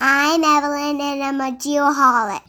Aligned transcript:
I'm 0.00 0.44
Evelyn 0.44 1.00
and 1.00 1.22
I'm 1.22 1.40
a 1.40 1.56
geoholic. 1.56 2.42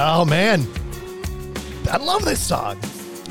Oh 0.00 0.24
man, 0.24 0.66
I 1.90 1.96
love 1.96 2.24
this 2.24 2.40
song. 2.40 2.78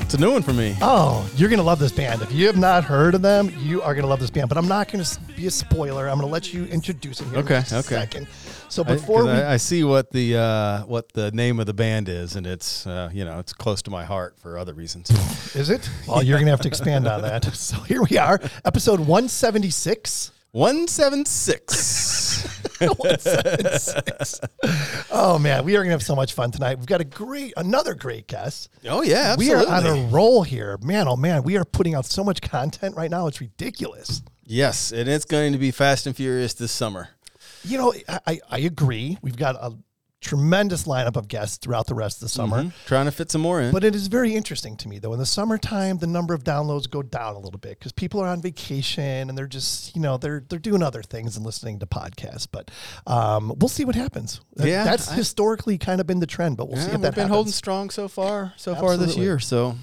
It's 0.08 0.14
a 0.14 0.18
new 0.18 0.32
one 0.32 0.40
for 0.40 0.54
me. 0.54 0.74
Oh, 0.80 1.28
you're 1.36 1.50
gonna 1.50 1.62
love 1.62 1.78
this 1.78 1.92
band. 1.92 2.22
If 2.22 2.32
you 2.32 2.46
have 2.46 2.56
not 2.56 2.82
heard 2.82 3.14
of 3.14 3.20
them, 3.20 3.52
you 3.58 3.82
are 3.82 3.94
gonna 3.94 4.06
love 4.06 4.20
this 4.20 4.30
band. 4.30 4.48
But 4.48 4.56
I'm 4.56 4.66
not 4.66 4.90
gonna 4.90 5.04
be 5.36 5.46
a 5.48 5.50
spoiler. 5.50 6.08
I'm 6.08 6.16
gonna 6.18 6.32
let 6.32 6.54
you 6.54 6.64
introduce 6.64 7.18
them 7.18 7.28
here 7.28 7.40
Okay, 7.40 7.56
in 7.56 7.60
okay. 7.76 7.82
second. 7.82 8.26
So 8.70 8.82
I- 8.86 8.94
we, 8.96 9.28
I, 9.30 9.52
I 9.52 9.56
see 9.58 9.84
what 9.84 10.10
the 10.10 10.38
uh, 10.38 10.86
what 10.86 11.12
the 11.12 11.30
name 11.32 11.60
of 11.60 11.66
the 11.66 11.74
band 11.74 12.08
is, 12.08 12.36
and 12.36 12.46
it's 12.46 12.86
uh, 12.86 13.10
you 13.12 13.22
know 13.26 13.38
it's 13.38 13.52
close 13.52 13.82
to 13.82 13.90
my 13.90 14.06
heart 14.06 14.38
for 14.38 14.56
other 14.56 14.72
reasons. 14.72 15.10
is 15.54 15.68
it? 15.68 15.90
Well, 16.06 16.22
you're 16.22 16.38
gonna 16.38 16.52
have 16.52 16.62
to 16.62 16.68
expand 16.68 17.06
on 17.06 17.20
that. 17.20 17.44
So 17.54 17.76
here 17.80 18.02
we 18.02 18.16
are, 18.16 18.40
episode 18.64 19.00
176. 19.00 20.30
One 20.52 20.88
seven 20.88 21.24
six. 21.26 22.44
176. 22.80 24.40
oh 25.10 25.38
man, 25.38 25.64
we 25.64 25.76
are 25.76 25.80
gonna 25.82 25.90
have 25.92 26.02
so 26.02 26.14
much 26.16 26.32
fun 26.32 26.50
tonight. 26.50 26.78
We've 26.78 26.86
got 26.86 27.00
a 27.00 27.04
great, 27.04 27.52
another 27.56 27.94
great 27.94 28.26
guest. 28.28 28.68
Oh 28.86 29.02
yeah, 29.02 29.36
We 29.36 29.52
are 29.52 29.66
on 29.66 29.84
a 29.86 30.06
roll 30.08 30.42
here, 30.42 30.78
man. 30.82 31.08
Oh 31.08 31.16
man, 31.16 31.42
we 31.42 31.56
are 31.56 31.64
putting 31.64 31.94
out 31.94 32.06
so 32.06 32.22
much 32.24 32.40
content 32.40 32.96
right 32.96 33.10
now. 33.10 33.26
It's 33.26 33.40
ridiculous. 33.40 34.22
yes, 34.44 34.92
and 34.92 35.08
it's 35.08 35.24
going 35.24 35.52
to 35.52 35.58
be 35.58 35.70
Fast 35.70 36.06
and 36.06 36.14
Furious 36.16 36.54
this 36.54 36.72
summer. 36.72 37.08
You 37.64 37.78
know, 37.78 37.94
I- 38.26 38.40
I 38.50 38.58
agree. 38.60 39.18
We've 39.20 39.36
got 39.36 39.56
a 39.56 39.72
tremendous 40.20 40.84
lineup 40.84 41.14
of 41.16 41.28
guests 41.28 41.58
throughout 41.58 41.86
the 41.86 41.94
rest 41.94 42.16
of 42.18 42.22
the 42.22 42.28
summer. 42.28 42.64
Mhm. 42.64 42.72
Trying 42.86 43.04
to 43.06 43.12
fit 43.12 43.30
some 43.30 43.40
more 43.40 43.60
in. 43.60 43.70
But 43.72 43.84
it 43.84 43.94
is 43.94 44.08
very 44.08 44.34
interesting 44.34 44.76
to 44.78 44.88
me, 44.88 44.98
though. 44.98 45.12
In 45.12 45.18
the 45.20 45.26
summertime, 45.26 45.98
the 45.98 46.08
number 46.08 46.34
of 46.34 46.42
downloads 46.42 46.90
go 46.90 47.02
down 47.02 47.36
a 47.36 47.38
little 47.38 47.60
bit 47.60 47.78
because 47.78 47.92
people 47.92 48.20
are 48.20 48.26
on 48.26 48.42
vacation 48.42 49.28
and 49.28 49.38
they're 49.38 49.46
just, 49.46 49.94
you 49.94 50.02
know, 50.02 50.16
they're 50.16 50.44
they're 50.48 50.58
doing 50.58 50.82
other 50.82 51.02
things 51.02 51.36
and 51.36 51.46
listening 51.46 51.78
to 51.78 51.86
podcasts. 51.86 52.48
But 52.50 52.70
um, 53.06 53.54
we'll 53.58 53.68
see 53.68 53.84
what 53.84 53.94
happens. 53.94 54.40
Yeah, 54.56 54.84
that's 54.84 55.08
I- 55.08 55.14
historically 55.14 55.78
kind 55.78 56.00
of 56.00 56.06
been 56.08 56.18
the 56.20 56.26
trend. 56.26 56.56
But 56.56 56.68
we'll 56.68 56.78
yeah, 56.78 56.82
see 56.86 56.90
if 56.90 56.94
we've 56.94 57.02
been 57.02 57.12
happens. 57.12 57.28
holding 57.30 57.52
strong 57.52 57.90
so 57.90 58.08
far, 58.08 58.54
so 58.56 58.74
far 58.74 58.96
this 58.96 59.16
year. 59.16 59.38
So 59.38 59.76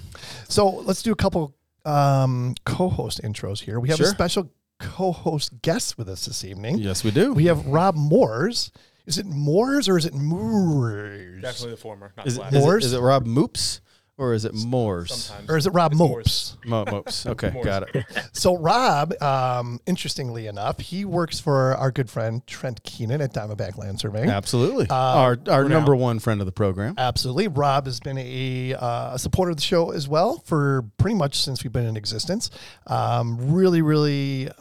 So 0.48 0.68
let's 0.68 1.02
do 1.02 1.12
a 1.12 1.16
couple 1.16 1.54
um, 1.86 2.54
co-host 2.64 3.22
intros 3.22 3.60
here. 3.60 3.80
We 3.80 3.88
have 3.88 4.00
a 4.00 4.06
special 4.06 4.50
co-host 4.78 5.62
guest 5.62 5.96
with 5.96 6.08
us 6.08 6.26
this 6.26 6.44
evening. 6.44 6.76
yes, 6.78 7.02
we 7.02 7.10
do. 7.10 7.32
We 7.32 7.46
have 7.46 7.66
Rob 7.66 7.96
Mooers. 7.96 8.70
Is 9.06 9.18
it 9.18 9.26
Moores 9.26 9.88
or 9.88 9.96
is 9.96 10.04
it 10.06 10.14
Moores? 10.14 11.40
Definitely 11.42 11.70
the 11.72 11.76
former, 11.76 12.12
not 12.16 12.26
is, 12.26 12.36
the 12.36 12.42
it, 12.42 12.52
latter. 12.52 12.78
is, 12.78 12.84
it, 12.84 12.88
is 12.88 12.92
it 12.94 13.00
Rob 13.00 13.24
Moops 13.26 13.80
or 14.18 14.32
is 14.32 14.44
it 14.44 14.54
Moores? 14.54 15.12
Sometimes. 15.14 15.50
Or 15.50 15.56
is 15.58 15.66
it 15.66 15.70
Rob 15.70 15.92
It's 15.92 15.98
Mopes? 15.98 16.56
Mo- 16.64 16.84
Moops. 16.86 17.26
Okay, 17.26 17.50
Moores. 17.50 17.64
got 17.66 17.94
it. 17.94 18.04
So 18.32 18.56
Rob, 18.56 19.20
um, 19.22 19.78
interestingly 19.86 20.46
enough, 20.46 20.78
he 20.80 21.04
works 21.04 21.38
for 21.40 21.74
our 21.76 21.90
good 21.90 22.10
friend 22.10 22.46
Trent 22.46 22.82
Keenan 22.82 23.20
at 23.20 23.32
Diamondback 23.32 23.78
Land 23.78 24.00
Surveying. 24.00 24.28
Absolutely. 24.28 24.86
Uh, 24.90 24.94
our 24.94 25.38
our 25.48 25.68
number 25.68 25.92
now. 25.94 25.98
one 26.02 26.18
friend 26.18 26.40
of 26.40 26.46
the 26.46 26.52
program. 26.52 26.94
Absolutely. 26.98 27.48
Rob 27.48 27.86
has 27.86 28.00
been 28.00 28.18
a, 28.18 28.74
uh, 28.74 29.14
a 29.14 29.18
supporter 29.18 29.50
of 29.50 29.56
the 29.56 29.62
show 29.62 29.90
as 29.90 30.08
well 30.08 30.38
for 30.46 30.84
pretty 30.98 31.14
much 31.16 31.40
since 31.40 31.62
we've 31.64 31.72
been 31.72 31.86
in 31.86 31.96
existence. 31.96 32.50
Um, 32.88 33.52
really, 33.54 33.82
really 33.82 34.48
uh, 34.48 34.54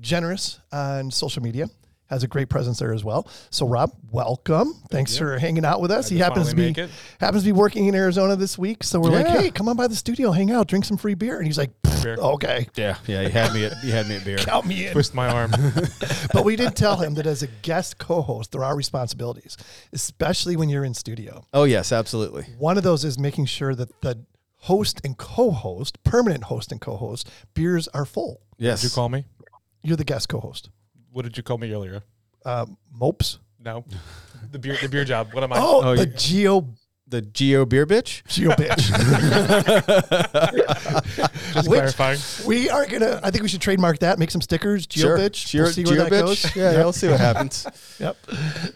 generous 0.00 0.60
on 0.72 1.10
social 1.10 1.42
media. 1.42 1.68
Has 2.12 2.22
a 2.22 2.28
great 2.28 2.50
presence 2.50 2.78
there 2.78 2.92
as 2.92 3.02
well. 3.02 3.26
So, 3.48 3.66
Rob, 3.66 3.90
welcome. 4.10 4.74
Thanks 4.90 5.12
you. 5.12 5.20
for 5.20 5.38
hanging 5.38 5.64
out 5.64 5.80
with 5.80 5.90
us. 5.90 6.10
I 6.10 6.14
he 6.14 6.20
happens 6.20 6.50
to 6.50 6.54
be 6.54 6.74
happens 7.18 7.42
to 7.42 7.48
be 7.48 7.52
working 7.52 7.86
in 7.86 7.94
Arizona 7.94 8.36
this 8.36 8.58
week. 8.58 8.84
So 8.84 9.00
we're 9.00 9.08
like, 9.08 9.26
hey, 9.26 9.50
come 9.50 9.66
on 9.66 9.76
by 9.78 9.86
the 9.86 9.96
studio, 9.96 10.30
hang 10.30 10.50
out, 10.50 10.68
drink 10.68 10.84
some 10.84 10.98
free 10.98 11.14
beer. 11.14 11.38
And 11.38 11.46
he's 11.46 11.56
like, 11.56 11.70
Beer. 12.02 12.16
okay, 12.18 12.68
Yeah, 12.76 12.98
yeah. 13.06 13.22
He 13.22 13.30
had 13.30 13.54
me 13.54 13.64
at 13.64 13.82
you 13.82 13.92
had 13.92 14.08
me 14.10 14.16
at 14.16 14.26
beer. 14.26 14.36
count 14.40 14.66
me 14.66 14.88
in. 14.88 14.92
Twist 14.92 15.14
my 15.14 15.26
arm. 15.26 15.52
but 16.34 16.44
we 16.44 16.54
did 16.54 16.76
tell 16.76 16.98
him 16.98 17.14
that 17.14 17.26
as 17.26 17.42
a 17.42 17.46
guest 17.46 17.96
co-host, 17.96 18.52
there 18.52 18.62
are 18.62 18.76
responsibilities, 18.76 19.56
especially 19.94 20.54
when 20.54 20.68
you're 20.68 20.84
in 20.84 20.92
studio. 20.92 21.46
Oh 21.54 21.64
yes, 21.64 21.92
absolutely. 21.92 22.42
One 22.58 22.76
of 22.76 22.84
those 22.84 23.06
is 23.06 23.18
making 23.18 23.46
sure 23.46 23.74
that 23.74 24.02
the 24.02 24.26
host 24.56 25.00
and 25.02 25.16
co-host, 25.16 26.02
permanent 26.04 26.44
host 26.44 26.72
and 26.72 26.80
co-host, 26.80 27.30
beers 27.54 27.88
are 27.88 28.04
full. 28.04 28.42
Yes. 28.58 28.82
Did 28.82 28.90
you 28.90 28.94
call 28.94 29.08
me? 29.08 29.24
You're 29.82 29.96
the 29.96 30.04
guest 30.04 30.28
co-host. 30.28 30.68
What 31.12 31.22
did 31.22 31.36
you 31.36 31.42
call 31.42 31.58
me 31.58 31.72
earlier? 31.72 32.02
Um, 32.44 32.76
mopes. 32.92 33.38
No, 33.58 33.84
the 34.50 34.58
beer, 34.58 34.76
the 34.80 34.88
beer 34.88 35.04
job. 35.04 35.28
What 35.32 35.44
am 35.44 35.52
I? 35.52 35.56
Oh, 35.58 35.82
Oh, 35.84 35.96
the 35.96 36.06
you- 36.08 36.14
geo 36.16 36.68
the 37.08 37.20
Geo 37.20 37.66
Beer 37.66 37.84
Bitch? 37.86 38.22
geo 38.26 38.52
bitch. 38.52 38.78
Just 41.52 41.68
which- 41.68 41.94
clarifying. 41.94 42.18
we 42.46 42.70
are 42.70 42.86
gonna. 42.86 43.20
I 43.22 43.30
think 43.30 43.42
we 43.42 43.48
should 43.48 43.60
trademark 43.60 43.98
that. 44.00 44.18
Make 44.18 44.30
some 44.30 44.40
stickers. 44.40 44.86
Geo 44.86 45.16
bitch. 45.16 45.46
Geo, 45.46 45.64
we'll 45.64 45.72
see 45.72 45.84
where 45.84 45.94
Geo 45.94 46.04
that 46.04 46.12
Bitch. 46.12 46.20
goes. 46.20 46.56
Yeah, 46.56 46.72
yeah, 46.72 46.78
we'll 46.78 46.92
see 46.92 47.08
what 47.08 47.20
happens. 47.20 47.66
Yep. 48.00 48.16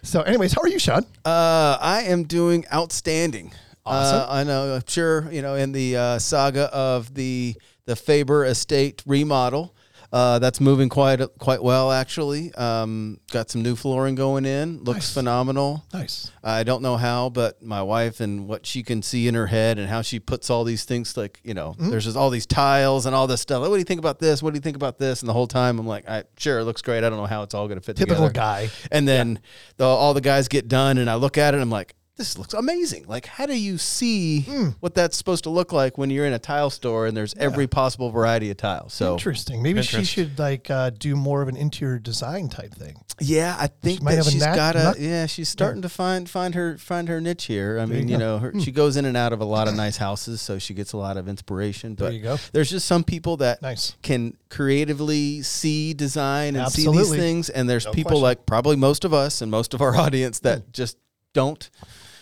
So, 0.02 0.22
anyways, 0.22 0.52
how 0.52 0.60
are 0.62 0.68
you, 0.68 0.78
Sean? 0.78 1.04
Uh, 1.24 1.78
I 1.80 2.02
am 2.06 2.24
doing 2.24 2.64
outstanding. 2.72 3.52
Awesome. 3.84 4.20
Uh, 4.20 4.26
I 4.28 4.44
know. 4.44 4.74
I'm 4.76 4.82
sure 4.86 5.30
you 5.32 5.42
know 5.42 5.54
in 5.54 5.72
the 5.72 5.96
uh, 5.96 6.18
saga 6.18 6.64
of 6.72 7.14
the 7.14 7.54
the 7.86 7.96
Faber 7.96 8.44
Estate 8.44 9.02
remodel. 9.06 9.74
Uh, 10.16 10.38
that's 10.38 10.60
moving 10.60 10.88
quite 10.88 11.20
quite 11.38 11.62
well 11.62 11.92
actually. 11.92 12.52
Um, 12.54 13.20
got 13.30 13.50
some 13.50 13.62
new 13.62 13.76
flooring 13.76 14.14
going 14.14 14.46
in. 14.46 14.78
Looks 14.82 14.98
Nice. 15.08 15.12
phenomenal. 15.14 15.84
Nice. 15.92 16.30
I 16.42 16.62
don't 16.62 16.80
know 16.80 16.96
how, 16.96 17.28
but 17.28 17.60
my 17.62 17.82
wife 17.82 18.20
and 18.20 18.48
what 18.48 18.64
she 18.64 18.82
can 18.82 19.02
see 19.02 19.28
in 19.28 19.34
her 19.34 19.46
head 19.48 19.78
and 19.78 19.88
how 19.88 20.00
she 20.00 20.18
puts 20.18 20.48
all 20.48 20.64
these 20.64 20.84
things 20.84 21.16
like, 21.16 21.40
you 21.44 21.52
know, 21.52 21.72
Mm-hmm. 21.76 21.90
there's 21.90 22.04
just 22.04 22.16
all 22.16 22.30
these 22.30 22.46
tiles 22.46 23.04
and 23.04 23.14
all 23.14 23.26
this 23.26 23.40
stuff. 23.42 23.60
Like, 23.60 23.68
what 23.68 23.76
do 23.76 23.80
you 23.80 23.84
think 23.84 23.98
about 23.98 24.18
this? 24.20 24.42
What 24.42 24.52
do 24.54 24.56
you 24.56 24.62
think 24.62 24.76
about 24.76 24.98
this? 24.98 25.20
And 25.20 25.28
the 25.28 25.32
whole 25.34 25.48
time 25.48 25.78
I'm 25.78 25.86
like, 25.86 26.08
I 26.08 26.22
sure 26.38 26.60
it 26.60 26.64
looks 26.64 26.80
great. 26.80 27.04
I 27.04 27.10
don't 27.10 27.18
know 27.18 27.26
how 27.26 27.42
it's 27.42 27.52
all 27.54 27.66
going 27.66 27.78
to 27.80 27.84
fit 27.84 27.96
Typical 27.96 28.28
together. 28.28 28.32
guy. 28.32 28.70
And 28.90 29.06
then 29.06 29.40
the, 29.76 29.84
all 29.84 30.14
the 30.14 30.20
guys 30.22 30.48
get 30.48 30.68
done 30.68 30.96
and 30.98 31.10
I 31.10 31.16
look 31.16 31.36
at 31.36 31.52
it 31.52 31.56
and 31.56 31.62
I'm 31.62 31.70
like, 31.70 31.94
this 32.16 32.38
looks 32.38 32.54
amazing. 32.54 33.04
Like, 33.06 33.26
how 33.26 33.44
do 33.46 33.58
you 33.58 33.76
see 33.78 34.40
Hmm. 34.40 34.68
what 34.80 34.94
that's 34.94 35.16
supposed 35.16 35.44
to 35.44 35.50
look 35.50 35.70
like 35.72 35.98
when 35.98 36.08
you're 36.10 36.24
in 36.24 36.32
a 36.32 36.38
tile 36.38 36.70
store 36.70 37.06
and 37.06 37.14
there's 37.16 37.34
every 37.36 37.66
possible 37.66 38.10
variety 38.10 38.50
of 38.50 38.56
tiles? 38.56 38.94
So, 38.94 39.12
Interesting. 39.14 39.62
Maybe 39.62 39.82
she 39.82 40.02
should 40.04 40.38
like 40.38 40.70
uh, 40.70 40.90
do 40.90 41.14
more 41.14 41.42
of 41.42 41.48
an 41.48 41.56
interior 41.56 41.98
design 41.98 42.48
type 42.48 42.74
thing. 42.74 42.96
Yeah, 43.20 43.56
I 43.58 43.66
think 43.68 44.02
might 44.02 44.12
that 44.12 44.16
have 44.18 44.26
a 44.28 44.30
she's 44.30 44.40
knack- 44.40 44.56
got 44.56 44.76
a 44.76 44.78
knack- 44.78 44.96
yeah. 44.98 45.26
She's 45.26 45.48
starting 45.48 45.82
to 45.82 45.88
find 45.88 46.28
find 46.28 46.54
her 46.54 46.76
find 46.78 47.08
her 47.08 47.20
niche 47.20 47.44
here. 47.44 47.78
I 47.78 47.84
There 47.86 47.96
mean, 47.98 48.08
you 48.08 48.12
you. 48.14 48.18
Know, 48.18 48.38
her, 48.38 48.52
she 48.60 48.72
goes 48.72 48.96
in 48.96 49.04
and 49.04 49.16
out 49.16 49.32
of 49.32 49.40
a 49.40 49.44
lot 49.46 49.68
of 49.68 49.74
nice 49.74 49.96
houses, 49.98 50.40
so 50.40 50.58
she 50.58 50.72
gets 50.74 50.92
a 50.92 50.96
lot 50.98 51.16
of 51.16 51.28
inspiration. 51.28 51.94
There 51.96 52.08
But 52.08 52.14
you 52.14 52.20
go. 52.22 52.38
there's 52.52 52.70
just 52.70 52.86
some 52.86 53.04
people 53.04 53.36
that 53.38 53.60
Nice. 53.62 53.94
can 54.02 54.36
creatively 54.48 55.42
see 55.42 55.94
design 55.94 56.56
and 56.56 56.70
see 56.70 56.86
these 56.90 57.10
things, 57.10 57.48
and 57.50 57.68
there's 57.68 57.84
No 57.86 57.92
people 57.92 58.10
question. 58.10 58.22
Like 58.22 58.46
probably 58.46 58.76
most 58.76 59.04
of 59.04 59.12
us 59.14 59.40
and 59.42 59.50
most 59.50 59.74
of 59.74 59.80
our 59.82 59.96
audience 60.04 60.40
that 60.40 60.72
just 60.72 60.96
don't. 61.32 61.68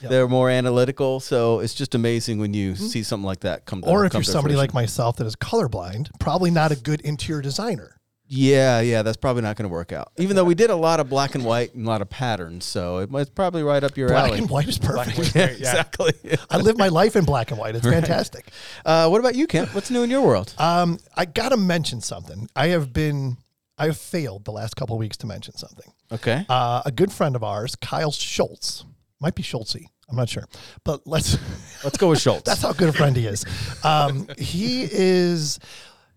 Yep. 0.05 0.11
They're 0.11 0.29
more 0.29 0.49
analytical, 0.51 1.21
so 1.21 1.61
it's 1.61 1.75
just 1.75 1.95
amazing 1.95 2.39
when 2.39 2.55
you 2.55 2.77
see 2.77 3.03
something 3.03 3.27
like 3.27 3.41
that 3.41 3.65
come. 3.67 3.83
To. 3.83 3.89
Or 3.89 4.05
if 4.05 4.13
come 4.13 4.21
you're 4.21 4.25
to 4.25 4.31
somebody 4.31 4.55
fruition. 4.55 4.69
like 4.69 4.75
myself 4.75 5.17
that 5.17 5.27
is 5.27 5.37
colorblind, 5.37 6.11
probably 6.21 6.51
not 6.51 6.71
a 6.73 6.77
good 6.77 7.01
interior 7.01 7.43
designer. 7.43 8.01
Yeah, 8.27 8.81
yeah, 8.81 9.03
that's 9.03 9.19
probably 9.19 9.43
not 9.43 9.57
going 9.57 9.69
to 9.69 9.73
work 9.73 9.93
out. 9.93 10.11
Even 10.17 10.35
though 10.35 10.45
we 10.45 10.55
did 10.55 10.71
a 10.71 10.75
lot 10.77 10.99
of 10.99 11.11
black 11.11 11.35
and 11.35 11.45
white 11.45 11.75
and 11.75 11.87
a 11.87 11.89
lot 11.89 12.01
of 12.01 12.09
patterns, 12.09 12.65
so 12.65 12.99
it 12.99 13.11
was 13.11 13.29
probably 13.29 13.63
right 13.63 13.85
up 13.85 13.99
your 13.99 14.09
Black 14.09 14.21
alley. 14.21 14.29
Black 14.31 14.41
and 14.41 14.51
white 14.51 14.69
is 14.69 14.79
perfect. 14.79 15.19
white. 15.19 15.33
Great, 15.33 15.59
yeah. 15.61 15.69
exactly. 15.69 16.13
I 16.51 16.57
live 16.57 16.79
my 16.79 16.89
life 16.89 17.17
in 17.17 17.25
black 17.27 17.51
and 17.51 17.61
white. 17.61 17.77
It's 17.77 17.87
fantastic. 17.99 18.49
Uh, 18.85 19.09
what 19.09 19.21
about 19.21 19.35
you, 19.35 19.47
Kent? 19.47 19.75
What's 19.75 19.91
new 19.91 20.03
in 20.03 20.11
your 20.11 20.23
world? 20.23 20.55
Um, 20.59 20.99
I 21.15 21.27
gotta 21.27 21.59
mention 21.59 22.01
something. 22.01 22.49
I 22.57 22.69
have 22.69 22.95
been, 22.95 23.37
I 23.77 23.87
have 23.87 23.99
failed 23.99 24.47
the 24.47 24.53
last 24.53 24.75
couple 24.75 24.97
of 24.97 25.01
weeks 25.01 25.19
to 25.19 25.27
mention 25.27 25.55
something. 25.59 25.93
Okay. 26.11 26.47
Uh, 26.49 26.81
a 26.87 26.91
good 26.91 27.13
friend 27.13 27.37
of 27.37 27.45
ours, 27.45 27.77
Kyle 27.77 28.11
Schultz, 28.11 28.85
might 29.21 29.35
be 29.35 29.43
Schultzy. 29.43 29.89
I'm 30.09 30.17
not 30.17 30.29
sure, 30.29 30.45
but 30.85 31.07
let's. 31.07 31.39
Let's 31.83 31.97
go 31.97 32.11
with 32.11 32.21
Schultz. 32.23 32.43
That's 32.43 32.63
how 32.63 32.73
good 32.73 32.89
a 32.89 32.93
friend 32.93 33.17
he 33.17 33.27
is. 33.27 33.45
Um, 33.83 34.29
he 34.39 34.85
is. 34.91 35.59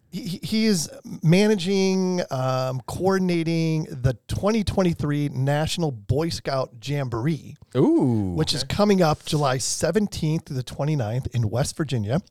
He, 0.10 0.40
he 0.42 0.66
is 0.66 0.90
managing, 1.22 2.22
um, 2.32 2.82
coordinating 2.88 3.84
the 3.90 4.14
2023 4.30 5.30
National 5.30 5.92
Boy 5.92 6.30
Scout 6.30 6.70
Jamboree, 6.82 7.58
Ooh. 7.76 8.34
which 8.36 8.54
is 8.54 8.64
coming 8.64 9.02
up 9.02 9.26
July 9.26 9.58
17th 9.58 10.46
to 10.46 10.54
the 10.54 10.64
29th 10.64 11.28
in 11.36 11.50
West 11.50 11.76
Virginia. 11.76 12.22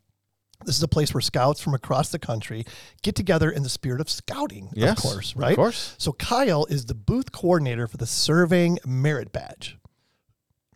This 0.64 0.76
is 0.78 0.82
a 0.82 0.88
place 0.88 1.12
where 1.12 1.20
scouts 1.20 1.60
from 1.60 1.74
across 1.74 2.08
the 2.08 2.18
country 2.18 2.64
get 3.02 3.14
together 3.14 3.50
in 3.50 3.62
the 3.62 3.68
spirit 3.68 4.00
of 4.00 4.08
scouting, 4.08 4.70
Yes, 4.72 4.96
of 4.96 5.02
course, 5.12 5.36
right? 5.36 5.42
of 5.44 5.48
right? 5.50 5.56
course. 5.56 5.94
So 5.98 6.12
Kyle 6.14 6.64
is 6.70 6.86
the 6.86 6.94
booth 6.94 7.30
coordinator 7.30 7.86
for 7.86 7.98
the 7.98 8.06
Surveying 8.06 8.78
Merit 8.86 9.32
Badge. 9.32 9.76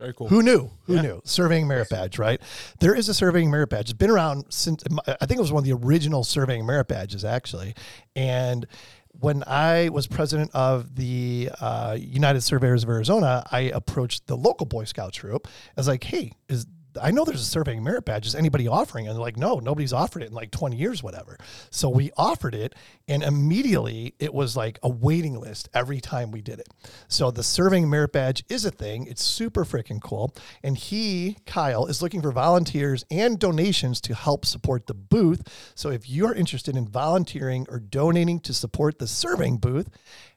Very 0.00 0.14
cool. 0.14 0.28
Who 0.28 0.42
knew? 0.42 0.70
Who 0.86 0.94
Yeah. 0.94 1.02
knew? 1.02 1.20
Surveying 1.24 1.68
merit 1.68 1.90
badge, 1.90 2.18
right? 2.18 2.40
There 2.80 2.94
is 2.94 3.10
a 3.10 3.14
surveying 3.14 3.50
merit 3.50 3.68
badge. 3.68 3.90
It's 3.90 3.92
been 3.92 4.08
around 4.10 4.46
since 4.48 4.82
I 5.06 5.26
think 5.26 5.38
it 5.38 5.42
was 5.42 5.52
one 5.52 5.60
of 5.60 5.66
the 5.66 5.74
original 5.86 6.24
surveying 6.24 6.64
merit 6.64 6.88
badges, 6.88 7.22
actually. 7.22 7.74
And 8.16 8.66
when 9.12 9.44
I 9.46 9.90
was 9.90 10.06
president 10.06 10.52
of 10.54 10.94
the 10.96 11.50
uh, 11.60 11.98
United 12.00 12.40
Surveyors 12.40 12.82
of 12.82 12.88
Arizona, 12.88 13.44
I 13.52 13.60
approached 13.60 14.26
the 14.26 14.36
local 14.38 14.64
Boy 14.64 14.84
Scout 14.84 15.12
troop. 15.12 15.46
I 15.46 15.80
was 15.80 15.86
like, 15.88 16.02
"Hey, 16.04 16.32
is 16.48 16.64
I 17.00 17.10
know 17.10 17.24
there's 17.24 17.42
a 17.42 17.44
surveying 17.44 17.82
merit 17.82 18.04
badge. 18.04 18.26
Is 18.26 18.34
anybody 18.34 18.66
offering?" 18.66 19.06
And 19.06 19.14
they're 19.14 19.22
like, 19.22 19.36
"No, 19.36 19.58
nobody's 19.58 19.92
offered 19.92 20.22
it 20.22 20.28
in 20.28 20.34
like 20.34 20.50
20 20.50 20.76
years, 20.76 21.02
whatever." 21.02 21.36
So 21.70 21.88
we 21.88 22.10
offered 22.16 22.54
it, 22.54 22.74
and 23.08 23.22
immediately 23.22 24.14
it 24.18 24.32
was 24.32 24.56
like 24.56 24.78
a 24.82 24.88
waiting 24.88 25.38
list 25.38 25.68
every 25.74 26.00
time 26.00 26.30
we 26.30 26.40
did 26.40 26.58
it. 26.58 26.68
So 27.08 27.30
the 27.30 27.42
surveying 27.42 27.90
merit 27.90 28.12
badge 28.12 28.44
is 28.48 28.64
a 28.64 28.70
thing. 28.70 29.06
It's 29.06 29.22
super 29.22 29.64
freaking 29.64 30.00
cool. 30.00 30.34
And 30.62 30.76
he, 30.76 31.36
Kyle, 31.46 31.86
is 31.86 32.02
looking 32.02 32.22
for 32.22 32.32
volunteers 32.32 33.04
and 33.10 33.38
donations 33.38 34.00
to 34.02 34.14
help 34.14 34.44
support 34.44 34.86
the 34.86 34.94
booth. 34.94 35.72
So 35.74 35.90
if 35.90 36.08
you're 36.08 36.34
interested 36.34 36.76
in 36.76 36.88
volunteering 36.88 37.66
or 37.68 37.78
donating 37.78 38.40
to 38.40 38.54
support 38.54 38.98
the 38.98 39.06
surveying 39.06 39.58
booth 39.58 39.88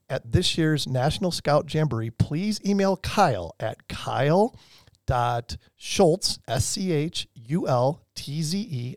at 0.09 0.31
this 0.31 0.57
year's 0.57 0.87
National 0.87 1.31
Scout 1.31 1.73
Jamboree, 1.73 2.09
please 2.09 2.59
email 2.65 2.97
Kyle 2.97 3.55
at 3.59 3.87
Kyle 3.87 4.55
dot 5.05 5.57
schultz 5.75 6.39
s-c-h-u-l-t-z-e 6.47 7.25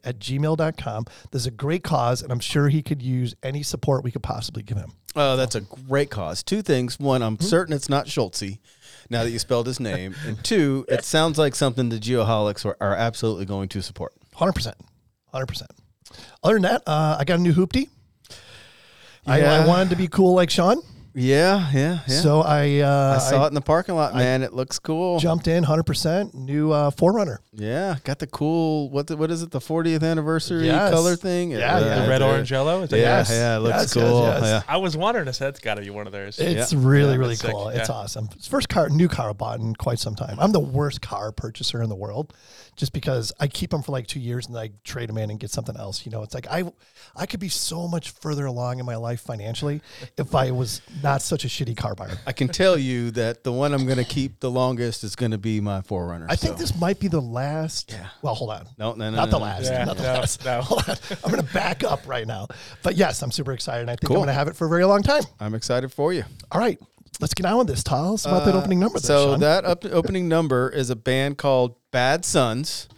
at 0.05 0.19
gmail.com 0.19 1.05
this 1.31 1.43
is 1.43 1.47
a 1.47 1.50
great 1.50 1.82
cause 1.82 2.23
and 2.23 2.31
i'm 2.32 2.41
sure 2.41 2.69
he 2.69 2.82
could 2.82 3.03
use 3.03 3.35
any 3.43 3.62
support 3.62 4.05
we 4.05 4.11
could 4.11 4.23
possibly 4.23 4.62
give 4.62 4.76
him 4.79 4.93
Oh, 5.19 5.35
that's 5.38 5.55
a 5.55 5.62
great 5.62 6.11
cause. 6.11 6.43
Two 6.43 6.61
things. 6.61 7.00
One, 7.00 7.23
I'm 7.23 7.41
certain 7.41 7.75
it's 7.75 7.88
not 7.88 8.06
Schultze 8.06 8.58
now 9.08 9.25
that 9.25 9.31
you 9.31 9.38
spelled 9.38 9.67
his 9.67 9.81
name. 9.81 10.14
And 10.26 10.44
two, 10.44 10.85
it 10.91 11.06
sounds 11.06 11.38
like 11.38 11.55
something 11.55 11.88
the 11.88 11.97
Geoholics 11.97 12.67
are, 12.67 12.76
are 12.82 12.94
absolutely 12.94 13.47
going 13.47 13.70
to 13.70 13.81
support. 13.81 14.12
100% 14.35 14.75
100% 15.32 15.62
other 16.43 16.55
than 16.55 16.62
that 16.62 16.82
uh, 16.87 17.17
i 17.19 17.25
got 17.25 17.38
a 17.38 17.43
new 17.43 17.52
hoopty 17.52 17.88
I, 19.26 19.43
I 19.43 19.67
wanted 19.67 19.91
to 19.91 19.97
be 19.97 20.09
cool 20.09 20.35
like 20.35 20.50
sean 20.50 20.76
Yeah, 21.19 21.71
yeah, 21.73 22.01
yeah. 22.07 22.21
so 22.21 22.43
i 22.43 22.81
uh, 22.81 23.15
I 23.17 23.19
saw 23.19 23.45
it 23.47 23.49
in 23.49 23.55
the 23.55 23.63
parking 23.63 23.95
lot, 23.95 24.15
man. 24.15 24.43
it 24.43 24.53
looks 24.53 24.79
cool. 24.79 25.19
jumped 25.19 25.49
in 25.49 25.65
100% 25.65 26.35
new 26.35 26.73
uh, 26.73 26.91
4Runner 26.91 27.39
Yeah, 27.53 27.97
got 28.05 28.19
the 28.19 28.27
cool. 28.27 28.91
What 28.91 29.07
the, 29.07 29.17
what 29.17 29.31
is 29.31 29.43
it? 29.43 29.51
The 29.51 29.59
40th 29.59 30.03
anniversary 30.03 30.67
Yes. 30.67 30.93
color 30.93 31.17
thing. 31.17 31.53
Yeah, 31.53 31.59
yeah. 31.81 32.03
The 32.03 32.09
red, 32.11 32.19
dude. 32.19 32.29
orange, 32.29 32.51
yellow. 32.53 32.83
Is 32.83 32.91
that 32.91 32.99
Yeah, 32.99 33.03
Yes. 33.19 33.31
yeah, 33.31 33.57
it 33.57 33.61
looks 33.61 33.77
Yes, 33.77 33.97
yes, 33.97 34.05
cool. 34.05 34.23
yes. 34.25 34.43
Yeah. 34.43 34.63
I 34.69 34.77
was 34.77 34.95
wondering. 34.95 35.27
I 35.27 35.31
said 35.31 35.49
it's 35.49 35.61
got 35.61 35.77
to 35.77 35.81
be 35.81 35.89
one 35.89 36.07
of 36.07 36.13
theirs. 36.13 36.39
It's 36.39 36.73
Yeah. 36.75 36.79
really, 36.83 37.13
Yeah, 37.13 37.17
really 37.17 37.29
that's 37.31 37.41
sick. 37.41 37.51
cool. 37.53 37.69
It's 37.71 37.89
Yeah. 37.89 37.95
awesome. 37.95 38.29
It's 38.37 38.47
first 38.47 38.69
car, 38.69 38.91
new 38.91 39.09
car 39.09 39.31
I 39.31 39.33
bought 39.33 39.59
in 39.61 39.75
quite 39.75 39.99
some 39.99 40.17
time. 40.17 40.37
I'm 40.39 40.53
the 40.53 40.61
worst 40.61 41.01
car 41.01 41.33
purchaser 41.33 41.81
in 41.83 41.89
the 41.89 41.97
world, 41.97 42.35
just 42.77 42.93
because 42.93 43.33
I 43.41 43.47
keep 43.49 43.71
them 43.71 43.81
for 43.83 43.93
like 43.93 44.07
two 44.07 44.21
years 44.21 44.49
and 44.49 44.59
I 44.59 44.71
trade 44.85 45.09
them 45.09 45.17
in 45.17 45.31
and 45.31 45.41
get 45.41 45.51
something 45.51 45.77
else. 45.79 46.05
You 46.05 46.12
know, 46.12 46.23
it's 46.23 46.35
like 46.35 46.47
I, 46.51 46.65
I 47.17 47.25
could 47.25 47.41
be 47.41 47.49
so 47.49 47.89
much 47.89 48.11
further 48.11 48.45
along 48.45 48.81
in 48.81 48.85
my 48.87 48.97
life 48.97 49.23
financially 49.23 49.81
if 50.19 50.35
I 50.35 50.51
was 50.51 50.83
not 51.06 51.23
such 51.23 51.44
a 51.44 51.49
shitty 51.49 51.76
car 51.76 51.94
buyer. 51.94 52.19
I 52.26 52.32
can 52.32 52.49
tell 52.49 52.76
you 52.76 53.11
that 53.12 53.44
the 53.44 53.53
one 53.53 53.73
I'm 53.73 53.85
going 53.87 53.99
to 53.99 54.05
keep 54.05 54.41
the 54.41 54.50
longest 54.50 55.05
is 55.05 55.14
going 55.17 55.31
to 55.31 55.38
be 55.38 55.61
my 55.61 55.81
4Runner. 55.82 56.26
I 56.29 56.37
think 56.37 56.56
this 56.58 56.79
might 56.79 56.99
be 56.99 57.08
the 57.08 57.20
last. 57.20 57.93
Yeah. 57.93 58.08
Well, 58.23 58.35
hold 58.35 58.50
on. 58.50 58.67
No, 58.79 58.93
no, 58.94 59.11
no, 59.11 59.17
not 59.17 59.26
no, 59.26 59.38
the 59.38 59.44
last. 59.44 59.64
Yeah, 59.70 59.85
not 59.85 59.97
the 59.97 60.03
no, 60.03 60.12
last. 60.14 60.44
no. 60.44 60.61
Hold 60.62 60.88
on. 60.88 60.97
I'm 61.25 61.31
going 61.31 61.44
to 61.47 61.53
back 61.55 61.85
up 61.85 62.06
right 62.06 62.26
now. 62.26 62.49
But 62.82 62.97
yes, 62.97 63.23
I'm 63.23 63.31
super 63.31 63.53
excited. 63.53 63.82
and 63.82 63.91
I 63.91 63.94
think 63.94 64.08
Cool. 64.08 64.17
I'm 64.17 64.20
going 64.20 64.26
to 64.29 64.32
have 64.35 64.49
it 64.49 64.56
for 64.56 64.67
a 64.67 64.69
very 64.69 64.85
long 64.85 65.03
time. 65.03 65.23
I'm 65.41 65.55
excited 65.55 65.93
for 65.93 66.12
you. 66.12 66.25
All 66.50 66.61
right, 66.61 66.79
let's 67.20 67.35
get 67.35 67.47
on 67.47 67.59
with 67.59 67.69
this. 67.69 67.82
Tell 67.82 68.14
us 68.14 68.26
about 68.26 68.44
that 68.44 68.55
Uh, 68.55 68.59
opening 68.59 68.81
number. 68.81 68.99
There, 68.99 69.06
So 69.06 69.32
Sean. 69.32 69.41
that 69.41 69.64
up, 69.64 69.85
opening 69.87 70.29
number 70.29 70.69
is 70.69 70.91
a 70.91 70.97
band 70.97 71.38
called 71.38 71.76
Bad 71.93 72.25
Suns. 72.25 72.88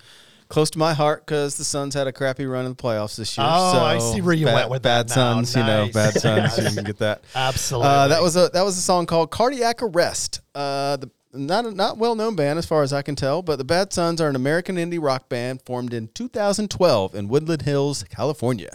Close 0.48 0.70
to 0.70 0.78
my 0.78 0.94
heart 0.94 1.26
because 1.26 1.56
the 1.56 1.64
Suns 1.64 1.94
had 1.94 2.06
a 2.06 2.12
crappy 2.12 2.46
run 2.46 2.64
in 2.64 2.72
the 2.72 2.76
playoffs 2.76 3.16
this 3.16 3.36
year. 3.36 3.46
Oh, 3.48 3.72
so 3.72 3.78
I 3.80 3.98
see 3.98 4.22
where 4.22 4.34
you 4.34 4.46
bad, 4.46 4.54
went 4.54 4.70
with 4.70 4.82
Bad 4.82 5.08
that 5.08 5.16
now. 5.16 5.42
Sons, 5.42 5.54
you 5.54 5.62
know, 5.62 5.88
Bad. 5.92 6.14
Yes. 6.24 6.58
you 6.58 6.70
can 6.74 6.84
get 6.84 6.98
that. 6.98 7.22
Absolutely. 7.34 7.88
Uh, 7.88 8.08
that 8.08 8.22
was 8.22 8.36
a 8.36 8.48
that 8.54 8.62
was 8.62 8.78
a 8.78 8.80
song 8.80 9.04
called 9.06 9.30
"Cardiac 9.30 9.82
Arrest." 9.82 10.40
Uh, 10.54 10.96
the 10.96 11.10
not 11.34 11.66
a 11.66 11.70
not 11.72 11.98
well 11.98 12.14
known 12.14 12.34
band 12.34 12.58
as 12.58 12.64
far 12.64 12.82
as 12.82 12.92
I 12.92 13.02
can 13.02 13.14
tell, 13.14 13.42
but 13.42 13.56
the 13.56 13.64
Bad 13.64 13.92
Suns 13.92 14.20
are 14.20 14.28
an 14.28 14.36
American 14.36 14.76
indie 14.76 15.02
rock 15.02 15.28
band 15.28 15.60
formed 15.66 15.92
in 15.92 16.08
2012 16.14 17.14
in 17.14 17.28
Woodland 17.28 17.62
Hills, 17.62 18.04
California. 18.04 18.70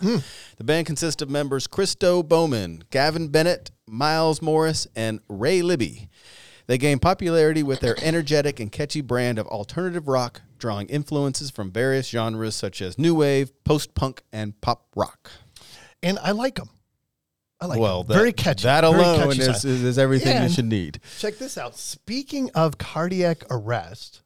The 0.57 0.63
band 0.63 0.85
consists 0.85 1.21
of 1.21 1.29
members 1.29 1.65
Christo 1.65 2.21
Bowman, 2.21 2.83
Gavin 2.91 3.29
Bennett, 3.29 3.71
Miles 3.87 4.41
Morris, 4.41 4.87
and 4.95 5.19
Ray 5.27 5.61
Libby. 5.63 6.09
They 6.67 6.77
gained 6.77 7.01
popularity 7.01 7.63
with 7.63 7.81
their 7.81 7.95
energetic 8.01 8.59
and 8.59 8.71
catchy 8.71 9.01
brand 9.01 9.37
of 9.37 9.47
alternative 9.47 10.07
rock, 10.07 10.41
drawing 10.63 10.87
influences 10.87 11.51
from 11.51 11.69
various 11.69 12.07
genres 12.07 12.55
such 12.55 12.81
as 12.81 12.97
new 12.97 13.13
wave, 13.13 13.51
post 13.65 13.93
punk, 13.95 14.23
and 14.31 14.59
pop 14.61 14.87
rock. 14.95 15.29
and 16.01 16.17
I 16.19 16.31
like 16.31 16.55
them. 16.55 16.69
I 17.59 17.65
like 17.65 17.79
well, 17.81 18.03
that, 18.05 18.13
very 18.13 18.31
catchy. 18.31 18.63
That 18.63 18.85
alone 18.85 19.29
catchy 19.35 19.41
is, 19.41 19.65
is, 19.65 19.83
is 19.83 19.97
everything 19.99 20.37
And- 20.37 20.45
you 20.45 20.49
should 20.55 20.67
need. 20.67 21.01
Check 21.19 21.37
this 21.37 21.57
out. 21.57 21.75
Speaking 21.77 22.49
of 22.55 22.77
cardiac 22.77 23.43
arrest, 23.51 24.21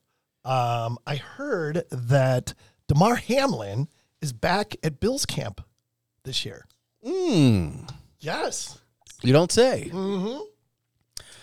um, 0.45 0.99
I 1.07 1.15
heard 1.15 1.85
that 1.89 2.53
Damar 2.87 3.15
Hamlin 3.15 3.87
is 4.21 4.31
back 4.31 4.75
at 4.83 4.99
Bill's 4.99 5.25
camp 5.25 5.65
this 6.23 6.45
year. 6.45 6.67
Mm, 7.03 7.89
Yes. 8.19 8.77
you 9.23 9.33
don't 9.33 9.51
say. 9.51 9.89
Mm-hmm. 9.91 10.43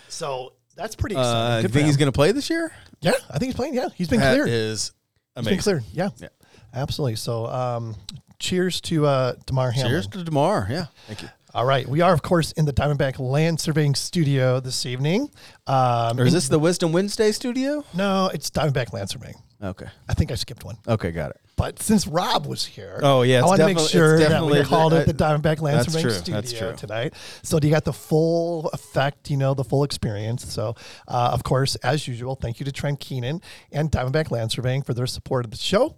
So 0.09 0.53
that's 0.77 0.95
pretty 0.97 1.17
Uh, 1.17 1.21
exciting. 1.21 1.57
you 1.57 1.63
Good 1.63 1.69
for 1.71 1.75
think 1.75 1.87
he's 1.87 1.95
him. 1.97 1.99
going 2.01 2.09
to 2.13 2.17
play 2.17 2.33
this 2.33 2.51
year? 2.51 2.73
Yeah, 3.01 3.13
I 3.31 3.39
think 3.39 3.45
he's 3.49 3.55
playing. 3.55 3.75
Yeah, 3.75 3.89
he's 3.95 4.09
been 4.09 4.21
That 4.21 4.33
cleared. 4.35 4.49
is 4.49 4.93
He's 5.35 5.45
been 5.45 5.53
amazing. 5.55 5.63
cleared. 5.63 5.85
Yeah. 5.93 6.09
Yeah. 6.19 6.29
Absolutely. 6.73 7.17
So, 7.17 7.47
um, 7.47 7.95
cheers 8.39 8.81
to 8.83 9.07
uh, 9.07 9.35
Damar 9.47 9.71
Hamlin. 9.71 9.93
Cheers 9.93 10.07
to 10.09 10.25
Damar. 10.25 10.67
Yeah, 10.71 10.87
thank 11.07 11.23
you. 11.23 11.29
All 11.55 11.65
right. 11.65 11.89
We 11.89 12.01
are, 12.01 12.13
of 12.13 12.23
course, 12.23 12.51
in 12.53 12.65
the 12.65 12.73
Diamondback 12.73 13.21
Land 13.21 13.61
Surveying 13.61 13.95
Studio 13.95 14.59
this 14.59 14.85
evening. 14.87 15.31
Um, 15.69 16.19
Or 16.19 16.25
is 16.27 16.33
this 16.33 16.49
the 16.49 16.59
Wisdom 16.59 16.91
Wednesday 16.93 17.31
studio? 17.31 17.85
No, 17.95 18.29
it's 18.35 18.51
Diamondback 18.51 18.93
Land 18.93 19.09
Surveying. 19.11 19.37
Okay. 19.63 19.87
I 20.09 20.15
think 20.15 20.33
I 20.33 20.35
skipped 20.35 20.65
one. 20.65 20.77
Okay, 20.89 21.13
got 21.13 21.31
it. 21.31 21.41
But 21.57 21.81
since 21.81 22.07
Rob 22.07 22.47
was 22.47 22.65
here, 22.65 22.99
Oh, 23.03 23.23
yeah, 23.23 23.41
I 23.43 23.45
want 23.47 23.61
to 23.61 23.67
make 23.67 23.79
sure 23.79 24.19
that 24.19 24.45
we 24.45 24.63
called 24.65 24.93
it 24.93 25.07
the 25.07 25.15
Diamondback 25.15 25.61
Land 25.61 25.79
that's 25.79 25.87
Surveying 25.87 26.03
true, 26.03 26.13
Studio 26.15 26.35
that's 26.41 26.53
true. 26.53 26.75
tonight. 26.77 27.15
So 27.43 27.59
you 27.63 27.71
got 27.71 27.85
the 27.85 27.93
full 27.93 28.69
effect, 28.71 29.31
you 29.31 29.37
know, 29.37 29.55
the 29.55 29.65
full 29.65 29.85
experience. 29.85 30.53
So, 30.53 30.75
uh, 31.07 31.31
of 31.33 31.45
course, 31.45 31.77
as 31.77 32.09
usual, 32.09 32.35
thank 32.35 32.59
you 32.59 32.65
to 32.67 32.73
Trent 32.73 32.99
Keenan 32.99 33.41
and 33.71 33.91
Diamondback 33.91 34.31
Land 34.31 34.51
Surveying 34.53 34.83
for 34.83 34.95
their 34.95 35.07
support 35.07 35.45
of 35.45 35.51
the 35.53 35.57
show. 35.57 35.97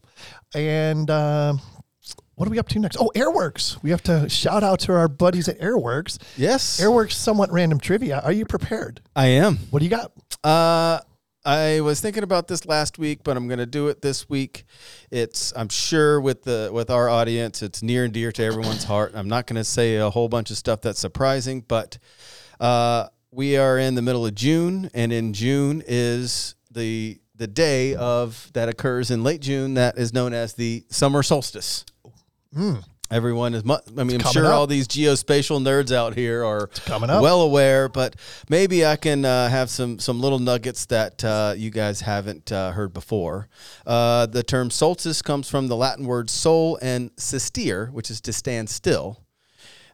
And 0.54 1.10
um, 1.10 1.60
what 2.34 2.46
are 2.46 2.50
we 2.50 2.58
up 2.58 2.68
to 2.68 2.78
next? 2.78 2.98
Oh, 3.00 3.10
Airworks. 3.16 3.82
We 3.82 3.90
have 3.90 4.02
to 4.04 4.28
shout 4.28 4.62
out 4.62 4.80
to 4.80 4.92
our 4.92 5.08
buddies 5.08 5.48
at 5.48 5.58
Airworks. 5.58 6.18
Yes, 6.36 6.80
Airworks, 6.80 7.12
somewhat 7.12 7.50
random 7.50 7.80
trivia. 7.80 8.20
Are 8.20 8.32
you 8.32 8.44
prepared? 8.44 9.00
I 9.16 9.26
am. 9.28 9.56
What 9.70 9.78
do 9.78 9.86
you 9.86 9.90
got? 9.90 10.12
Uh, 10.44 11.00
I 11.46 11.80
was 11.80 12.00
thinking 12.00 12.24
about 12.24 12.48
this 12.48 12.66
last 12.66 12.98
week, 12.98 13.20
but 13.22 13.36
I'm 13.36 13.46
going 13.46 13.60
to 13.60 13.66
do 13.66 13.86
it 13.86 14.02
this 14.02 14.28
week. 14.28 14.64
It's 15.12 15.52
I'm 15.54 15.68
sure 15.68 16.20
with 16.20 16.42
the 16.42 16.70
with 16.72 16.90
our 16.90 17.08
audience, 17.08 17.62
it's 17.62 17.84
near 17.84 18.04
and 18.04 18.12
dear 18.12 18.32
to 18.32 18.42
everyone's 18.42 18.82
heart. 18.82 19.12
I'm 19.14 19.28
not 19.28 19.46
going 19.46 19.56
to 19.56 19.62
say 19.62 19.94
a 19.96 20.10
whole 20.10 20.28
bunch 20.28 20.50
of 20.50 20.56
stuff 20.56 20.80
that's 20.80 20.98
surprising, 20.98 21.60
but 21.60 21.98
uh, 22.58 23.06
we 23.30 23.56
are 23.56 23.78
in 23.78 23.94
the 23.94 24.02
middle 24.02 24.26
of 24.26 24.34
June, 24.34 24.90
and 24.92 25.12
in 25.12 25.32
June 25.32 25.84
is 25.86 26.56
the 26.72 27.20
the 27.36 27.46
day 27.46 27.94
of 27.94 28.50
that 28.54 28.68
occurs 28.68 29.12
in 29.12 29.22
late 29.22 29.40
June 29.40 29.74
that 29.74 29.98
is 29.98 30.12
known 30.12 30.32
as 30.32 30.54
the 30.54 30.84
summer 30.88 31.22
solstice. 31.22 31.84
Everyone 33.10 33.54
is, 33.54 33.64
mu- 33.64 33.76
I 33.96 34.04
mean, 34.04 34.20
I'm 34.20 34.32
sure 34.32 34.46
up. 34.46 34.54
all 34.54 34.66
these 34.66 34.88
geospatial 34.88 35.62
nerds 35.62 35.92
out 35.92 36.14
here 36.16 36.44
are 36.44 36.66
coming 36.86 37.08
up. 37.08 37.22
well 37.22 37.42
aware, 37.42 37.88
but 37.88 38.16
maybe 38.48 38.84
I 38.84 38.96
can 38.96 39.24
uh, 39.24 39.48
have 39.48 39.70
some 39.70 39.98
some 40.00 40.20
little 40.20 40.40
nuggets 40.40 40.86
that 40.86 41.22
uh, 41.24 41.54
you 41.56 41.70
guys 41.70 42.00
haven't 42.00 42.50
uh, 42.50 42.72
heard 42.72 42.92
before. 42.92 43.48
Uh, 43.86 44.26
the 44.26 44.42
term 44.42 44.70
solstice 44.70 45.22
comes 45.22 45.48
from 45.48 45.68
the 45.68 45.76
Latin 45.76 46.06
word 46.06 46.28
sol 46.30 46.78
and 46.82 47.14
sistere, 47.16 47.92
which 47.92 48.10
is 48.10 48.20
to 48.22 48.32
stand 48.32 48.68
still. 48.68 49.22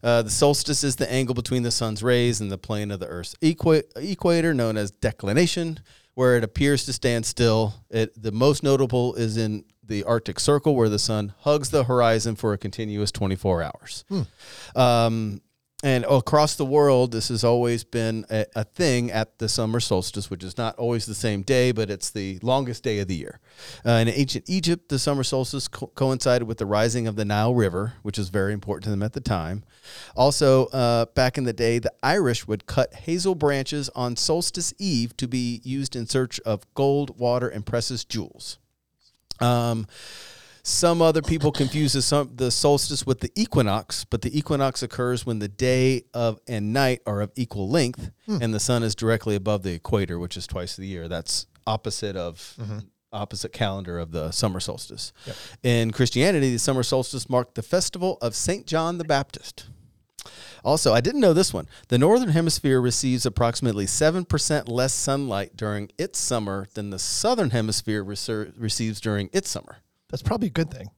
Uh, 0.02 0.22
the 0.22 0.30
solstice 0.30 0.82
is 0.82 0.96
the 0.96 1.10
angle 1.12 1.34
between 1.34 1.62
the 1.62 1.70
sun's 1.70 2.02
rays 2.02 2.40
and 2.40 2.50
the 2.50 2.58
plane 2.58 2.90
of 2.90 2.98
the 2.98 3.06
Earth's 3.06 3.36
equa- 3.42 3.84
equator, 3.96 4.52
known 4.52 4.76
as 4.76 4.90
declination, 4.90 5.78
where 6.14 6.36
it 6.36 6.42
appears 6.42 6.84
to 6.86 6.92
stand 6.92 7.24
still. 7.24 7.74
It, 7.90 8.20
the 8.20 8.32
most 8.32 8.62
notable 8.64 9.14
is 9.14 9.36
in 9.36 9.64
the 9.92 10.04
Arctic 10.04 10.40
Circle, 10.40 10.74
where 10.74 10.88
the 10.88 10.98
sun 10.98 11.34
hugs 11.40 11.70
the 11.70 11.84
horizon 11.84 12.34
for 12.34 12.52
a 12.52 12.58
continuous 12.58 13.12
24 13.12 13.62
hours. 13.62 14.04
Um, 14.74 15.42
and 15.84 16.04
across 16.04 16.54
the 16.54 16.64
world, 16.64 17.10
this 17.10 17.28
has 17.28 17.42
always 17.42 17.82
been 17.82 18.24
a, 18.30 18.46
a 18.54 18.62
thing 18.62 19.10
at 19.10 19.40
the 19.40 19.48
summer 19.48 19.80
solstice, 19.80 20.30
which 20.30 20.44
is 20.44 20.56
not 20.56 20.76
always 20.76 21.06
the 21.06 21.14
same 21.14 21.42
day, 21.42 21.72
but 21.72 21.90
it's 21.90 22.10
the 22.10 22.38
longest 22.40 22.84
day 22.84 23.00
of 23.00 23.08
the 23.08 23.16
year. 23.16 23.40
Uh, 23.84 23.90
in 23.92 24.08
ancient 24.08 24.48
Egypt, 24.48 24.88
the 24.90 24.98
summer 24.98 25.24
solstice 25.24 25.66
co- 25.66 25.88
coincided 25.88 26.46
with 26.46 26.58
the 26.58 26.66
rising 26.66 27.08
of 27.08 27.16
the 27.16 27.24
Nile 27.24 27.52
River, 27.52 27.94
which 28.02 28.16
was 28.16 28.28
very 28.28 28.52
important 28.52 28.84
to 28.84 28.90
them 28.90 29.02
at 29.02 29.12
the 29.12 29.20
time. 29.20 29.64
Also, 30.14 30.66
uh, 30.66 31.06
back 31.06 31.36
in 31.36 31.42
the 31.42 31.52
day, 31.52 31.80
the 31.80 31.92
Irish 32.00 32.46
would 32.46 32.66
cut 32.66 32.94
hazel 32.94 33.34
branches 33.34 33.90
on 33.96 34.14
solstice 34.14 34.72
eve 34.78 35.16
to 35.16 35.26
be 35.26 35.60
used 35.64 35.96
in 35.96 36.06
search 36.06 36.38
of 36.40 36.62
gold, 36.74 37.18
water, 37.18 37.48
and 37.48 37.66
precious 37.66 38.04
jewels. 38.04 38.58
Um, 39.42 39.86
Some 40.64 41.02
other 41.02 41.22
people 41.22 41.50
confuse 41.50 41.94
the, 41.94 42.50
solstice 42.52 43.04
with 43.04 43.18
the 43.18 43.32
equinox, 43.34 44.04
but 44.04 44.22
the 44.22 44.36
equinox 44.38 44.80
occurs 44.80 45.26
when 45.26 45.40
the 45.40 45.48
day 45.48 46.04
of 46.14 46.38
and 46.46 46.72
night 46.72 47.00
are 47.04 47.20
of 47.20 47.32
equal 47.34 47.68
length, 47.68 48.12
and 48.28 48.54
the 48.54 48.60
sun 48.60 48.84
is 48.84 48.94
directly 48.94 49.34
above 49.34 49.64
the 49.64 49.72
equator, 49.72 50.20
which 50.20 50.36
is 50.36 50.46
twice 50.46 50.78
a 50.78 50.84
year. 50.86 51.08
That's 51.08 51.46
opposite 51.66 52.14
of 52.16 52.56
opposite 53.12 53.52
calendar 53.52 53.98
of 53.98 54.12
the 54.12 54.30
summer 54.30 54.60
solstice. 54.60 55.12
In 55.64 55.90
Christianity, 55.90 56.52
the 56.52 56.58
summer 56.58 56.82
solstice 56.84 57.28
marked 57.28 57.56
the 57.56 57.62
festival 57.62 58.16
of 58.22 58.34
Saint 58.36 58.64
John 58.66 58.98
the 58.98 59.04
Baptist. 59.04 59.66
Also, 60.64 60.92
I 60.92 61.00
didn't 61.00 61.20
know 61.20 61.32
this 61.32 61.52
one. 61.52 61.66
The 61.88 61.98
northern 61.98 62.28
hemisphere 62.30 62.80
receives 62.80 63.26
approximately 63.26 63.86
7% 63.86 64.68
less 64.68 64.92
sunlight 64.92 65.56
during 65.56 65.90
its 65.98 66.18
summer 66.18 66.68
than 66.74 66.90
the 66.90 66.98
southern 66.98 67.50
hemisphere 67.50 68.04
reser- 68.04 68.52
receives 68.56 69.00
during 69.00 69.28
its 69.32 69.50
summer. 69.50 69.78
That's 70.08 70.22
probably 70.22 70.48
a 70.48 70.52
good 70.52 70.70
thing. 70.70 70.90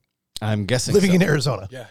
I'm 0.42 0.66
guessing 0.66 0.92
Living 0.94 1.10
so. 1.10 1.16
in 1.16 1.22
Arizona. 1.22 1.68
Yeah. 1.70 1.86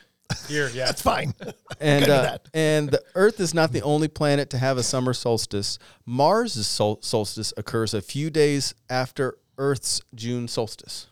Here, 0.47 0.69
yeah. 0.73 0.85
That's 0.87 1.01
fine. 1.01 1.33
and 1.79 2.09
uh, 2.09 2.37
and 2.53 2.89
the 2.89 3.01
Earth 3.15 3.39
is 3.39 3.53
not 3.53 3.71
the 3.71 3.81
only 3.81 4.07
planet 4.07 4.49
to 4.51 4.57
have 4.57 4.77
a 4.77 4.83
summer 4.83 5.13
solstice. 5.13 5.79
Mars' 6.05 6.67
sol- 6.67 6.99
solstice 7.01 7.53
occurs 7.57 7.93
a 7.93 8.01
few 8.01 8.29
days 8.29 8.73
after 8.89 9.37
Earth's 9.57 10.01
June 10.15 10.47
solstice. 10.47 11.07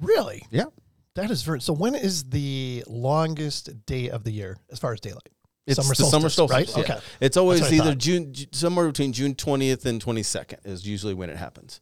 really? 0.00 0.46
Yeah, 0.50 0.66
That 1.14 1.30
is 1.30 1.42
very. 1.42 1.60
So 1.60 1.72
when 1.72 1.94
is 1.94 2.24
the 2.24 2.84
longest 2.86 3.84
day 3.86 4.08
of 4.08 4.24
the 4.24 4.30
year 4.30 4.56
as 4.70 4.78
far 4.78 4.92
as 4.92 5.00
daylight? 5.00 5.28
it's 5.66 5.76
the 5.76 5.94
summer 5.94 6.28
solstice, 6.28 6.56
right? 6.56 6.76
yeah. 6.76 6.94
Okay. 6.94 7.00
It's 7.20 7.36
always 7.36 7.60
That's 7.60 7.72
what 7.72 7.80
I 7.80 7.84
either. 7.88 7.94
June, 7.94 8.34
somewhere 8.52 8.86
between 8.86 9.12
June 9.12 9.34
twentieth 9.34 9.86
and 9.86 10.00
twenty 10.00 10.22
second 10.22 10.60
is 10.64 10.86
usually 10.86 11.14
when 11.14 11.30
it 11.30 11.36
happens. 11.36 11.80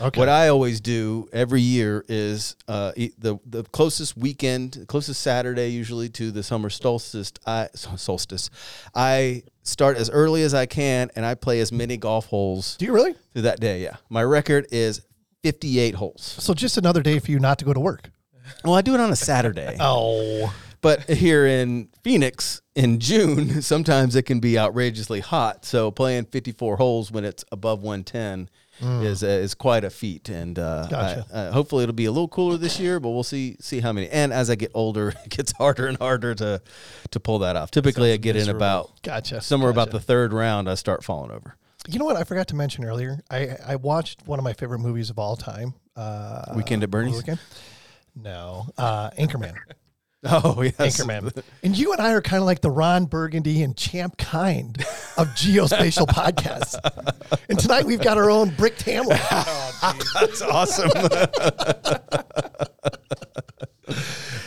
Okay. 0.00 0.18
What 0.18 0.28
I 0.28 0.48
always 0.48 0.80
do 0.80 1.28
every 1.32 1.60
year 1.60 2.04
is 2.08 2.56
uh, 2.66 2.92
the 2.96 3.38
the 3.46 3.62
closest 3.64 4.16
weekend, 4.16 4.84
closest 4.88 5.20
Saturday 5.22 5.68
usually 5.68 6.08
to 6.10 6.30
the 6.30 6.42
summer 6.42 6.70
solstice. 6.70 7.32
I 7.46 7.68
solstice. 7.74 8.50
I 8.94 9.44
start 9.62 9.96
as 9.96 10.10
early 10.10 10.42
as 10.42 10.54
I 10.54 10.66
can, 10.66 11.10
and 11.14 11.24
I 11.24 11.34
play 11.34 11.60
as 11.60 11.72
many 11.72 11.96
golf 11.96 12.26
holes 12.26 12.76
Do 12.78 12.84
you 12.86 12.92
really? 12.92 13.14
through 13.32 13.42
that 13.42 13.60
day. 13.60 13.82
Yeah, 13.82 13.96
my 14.08 14.24
record 14.24 14.66
is 14.72 15.02
fifty 15.42 15.78
eight 15.78 15.94
holes. 15.94 16.22
So 16.22 16.52
just 16.54 16.76
another 16.78 17.02
day 17.02 17.18
for 17.18 17.30
you 17.30 17.38
not 17.38 17.58
to 17.60 17.64
go 17.64 17.72
to 17.72 17.80
work. 17.80 18.10
Well, 18.64 18.74
I 18.74 18.82
do 18.82 18.94
it 18.94 19.00
on 19.00 19.10
a 19.10 19.16
Saturday, 19.16 19.76
Oh. 19.80 20.54
but 20.80 21.02
here 21.08 21.46
in 21.46 21.88
Phoenix 22.02 22.60
in 22.74 22.98
June, 23.00 23.62
sometimes 23.62 24.16
it 24.16 24.22
can 24.22 24.40
be 24.40 24.58
outrageously 24.58 25.20
hot. 25.20 25.64
So 25.64 25.90
playing 25.90 26.26
fifty 26.26 26.52
four 26.52 26.76
holes 26.76 27.10
when 27.12 27.24
it's 27.24 27.44
above 27.52 27.82
one 27.82 28.04
ten. 28.04 28.48
Is 28.80 29.22
uh, 29.22 29.26
is 29.28 29.54
quite 29.54 29.84
a 29.84 29.90
feat, 29.90 30.28
and 30.28 30.58
uh, 30.58 30.88
Gotcha. 30.90 31.24
I- 31.32 31.36
uh, 31.36 31.52
hopefully 31.52 31.84
it'll 31.84 31.92
be 31.94 32.06
a 32.06 32.10
little 32.10 32.26
cooler 32.26 32.56
this 32.56 32.80
year. 32.80 32.98
But 32.98 33.10
we'll 33.10 33.22
see 33.22 33.56
see 33.60 33.78
how 33.78 33.92
many. 33.92 34.08
And 34.08 34.32
as 34.32 34.50
I 34.50 34.56
get 34.56 34.72
older, 34.74 35.10
it 35.24 35.28
gets 35.28 35.52
harder 35.52 35.86
and 35.86 35.96
harder 35.98 36.34
to 36.34 36.60
to 37.12 37.20
pull 37.20 37.38
that 37.40 37.54
off. 37.54 37.70
Typically, 37.70 38.12
I 38.12 38.16
get 38.16 38.34
in 38.34 38.48
about 38.48 39.00
Gotcha. 39.02 39.40
somewhere 39.40 39.70
about 39.70 39.92
the 39.92 40.00
third 40.00 40.32
round. 40.32 40.68
I 40.68 40.74
start 40.74 41.04
falling 41.04 41.30
over. 41.30 41.54
You 41.88 42.00
know 42.00 42.04
what 42.04 42.16
I 42.16 42.24
forgot 42.24 42.48
to 42.48 42.56
mention 42.56 42.84
earlier? 42.84 43.20
I 43.30 43.50
I 43.64 43.76
watched 43.76 44.26
one 44.26 44.40
of 44.40 44.44
my 44.44 44.52
favorite 44.54 44.80
movies 44.80 45.10
of 45.10 45.18
all 45.18 45.36
time. 45.36 45.74
Uh, 45.94 46.46
Weekend 46.56 46.82
at 46.82 46.90
Bernie's? 46.90 47.18
Weekend? 47.18 47.38
No, 48.14 48.66
uh, 48.78 49.10
Anchorman. 49.10 49.54
Oh 50.24 50.62
yes, 50.62 50.78
Anchorman. 50.78 51.42
And 51.64 51.76
you 51.76 51.90
and 51.90 52.00
I 52.00 52.12
are 52.12 52.22
kind 52.22 52.40
of 52.40 52.46
like 52.46 52.60
the 52.60 52.70
Ron 52.70 53.06
Burgundy 53.06 53.60
and 53.64 53.76
Champ 53.76 54.16
Kind 54.18 54.78
of 55.18 55.26
geospatial 55.30 56.06
podcasts. 56.06 56.78
And 57.48 57.58
tonight 57.58 57.86
we've 57.86 58.00
got 58.00 58.18
our 58.18 58.30
own 58.30 58.50
Brick 58.50 58.76
Tamland. 58.76 59.18
That's 60.20 60.40
awesome. 60.42 60.92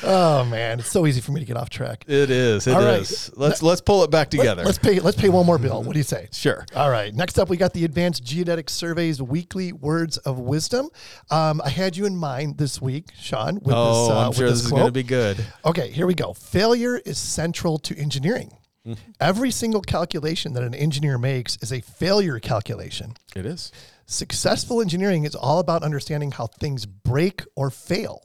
Oh 0.08 0.46
man, 0.46 0.80
it's 0.80 0.90
so 0.90 1.08
easy 1.08 1.20
for 1.20 1.32
me 1.32 1.40
to 1.40 1.46
get 1.46 1.58
off 1.58 1.70
track. 1.70 2.06
it 2.08 2.30
is. 2.30 2.68
It 2.68 2.78
is. 2.78 3.32
Let's 3.36 3.64
let's 3.64 3.82
pull 3.82 4.04
it 4.04 4.12
back 4.12 4.30
together. 4.30 4.64
Let's 4.64 4.78
pay. 4.78 5.00
Let's 5.00 5.18
pay 5.20 5.30
one 5.30 5.46
more 5.46 5.58
bill. 5.58 5.82
What 5.84 5.94
do 5.94 6.00
you 6.00 6.04
say? 6.04 6.30
Sure. 6.46 6.66
All 6.76 6.92
right. 6.92 7.14
Next 7.14 7.40
up, 7.40 7.50
we 7.50 7.58
got 7.58 7.74
the 7.74 7.86
Advanced 7.86 8.24
Geodetic 8.24 8.70
Survey's 8.70 9.20
weekly 9.20 9.72
words 9.72 10.18
of 10.18 10.38
wisdom. 10.38 10.90
Um, 11.32 11.60
I 11.64 11.70
had 11.70 11.98
you 11.98 12.06
in 12.06 12.16
mind 12.16 12.58
this 12.60 12.80
week, 12.80 13.10
Sean. 13.18 13.56
With 13.56 13.74
oh, 13.76 14.08
this, 14.08 14.12
uh, 14.12 14.28
I'm 14.28 14.34
sure 14.34 14.48
this 14.48 14.60
this 14.60 14.66
is 14.66 14.72
going 14.72 14.86
to 14.86 14.92
be 14.92 15.02
good. 15.02 15.44
Okay, 15.66 15.90
here 15.90 16.06
we 16.06 16.14
go. 16.14 16.34
Failure 16.34 16.98
is 16.98 17.18
central 17.18 17.80
to 17.80 17.98
engineering. 17.98 18.52
Mm-hmm. 18.86 19.12
Every 19.20 19.50
single 19.50 19.82
calculation 19.82 20.54
that 20.54 20.64
an 20.64 20.76
engineer 20.76 21.18
makes 21.18 21.58
is 21.62 21.72
a 21.72 21.82
failure 21.82 22.40
calculation. 22.40 23.14
It 23.36 23.46
is. 23.46 23.72
Successful 24.06 24.82
engineering 24.82 25.24
is 25.26 25.36
all 25.36 25.60
about 25.60 25.84
understanding 25.84 26.32
how 26.32 26.48
things 26.48 26.86
break 26.86 27.44
or 27.56 27.70
fail. 27.70 28.22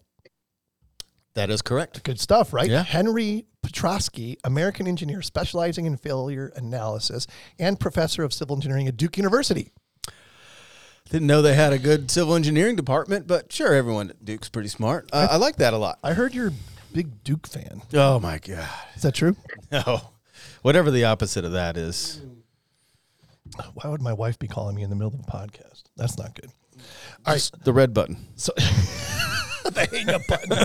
That 1.35 1.49
is 1.51 1.63
correct. 1.63 2.03
Good 2.03 2.21
stuff, 2.21 2.53
right? 2.53 2.69
Yeah. 2.69 2.83
Henry 2.83 3.47
Petroski, 3.65 4.37
American 4.45 4.87
engineer 4.87 5.23
specializing 5.23 5.87
in 5.87 5.97
failure 5.97 6.53
analysis 6.57 7.27
and 7.59 7.79
professor 7.79 8.25
of 8.25 8.33
civil 8.33 8.57
engineering 8.57 8.89
at 8.89 8.97
Duke 8.97 9.17
University. 9.17 9.71
Didn't 11.09 11.27
know 11.27 11.41
they 11.43 11.55
had 11.55 11.73
a 11.73 11.79
good 11.79 12.11
civil 12.11 12.35
engineering 12.35 12.77
department, 12.77 13.27
but 13.27 13.53
sure, 13.53 13.73
everyone 13.75 14.11
at 14.11 14.25
Duke's 14.25 14.49
pretty 14.49 14.69
smart. 14.69 15.09
Uh, 15.13 15.29
I 15.31 15.37
like 15.37 15.57
that 15.57 15.73
a 15.73 15.79
lot. 15.79 15.99
I 16.05 16.13
heard 16.13 16.35
you're 16.35 16.49
a 16.49 16.53
big 16.93 17.25
Duke 17.25 17.47
fan. 17.47 17.83
Oh 17.95 18.21
my 18.21 18.39
god. 18.39 18.69
Is 18.97 19.03
that 19.03 19.15
true? 19.15 19.37
No. 19.73 20.01
Whatever 20.63 20.91
the 20.91 21.05
opposite 21.05 21.45
of 21.45 21.53
that 21.53 21.77
is. 21.77 22.21
Why 23.75 23.91
would 23.91 24.03
my 24.03 24.13
wife 24.13 24.39
be 24.39 24.49
calling 24.49 24.77
me 24.77 24.83
in 24.83 24.91
the 24.91 24.97
middle 24.97 25.15
of 25.15 25.21
a 25.21 25.31
podcast? 25.31 25.85
That's 25.97 26.19
not 26.19 26.35
good. 26.35 26.51
All 27.27 27.35
right. 27.35 27.51
The 27.65 27.73
red 27.73 27.93
button. 27.93 28.29
So 28.37 28.53
the 28.57 29.89
hang 29.91 30.11
up 30.11 30.23
button. 30.27 30.57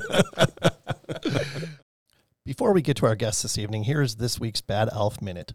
Before 2.45 2.73
we 2.73 2.81
get 2.81 2.97
to 2.97 3.05
our 3.07 3.15
guests 3.15 3.41
this 3.41 3.57
evening, 3.57 3.85
here 3.85 4.01
is 4.01 4.17
this 4.17 4.39
week's 4.39 4.61
Bad 4.61 4.89
Elf 4.91 5.21
Minute. 5.21 5.53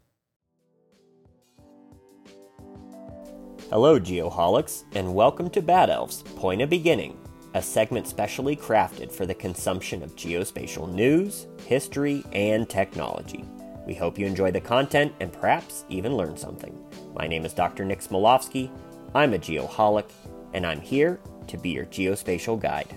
Hello, 3.71 4.01
Geoholics, 4.01 4.85
and 4.97 5.15
welcome 5.15 5.49
to 5.51 5.63
Bad 5.63 5.91
Elves 5.91 6.23
Point 6.35 6.61
of 6.61 6.69
Beginning, 6.69 7.17
a 7.55 7.63
segment 7.63 8.09
specially 8.09 8.57
crafted 8.57 9.13
for 9.13 9.27
the 9.27 9.35
consumption 9.35 10.03
of 10.03 10.17
geospatial 10.17 10.93
news, 10.93 11.47
history, 11.67 12.25
and 12.33 12.69
technology. 12.69 13.45
We 13.87 13.95
hope 13.95 14.19
you 14.19 14.27
enjoy 14.27 14.51
the 14.51 14.61
content 14.61 15.13
and 15.21 15.33
perhaps 15.33 15.85
even 15.89 16.17
learn 16.17 16.37
something. 16.37 16.77
My 17.15 17.27
name 17.27 17.45
is 17.45 17.53
Dr. 17.53 17.85
Nick 17.85 18.01
Smolowski. 18.01 18.71
I'm 19.15 19.35
a 19.35 19.39
geoholic, 19.39 20.11
and 20.55 20.65
I'm 20.65 20.81
here 20.81 21.21
to 21.49 21.59
be 21.59 21.71
your 21.71 21.87
geospatial 21.87 22.61
guide. 22.61 22.95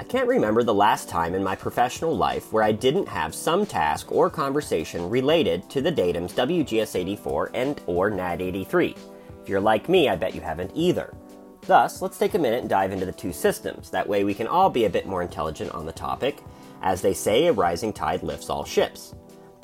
I 0.00 0.04
can't 0.04 0.26
remember 0.26 0.64
the 0.64 0.74
last 0.74 1.08
time 1.08 1.34
in 1.34 1.44
my 1.44 1.54
professional 1.54 2.16
life 2.16 2.52
where 2.52 2.64
I 2.64 2.72
didn't 2.72 3.06
have 3.06 3.32
some 3.32 3.64
task 3.64 4.10
or 4.10 4.28
conversation 4.28 5.08
related 5.08 5.70
to 5.70 5.80
the 5.80 5.92
datums 5.92 6.32
WGS84 6.32 7.50
and 7.54 7.80
or 7.86 8.10
NAD83. 8.10 8.98
If 9.40 9.48
you're 9.48 9.60
like 9.60 9.88
me, 9.88 10.08
I 10.08 10.16
bet 10.16 10.34
you 10.34 10.40
haven't 10.40 10.72
either. 10.74 11.14
Thus, 11.62 12.02
let's 12.02 12.18
take 12.18 12.34
a 12.34 12.38
minute 12.38 12.60
and 12.60 12.68
dive 12.68 12.90
into 12.90 13.06
the 13.06 13.12
two 13.12 13.32
systems. 13.32 13.88
That 13.90 14.08
way 14.08 14.24
we 14.24 14.34
can 14.34 14.48
all 14.48 14.68
be 14.68 14.86
a 14.86 14.90
bit 14.90 15.06
more 15.06 15.22
intelligent 15.22 15.70
on 15.70 15.86
the 15.86 15.92
topic. 15.92 16.38
As 16.82 17.00
they 17.00 17.14
say, 17.14 17.46
a 17.46 17.52
rising 17.52 17.92
tide 17.92 18.24
lifts 18.24 18.50
all 18.50 18.64
ships. 18.64 19.14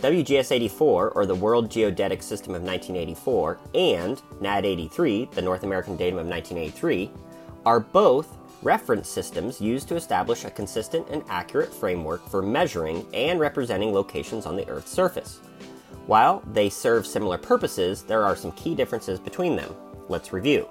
WGS 0.00 0.50
84, 0.50 1.10
or 1.10 1.26
the 1.26 1.34
World 1.34 1.70
Geodetic 1.70 2.22
System 2.22 2.54
of 2.54 2.62
1984, 2.62 3.58
and 3.74 4.22
NAD 4.40 4.64
83, 4.64 5.28
the 5.32 5.42
North 5.42 5.62
American 5.62 5.94
Datum 5.94 6.18
of 6.18 6.26
1983, 6.26 7.10
are 7.66 7.80
both 7.80 8.38
reference 8.62 9.10
systems 9.10 9.60
used 9.60 9.88
to 9.88 9.96
establish 9.96 10.46
a 10.46 10.50
consistent 10.50 11.06
and 11.10 11.22
accurate 11.28 11.72
framework 11.72 12.26
for 12.30 12.40
measuring 12.40 13.06
and 13.12 13.38
representing 13.38 13.92
locations 13.92 14.46
on 14.46 14.56
the 14.56 14.66
Earth's 14.70 14.90
surface. 14.90 15.40
While 16.06 16.42
they 16.50 16.70
serve 16.70 17.06
similar 17.06 17.36
purposes, 17.36 18.02
there 18.02 18.24
are 18.24 18.36
some 18.36 18.52
key 18.52 18.74
differences 18.74 19.20
between 19.20 19.54
them. 19.54 19.74
Let's 20.08 20.32
review. 20.32 20.66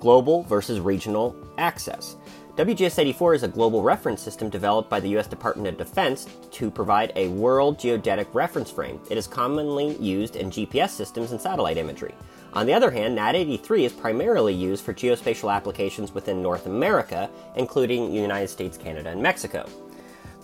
Global 0.00 0.44
versus 0.44 0.80
regional 0.80 1.36
access. 1.58 2.16
WGS 2.56 2.98
84 2.98 3.34
is 3.34 3.42
a 3.42 3.48
global 3.48 3.82
reference 3.82 4.22
system 4.22 4.48
developed 4.48 4.88
by 4.88 4.98
the 4.98 5.10
U.S. 5.10 5.26
Department 5.26 5.68
of 5.68 5.76
Defense 5.76 6.26
to 6.52 6.70
provide 6.70 7.12
a 7.14 7.28
world 7.28 7.78
geodetic 7.78 8.34
reference 8.34 8.70
frame. 8.70 8.98
It 9.10 9.18
is 9.18 9.26
commonly 9.26 9.94
used 9.98 10.36
in 10.36 10.50
GPS 10.50 10.88
systems 10.88 11.32
and 11.32 11.40
satellite 11.40 11.76
imagery. 11.76 12.14
On 12.54 12.64
the 12.64 12.72
other 12.72 12.90
hand, 12.90 13.14
NAD 13.14 13.36
83 13.36 13.84
is 13.84 13.92
primarily 13.92 14.54
used 14.54 14.86
for 14.86 14.94
geospatial 14.94 15.54
applications 15.54 16.14
within 16.14 16.40
North 16.40 16.64
America, 16.64 17.28
including 17.56 18.08
the 18.08 18.18
United 18.18 18.48
States, 18.48 18.78
Canada, 18.78 19.10
and 19.10 19.22
Mexico. 19.22 19.68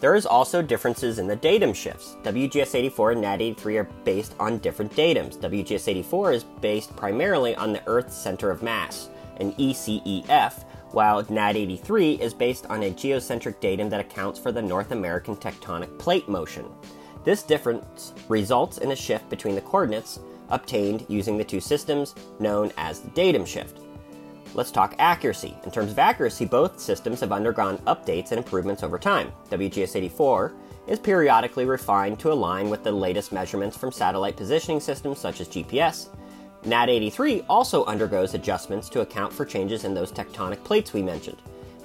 There 0.00 0.14
is 0.14 0.26
also 0.26 0.60
differences 0.60 1.18
in 1.18 1.26
the 1.26 1.36
datum 1.36 1.72
shifts. 1.72 2.16
WGS 2.24 2.74
84 2.74 3.12
and 3.12 3.22
NAD 3.22 3.40
83 3.40 3.76
are 3.78 3.88
based 4.04 4.34
on 4.38 4.58
different 4.58 4.92
datums. 4.92 5.38
WGS 5.38 5.88
84 5.88 6.32
is 6.32 6.44
based 6.44 6.94
primarily 6.94 7.56
on 7.56 7.72
the 7.72 7.82
Earth's 7.86 8.18
center 8.18 8.50
of 8.50 8.62
mass, 8.62 9.08
an 9.38 9.54
E 9.56 9.72
ECEF, 9.72 10.64
while 10.92 11.24
NAD 11.28 11.56
83 11.56 12.14
is 12.14 12.34
based 12.34 12.66
on 12.66 12.82
a 12.82 12.90
geocentric 12.90 13.60
datum 13.60 13.88
that 13.90 14.00
accounts 14.00 14.38
for 14.38 14.52
the 14.52 14.62
North 14.62 14.92
American 14.92 15.36
tectonic 15.36 15.98
plate 15.98 16.28
motion. 16.28 16.66
This 17.24 17.42
difference 17.42 18.12
results 18.28 18.78
in 18.78 18.90
a 18.90 18.96
shift 18.96 19.28
between 19.30 19.54
the 19.54 19.60
coordinates 19.60 20.18
obtained 20.50 21.06
using 21.08 21.38
the 21.38 21.44
two 21.44 21.60
systems, 21.60 22.14
known 22.38 22.72
as 22.76 23.00
the 23.00 23.10
datum 23.10 23.44
shift. 23.44 23.78
Let's 24.54 24.70
talk 24.70 24.94
accuracy. 24.98 25.56
In 25.64 25.70
terms 25.70 25.92
of 25.92 25.98
accuracy, 25.98 26.44
both 26.44 26.78
systems 26.78 27.20
have 27.20 27.32
undergone 27.32 27.78
updates 27.78 28.32
and 28.32 28.38
improvements 28.38 28.82
over 28.82 28.98
time. 28.98 29.32
WGS 29.50 29.96
84 29.96 30.52
is 30.88 30.98
periodically 30.98 31.64
refined 31.64 32.18
to 32.18 32.32
align 32.32 32.68
with 32.68 32.82
the 32.82 32.92
latest 32.92 33.32
measurements 33.32 33.76
from 33.76 33.92
satellite 33.92 34.36
positioning 34.36 34.80
systems 34.80 35.18
such 35.18 35.40
as 35.40 35.48
GPS. 35.48 36.08
NAD 36.64 36.90
83 36.90 37.44
also 37.48 37.84
undergoes 37.86 38.34
adjustments 38.34 38.88
to 38.90 39.00
account 39.00 39.32
for 39.32 39.44
changes 39.44 39.84
in 39.84 39.94
those 39.94 40.12
tectonic 40.12 40.62
plates 40.62 40.92
we 40.92 41.02
mentioned. 41.02 41.38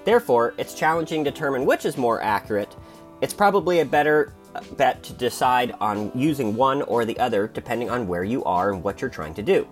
Therefore, 0.05 0.53
it's 0.57 0.73
challenging 0.73 1.23
to 1.23 1.31
determine 1.31 1.65
which 1.65 1.83
is 1.85 1.97
more 1.97 2.21
accurate. 2.21 2.75
It's 3.21 3.33
probably 3.33 3.79
a 3.79 3.85
better 3.85 4.33
uh, 4.53 4.61
bet 4.77 5.01
to 5.03 5.13
decide 5.13 5.73
on 5.81 6.11
using 6.13 6.55
one 6.55 6.83
or 6.83 7.05
the 7.05 7.19
other 7.19 7.47
depending 7.47 7.89
on 7.89 8.07
where 8.07 8.23
you 8.23 8.43
are 8.43 8.71
and 8.71 8.83
what 8.83 9.01
you're 9.01 9.09
trying 9.09 9.33
to 9.33 9.43
do. 9.43 9.67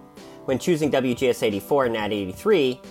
When 0.46 0.60
choosing 0.60 0.92
WGS 0.92 1.44
84 1.44 1.86
and 1.86 1.94
NAD 1.94 2.12
83, 2.12 2.82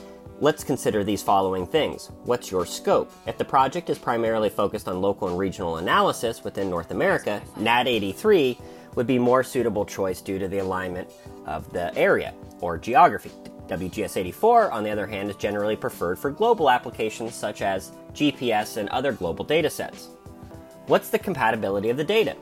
let's 0.40 0.62
consider 0.62 1.02
these 1.02 1.22
following 1.22 1.66
things. 1.66 2.10
What's 2.22 2.50
your 2.50 2.64
scope? 2.64 3.12
If 3.26 3.38
the 3.38 3.44
project 3.44 3.90
is 3.90 3.98
primarily 3.98 4.50
focused 4.50 4.88
on 4.88 5.00
local 5.00 5.28
and 5.28 5.38
regional 5.38 5.76
analysis 5.78 6.44
within 6.44 6.70
North 6.70 6.92
America, 6.92 7.42
NAD 7.56 7.88
83 7.88 8.58
would 8.94 9.06
be 9.06 9.18
more 9.18 9.42
suitable 9.42 9.84
choice 9.84 10.20
due 10.20 10.38
to 10.38 10.48
the 10.48 10.58
alignment 10.58 11.10
of 11.46 11.70
the 11.72 11.96
area 11.96 12.34
or 12.60 12.78
geography. 12.78 13.30
WGS 13.68 14.16
84, 14.16 14.70
on 14.70 14.84
the 14.84 14.90
other 14.90 15.06
hand, 15.06 15.30
is 15.30 15.36
generally 15.36 15.76
preferred 15.76 16.18
for 16.18 16.30
global 16.30 16.70
applications 16.70 17.34
such 17.34 17.62
as 17.62 17.92
GPS 18.12 18.76
and 18.76 18.88
other 18.90 19.12
global 19.12 19.44
datasets. 19.44 20.08
What's 20.86 21.08
the 21.08 21.18
compatibility 21.18 21.88
of 21.88 21.96
the 21.96 22.04
data? 22.04 22.36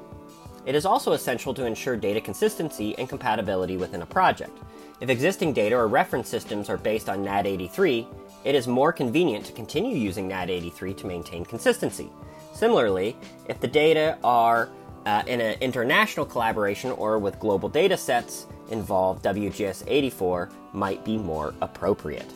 It 0.66 0.74
is 0.74 0.84
also 0.84 1.12
essential 1.12 1.54
to 1.54 1.64
ensure 1.64 1.96
data 1.96 2.20
consistency 2.20 2.96
and 2.98 3.08
compatibility 3.08 3.76
within 3.76 4.02
a 4.02 4.06
project. 4.06 4.58
If 5.00 5.10
existing 5.10 5.52
data 5.52 5.76
or 5.76 5.88
reference 5.88 6.28
systems 6.28 6.68
are 6.68 6.76
based 6.76 7.08
on 7.08 7.24
NAD83, 7.24 8.06
it 8.44 8.54
is 8.54 8.66
more 8.66 8.92
convenient 8.92 9.44
to 9.46 9.52
continue 9.52 9.96
using 9.96 10.28
NAD83 10.28 10.96
to 10.98 11.06
maintain 11.06 11.44
consistency. 11.44 12.10
Similarly, 12.52 13.16
if 13.48 13.60
the 13.60 13.66
data 13.66 14.18
are 14.22 14.68
uh, 15.06 15.22
in 15.26 15.40
an 15.40 15.58
international 15.60 16.26
collaboration 16.26 16.92
or 16.92 17.18
with 17.18 17.38
global 17.40 17.68
data 17.68 17.96
sets 17.96 18.46
involved, 18.70 19.24
WGS 19.24 19.84
84 19.86 20.50
might 20.72 21.04
be 21.04 21.18
more 21.18 21.54
appropriate. 21.60 22.30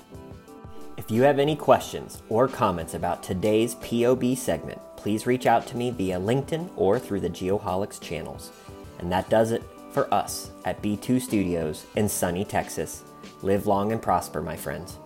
If 0.96 1.10
you 1.10 1.22
have 1.22 1.38
any 1.38 1.56
questions 1.56 2.22
or 2.28 2.48
comments 2.48 2.94
about 2.94 3.22
today's 3.22 3.74
POB 3.76 4.36
segment, 4.36 4.80
please 4.96 5.26
reach 5.26 5.46
out 5.46 5.66
to 5.68 5.76
me 5.76 5.90
via 5.90 6.18
LinkedIn 6.18 6.70
or 6.76 6.98
through 6.98 7.20
the 7.20 7.30
Geoholics 7.30 8.00
channels. 8.00 8.50
And 8.98 9.12
that 9.12 9.28
does 9.28 9.52
it 9.52 9.62
for 9.92 10.12
us 10.12 10.50
at 10.64 10.82
B2 10.82 11.20
Studios 11.20 11.86
in 11.96 12.08
sunny 12.08 12.44
Texas. 12.44 13.04
Live 13.42 13.66
long 13.66 13.92
and 13.92 14.00
prosper, 14.00 14.42
my 14.42 14.56
friends. 14.56 14.98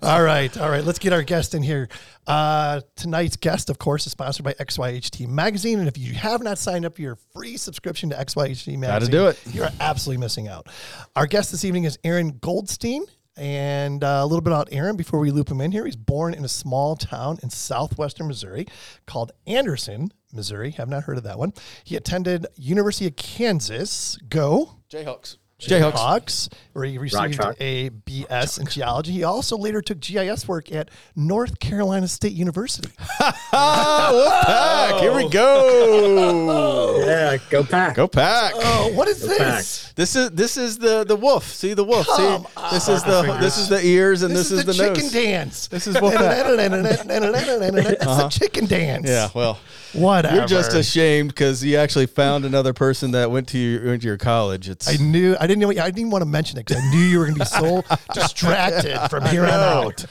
All 0.00 0.22
right, 0.22 0.56
all 0.56 0.70
right. 0.70 0.84
Let's 0.84 1.00
get 1.00 1.12
our 1.12 1.22
guest 1.22 1.54
in 1.54 1.62
here. 1.62 1.88
Uh, 2.24 2.82
tonight's 2.94 3.36
guest, 3.36 3.68
of 3.68 3.78
course, 3.78 4.06
is 4.06 4.12
sponsored 4.12 4.44
by 4.44 4.52
XYHT 4.54 5.26
Magazine, 5.26 5.80
and 5.80 5.88
if 5.88 5.98
you 5.98 6.14
have 6.14 6.40
not 6.40 6.56
signed 6.56 6.84
up 6.84 6.94
for 6.94 7.02
your 7.02 7.16
free 7.34 7.56
subscription 7.56 8.10
to 8.10 8.16
XYHT 8.16 8.78
Magazine, 8.78 8.80
Gotta 8.80 9.06
do 9.08 9.26
it. 9.26 9.40
You're 9.52 9.68
absolutely 9.80 10.20
missing 10.20 10.46
out. 10.46 10.68
Our 11.16 11.26
guest 11.26 11.50
this 11.50 11.64
evening 11.64 11.82
is 11.82 11.98
Aaron 12.04 12.38
Goldstein, 12.40 13.06
and 13.36 14.04
uh, 14.04 14.20
a 14.22 14.26
little 14.26 14.40
bit 14.40 14.52
about 14.52 14.68
Aaron 14.70 14.96
before 14.96 15.18
we 15.18 15.32
loop 15.32 15.50
him 15.50 15.60
in 15.60 15.72
here. 15.72 15.84
He's 15.84 15.96
born 15.96 16.32
in 16.32 16.44
a 16.44 16.48
small 16.48 16.94
town 16.94 17.38
in 17.42 17.50
southwestern 17.50 18.28
Missouri 18.28 18.66
called 19.06 19.32
Anderson, 19.48 20.12
Missouri. 20.32 20.70
Have 20.72 20.88
not 20.88 21.04
heard 21.04 21.18
of 21.18 21.24
that 21.24 21.38
one. 21.40 21.52
He 21.82 21.96
attended 21.96 22.46
University 22.56 23.06
of 23.08 23.16
Kansas. 23.16 24.16
Go. 24.28 24.76
Jayhawks. 24.90 25.38
Jayhawks, 25.60 25.92
Jayhawks. 25.92 26.52
where 26.72 26.84
he 26.84 26.98
received 26.98 27.34
Chalk. 27.34 27.56
a 27.58 27.90
BS 27.90 28.60
in 28.60 28.66
geology. 28.66 29.10
He 29.10 29.24
also 29.24 29.56
later 29.58 29.82
took 29.82 29.98
GIS 29.98 30.46
work 30.46 30.70
at 30.70 30.88
North 31.16 31.58
Carolina 31.58 32.06
State 32.06 32.32
University. 32.32 32.88
Wolfpack. 33.20 35.00
Here 35.00 35.14
we 35.14 35.28
go. 35.28 36.94
Yeah, 37.08 37.38
go 37.50 37.64
pack. 37.64 37.94
Go 37.96 38.06
pack. 38.06 38.52
Oh, 38.56 38.92
what 38.94 39.08
is 39.08 39.26
pack. 39.26 39.38
this? 39.38 39.92
This 39.96 40.14
is 40.14 40.30
this 40.30 40.56
is 40.56 40.78
the 40.78 41.04
the 41.04 41.16
wolf. 41.16 41.44
See 41.44 41.74
the 41.74 41.84
wolf. 41.84 42.06
Come 42.06 42.44
See 42.46 42.52
this 42.70 42.88
is 42.88 43.02
the 43.02 43.36
this 43.40 43.58
is 43.58 43.68
the 43.68 43.84
ears 43.84 44.22
and 44.22 44.34
This, 44.34 44.50
this, 44.50 44.60
is, 44.60 44.64
the, 44.66 44.72
the, 44.72 44.78
chicken 44.78 45.04
nose. 45.04 45.12
dance. 45.12 45.68
This 45.68 45.86
is 45.86 45.96
Wolfpack. 45.96 46.18
That's 46.58 47.00
the 47.02 48.08
uh-huh. 48.08 48.28
chicken 48.28 48.66
dance. 48.66 49.08
Yeah, 49.08 49.28
well, 49.34 49.58
Whatever. 49.92 50.36
you're 50.36 50.46
just 50.46 50.74
ashamed 50.74 51.30
because 51.30 51.64
you 51.64 51.76
actually 51.76 52.06
found 52.06 52.44
another 52.44 52.72
person 52.72 53.12
that 53.12 53.30
went 53.30 53.48
to 53.48 53.58
your 53.58 53.86
went 53.86 54.02
to 54.02 54.08
your 54.08 54.18
college. 54.18 54.68
It's 54.68 54.88
I 54.88 55.02
knew 55.02 55.36
I 55.40 55.46
didn't 55.48 55.58
know 55.60 55.70
I 55.70 55.74
didn't 55.86 55.98
even 55.98 56.10
want 56.10 56.22
to 56.22 56.28
mention 56.28 56.58
it 56.58 56.66
because 56.66 56.80
I 56.82 56.90
knew 56.90 57.00
you 57.00 57.18
were 57.18 57.24
going 57.26 57.34
to 57.38 57.40
be 57.40 57.46
so 57.46 57.82
distracted 58.14 58.96
from 59.08 59.24
here 59.26 59.42
on 59.44 59.50
out. 59.50 60.04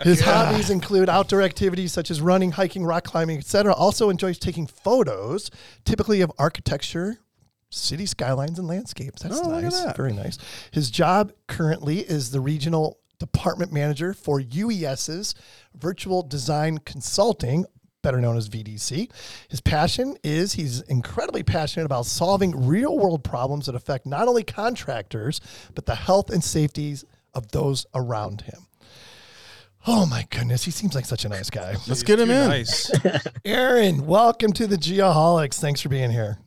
His 0.00 0.20
hobbies 0.20 0.70
include 0.70 1.08
outdoor 1.08 1.42
activities 1.42 1.92
such 1.92 2.10
as 2.10 2.20
running, 2.20 2.52
hiking, 2.52 2.84
rock 2.84 3.04
climbing, 3.04 3.38
etc. 3.38 3.74
Also 3.74 4.08
enjoys 4.10 4.38
taking 4.38 4.66
photos, 4.66 5.50
typically 5.84 6.22
of 6.22 6.32
architecture, 6.38 7.18
city 7.70 8.06
skylines, 8.06 8.58
and 8.58 8.66
landscapes. 8.68 9.22
That's 9.22 9.38
Oh, 9.38 9.60
nice. 9.60 9.80
that. 9.82 9.96
Very 9.96 10.12
nice. 10.12 10.38
His 10.70 10.90
job 10.90 11.32
currently 11.46 11.98
is 12.00 12.30
the 12.30 12.40
regional 12.40 12.98
department 13.18 13.72
manager 13.72 14.12
for 14.14 14.40
UES's 14.40 15.34
Virtual 15.74 16.22
Design 16.22 16.78
Consulting, 16.78 17.64
better 18.02 18.20
known 18.20 18.36
as 18.36 18.48
VDC. 18.48 19.10
His 19.48 19.60
passion 19.60 20.16
is 20.22 20.52
he's 20.54 20.80
incredibly 20.82 21.42
passionate 21.42 21.86
about 21.86 22.06
solving 22.06 22.66
real 22.66 22.98
world 22.98 23.24
problems 23.24 23.66
that 23.66 23.74
affect 23.74 24.04
not 24.06 24.28
only 24.28 24.42
contractors, 24.42 25.40
but 25.74 25.86
the 25.86 25.94
health 25.94 26.28
and 26.30 26.42
safeties 26.42 27.04
of 27.34 27.50
those 27.52 27.86
around 27.94 28.42
him. 28.42 28.66
Oh 29.86 30.06
my 30.06 30.26
goodness, 30.30 30.62
he 30.64 30.70
seems 30.70 30.94
like 30.94 31.04
such 31.06 31.24
a 31.24 31.28
nice 31.28 31.50
guy. 31.50 31.74
let's 31.88 32.02
get 32.04 32.20
him 32.20 32.30
in. 32.30 32.48
Nice. 32.48 32.90
Aaron, 33.44 34.06
welcome 34.06 34.52
to 34.52 34.66
the 34.66 34.76
Geoholics. 34.76 35.58
Thanks 35.60 35.80
for 35.80 35.88
being 35.88 36.10
here. 36.10 36.38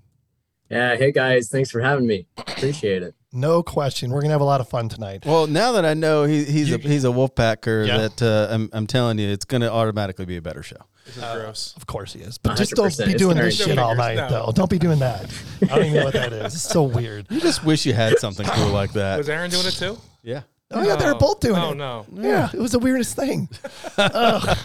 Yeah, 0.70 0.96
hey 0.96 1.12
guys, 1.12 1.50
thanks 1.50 1.70
for 1.70 1.82
having 1.82 2.08
me. 2.08 2.28
Appreciate 2.38 3.04
it. 3.04 3.14
No 3.32 3.62
question. 3.62 4.12
We're 4.12 4.22
going 4.22 4.30
to 4.30 4.34
have 4.34 4.42
a 4.42 4.46
lot 4.46 4.62
of 4.62 4.70
fun 4.70 4.88
tonight. 4.88 5.26
Well, 5.26 5.46
now 5.48 5.74
that 5.74 5.86
I 5.86 5.94
know 5.94 6.24
he, 6.24 6.46
he's 6.46 6.74
a 6.74 6.78
he's 6.78 7.04
a 7.04 7.10
wolfpacker, 7.10 7.86
Yeah. 7.86 7.98
that 8.08 8.22
uh, 8.22 8.48
I'm 8.54 8.70
I'm 8.72 8.88
telling 8.88 9.20
you, 9.20 9.28
it's 9.30 9.44
going 9.46 9.60
to 9.62 9.72
automatically 9.72 10.26
be 10.26 10.38
a 10.38 10.42
better 10.42 10.64
show. 10.64 10.78
This 11.06 11.18
is 11.18 11.24
gross. 11.24 11.74
Of 11.78 11.86
course 11.86 12.14
he 12.14 12.20
is. 12.20 12.38
But 12.38 12.58
just 12.58 12.74
don't 12.74 12.98
be 12.98 13.14
doing 13.14 13.38
this 13.38 13.58
shit 13.58 13.78
all 13.78 13.96
night, 13.96 14.16
no. 14.16 14.30
though. 14.30 14.52
Don't 14.54 14.70
be 14.70 14.80
doing 14.80 15.00
that. 15.00 15.32
I 15.62 15.66
don't 15.68 15.86
even 15.86 15.94
know 15.94 16.06
what 16.06 16.14
that 16.14 16.34
is. 16.34 16.56
It's 16.56 16.64
so 16.64 16.84
weird. 16.84 17.28
You 17.30 17.40
just 17.40 17.64
wish 17.64 17.86
you 17.86 17.94
had 17.94 18.18
something 18.18 18.46
cool 18.46 18.70
like 18.70 18.94
that. 18.94 19.20
Was. 19.20 19.30
Aaron 19.30 19.52
doing 19.52 19.68
it 19.68 19.74
too? 19.74 19.98
Yeah. 20.24 20.42
Oh, 20.72 20.82
yeah, 20.82 20.96
they 20.96 21.06
were 21.06 21.16
both 21.16 21.42
doing 21.42 21.62
it. 21.62 21.64
oh, 21.64 21.72
it. 21.72 21.76
no. 21.76 22.06
Yeah, 22.12 22.50
it 22.52 22.60
was 22.60 22.72
the 22.72 22.80
weirdest 22.80 23.16
thing. 23.16 23.48
Ugh. 23.98 24.58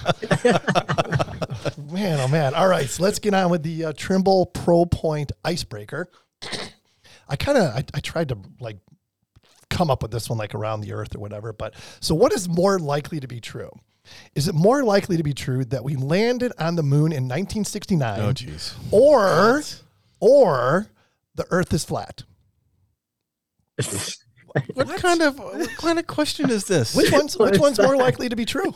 man, 1.92 2.20
oh 2.20 2.28
man. 2.28 2.54
All 2.54 2.68
right, 2.68 2.88
so 2.88 3.02
let's 3.02 3.18
get 3.18 3.34
on 3.34 3.50
with 3.50 3.62
the 3.62 3.86
uh, 3.86 3.92
Trimble 3.94 4.46
Pro 4.46 4.86
Point 4.86 5.30
icebreaker. 5.44 6.10
I 7.28 7.36
kind 7.36 7.58
of 7.58 7.74
I, 7.76 7.84
I 7.92 8.00
tried 8.00 8.30
to 8.30 8.38
like 8.60 8.78
come 9.68 9.90
up 9.90 10.02
with 10.02 10.10
this 10.10 10.30
one 10.30 10.38
like 10.38 10.54
around 10.54 10.80
the 10.80 10.94
earth 10.94 11.14
or 11.14 11.18
whatever, 11.18 11.52
but 11.52 11.74
so 12.00 12.14
what 12.14 12.32
is 12.32 12.48
more 12.48 12.78
likely 12.78 13.20
to 13.20 13.28
be 13.28 13.40
true? 13.40 13.70
Is 14.34 14.48
it 14.48 14.54
more 14.54 14.82
likely 14.84 15.16
to 15.16 15.22
be 15.22 15.34
true 15.34 15.64
that 15.66 15.82
we 15.84 15.96
landed 15.96 16.52
on 16.58 16.76
the 16.76 16.82
moon 16.82 17.12
in 17.12 17.24
1969 17.28 18.20
Oh, 18.20 18.32
jeez. 18.32 18.74
or 18.90 19.62
or 20.20 20.86
the 21.34 21.46
earth 21.50 21.72
is 21.72 21.84
flat? 21.84 22.22
What, 24.74 24.88
kind 24.96 25.22
of 25.22 25.38
what 25.38 25.70
kind 25.76 25.98
of 26.00 26.08
question 26.08 26.50
is 26.50 26.64
this? 26.64 26.96
Which 26.96 27.12
one's 27.12 27.36
which 27.38 27.60
one's 27.60 27.78
more 27.78 27.96
likely 28.06 28.28
to 28.28 28.34
be 28.34 28.44
true? 28.44 28.74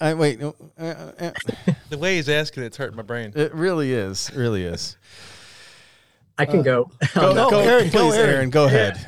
I 0.00 0.14
wait. 0.14 0.40
no, 0.40 0.54
uh, 0.80 1.12
uh, 1.20 1.30
The 1.90 1.98
way 1.98 2.16
he's 2.16 2.28
asking 2.30 2.62
it's 2.62 2.78
hurting 2.78 2.96
my 2.96 3.02
brain. 3.02 3.32
it 3.36 3.52
really 3.54 3.92
is. 3.92 4.30
Really 4.34 4.64
is. 4.64 4.96
I 6.38 6.46
can 6.46 6.62
go. 6.62 6.90
Go, 7.14 7.34
No, 7.34 7.50
go, 7.50 7.58
Aaron, 7.60 7.82
please, 7.90 7.92
go, 7.92 8.10
Aaron. 8.12 8.30
Aaron. 8.34 8.50
Go 8.50 8.64
ahead. 8.64 9.07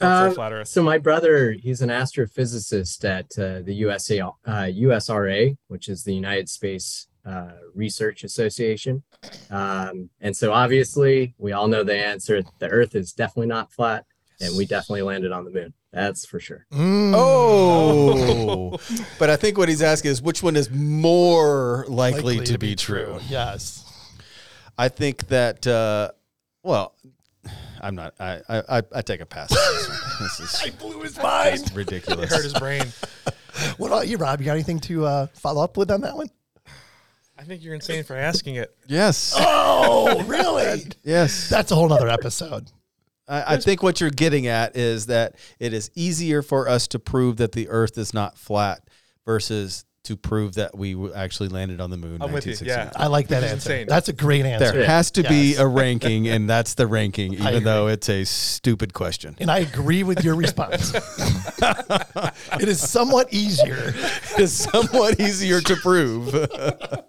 Don't 0.00 0.10
Uh, 0.10 0.30
flat 0.32 0.52
Earth. 0.52 0.68
so 0.68 0.82
my 0.82 0.98
brother, 0.98 1.52
he's 1.52 1.80
an 1.80 1.88
astrophysicist 1.90 3.04
at 3.04 3.38
uh, 3.38 3.62
the 3.62 3.74
USA, 3.74 4.20
uh, 4.20 4.32
USRA, 4.46 5.56
which 5.68 5.88
is 5.88 6.04
the 6.04 6.14
United 6.14 6.48
Space 6.48 7.06
uh, 7.24 7.52
Research 7.74 8.24
Association. 8.24 9.02
Um, 9.50 10.10
and 10.20 10.36
so 10.36 10.52
obviously, 10.52 11.34
we 11.38 11.52
all 11.52 11.68
know 11.68 11.84
the 11.84 11.96
answer. 11.96 12.42
The 12.58 12.68
Earth 12.68 12.94
is 12.94 13.12
definitely 13.12 13.46
not 13.46 13.72
flat, 13.72 14.04
and 14.40 14.56
we 14.56 14.66
definitely 14.66 15.02
landed 15.02 15.32
on 15.32 15.44
the 15.44 15.50
moon. 15.50 15.74
That's 15.92 16.26
for 16.26 16.40
sure. 16.40 16.66
Mm. 16.72 17.12
Oh, 17.16 18.78
but 19.18 19.30
I 19.30 19.36
think 19.36 19.56
what 19.56 19.68
he's 19.68 19.80
asking 19.80 20.10
is 20.10 20.20
which 20.20 20.42
one 20.42 20.56
is 20.56 20.70
more 20.70 21.86
likely, 21.88 22.40
to, 22.44 22.58
be, 22.58 22.74
true. 22.74 23.20
Yes. 23.28 23.84
I 24.76 24.88
think 24.88 25.28
that. 25.28 25.66
Uh, 25.66 26.10
well, 26.64 26.94
I'm 27.84 27.94
not. 27.94 28.14
I 28.18 28.40
I, 28.48 28.78
I, 28.78 28.82
I 28.96 29.02
take 29.02 29.20
a 29.20 29.26
pass. 29.26 29.52
On 29.52 29.74
this, 29.74 29.88
one. 29.88 29.98
this 30.20 30.64
is 30.64 30.70
blew 30.76 31.02
his 31.02 31.18
mind. 31.18 31.60
it's 31.60 31.72
ridiculous. 31.74 32.30
It 32.32 32.34
hurt 32.34 32.44
his 32.44 32.54
brain. 32.54 32.84
What 33.76 33.86
about 33.86 34.08
you, 34.08 34.16
Rob? 34.16 34.40
You 34.40 34.46
got 34.46 34.54
anything 34.54 34.80
to 34.80 35.06
uh, 35.06 35.26
follow 35.34 35.62
up 35.62 35.76
with 35.76 35.88
on 35.92 36.00
that 36.00 36.16
one? 36.16 36.26
I 36.66 37.44
I 37.44 37.46
think 37.46 37.62
you're 37.62 37.74
insane 37.74 38.02
for 38.02 38.16
asking 38.16 38.54
it. 38.56 38.74
Yes. 38.88 39.34
Oh, 39.36 40.24
really? 40.26 40.82
Yes. 41.04 41.50
That's 41.50 41.70
a 41.70 41.74
whole 41.74 41.88
nother 41.88 42.08
episode. 42.08 42.72
I, 43.28 43.54
I 43.54 43.56
think 43.58 43.82
what 43.82 44.00
you're 44.00 44.10
getting 44.10 44.46
at 44.46 44.76
is 44.76 45.06
that 45.06 45.36
it 45.58 45.72
is 45.72 45.90
easier 45.94 46.40
for 46.40 46.68
us 46.68 46.88
to 46.88 46.98
prove 46.98 47.36
that 47.36 47.52
the 47.52 47.68
Earth 47.68 47.98
is 47.98 48.14
not 48.14 48.38
flat 48.38 48.80
versus 49.26 49.84
to 50.04 50.16
prove 50.16 50.54
that 50.54 50.76
we 50.76 50.92
w- 50.92 51.12
actually 51.14 51.48
landed 51.48 51.80
on 51.80 51.90
the 51.90 51.96
moon. 51.96 52.22
I'm 52.22 52.30
with 52.32 52.46
you. 52.46 52.54
Yeah. 52.62 52.90
I 52.94 53.06
like 53.08 53.28
that 53.28 53.36
Which 53.42 53.46
is 53.46 53.52
answer. 53.52 53.72
insane. 53.72 53.86
That's 53.88 54.08
a 54.08 54.12
great 54.12 54.44
answer. 54.46 54.72
There 54.72 54.86
has 54.86 55.10
to 55.12 55.22
be 55.22 55.50
Yes. 55.52 55.58
a 55.58 55.66
ranking, 55.66 56.28
and 56.28 56.48
that's 56.48 56.74
the 56.74 56.86
ranking, 56.86 57.40
I 57.42 57.50
even 57.50 57.64
though 57.64 57.88
it's 57.88 58.08
a 58.08 58.24
stupid 58.24 58.92
question. 58.94 59.34
And 59.38 59.50
I 59.50 59.58
agree 59.60 60.02
with 60.02 60.22
your 60.22 60.34
response. 60.36 60.92
it 61.62 62.68
is 62.68 62.80
somewhat 62.86 63.32
easier. 63.32 63.94
It's 64.38 64.52
somewhat 64.52 65.18
easier 65.20 65.60
to 65.62 65.76
prove. 65.76 66.34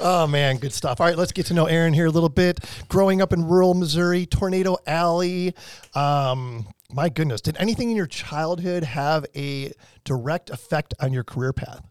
Oh 0.00 0.26
man, 0.26 0.56
good 0.56 0.72
stuff. 0.72 1.00
All 1.00 1.06
right, 1.06 1.16
let's 1.16 1.32
get 1.32 1.46
to 1.46 1.54
know 1.54 1.66
Aaron 1.66 1.92
here 1.94 2.06
a 2.06 2.10
little 2.10 2.28
bit. 2.28 2.60
Growing 2.88 3.22
up 3.22 3.32
in 3.32 3.46
rural 3.46 3.74
Missouri, 3.74 4.26
Tornado 4.26 4.76
Alley. 4.86 5.54
Um, 5.94 6.66
my 6.94 7.08
goodness, 7.08 7.40
did 7.40 7.56
anything 7.58 7.90
in 7.90 7.96
your 7.96 8.06
childhood 8.06 8.84
have 8.84 9.26
a 9.34 9.72
direct 10.04 10.48
effect 10.48 10.94
on 11.00 11.12
your 11.12 11.24
career 11.24 11.52
path? 11.52 11.84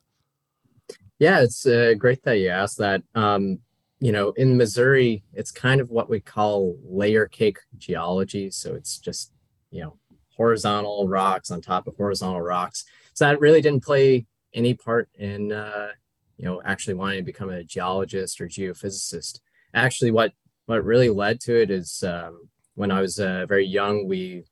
Yeah, 1.19 1.41
it's 1.41 1.65
uh, 1.65 1.93
great 1.97 2.23
that 2.23 2.39
you 2.39 2.47
asked 2.47 2.77
that. 2.77 3.03
Um, 3.13 3.59
you 3.99 4.13
know, 4.13 4.31
in 4.31 4.57
Missouri, 4.57 5.23
it's 5.33 5.51
kind 5.51 5.81
of 5.81 5.89
what 5.89 6.09
we 6.09 6.21
call 6.21 6.77
layer 6.83 7.27
cake 7.27 7.59
geology. 7.77 8.49
So 8.49 8.75
it's 8.75 8.97
just, 8.97 9.33
you 9.71 9.81
know, 9.81 9.97
horizontal 10.37 11.07
rocks 11.07 11.51
on 11.51 11.61
top 11.61 11.87
of 11.87 11.95
horizontal 11.97 12.41
rocks. 12.41 12.85
So 13.13 13.25
that 13.25 13.41
really 13.41 13.61
didn't 13.61 13.83
play 13.83 14.25
any 14.53 14.73
part 14.73 15.09
in, 15.15 15.51
uh, 15.51 15.89
you 16.37 16.45
know, 16.45 16.61
actually 16.63 16.95
wanting 16.95 17.19
to 17.19 17.25
become 17.25 17.49
a 17.49 17.63
geologist 17.63 18.39
or 18.39 18.47
geophysicist. 18.47 19.41
Actually, 19.73 20.11
what 20.11 20.31
what 20.65 20.83
really 20.85 21.09
led 21.09 21.41
to 21.41 21.61
it 21.61 21.69
is 21.69 22.03
um, 22.03 22.47
when 22.75 22.91
I 22.91 23.01
was 23.01 23.19
uh, 23.19 23.45
very 23.47 23.65
young, 23.65 24.07
we, 24.07 24.45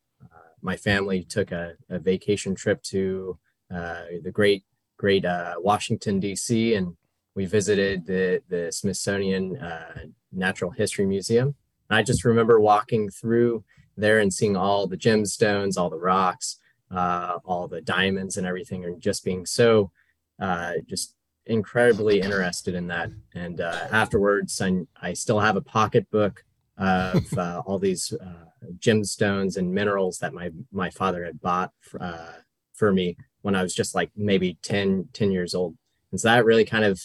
my 0.62 0.76
family 0.76 1.24
took 1.24 1.52
a, 1.52 1.74
a 1.90 2.00
vacation 2.00 2.56
trip 2.56 2.82
to 2.84 3.38
uh, 3.74 4.04
the 4.24 4.32
great 4.32 4.64
great 4.98 5.26
uh, 5.26 5.56
Washington 5.58 6.20
D.C. 6.20 6.76
and 6.76 6.96
we 7.36 7.46
visited 7.46 8.06
the 8.06 8.42
the 8.50 8.72
Smithsonian 8.72 9.58
uh, 9.58 10.06
Natural 10.32 10.72
History 10.72 11.06
Museum. 11.06 11.56
And 11.90 11.98
I 11.98 12.04
just 12.04 12.26
remember 12.26 12.60
walking 12.60 13.10
through 13.10 13.64
there 13.98 14.20
and 14.20 14.34
seeing 14.34 14.56
all 14.56 14.88
the 14.88 14.98
gemstones, 14.98 15.78
all 15.78 15.90
the 15.90 16.00
rocks, 16.00 16.58
uh, 16.90 17.40
all 17.46 17.68
the 17.68 17.82
diamonds, 17.82 18.38
and 18.38 18.48
everything, 18.48 18.86
and 18.86 19.02
just 19.02 19.24
being 19.24 19.46
so 19.46 19.92
uh, 20.40 20.74
just 20.88 21.16
incredibly 21.46 22.22
interested 22.22 22.76
in 22.76 22.88
that. 22.88 23.10
And 23.34 23.62
uh, 23.62 23.88
afterwards, 23.92 24.62
I, 24.62 24.82
I 25.02 25.14
still 25.14 25.40
have 25.40 25.56
a 25.56 25.62
pocketbook 25.62 26.44
of 26.82 27.38
uh, 27.38 27.62
all 27.66 27.80
these 27.80 28.14
uh, 28.14 28.46
gemstones 28.80 29.58
and 29.58 29.74
minerals 29.74 30.18
that 30.20 30.34
my 30.34 30.50
my 30.72 30.90
father 30.90 31.24
had 31.24 31.40
bought 31.40 31.72
uh, 32.00 32.34
for 32.74 32.92
me 32.92 33.16
when 33.42 33.56
I 33.56 33.64
was 33.64 33.74
just 33.74 33.96
like 33.96 34.12
maybe 34.16 34.58
10, 34.62 35.10
10 35.14 35.32
years 35.32 35.56
old. 35.56 35.76
And 36.12 36.20
so 36.20 36.28
that 36.28 36.46
really 36.46 36.66
kind 36.66 36.86
of, 36.86 37.02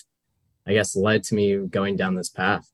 I 0.67 0.73
guess, 0.73 0.97
led 0.97 1.23
to 1.25 1.35
me 1.35 1.57
going 1.57 1.97
down 1.97 2.15
this 2.15 2.29
path. 2.29 2.71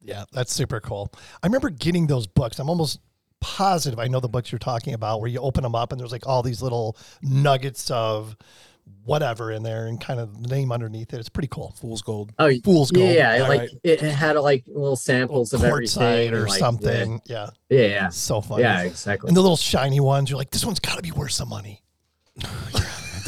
Yeah, 0.00 0.24
that's 0.32 0.52
super 0.52 0.80
cool. 0.80 1.12
I 1.42 1.46
remember 1.46 1.70
getting 1.70 2.06
those 2.06 2.26
books. 2.26 2.58
I'm 2.58 2.70
almost 2.70 3.00
positive 3.40 4.00
I 4.00 4.08
know 4.08 4.18
the 4.18 4.28
books 4.28 4.50
you're 4.50 4.58
talking 4.58 4.94
about 4.94 5.20
where 5.20 5.28
you 5.28 5.38
open 5.38 5.62
them 5.62 5.74
up 5.74 5.92
and 5.92 6.00
there's 6.00 6.10
like 6.10 6.26
all 6.26 6.42
these 6.42 6.60
little 6.60 6.96
nuggets 7.22 7.88
of 7.88 8.36
whatever 9.04 9.50
in 9.52 9.62
there 9.62 9.86
and 9.86 10.00
kind 10.00 10.20
of 10.20 10.42
the 10.42 10.48
name 10.48 10.70
underneath 10.72 11.12
it. 11.14 11.18
It's 11.20 11.28
pretty 11.28 11.48
cool. 11.48 11.74
Fool's 11.80 12.02
gold. 12.02 12.32
Oh, 12.38 12.50
Fool's 12.64 12.90
gold. 12.90 13.10
yeah, 13.14 13.38
All 13.42 13.48
like 13.48 13.60
right. 13.60 13.70
it 13.82 14.00
had 14.00 14.36
like 14.36 14.64
little 14.66 14.96
samples 14.96 15.52
of 15.52 15.64
everything 15.64 16.02
Quartzite 16.02 16.32
or 16.32 16.42
like, 16.42 16.52
the- 16.52 16.58
something. 16.58 17.20
yeah. 17.26 17.50
yeah, 17.70 17.80
yeah, 17.86 18.08
So 18.10 18.40
funny. 18.40 18.62
yeah, 18.62 18.82
exactly. 18.82 19.28
And 19.28 19.36
the 19.36 19.40
little 19.40 19.56
shiny 19.56 20.00
ones, 20.00 20.30
you're 20.30 20.38
like, 20.38 20.50
this 20.50 20.64
one's 20.64 20.80
got 20.80 20.96
to 20.96 21.02
be 21.02 21.12
worth 21.12 21.32
some 21.32 21.48
money. 21.48 21.82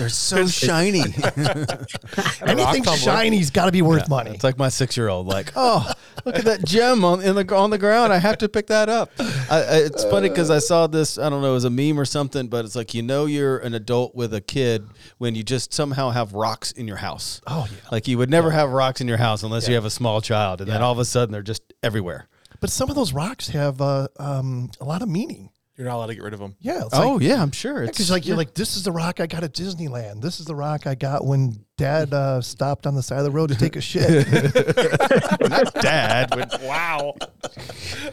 They're 0.00 0.08
so 0.08 0.46
shiny. 0.46 1.00
Anything 2.40 2.82
tumbler. 2.82 2.96
shiny's 2.96 3.50
got 3.50 3.66
to 3.66 3.72
be 3.72 3.82
worth 3.82 4.08
money. 4.08 4.30
It's 4.30 4.42
like 4.42 4.56
my 4.56 4.70
six-year-old. 4.70 5.26
Like, 5.26 5.52
oh, 5.56 5.92
look 6.24 6.36
at 6.36 6.46
that 6.46 6.64
gem 6.64 7.04
on 7.04 7.20
in 7.20 7.34
the 7.34 7.54
on 7.54 7.68
the 7.68 7.76
ground. 7.76 8.10
I 8.10 8.16
have 8.16 8.38
to 8.38 8.48
pick 8.48 8.68
that 8.68 8.88
up. 8.88 9.10
I, 9.18 9.26
I, 9.50 9.76
it's 9.80 10.02
funny 10.04 10.30
because 10.30 10.48
I 10.48 10.58
saw 10.58 10.86
this. 10.86 11.18
I 11.18 11.28
don't 11.28 11.42
know, 11.42 11.50
it 11.50 11.52
was 11.52 11.64
a 11.64 11.70
meme 11.70 12.00
or 12.00 12.06
something, 12.06 12.48
but 12.48 12.64
it's 12.64 12.74
like 12.74 12.94
you 12.94 13.02
know 13.02 13.26
you're 13.26 13.58
an 13.58 13.74
adult 13.74 14.14
with 14.14 14.32
a 14.32 14.40
kid 14.40 14.88
when 15.18 15.34
you 15.34 15.42
just 15.42 15.74
somehow 15.74 16.08
have 16.08 16.32
rocks 16.32 16.72
in 16.72 16.88
your 16.88 16.96
house. 16.96 17.42
oh 17.46 17.66
yeah. 17.70 17.76
Like 17.92 18.08
you 18.08 18.16
would 18.16 18.30
never 18.30 18.50
have 18.52 18.70
rocks 18.70 19.02
in 19.02 19.08
your 19.08 19.18
house 19.18 19.42
unless 19.42 19.68
you 19.68 19.74
have 19.74 19.84
a 19.84 19.90
small 19.90 20.22
child, 20.22 20.62
and 20.62 20.70
then 20.70 20.80
all 20.80 20.92
of 20.92 20.98
a 20.98 21.04
sudden 21.04 21.32
they're 21.32 21.42
just 21.42 21.74
everywhere. 21.82 22.26
But 22.60 22.70
some 22.70 22.88
of 22.88 22.96
those 22.96 23.12
rocks 23.12 23.48
have 23.48 23.82
uh, 23.82 24.08
um, 24.18 24.70
a 24.80 24.84
lot 24.86 25.02
of 25.02 25.10
meaning. 25.10 25.50
You're 25.80 25.88
not 25.88 25.96
allowed 25.96 26.08
to 26.08 26.14
get 26.14 26.22
rid 26.22 26.34
of 26.34 26.40
them. 26.40 26.56
Yeah. 26.60 26.84
It's 26.84 26.94
oh 26.94 27.14
like, 27.14 27.22
yeah, 27.22 27.40
I'm 27.40 27.52
sure. 27.52 27.82
It's 27.84 27.92
because 27.96 28.10
like 28.10 28.26
you're 28.26 28.36
like, 28.36 28.52
this 28.52 28.76
is 28.76 28.82
the 28.82 28.92
rock 28.92 29.18
I 29.18 29.26
got 29.26 29.44
at 29.44 29.54
Disneyland. 29.54 30.20
This 30.20 30.38
is 30.38 30.44
the 30.44 30.54
rock 30.54 30.86
I 30.86 30.94
got 30.94 31.24
when 31.24 31.64
Dad 31.78 32.12
uh, 32.12 32.42
stopped 32.42 32.86
on 32.86 32.94
the 32.94 33.02
side 33.02 33.16
of 33.20 33.24
the 33.24 33.30
road 33.30 33.48
to 33.48 33.54
take 33.56 33.76
a 33.76 33.80
shit. 33.80 34.26
not 35.48 35.72
dad, 35.76 36.28
but 36.28 36.60
Wow. 36.62 37.14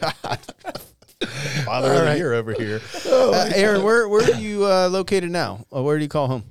father 0.00 1.68
All 1.68 1.84
of 1.84 1.92
the 1.98 2.04
right. 2.06 2.16
year 2.16 2.32
over 2.32 2.54
here. 2.54 2.80
Uh, 3.04 3.50
Aaron, 3.54 3.82
where 3.82 4.08
where 4.08 4.24
are 4.24 4.40
you 4.40 4.64
uh, 4.64 4.88
located 4.90 5.30
now? 5.30 5.66
Or 5.70 5.84
where 5.84 5.98
do 5.98 6.02
you 6.02 6.08
call 6.08 6.26
home? 6.28 6.44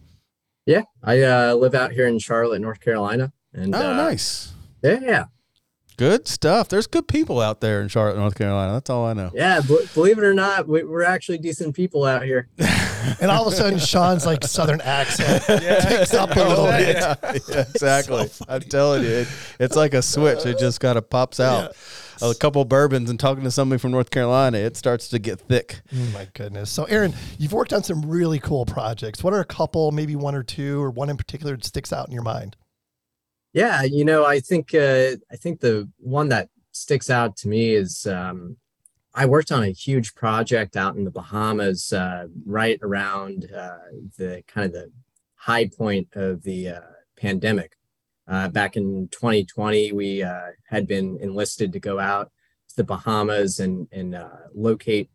yeah, 0.68 0.84
I 1.04 1.24
uh, 1.24 1.54
live 1.56 1.74
out 1.74 1.94
here 1.94 2.06
in 2.08 2.20
Charlotte, 2.20 2.62
North 2.62 2.80
Carolina, 2.80 3.34
and 3.54 3.74
Oh, 3.74 3.80
uh, 3.92 3.96
nice. 3.96 4.54
Yeah, 4.84 5.00
yeah, 5.02 5.24
Good 5.98 6.28
stuff. 6.28 6.70
There's 6.70 6.86
good 6.86 7.08
people 7.08 7.42
out 7.42 7.60
there 7.60 7.82
in 7.82 7.88
Charlotte, 7.88 8.18
North 8.18 8.36
Carolina. 8.36 8.74
That's 8.74 8.90
all 8.90 9.06
I 9.06 9.14
know. 9.14 9.32
yeah. 9.34 9.62
b- 9.62 9.88
believe 9.96 10.20
it 10.20 10.24
or 10.24 10.34
not, 10.34 10.68
we, 10.68 10.84
we're 10.84 11.04
actually 11.04 11.40
decent 11.40 11.76
people 11.76 12.06
out 12.06 12.24
here. 12.24 12.50
and 13.20 13.32
all 13.32 13.48
of 13.48 13.52
a 13.52 13.56
sudden, 13.56 13.80
Sean's 13.80 14.24
like 14.24 14.44
Southern 14.44 14.80
accent 14.82 15.44
ticks 15.44 16.14
up 16.14 16.36
a 16.36 16.40
little 16.40 16.66
bit. 16.66 16.98
yeah, 16.98 17.16
yeah, 17.24 17.66
exactly. 17.74 18.30
I'm 18.48 18.62
telling 18.62 19.04
you, 19.04 19.10
it, 19.10 19.28
it's 19.60 19.76
like 19.76 19.96
a 19.96 20.04
switch. 20.04 20.46
It 20.46 20.60
just 20.60 20.80
kind 20.80 21.00
of 21.00 21.10
pops 21.10 21.40
out. 21.40 21.76
A 22.22 22.34
couple 22.34 22.64
bourbons 22.66 23.10
and 23.12 23.20
talking 23.20 23.44
to 23.44 23.52
somebody 23.52 23.80
from 23.80 23.92
North 23.92 24.10
Carolina, 24.10 24.58
it 24.58 24.76
starts 24.76 25.08
to 25.10 25.20
get 25.20 25.40
thick. 25.40 25.82
Oh 25.94 26.10
my 26.14 26.28
goodness. 26.34 26.72
So, 26.72 26.86
Aaron, 26.86 27.14
you've 27.38 27.54
worked 27.54 27.74
on 27.74 27.84
some 27.84 28.04
really 28.08 28.40
cool 28.40 28.66
projects. 28.66 29.24
What 29.24 29.34
are 29.34 29.40
a 29.40 29.46
couple, 29.46 29.92
maybe 29.92 30.16
one 30.16 30.34
or 30.34 30.42
two, 30.42 30.82
or 30.82 30.90
one 30.90 31.10
in 31.12 31.18
particular 31.18 31.56
that 31.56 31.66
sticks 31.66 31.94
out 31.94 32.08
in 32.08 32.14
your 32.14 32.24
mind? 32.24 32.56
Yeah, 33.54 33.84
you 33.84 34.06
know, 34.06 34.26
I 34.26 34.40
think 34.40 34.74
uh, 34.74 35.16
I 35.32 35.36
think 35.36 35.60
the 35.60 35.90
one 35.98 36.30
that 36.30 36.50
sticks 36.72 37.10
out 37.10 37.36
to 37.38 37.48
me 37.48 37.74
is 37.74 38.06
um, 38.06 38.58
I 39.14 39.26
worked 39.26 39.52
on 39.52 39.64
a 39.64 39.72
huge 39.72 40.14
project 40.14 40.78
out 40.78 40.96
in 40.96 41.04
the 41.04 41.12
Bahamas, 41.12 41.92
uh, 41.92 42.28
right 42.46 42.80
around 42.84 43.52
uh, 43.52 43.78
the 44.18 44.44
kind 44.48 44.68
of 44.68 44.74
the 44.74 44.92
high 45.36 45.68
point 45.68 46.08
of 46.14 46.44
the 46.44 46.70
uh, 46.70 46.82
pandemic. 47.16 47.78
Uh, 48.28 48.50
back 48.50 48.76
in 48.76 49.08
2020, 49.08 49.94
we 49.94 50.22
uh, 50.22 50.52
had 50.70 50.86
been 50.86 51.18
enlisted 51.22 51.72
to 51.74 51.80
go 51.80 51.98
out 52.00 52.30
to 52.70 52.76
the 52.76 52.84
Bahamas 52.84 53.60
and 53.60 53.88
and 53.92 54.14
uh, 54.14 54.30
locate 54.54 55.10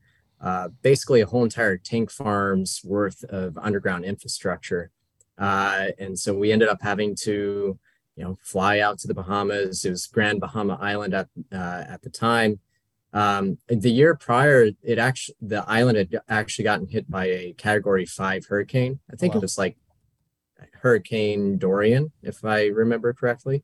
basically 0.83 1.21
a 1.21 1.27
whole 1.27 1.45
entire 1.45 1.77
tank 1.77 2.11
farm's 2.11 2.81
worth 2.83 3.23
of 3.25 3.57
underground 3.59 4.05
infrastructure. 4.05 4.91
And 5.39 6.19
so 6.19 6.35
we 6.35 6.51
ended 6.51 6.69
up 6.69 6.83
having 6.83 7.15
to 7.23 7.79
you 8.17 8.25
know, 8.25 8.39
fly 8.43 8.81
out 8.81 8.99
to 9.01 9.09
the 9.09 9.15
Bahamas. 9.15 9.85
It 9.85 9.91
was 9.91 10.07
Grand 10.07 10.41
Bahama 10.41 10.79
Island 10.81 11.15
at 11.15 11.29
uh, 11.53 11.85
at 11.89 12.03
the 12.03 12.11
time. 12.11 12.61
Um, 13.15 13.59
the 13.69 13.91
year 13.91 14.15
prior, 14.15 14.71
it 14.83 14.99
actually 14.99 15.37
the 15.41 15.65
island 15.69 15.99
had 15.99 16.21
actually 16.29 16.65
gotten 16.65 16.87
hit 16.89 17.11
by 17.11 17.27
a 17.27 17.53
Category 17.59 18.07
Five 18.07 18.47
hurricane. 18.47 19.01
I 19.13 19.17
think 19.17 19.35
Wow. 19.35 19.39
it 19.39 19.43
was 19.43 19.59
like 19.59 19.77
Hurricane 20.81 21.59
Dorian, 21.59 22.13
if 22.23 22.45
I 22.45 22.67
remember 22.67 23.13
correctly. 23.13 23.63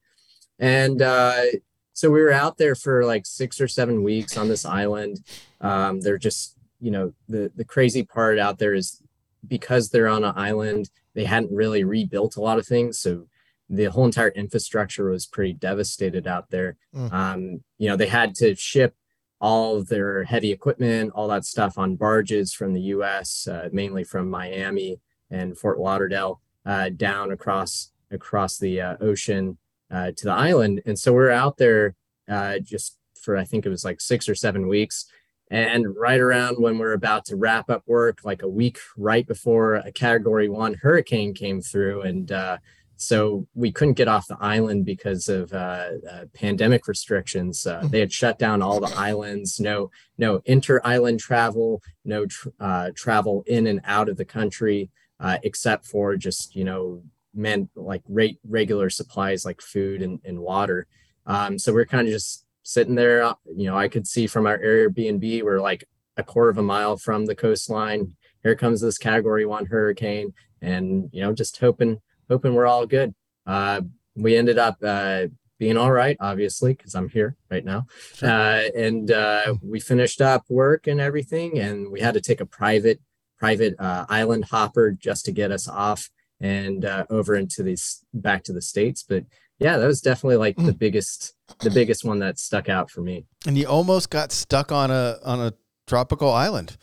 And 0.58 1.00
uh, 1.02 1.44
so 1.92 2.10
we 2.10 2.20
were 2.20 2.32
out 2.32 2.58
there 2.58 2.74
for 2.74 3.04
like 3.04 3.26
six 3.26 3.60
or 3.60 3.68
seven 3.68 4.02
weeks 4.02 4.36
on 4.36 4.48
this 4.48 4.64
island. 4.64 5.24
Um, 5.60 6.00
they're 6.00 6.18
just, 6.18 6.56
you 6.80 6.90
know, 6.90 7.12
the 7.28 7.50
the 7.56 7.64
crazy 7.64 8.02
part 8.02 8.38
out 8.38 8.58
there 8.58 8.74
is 8.74 9.02
because 9.46 9.88
they're 9.90 10.08
on 10.08 10.24
an 10.24 10.34
island, 10.36 10.90
they 11.14 11.24
hadn't 11.24 11.54
really 11.54 11.84
rebuilt 11.84 12.36
a 12.36 12.40
lot 12.40 12.58
of 12.58 12.66
things. 12.66 12.98
So 12.98 13.26
the 13.68 13.84
whole 13.86 14.06
entire 14.06 14.30
infrastructure 14.30 15.10
was 15.10 15.26
pretty 15.26 15.52
devastated 15.52 16.26
out 16.26 16.50
there. 16.50 16.76
Mm. 16.94 17.12
Um, 17.12 17.60
you 17.76 17.88
know, 17.88 17.96
they 17.96 18.06
had 18.06 18.34
to 18.36 18.54
ship 18.54 18.94
all 19.40 19.82
their 19.82 20.24
heavy 20.24 20.50
equipment, 20.50 21.12
all 21.14 21.28
that 21.28 21.44
stuff 21.44 21.78
on 21.78 21.96
barges 21.96 22.52
from 22.52 22.72
the 22.72 22.80
U.S., 22.80 23.46
uh, 23.46 23.68
mainly 23.72 24.04
from 24.04 24.30
Miami 24.30 25.00
and 25.30 25.56
Fort 25.56 25.78
Lauderdale, 25.78 26.40
uh, 26.66 26.88
down 26.88 27.30
across 27.30 27.92
across 28.10 28.58
the 28.58 28.80
uh, 28.80 28.96
ocean 29.00 29.58
uh, 29.90 30.12
to 30.16 30.24
the 30.24 30.32
island. 30.32 30.82
And 30.86 30.98
so 30.98 31.12
we're 31.12 31.30
out 31.30 31.58
there 31.58 31.94
uh, 32.28 32.58
just 32.58 32.96
for 33.20 33.36
I 33.36 33.44
think 33.44 33.66
it 33.66 33.70
was 33.70 33.84
like 33.84 34.00
six 34.00 34.28
or 34.28 34.34
seven 34.34 34.66
weeks. 34.66 35.06
And 35.50 35.96
right 35.96 36.20
around 36.20 36.56
when 36.60 36.78
we're 36.78 36.92
about 36.92 37.24
to 37.26 37.36
wrap 37.36 37.70
up 37.70 37.82
work, 37.86 38.18
like 38.22 38.42
a 38.42 38.48
week 38.48 38.78
right 38.98 39.26
before 39.26 39.76
a 39.76 39.90
Category 39.90 40.48
One 40.48 40.74
hurricane 40.74 41.32
came 41.32 41.62
through, 41.62 42.02
and 42.02 42.30
uh, 42.30 42.58
so 43.00 43.46
we 43.54 43.70
couldn't 43.70 43.94
get 43.94 44.08
off 44.08 44.26
the 44.26 44.36
island 44.40 44.84
because 44.84 45.28
of 45.28 45.52
uh, 45.52 45.88
uh, 46.10 46.24
pandemic 46.34 46.88
restrictions. 46.88 47.64
Uh, 47.64 47.86
they 47.90 48.00
had 48.00 48.12
shut 48.12 48.40
down 48.40 48.60
all 48.60 48.80
the 48.80 48.92
islands. 48.96 49.60
No, 49.60 49.90
no 50.18 50.42
inter-island 50.46 51.20
travel. 51.20 51.80
No 52.04 52.26
tr- 52.26 52.48
uh, 52.58 52.90
travel 52.96 53.44
in 53.46 53.68
and 53.68 53.80
out 53.84 54.08
of 54.08 54.16
the 54.16 54.24
country, 54.24 54.90
uh, 55.20 55.38
except 55.44 55.86
for 55.86 56.16
just 56.16 56.56
you 56.56 56.64
know, 56.64 57.02
man, 57.32 57.68
like 57.76 58.02
rate 58.08 58.40
regular 58.48 58.90
supplies 58.90 59.44
like 59.44 59.60
food 59.60 60.02
and, 60.02 60.18
and 60.24 60.40
water. 60.40 60.88
Um, 61.24 61.56
so 61.56 61.72
we're 61.72 61.86
kind 61.86 62.08
of 62.08 62.12
just 62.12 62.46
sitting 62.64 62.96
there. 62.96 63.22
uh, 63.22 63.34
You 63.56 63.66
know, 63.66 63.78
I 63.78 63.86
could 63.86 64.08
see 64.08 64.26
from 64.26 64.46
our 64.46 64.58
Airbnb, 64.58 65.44
we're 65.44 65.60
like 65.60 65.84
a 66.16 66.24
quarter 66.24 66.50
of 66.50 66.58
a 66.58 66.62
mile 66.62 66.96
from 66.96 67.26
the 67.26 67.36
coastline. 67.36 68.16
Here 68.42 68.56
comes 68.56 68.80
this 68.80 68.98
Category 68.98 69.46
One 69.46 69.66
hurricane, 69.66 70.34
and 70.60 71.08
you 71.12 71.22
know, 71.22 71.32
just 71.32 71.58
hoping 71.58 72.00
hoping 72.28 72.54
we're 72.54 72.66
all 72.66 72.86
good. 72.86 73.14
Uh, 73.46 73.82
we 74.14 74.36
ended 74.36 74.58
up 74.58 74.76
uh, 74.82 75.26
being 75.58 75.76
all 75.76 75.90
right, 75.90 76.16
obviously, 76.20 76.74
because 76.74 76.94
I'm 76.94 77.08
here 77.08 77.36
right 77.50 77.64
now. 77.64 77.86
Uh, 78.22 78.62
and 78.76 79.10
uh, 79.10 79.54
we 79.62 79.80
finished 79.80 80.20
up 80.20 80.44
work 80.48 80.86
and 80.86 81.00
everything, 81.00 81.58
and 81.58 81.90
we 81.90 82.00
had 82.00 82.14
to 82.14 82.20
take 82.20 82.40
a 82.40 82.46
private 82.46 83.00
private 83.38 83.74
uh, 83.78 84.04
island 84.08 84.46
hopper 84.46 84.90
just 84.90 85.24
to 85.24 85.32
get 85.32 85.52
us 85.52 85.68
off 85.68 86.10
and 86.40 86.84
uh, 86.84 87.04
over 87.08 87.36
into 87.36 87.62
these 87.62 88.04
back 88.12 88.42
to 88.44 88.52
the 88.52 88.62
states. 88.62 89.04
But 89.08 89.24
yeah, 89.58 89.76
that 89.76 89.86
was 89.86 90.00
definitely 90.00 90.36
like 90.36 90.56
the 90.56 90.72
biggest 90.72 91.34
the 91.60 91.70
biggest 91.70 92.04
one 92.04 92.20
that 92.20 92.38
stuck 92.38 92.68
out 92.68 92.90
for 92.90 93.00
me. 93.00 93.26
And 93.46 93.56
you 93.56 93.66
almost 93.66 94.10
got 94.10 94.32
stuck 94.32 94.70
on 94.72 94.90
a 94.90 95.18
on 95.24 95.40
a 95.40 95.54
tropical 95.86 96.32
island. 96.32 96.76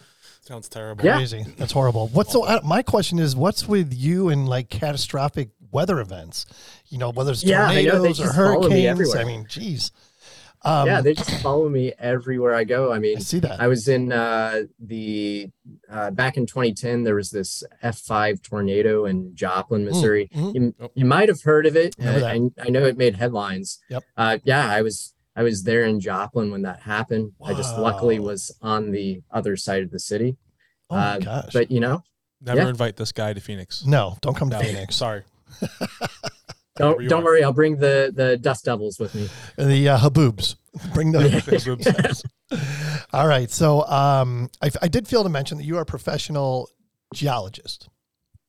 Sounds 0.46 0.70
terrible. 0.70 1.04
Yeah. 1.04 1.16
Crazy. 1.18 1.44
That's 1.58 1.72
horrible. 1.72 2.08
What's 2.10 2.32
so? 2.32 2.44
Uh, 2.46 2.60
my 2.64 2.84
question 2.84 3.18
is, 3.18 3.36
what's 3.36 3.68
with 3.68 3.92
you 3.94 4.30
and 4.30 4.48
like 4.48 4.70
catastrophic 4.70 5.50
weather 5.72 6.00
events? 6.00 6.46
You 6.88 7.00
know, 7.00 7.12
whether 7.12 7.32
it's 7.32 7.44
Yeah, 7.44 7.68
they 7.74 7.86
tornadoes 7.86 8.20
or 8.20 8.24
just 8.26 8.36
follow 8.36 8.70
me 8.70 8.84
hurricanes. 8.86 9.16
I 9.16 9.24
mean, 9.24 9.46
geez. 9.50 9.92
Um, 10.62 10.88
yeah, 10.88 11.02
they 11.02 11.14
just 11.16 11.42
follow 11.42 11.68
me 11.70 11.94
everywhere 11.98 12.54
I 12.54 12.64
go. 12.64 12.92
I 12.92 13.00
mean, 13.00 13.18
I 13.18 13.22
see 13.22 13.40
that. 13.40 13.60
I 13.60 13.68
was 13.68 13.88
in 13.88 14.12
uh, 14.12 14.64
the 14.80 15.50
uh, 15.90 16.12
back 16.12 16.38
in 16.38 16.46
2010. 16.46 17.04
There 17.04 17.16
was 17.16 17.32
this 17.32 17.64
F5 17.84 18.42
tornado 18.44 19.06
in 19.06 19.36
Joplin, 19.36 19.84
Missouri. 19.84 20.30
mhm. 20.34 20.54
You, 20.56 20.76
Oh. 20.80 20.90
you 20.94 21.06
might 21.06 21.30
have 21.30 21.42
heard 21.42 21.66
of 21.66 21.76
it. 21.76 21.96
Remember 21.98 22.26
Uh, 22.26 22.30
I, 22.30 22.50
I 22.68 22.70
know 22.70 22.84
it 22.86 22.98
made 22.98 23.16
headlines. 23.16 23.80
Yep. 23.90 24.04
Uh, 24.16 24.38
yeah, 24.44 24.68
I 24.70 24.82
was 24.84 25.14
I 25.36 25.44
was 25.44 25.64
there 25.64 25.84
in 25.84 26.00
Joplin 26.00 26.52
when 26.52 26.62
that 26.64 26.82
happened. 26.82 27.34
I 27.44 27.54
just 27.54 27.78
luckily 27.78 28.20
was 28.20 28.56
on 28.62 28.92
the 28.92 29.22
other 29.32 29.58
side 29.58 29.84
of 29.84 29.92
the 29.92 30.00
city. 30.00 30.38
oh 30.90 30.96
my 30.96 31.16
uh, 31.16 31.20
gosh. 31.20 31.54
But 31.54 31.72
you 31.72 31.80
know, 31.80 32.04
Never 32.42 32.62
Yeah. 32.62 32.70
invite 32.70 32.96
this 32.98 33.12
guy 33.12 33.34
to 33.34 33.40
Phoenix. 33.42 33.86
no, 33.86 34.18
don't 34.22 34.36
come 34.36 34.50
to 34.50 34.58
No, 34.58 34.64
Phoenix. 34.64 34.96
Sorry. 34.96 35.24
don't 36.78 37.08
don't 37.08 37.22
are. 37.22 37.26
worry. 37.26 37.44
I'll 37.44 37.54
bring 37.54 37.78
the 37.78 38.12
the 38.14 38.38
dust 38.38 38.66
devils 38.66 39.00
with 39.00 39.16
me. 39.16 39.30
The 39.58 39.90
uh, 39.90 39.98
haboobs. 39.98 40.56
Bring 40.94 41.12
the. 41.12 41.42
Thanks, 41.42 41.66
Rubes. 41.66 42.24
All 43.14 43.28
right. 43.28 43.50
So 43.50 43.86
um, 43.88 44.50
I, 44.62 44.70
I 44.82 44.88
did 44.90 45.08
fail 45.08 45.24
to 45.24 45.30
mention 45.30 45.58
that 45.58 45.64
you 45.64 45.78
are 45.78 45.82
a 45.82 45.86
professional 45.86 46.70
geologist. 47.14 47.90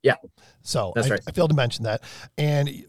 Yeah. 0.03 0.17
So 0.63 0.93
That's 0.95 1.07
I, 1.09 1.11
right. 1.11 1.21
I 1.27 1.31
failed 1.31 1.51
to 1.51 1.57
mention 1.57 1.85
that. 1.85 2.03
And 2.37 2.85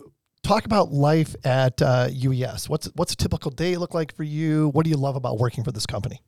talk 0.48 0.66
about 0.66 0.92
life 0.94 1.36
at 1.44 1.82
uh, 1.82 2.08
UES. 2.08 2.70
What's 2.70 2.88
what's 2.96 3.14
a 3.14 3.18
typical 3.18 3.52
day 3.52 3.76
look 3.76 3.94
like 3.94 4.16
for 4.16 4.24
you? 4.24 4.70
What 4.70 4.86
do 4.86 4.90
you 4.90 4.98
love 4.98 5.16
about 5.16 5.38
working 5.38 5.64
for 5.64 5.72
this 5.72 5.86
company? 5.86 6.22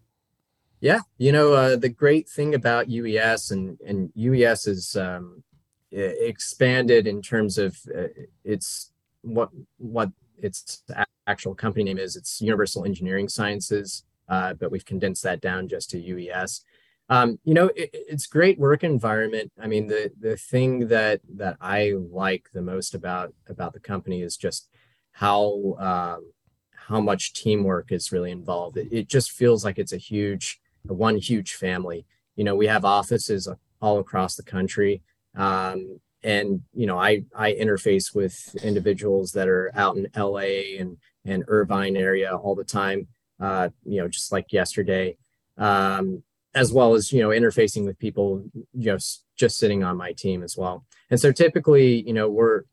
Yeah, 0.81 0.99
you 1.17 1.31
know 1.31 1.53
uh, 1.53 1.75
the 1.75 1.89
great 1.89 2.27
thing 2.27 2.53
about 2.53 2.87
UES 2.87 3.51
and 3.51 3.79
and 3.85 4.11
UES 4.17 4.67
is 4.67 4.95
um, 4.95 5.43
expanded 5.91 7.07
in 7.07 7.21
terms 7.21 7.57
of 7.57 7.77
uh, 7.95 8.07
its 8.43 8.91
what 9.21 9.49
what 9.77 10.11
its 10.37 10.83
actual 11.27 11.55
company 11.55 11.85
name 11.85 11.97
is. 11.97 12.15
It's 12.15 12.41
Universal 12.41 12.85
Engineering 12.85 13.29
Sciences, 13.29 14.03
uh, 14.27 14.53
but 14.53 14.71
we've 14.71 14.85
condensed 14.85 15.23
that 15.23 15.41
down 15.41 15.67
just 15.67 15.89
to 15.91 15.97
UES. 15.97 16.61
Um, 17.09 17.39
you 17.43 17.53
know, 17.53 17.67
it, 17.75 17.89
it's 17.93 18.27
great 18.27 18.59
work 18.59 18.83
environment. 18.83 19.51
I 19.59 19.67
mean, 19.67 19.87
the 19.87 20.11
the 20.19 20.37
thing 20.37 20.87
that 20.89 21.21
that 21.37 21.57
I 21.59 21.93
like 22.11 22.49
the 22.53 22.61
most 22.61 22.93
about 22.93 23.33
about 23.47 23.73
the 23.73 23.79
company 23.79 24.21
is 24.21 24.37
just 24.37 24.69
how 25.11 25.75
um, 25.79 26.31
how 26.71 27.01
much 27.01 27.33
teamwork 27.33 27.91
is 27.91 28.11
really 28.11 28.31
involved. 28.31 28.77
It, 28.77 28.89
it 28.91 29.07
just 29.07 29.31
feels 29.31 29.65
like 29.65 29.79
it's 29.79 29.93
a 29.93 29.97
huge 29.97 30.59
one 30.83 31.17
huge 31.17 31.53
family. 31.55 32.05
You 32.35 32.43
know, 32.43 32.55
we 32.55 32.67
have 32.67 32.85
offices 32.85 33.47
all 33.81 33.99
across 33.99 34.35
the 34.35 34.43
country. 34.43 35.01
Um, 35.35 35.99
and 36.23 36.61
you 36.73 36.85
know, 36.85 36.99
I 36.99 37.23
I 37.35 37.53
interface 37.53 38.13
with 38.13 38.55
individuals 38.63 39.31
that 39.31 39.47
are 39.47 39.71
out 39.75 39.97
in 39.97 40.07
LA 40.15 40.77
and 40.79 40.97
and 41.25 41.43
Irvine 41.47 41.95
area 41.95 42.35
all 42.35 42.55
the 42.55 42.63
time. 42.63 43.07
Uh, 43.39 43.69
you 43.85 44.01
know, 44.01 44.07
just 44.07 44.31
like 44.31 44.51
yesterday, 44.51 45.15
um, 45.57 46.23
as 46.59 46.73
well 46.73 46.93
as 46.93 47.13
you 47.13 47.21
know, 47.21 47.29
interfacing 47.29 47.85
with 47.85 47.97
people 47.99 48.43
just 48.77 49.23
just 49.35 49.57
sitting 49.57 49.83
on 49.83 49.95
my 49.95 50.11
team 50.11 50.43
as 50.43 50.57
well. 50.57 50.85
And 51.09 51.19
so 51.19 51.31
typically, 51.31 52.01
you 52.01 52.13
know, 52.13 52.29
we're 52.29 52.63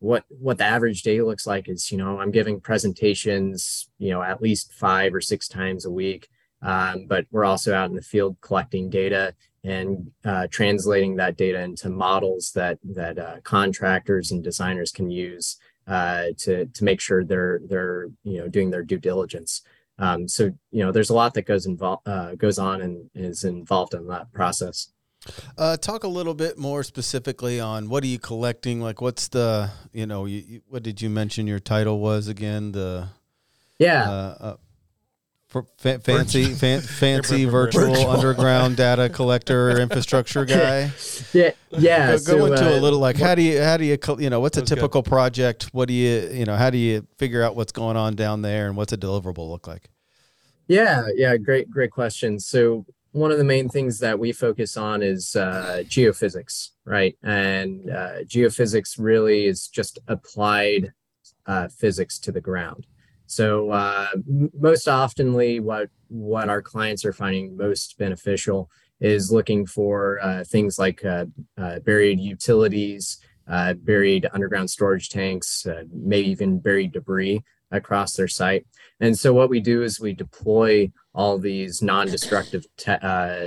what 0.00 0.24
what 0.28 0.58
the 0.58 0.64
average 0.64 1.02
day 1.02 1.22
looks 1.22 1.46
like 1.46 1.70
is 1.70 1.90
you 1.90 1.96
know 1.96 2.20
i'm 2.20 2.30
giving 2.30 2.60
presentations 2.60 3.88
you 3.96 4.10
know 4.10 4.20
at 4.22 4.42
least 4.42 4.74
five 4.74 5.14
or 5.14 5.22
six 5.22 5.48
times 5.48 5.86
a 5.86 5.90
week 5.90 6.28
um, 6.60 7.06
but 7.08 7.24
we're 7.30 7.46
also 7.46 7.72
out 7.74 7.88
in 7.88 7.96
the 7.96 8.02
field 8.02 8.36
collecting 8.42 8.90
data 8.90 9.34
and 9.64 10.10
uh, 10.24 10.46
translating 10.50 11.16
that 11.16 11.38
data 11.38 11.60
into 11.60 11.88
models 11.88 12.52
that 12.54 12.78
that 12.84 13.18
uh, 13.18 13.36
contractors 13.42 14.30
and 14.30 14.44
designers 14.44 14.92
can 14.92 15.10
use 15.10 15.56
uh, 15.86 16.26
to 16.38 16.66
to 16.66 16.84
make 16.84 17.00
sure 17.00 17.24
they're 17.24 17.60
they're 17.68 18.08
you 18.22 18.38
know 18.38 18.48
doing 18.48 18.70
their 18.70 18.82
due 18.82 18.98
diligence. 18.98 19.62
Um, 19.98 20.28
so 20.28 20.52
you 20.70 20.84
know 20.84 20.92
there's 20.92 21.10
a 21.10 21.14
lot 21.14 21.34
that 21.34 21.42
goes 21.42 21.66
involved 21.66 22.06
uh, 22.06 22.34
goes 22.34 22.58
on 22.58 22.82
and 22.82 23.10
is 23.14 23.44
involved 23.44 23.94
in 23.94 24.06
that 24.08 24.32
process. 24.32 24.90
Uh, 25.58 25.76
talk 25.76 26.04
a 26.04 26.08
little 26.08 26.34
bit 26.34 26.56
more 26.56 26.82
specifically 26.82 27.58
on 27.58 27.88
what 27.88 28.04
are 28.04 28.08
you 28.08 28.18
collecting? 28.18 28.80
Like, 28.80 29.00
what's 29.00 29.28
the 29.28 29.70
you 29.92 30.06
know 30.06 30.26
you, 30.26 30.60
what 30.68 30.82
did 30.82 31.00
you 31.00 31.10
mention 31.10 31.46
your 31.46 31.58
title 31.58 31.98
was 31.98 32.28
again? 32.28 32.72
The 32.72 33.08
Yeah, 33.78 34.10
uh, 34.10 34.56
fa- 35.78 35.98
fancy 35.98 36.44
fan, 36.46 36.80
fancy 37.00 37.44
Virtual. 37.44 37.86
virtual 37.86 38.10
underground 38.10 38.76
data 38.86 39.08
collector 39.08 39.78
infrastructure 39.78 40.44
guy. 40.44 40.90
yeah, 41.32 41.50
yeah. 41.70 42.06
go, 42.08 42.12
go 42.12 42.18
so, 42.18 42.46
into 42.46 42.74
uh, 42.74 42.78
a 42.78 42.80
little 42.80 42.98
like 42.98 43.16
how 43.16 43.34
do 43.34 43.42
you 43.42 43.60
how 43.62 43.76
do 43.76 43.84
you 43.84 43.98
you 44.18 44.30
know 44.30 44.40
what's 44.40 44.56
a 44.56 44.60
That 44.60 44.64
was 44.64 44.70
good. 44.70 44.74
typical 44.76 45.02
project? 45.02 45.64
What 45.72 45.88
do 45.88 45.94
you 45.94 46.28
you 46.32 46.44
know 46.44 46.56
how 46.56 46.70
do 46.70 46.78
you 46.78 47.06
figure 47.18 47.42
out 47.42 47.56
what's 47.56 47.72
going 47.72 47.96
on 47.96 48.14
down 48.16 48.42
there 48.42 48.66
and 48.68 48.76
what's 48.76 48.92
a 48.92 48.96
deliverable 48.98 49.48
look 49.50 49.66
like? 49.66 49.88
Yeah, 50.68 51.04
yeah, 51.14 51.36
great, 51.36 51.70
great 51.70 51.92
question. 51.92 52.40
So 52.40 52.84
one 53.12 53.30
of 53.30 53.38
the 53.38 53.44
main 53.44 53.68
things 53.68 53.98
that 54.00 54.18
we 54.18 54.32
focus 54.32 54.76
on 54.76 55.02
is 55.02 55.36
uh, 55.36 55.82
geophysics, 55.86 56.70
right? 56.84 57.16
And 57.22 57.88
uh, 57.88 58.24
geophysics 58.24 58.96
really 58.98 59.46
is 59.46 59.68
just 59.68 59.98
applied 60.08 60.92
uh, 61.46 61.68
physics 61.68 62.18
to 62.18 62.32
the 62.32 62.40
ground. 62.40 62.86
So 63.26 63.70
uh, 63.70 64.08
most 64.58 64.86
oftenly, 64.86 65.60
what 65.60 65.90
what 66.08 66.48
our 66.48 66.62
clients 66.62 67.04
are 67.04 67.12
finding 67.12 67.56
most 67.56 67.98
beneficial 67.98 68.70
is 69.00 69.32
looking 69.32 69.66
for 69.66 70.20
uh, 70.22 70.44
things 70.44 70.78
like 70.78 71.04
uh, 71.04 71.26
uh, 71.58 71.80
buried 71.80 72.20
utilities, 72.20 73.18
uh, 73.48 73.74
buried 73.74 74.26
underground 74.32 74.70
storage 74.70 75.10
tanks, 75.10 75.66
uh, 75.66 75.82
maybe 75.92 76.30
even 76.30 76.58
buried 76.58 76.92
debris 76.92 77.42
across 77.72 78.14
their 78.14 78.28
site. 78.28 78.64
And 79.00 79.18
so 79.18 79.34
what 79.34 79.50
we 79.50 79.60
do 79.60 79.82
is 79.82 80.00
we 80.00 80.14
deploy 80.14 80.90
all 81.14 81.36
these 81.36 81.82
non-destructive 81.82 82.64
te- 82.76 82.92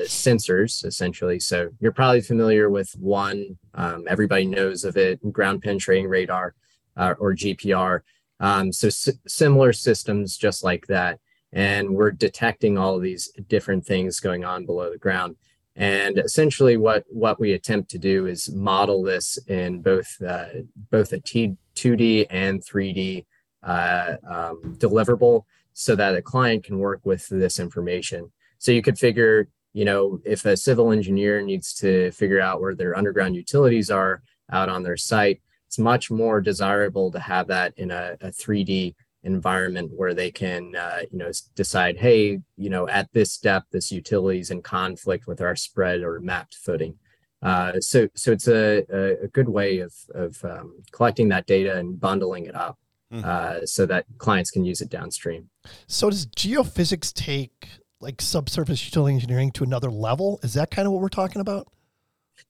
sensors, 0.06 0.86
essentially. 0.86 1.40
So 1.40 1.70
you're 1.80 1.94
probably 1.94 2.22
familiar 2.22 2.70
with 2.70 2.92
one. 3.00 3.58
Um, 3.74 4.06
everybody 4.10 4.46
knows 4.46 4.84
of 4.84 4.98
it: 4.98 5.20
ground 5.32 5.62
penetrating 5.62 6.08
radar 6.08 6.54
or 6.98 7.34
GPR. 7.34 8.02
Um, 8.40 8.72
so 8.72 8.88
s- 8.88 9.10
similar 9.28 9.74
systems, 9.74 10.38
just 10.38 10.64
like 10.64 10.88
that, 10.88 11.20
and 11.52 11.90
we're 11.90 12.12
detecting 12.12 12.78
all 12.78 12.96
of 12.96 13.02
these 13.02 13.32
different 13.48 13.86
things 13.86 14.20
going 14.20 14.46
on 14.46 14.66
below 14.66 14.92
the 14.92 14.98
ground. 14.98 15.36
And 15.76 16.18
essentially, 16.18 16.78
what 16.78 17.06
what 17.10 17.40
we 17.40 17.54
attempt 17.54 17.90
to 17.92 17.98
do 17.98 18.28
is 18.28 18.50
model 18.52 19.04
this 19.04 19.38
in 19.48 19.82
both 19.82 20.22
uh, 20.22 20.46
both 20.92 21.14
a 21.14 21.20
T 21.20 21.56
two 21.76 21.96
D 21.96 22.26
and 22.30 22.64
three 22.64 22.94
D 22.94 23.26
uh, 23.64 24.16
um, 24.30 24.76
deliverable 24.78 25.44
so 25.74 25.96
that 25.96 26.16
a 26.16 26.22
client 26.22 26.66
can 26.66 26.80
work 26.80 27.02
with 27.06 27.28
this 27.30 27.60
information. 27.60 28.32
So 28.58 28.72
you 28.74 28.82
could 28.82 29.00
figure, 29.00 29.48
you 29.72 29.86
know, 29.86 30.20
if 30.26 30.46
a 30.46 30.58
civil 30.58 30.92
engineer 30.92 31.42
needs 31.42 31.74
to 31.76 32.12
figure 32.12 32.42
out 32.42 32.60
where 32.60 32.76
their 32.76 32.98
underground 32.98 33.36
utilities 33.36 33.90
are 33.90 34.22
out 34.52 34.68
on 34.68 34.84
their 34.84 34.98
site, 34.98 35.42
it's 35.70 35.78
much 35.78 36.10
more 36.10 36.42
desirable 36.42 37.12
to 37.12 37.20
have 37.20 37.46
that 37.46 37.76
in 37.78 37.92
a, 37.92 38.18
a 38.22 38.30
3D 38.30 38.96
environment 39.22 39.92
where 39.96 40.16
they 40.16 40.32
can, 40.32 40.76
uh, 40.76 41.02
you 41.12 41.20
know, 41.20 41.30
decide, 41.54 41.96
hey, 41.96 42.40
you 42.58 42.70
know, 42.72 42.88
at 42.88 43.08
this 43.14 43.38
depth, 43.38 43.68
this 43.72 43.92
utility 43.92 44.40
is 44.40 44.50
in 44.50 44.64
conflict 44.64 45.28
with 45.28 45.42
our 45.42 45.56
spread 45.56 46.02
or 46.02 46.20
mapped 46.22 46.56
footing. 46.56 46.96
Uh, 47.44 47.74
so 47.82 48.08
so 48.16 48.32
it's 48.32 48.48
a, 48.48 48.84
a, 48.92 49.26
a 49.26 49.28
good 49.28 49.48
way 49.48 49.78
of 49.80 49.94
of 50.16 50.44
um, 50.44 50.74
collecting 50.92 51.30
that 51.30 51.46
data 51.46 51.78
and 51.78 52.00
bundling 52.00 52.46
it 52.48 52.56
up 52.56 52.78
Mhm. 53.14 53.24
uh, 53.24 53.66
so 53.66 53.86
that 53.86 54.06
clients 54.18 54.50
can 54.52 54.66
use 54.66 54.82
it 54.82 54.90
downstream. 54.90 55.50
So 55.88 56.10
does 56.10 56.26
geophysics 56.28 57.14
take 57.14 57.68
like 58.02 58.22
subsurface 58.22 58.84
utility 58.86 59.14
engineering 59.16 59.52
to 59.52 59.64
another 59.64 59.92
level? 59.92 60.40
Is 60.42 60.54
that 60.56 60.72
kind 60.72 60.88
of 60.88 60.92
what 60.94 61.02
we're 61.02 61.10
talking 61.10 61.42
about? 61.42 61.68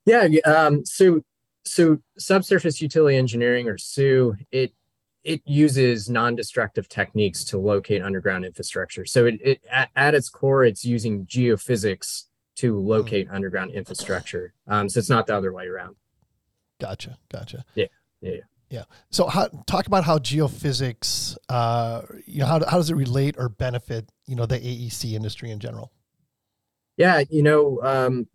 Yeah. 0.06 0.28
Um, 0.46 0.86
so 0.86 1.22
so 1.70 2.00
subsurface 2.18 2.82
utility 2.82 3.18
engineering 3.18 3.68
or 3.68 3.76
SU 3.76 4.36
it 4.52 4.74
it 5.24 5.42
uses 5.46 6.10
non-destructive 6.10 6.88
techniques 6.88 7.44
to 7.44 7.58
locate 7.58 8.02
underground 8.02 8.46
infrastructure. 8.46 9.06
So 9.06 9.26
it, 9.26 9.36
it 9.44 9.62
at, 9.70 9.90
at 9.96 10.16
its 10.16 10.30
core, 10.30 10.64
it's 10.64 10.86
using 10.86 11.26
geophysics 11.26 12.24
to 12.56 12.80
locate 12.80 13.28
underground 13.30 13.72
infrastructure. 13.72 14.54
Um, 14.68 14.90
so 14.90 14.98
it's 15.00 15.10
not 15.10 15.28
the 15.28 15.36
other 15.36 15.54
way 15.54 15.68
around. 15.68 15.98
Gotcha. 16.80 17.18
Gotcha. 17.32 17.66
Yeah, 17.76 17.86
yeah, 18.22 18.32
yeah. 18.32 18.42
Yeah. 18.70 18.84
So 19.10 19.28
how, 19.28 19.48
talk 19.66 19.88
about 19.88 20.04
how 20.04 20.20
geophysics, 20.20 21.36
uh, 21.50 22.04
you 22.26 22.40
know, 22.40 22.46
how, 22.46 22.60
how 22.66 22.78
does 22.78 22.92
it 22.92 22.96
relate 22.96 23.36
or 23.38 23.50
benefit, 23.50 24.12
you 24.28 24.36
know, 24.36 24.46
the 24.46 24.60
AEC 24.60 25.14
industry 25.14 25.50
in 25.50 25.60
general? 25.60 25.92
Yeah, 26.96 27.24
you 27.30 27.42
know, 27.42 27.80
um, 27.82 28.28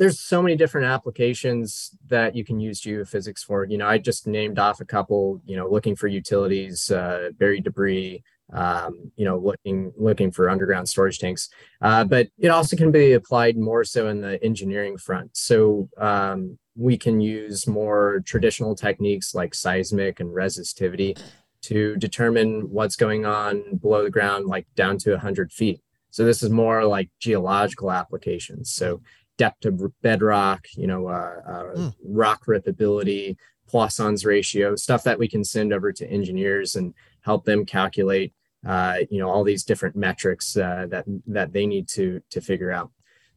there's 0.00 0.18
so 0.18 0.40
many 0.40 0.56
different 0.56 0.86
applications 0.86 1.90
that 2.06 2.34
you 2.34 2.42
can 2.42 2.58
use 2.58 2.80
geophysics 2.80 3.40
for. 3.40 3.66
You 3.66 3.76
know, 3.76 3.86
I 3.86 3.98
just 3.98 4.26
named 4.26 4.58
off 4.58 4.80
a 4.80 4.84
couple. 4.86 5.42
You 5.44 5.56
know, 5.56 5.68
looking 5.68 5.94
for 5.94 6.08
utilities, 6.08 6.90
uh, 6.90 7.28
buried 7.38 7.64
debris. 7.64 8.22
Um, 8.50 9.12
you 9.14 9.26
know, 9.26 9.36
looking 9.38 9.92
looking 9.96 10.32
for 10.32 10.48
underground 10.48 10.88
storage 10.88 11.18
tanks. 11.18 11.50
Uh, 11.82 12.04
but 12.04 12.28
it 12.38 12.48
also 12.48 12.76
can 12.76 12.90
be 12.90 13.12
applied 13.12 13.58
more 13.58 13.84
so 13.84 14.08
in 14.08 14.22
the 14.22 14.42
engineering 14.42 14.96
front. 14.96 15.36
So 15.36 15.90
um, 15.98 16.58
we 16.74 16.96
can 16.96 17.20
use 17.20 17.66
more 17.66 18.22
traditional 18.24 18.74
techniques 18.74 19.34
like 19.34 19.54
seismic 19.54 20.18
and 20.18 20.30
resistivity 20.30 21.20
to 21.62 21.94
determine 21.96 22.70
what's 22.70 22.96
going 22.96 23.26
on 23.26 23.76
below 23.76 24.02
the 24.02 24.10
ground, 24.10 24.46
like 24.46 24.66
down 24.74 24.96
to 24.98 25.10
100 25.10 25.52
feet. 25.52 25.80
So 26.10 26.24
this 26.24 26.42
is 26.42 26.50
more 26.50 26.84
like 26.84 27.08
geological 27.20 27.92
applications. 27.92 28.72
So 28.72 29.00
depth 29.42 29.64
of 29.64 29.74
bedrock, 30.02 30.62
you 30.82 30.86
know, 30.90 31.02
uh, 31.08 31.36
uh, 31.52 31.64
Mm. 31.76 31.94
rock 32.22 32.40
rippability, 32.52 33.36
Poisson's 33.72 34.22
ratio, 34.34 34.76
stuff 34.76 35.02
that 35.04 35.18
we 35.18 35.28
can 35.34 35.44
send 35.44 35.72
over 35.72 35.90
to 35.98 36.04
engineers 36.18 36.74
and 36.78 36.92
help 37.28 37.44
them 37.44 37.64
calculate, 37.64 38.30
uh, 38.72 38.96
you 39.12 39.18
know, 39.20 39.30
all 39.30 39.44
these 39.44 39.64
different 39.70 39.96
metrics 39.96 40.46
uh, 40.56 40.84
that 40.92 41.04
that 41.36 41.52
they 41.54 41.66
need 41.66 41.86
to 41.96 42.04
to 42.34 42.40
figure 42.50 42.72
out. 42.78 42.90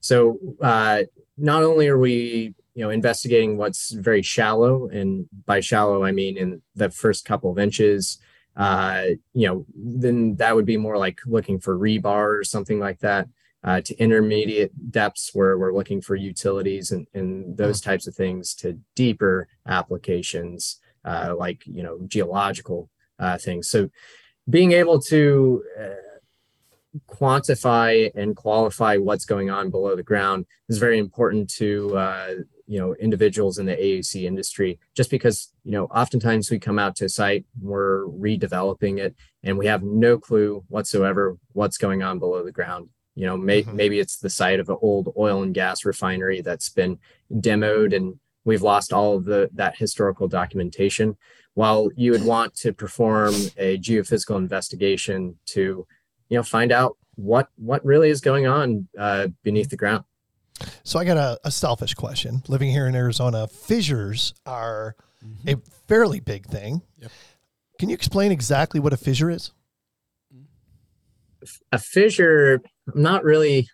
So 0.10 0.16
uh, 0.72 1.00
not 1.38 1.62
only 1.64 1.88
are 1.88 2.02
we, 2.10 2.54
you 2.76 2.84
know, 2.84 2.92
investigating 3.00 3.52
what's 3.58 3.84
very 4.10 4.24
shallow, 4.36 4.74
and 5.00 5.10
by 5.52 5.62
shallow 5.62 6.04
I 6.10 6.12
mean 6.12 6.34
in 6.44 6.50
the 6.76 6.90
first 6.90 7.22
couple 7.30 7.50
of 7.52 7.58
inches, 7.68 8.20
uh, 8.66 9.04
you 9.40 9.48
know, 9.48 9.58
then 10.04 10.36
that 10.42 10.54
would 10.56 10.66
be 10.74 10.78
more 10.86 10.98
like 11.06 11.20
looking 11.36 11.60
for 11.64 11.74
rebar 11.88 12.28
or 12.40 12.44
something 12.44 12.80
like 12.88 13.00
that. 13.08 13.28
Uh, 13.64 13.80
to 13.80 13.98
intermediate 13.98 14.92
depths 14.92 15.32
where 15.34 15.58
we're 15.58 15.74
looking 15.74 16.02
for 16.02 16.18
utilities 16.18 16.92
and, 16.92 17.08
and 17.14 17.56
those 17.56 17.80
types 17.80 18.08
of 18.08 18.14
things 18.14 18.54
to 18.54 18.78
deeper 18.94 19.48
applications 19.66 20.82
uh, 21.06 21.34
like 21.38 21.66
you 21.66 21.84
know 21.84 22.00
geological 22.08 22.90
uh, 23.20 23.38
things. 23.38 23.70
So 23.70 23.90
being 24.50 24.74
able 24.74 25.00
to 25.02 25.64
uh, 25.80 27.00
quantify 27.08 28.12
and 28.16 28.36
qualify 28.36 28.98
what's 28.98 29.26
going 29.26 29.50
on 29.50 29.70
below 29.70 29.96
the 29.96 30.04
ground 30.04 30.46
is 30.70 30.78
very 30.78 31.00
important 31.00 31.50
to 31.52 31.98
uh, 31.98 32.34
you 32.68 32.80
know 32.80 32.96
individuals 32.96 33.58
in 33.58 33.66
the 33.66 33.76
AEC 33.76 34.24
industry. 34.24 34.80
Just 34.96 35.10
because 35.10 35.52
you 35.64 35.72
know 35.72 35.86
oftentimes 35.86 36.50
we 36.50 36.60
come 36.60 36.80
out 36.80 36.96
to 36.98 37.06
a 37.06 37.10
site, 37.10 37.46
we're 37.62 38.06
redeveloping 38.06 39.00
it, 39.00 39.16
and 39.44 39.58
we 39.58 39.68
have 39.68 39.84
no 39.84 40.18
clue 40.18 40.64
whatsoever 40.70 41.38
what's 41.54 41.78
going 41.78 42.04
on 42.04 42.20
below 42.20 42.44
the 42.44 42.52
ground. 42.52 42.90
You 43.16 43.26
know, 43.28 43.38
may, 43.38 43.64
Mhm. 43.64 43.74
maybe 43.74 44.00
it's 44.00 44.18
the 44.18 44.30
site 44.30 44.60
of 44.60 44.70
an 44.70 44.78
old 44.82 45.14
oil 45.18 45.44
and 45.44 45.54
gas 45.54 45.86
refinery 45.86 46.42
that's 46.42 46.70
been 46.70 46.98
demoed 47.32 47.96
and 47.96 48.20
we've 48.46 48.62
lost 48.62 48.92
all 48.92 49.16
of 49.16 49.26
the 49.26 49.50
that 49.54 49.78
historical 49.78 50.28
documentation 50.28 51.16
while 51.54 51.90
you 51.96 52.12
would 52.12 52.26
want 52.26 52.56
to 52.56 52.74
perform 52.74 53.34
a 53.58 53.78
geophysical 53.78 54.38
investigation 54.38 55.38
to 55.46 55.86
you 56.30 56.38
know 56.38 56.44
find 56.44 56.72
out 56.72 56.98
what 57.16 57.48
what 57.56 57.86
really 57.86 58.10
is 58.10 58.20
going 58.22 58.48
on 58.48 58.88
uh, 58.98 59.28
beneath 59.44 59.70
the 59.70 59.78
ground 59.78 60.04
So 60.84 61.00
I 61.00 61.06
got 61.06 61.18
a, 61.18 61.40
a 61.44 61.52
selfish 61.52 61.94
question. 61.94 62.42
Living 62.48 62.70
here 62.70 62.88
in 62.88 62.96
Arizona, 62.96 63.48
fissures 63.48 64.34
are 64.46 64.96
a 65.48 65.56
fairly 65.88 66.20
big 66.20 66.46
thing. 66.48 66.82
Yep. 67.00 67.12
Can 67.80 67.90
you 67.90 67.96
explain 67.96 68.32
exactly 68.32 68.80
what 68.80 68.94
a 68.94 68.98
fissure 68.98 69.30
is? 69.30 69.52
A 71.72 71.78
fissure 71.80 72.62
i'm 72.94 73.02
not 73.02 73.24
really 73.24 73.68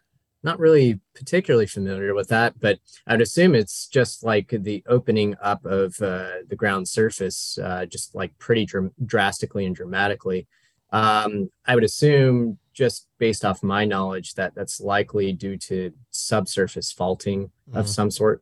not 0.43 0.57
really 0.59 0.99
particularly 1.15 1.65
familiar 1.67 2.13
with 2.13 2.27
that 2.29 2.59
but 2.59 2.79
i'd 3.07 3.21
assume 3.21 3.53
it's 3.55 3.87
just 3.87 4.23
like 4.23 4.47
the 4.51 4.83
opening 4.87 5.35
up 5.41 5.65
of 5.65 5.95
uh, 6.01 6.29
the 6.47 6.55
ground 6.55 6.87
surface 6.87 7.57
uh, 7.63 7.85
just 7.85 8.15
like 8.15 8.37
pretty 8.39 8.65
dr- 8.65 8.91
drastically 9.05 9.65
and 9.65 9.75
dramatically 9.75 10.47
um, 10.91 11.49
i 11.65 11.75
would 11.75 11.83
assume 11.83 12.57
just 12.73 13.07
based 13.17 13.43
off 13.43 13.61
my 13.61 13.83
knowledge 13.83 14.35
that 14.35 14.55
that's 14.55 14.79
likely 14.79 15.33
due 15.33 15.57
to 15.57 15.91
subsurface 16.11 16.91
faulting 16.93 17.51
of 17.73 17.85
Mhm. 17.85 17.89
some 17.89 18.09
sort. 18.11 18.41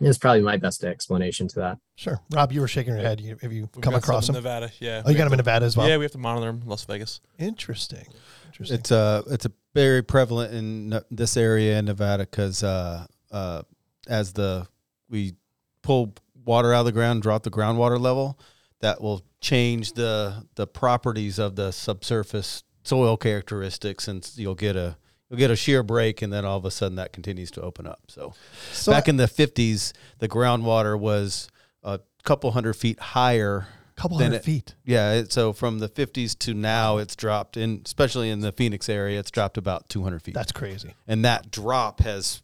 Is 0.00 0.18
probably 0.18 0.42
my 0.42 0.56
best 0.56 0.84
explanation 0.84 1.48
to 1.48 1.60
that 1.60 1.78
Sure. 1.96 2.20
Rob, 2.32 2.52
you 2.52 2.60
were 2.60 2.68
shaking 2.68 2.92
your 2.94 3.02
head. 3.02 3.20
You, 3.20 3.36
have 3.42 3.52
you 3.52 3.62
We've 3.74 3.82
come 3.82 3.92
got 3.94 4.04
some 4.04 4.10
across 4.10 4.28
in 4.28 4.34
them? 4.34 4.44
Nevada, 4.44 4.70
yeah. 4.78 5.02
Oh, 5.04 5.08
you 5.08 5.14
We 5.14 5.18
got 5.18 5.22
have 5.24 5.30
them 5.30 5.32
in 5.32 5.36
Nevada 5.38 5.66
as 5.66 5.76
well? 5.76 5.88
Yeah, 5.88 5.96
we 5.96 6.04
have 6.04 6.12
to 6.12 6.18
monitor 6.18 6.46
them 6.46 6.62
in 6.62 6.68
Las 6.68 6.84
Vegas. 6.84 7.20
Interesting. 7.38 8.06
Interesting. 8.46 8.78
It's 8.78 8.92
uh 8.92 9.22
it's 9.28 9.46
a 9.46 9.52
very 9.74 10.02
prevalent 10.02 10.54
in 10.54 11.00
this 11.10 11.36
area 11.36 11.78
in 11.78 11.86
Nevada 11.86 12.24
because 12.24 12.62
uh, 12.62 13.06
uh, 13.30 13.62
as 14.08 14.32
the 14.32 14.66
we 15.08 15.34
pull 15.82 16.14
water 16.44 16.72
out 16.72 16.80
of 16.80 16.86
the 16.86 16.92
ground, 16.92 17.22
drop 17.22 17.42
the 17.42 17.50
groundwater 17.50 18.00
level, 18.00 18.38
that 18.80 19.00
will 19.00 19.22
change 19.40 19.92
the 19.92 20.46
the 20.54 20.66
properties 20.66 21.38
of 21.38 21.56
the 21.56 21.72
subsurface 21.72 22.62
soil 22.84 23.16
characteristics, 23.16 24.08
and 24.08 24.28
you'll 24.36 24.54
get 24.54 24.76
a 24.76 24.96
you'll 25.28 25.38
get 25.38 25.50
a 25.50 25.56
shear 25.56 25.82
break, 25.82 26.22
and 26.22 26.32
then 26.32 26.44
all 26.44 26.56
of 26.56 26.64
a 26.64 26.70
sudden 26.70 26.96
that 26.96 27.12
continues 27.12 27.50
to 27.52 27.60
open 27.62 27.86
up. 27.86 28.00
So, 28.08 28.34
so 28.72 28.92
back 28.92 29.08
in 29.08 29.16
the 29.16 29.28
fifties, 29.28 29.92
the 30.18 30.28
groundwater 30.28 30.98
was 30.98 31.48
a 31.82 32.00
couple 32.24 32.50
hundred 32.52 32.74
feet 32.74 32.98
higher 33.00 33.66
couple 33.96 34.16
hundred 34.18 34.36
it- 34.36 34.44
feet. 34.44 34.74
yeah, 34.84 35.14
it, 35.14 35.32
so 35.32 35.52
from 35.52 35.80
the 35.80 35.88
50s 35.88 36.38
to 36.38 36.54
now, 36.54 36.98
it's 36.98 37.16
dropped, 37.16 37.56
in, 37.56 37.82
especially 37.84 38.30
in 38.30 38.38
the 38.38 38.52
Phoenix 38.52 38.88
area, 38.88 39.18
it's 39.18 39.30
dropped 39.32 39.58
about 39.58 39.88
200 39.88 40.22
feet. 40.22 40.34
That's 40.34 40.52
crazy. 40.52 40.94
and 41.08 41.24
that 41.24 41.50
drop 41.50 41.98
has 42.00 42.40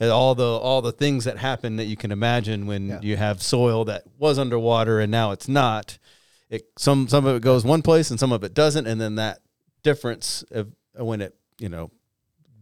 and 0.00 0.10
all 0.10 0.34
the 0.34 0.42
all 0.46 0.80
the 0.82 0.92
things 0.92 1.24
that 1.24 1.36
happen 1.38 1.76
that 1.76 1.84
you 1.84 1.96
can 1.96 2.10
imagine 2.10 2.66
when 2.66 2.88
Yeah. 2.88 3.00
you 3.02 3.16
have 3.18 3.42
soil 3.42 3.84
that 3.84 4.04
was 4.18 4.38
underwater 4.38 4.98
and 4.98 5.10
now 5.12 5.30
it's 5.30 5.46
not. 5.46 5.98
It 6.50 6.62
some 6.78 7.06
some 7.08 7.26
of 7.26 7.36
it 7.36 7.42
goes 7.42 7.64
one 7.66 7.82
place 7.82 8.10
and 8.10 8.18
some 8.18 8.32
of 8.32 8.42
it 8.42 8.54
doesn't, 8.54 8.86
and 8.86 8.98
then 9.00 9.16
that 9.16 9.40
difference 9.82 10.42
of 10.50 10.72
when 10.96 11.20
it 11.20 11.34
you 11.58 11.68
know 11.68 11.90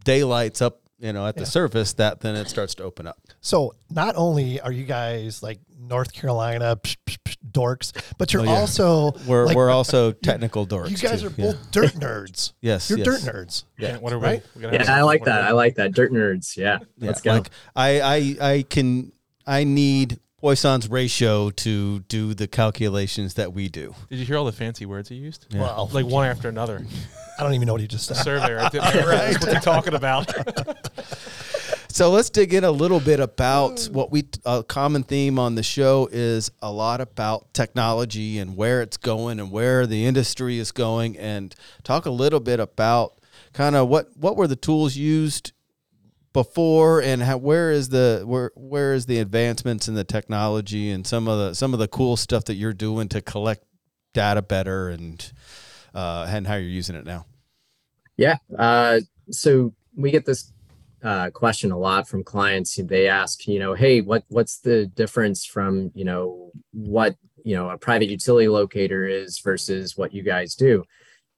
daylights 0.03 0.61
up 0.61 0.79
you 0.99 1.11
know 1.11 1.27
at 1.27 1.35
Yeah. 1.35 1.41
the 1.41 1.45
surface, 1.45 1.93
that 1.93 2.21
then 2.21 2.35
it 2.35 2.47
starts 2.49 2.75
to 2.75 2.83
open 2.83 3.07
up. 3.07 3.17
So 3.41 3.73
not 3.89 4.15
only 4.15 4.61
are 4.61 4.71
you 4.71 4.85
guys 4.85 5.43
like 5.43 5.59
North 5.77 6.13
Carolina 6.13 6.77
psh, 6.77 6.95
psh, 7.05 7.17
psh, 7.25 7.35
dorks, 7.51 7.91
but 8.17 8.31
you're 8.31 8.43
Oh, 8.43 8.45
yeah. 8.45 8.51
also 8.51 9.11
We're 9.27 9.45
like, 9.45 9.55
we're 9.57 9.69
also 9.69 10.11
technical 10.13 10.65
dorks. 10.65 10.91
you 10.91 10.97
guys 10.97 11.21
too. 11.21 11.27
are 11.27 11.33
Yeah. 11.35 11.45
both 11.47 11.71
dirt 11.71 11.91
nerds. 11.95 12.53
yes, 12.61 12.89
You're 12.89 12.99
yes. 12.99 13.05
dirt 13.25 13.33
nerds. 13.35 13.63
Yeah, 13.77 13.97
what 13.97 14.13
are 14.13 14.19
we? 14.19 14.25
right? 14.25 14.43
we're 14.55 14.61
gonna 14.61 14.77
have 14.77 14.87
yeah 14.87 14.95
i 14.95 15.01
like 15.01 15.21
what 15.21 15.29
are 15.29 15.33
that 15.33 15.41
we- 15.41 15.47
i 15.49 15.51
like 15.51 15.75
that 15.75 15.91
dirt 15.93 16.11
nerds 16.13 16.55
yeah, 16.55 16.79
Yeah, 16.97 17.07
let's 17.07 17.21
go 17.21 17.33
Like 17.33 17.49
I, 17.75 17.99
I, 18.01 18.35
I 18.51 18.61
can, 18.69 19.11
I 19.45 19.65
need 19.65 20.19
Poisson's 20.43 20.89
ratio 20.89 21.51
to 21.51 21.99
do 22.09 22.33
the 22.33 22.49
calculations 22.49 23.35
that 23.35 23.53
we 23.53 23.69
do. 23.69 23.95
Did 24.09 24.19
you 24.19 24.25
hear 24.25 24.35
all 24.35 24.43
the 24.43 24.51
fancy 24.51 24.85
words 24.85 25.07
he 25.07 25.15
used? 25.15 25.47
Yeah. 25.49 25.61
Well, 25.61 25.89
Like 25.93 26.05
one 26.05 26.27
after 26.27 26.49
another. 26.49 26.85
I 27.39 27.43
don't 27.43 27.53
even 27.53 27.65
know 27.65 27.71
what 27.71 27.79
he 27.79 27.87
just 27.87 28.07
said. 28.07 28.17
Survey 28.17 28.51
right 28.51 28.69
there. 28.73 28.81
That's 28.81 29.39
what 29.39 29.49
they're 29.51 29.61
talking 29.61 29.93
about. 29.93 30.33
So 31.89 32.09
let's 32.09 32.31
dig 32.31 32.55
in 32.55 32.63
a 32.63 32.71
little 32.71 32.99
bit 32.99 33.19
about 33.19 33.87
what 33.91 34.11
we 34.11 34.27
a 34.45 34.63
common 34.63 35.03
theme 35.03 35.37
on 35.37 35.53
the 35.53 35.61
show 35.61 36.09
is 36.11 36.49
a 36.59 36.71
lot 36.71 37.01
about 37.01 37.53
technology 37.53 38.39
and 38.39 38.57
where 38.57 38.81
it's 38.81 38.97
going 38.97 39.39
and 39.39 39.51
where 39.51 39.85
the 39.85 40.03
industry 40.07 40.57
is 40.57 40.71
going 40.71 41.15
and 41.19 41.53
talk 41.83 42.07
a 42.07 42.09
little 42.09 42.39
bit 42.39 42.59
about 42.59 43.13
kind 43.53 43.75
of 43.75 43.89
what 43.89 44.09
what 44.17 44.35
were 44.35 44.47
the 44.47 44.55
tools 44.55 44.95
used 44.95 45.51
before 46.33 47.01
and 47.01 47.21
how 47.21 47.37
where 47.37 47.71
is 47.71 47.89
the 47.89 48.23
where 48.25 48.51
where 48.55 48.93
is 48.93 49.05
the 49.05 49.19
advancements 49.19 49.87
in 49.87 49.93
the 49.93 50.03
technology 50.03 50.89
and 50.89 51.05
some 51.05 51.27
of 51.27 51.37
the 51.37 51.53
some 51.53 51.73
of 51.73 51.79
the 51.79 51.87
cool 51.87 52.17
stuff 52.17 52.45
that 52.45 52.55
you're 52.55 52.73
doing 52.73 53.07
to 53.07 53.21
collect 53.21 53.63
data 54.13 54.41
better 54.41 54.89
and 54.89 55.31
uh, 55.93 56.25
and 56.29 56.47
how 56.47 56.55
you're 56.55 56.69
using 56.69 56.95
it 56.95 57.05
now. 57.05 57.25
Yeah. 58.17 58.37
Uh, 58.57 59.01
so 59.31 59.73
we 59.95 60.11
get 60.11 60.25
this 60.25 60.51
uh, 61.03 61.29
question 61.31 61.71
a 61.71 61.77
lot 61.77 62.07
from 62.07 62.23
clients. 62.23 62.79
They 62.81 63.07
ask, 63.07 63.47
you 63.47 63.59
know, 63.59 63.73
hey, 63.73 64.01
what 64.01 64.23
what's 64.29 64.59
the 64.59 64.87
difference 64.87 65.45
from 65.45 65.91
you 65.93 66.05
know 66.05 66.51
what 66.71 67.15
you 67.43 67.55
know 67.55 67.69
a 67.69 67.77
private 67.77 68.09
utility 68.09 68.47
locator 68.47 69.05
is 69.05 69.39
versus 69.39 69.97
what 69.97 70.13
you 70.13 70.23
guys 70.23 70.55
do? 70.55 70.83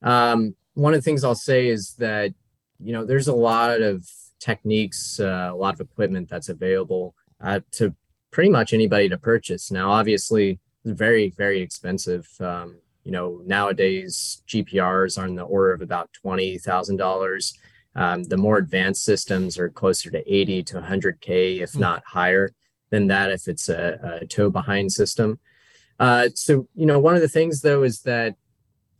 Um, 0.02 0.54
one 0.74 0.94
of 0.94 0.98
the 0.98 1.04
things 1.04 1.24
I'll 1.24 1.34
say 1.34 1.68
is 1.68 1.94
that 1.98 2.32
you 2.78 2.92
know 2.92 3.04
there's 3.04 3.28
a 3.28 3.34
lot 3.34 3.80
of 3.80 4.06
techniques, 4.40 5.18
uh, 5.20 5.50
a 5.52 5.56
lot 5.56 5.74
of 5.74 5.80
equipment 5.80 6.28
that's 6.28 6.48
available 6.48 7.14
uh, 7.40 7.60
to 7.72 7.94
pretty 8.30 8.50
much 8.50 8.72
anybody 8.72 9.08
to 9.08 9.18
purchase. 9.18 9.70
Now, 9.70 9.90
obviously, 9.90 10.58
very 10.84 11.30
very 11.30 11.60
expensive. 11.60 12.28
Um, 12.40 12.78
you 13.04 13.12
know, 13.12 13.40
nowadays 13.46 14.42
GPRs 14.48 15.18
are 15.18 15.26
in 15.26 15.36
the 15.36 15.42
order 15.42 15.72
of 15.72 15.82
about 15.82 16.12
twenty 16.12 16.58
thousand 16.58 16.96
dollars. 16.96 17.54
Um, 17.94 18.24
the 18.24 18.36
more 18.36 18.58
advanced 18.58 19.04
systems 19.04 19.58
are 19.58 19.70
closer 19.70 20.10
to 20.10 20.22
80 20.30 20.64
to 20.64 20.80
100K, 20.82 21.62
if 21.62 21.72
Hmm. 21.72 21.80
not 21.80 22.02
higher 22.04 22.50
than 22.90 23.06
that, 23.06 23.30
if 23.30 23.48
it's 23.48 23.70
a, 23.70 24.18
a 24.20 24.26
tow 24.26 24.50
behind 24.50 24.92
system. 24.92 25.38
Uh, 25.98 26.28
so, 26.34 26.68
you 26.74 26.84
know, 26.84 26.98
one 26.98 27.14
of 27.14 27.22
the 27.22 27.28
things 27.28 27.62
though 27.62 27.84
is 27.84 28.02
that 28.02 28.34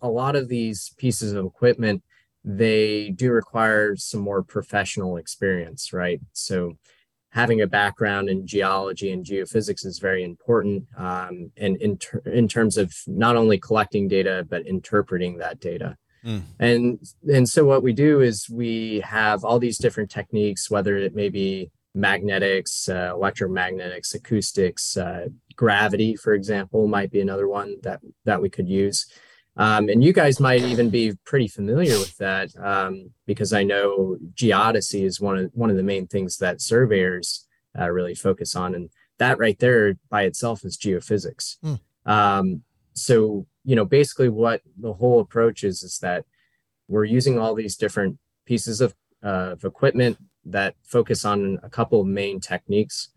a 0.00 0.08
lot 0.08 0.34
of 0.34 0.48
these 0.48 0.94
pieces 0.96 1.34
of 1.34 1.44
equipment, 1.44 2.02
they 2.46 3.10
do 3.10 3.32
require 3.32 3.96
some 3.96 4.20
more 4.20 4.42
professional 4.42 5.16
experience, 5.16 5.92
right? 5.92 6.20
So, 6.32 6.78
having 7.30 7.60
a 7.60 7.66
background 7.66 8.30
in 8.30 8.46
geology 8.46 9.10
and 9.12 9.26
geophysics 9.26 9.84
is 9.84 9.98
very 9.98 10.24
important. 10.24 10.86
Um, 10.96 11.50
and 11.58 11.76
in, 11.82 11.98
ter- 11.98 12.22
in 12.24 12.48
terms 12.48 12.78
of 12.78 12.94
not 13.06 13.36
only 13.36 13.58
collecting 13.58 14.08
data, 14.08 14.46
but 14.48 14.66
interpreting 14.66 15.36
that 15.38 15.60
data. 15.60 15.96
Mm. 16.24 16.42
And 16.58 16.98
and 17.32 17.48
so 17.48 17.64
what 17.64 17.82
we 17.82 17.92
do 17.92 18.20
is 18.20 18.48
we 18.50 19.00
have 19.00 19.44
all 19.44 19.58
these 19.58 19.78
different 19.78 20.10
techniques, 20.10 20.70
whether 20.70 20.96
it 20.96 21.14
may 21.14 21.28
be 21.28 21.70
magnetics, 21.94 22.88
uh, 22.88 23.12
electromagnetics, 23.12 24.14
acoustics, 24.14 24.96
uh, 24.96 25.26
gravity, 25.54 26.16
for 26.16 26.32
example, 26.34 26.88
might 26.88 27.10
be 27.10 27.20
another 27.20 27.48
one 27.48 27.76
that 27.82 28.00
that 28.24 28.42
we 28.42 28.50
could 28.50 28.68
use. 28.68 29.06
Um, 29.58 29.88
and 29.88 30.04
you 30.04 30.12
guys 30.12 30.38
might 30.38 30.62
even 30.62 30.90
be 30.90 31.14
pretty 31.24 31.48
familiar 31.48 31.98
with 31.98 32.16
that 32.18 32.50
um, 32.62 33.10
because 33.26 33.52
I 33.52 33.62
know 33.62 34.18
geodesy 34.34 35.04
is 35.04 35.20
one 35.20 35.38
of 35.38 35.50
one 35.54 35.70
of 35.70 35.76
the 35.76 35.82
main 35.82 36.06
things 36.06 36.36
that 36.38 36.60
surveyors 36.60 37.46
uh, 37.78 37.90
really 37.90 38.14
focus 38.14 38.54
on, 38.54 38.74
and 38.74 38.90
that 39.18 39.38
right 39.38 39.58
there 39.58 39.94
by 40.10 40.24
itself 40.24 40.64
is 40.64 40.76
geophysics. 40.76 41.56
Hmm. 41.62 42.10
Um, 42.10 42.62
so 42.92 43.46
you 43.64 43.74
know, 43.74 43.84
basically, 43.84 44.28
what 44.28 44.62
the 44.78 44.92
whole 44.92 45.20
approach 45.20 45.64
is 45.64 45.82
is 45.82 45.98
that 45.98 46.24
we're 46.88 47.04
using 47.04 47.38
all 47.38 47.54
these 47.54 47.76
different 47.76 48.18
pieces 48.46 48.80
of, 48.80 48.94
uh, 49.24 49.52
of 49.52 49.64
equipment 49.64 50.18
that 50.44 50.76
focus 50.84 51.24
on 51.24 51.58
a 51.62 51.68
couple 51.68 52.00
of 52.00 52.06
main 52.06 52.40
techniques. 52.40 53.08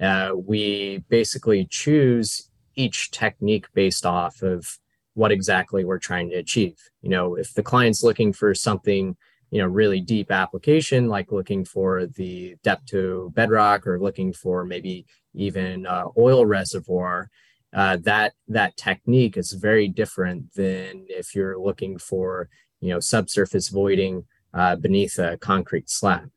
Uh, 0.00 0.30
we 0.36 1.02
basically 1.08 1.66
choose 1.68 2.50
each 2.76 3.10
technique 3.10 3.66
based 3.74 4.06
off 4.06 4.42
of 4.42 4.78
what 5.16 5.32
exactly 5.32 5.82
we're 5.82 5.98
trying 5.98 6.28
to 6.28 6.36
achieve. 6.36 6.78
You 7.00 7.08
know, 7.08 7.36
if 7.36 7.54
the 7.54 7.62
client's 7.62 8.02
looking 8.02 8.34
for 8.34 8.54
something, 8.54 9.16
you 9.50 9.62
know, 9.62 9.66
really 9.66 9.98
deep 9.98 10.30
application, 10.30 11.08
like 11.08 11.32
looking 11.32 11.64
for 11.64 12.04
the 12.04 12.56
depth 12.62 12.84
to 12.90 13.32
bedrock 13.34 13.86
or 13.86 13.98
looking 13.98 14.34
for 14.34 14.62
maybe 14.64 15.06
even 15.32 15.86
uh, 15.86 16.04
oil 16.18 16.44
reservoir, 16.44 17.30
uh, 17.74 17.96
that 18.02 18.34
that 18.48 18.76
technique 18.76 19.38
is 19.38 19.52
very 19.52 19.88
different 19.88 20.52
than 20.52 21.06
if 21.08 21.34
you're 21.34 21.58
looking 21.58 21.96
for, 21.96 22.50
you 22.80 22.90
know, 22.90 23.00
subsurface 23.00 23.70
voiding 23.70 24.24
uh, 24.52 24.76
beneath 24.76 25.18
a 25.18 25.38
concrete 25.38 25.88
slab. 25.88 26.30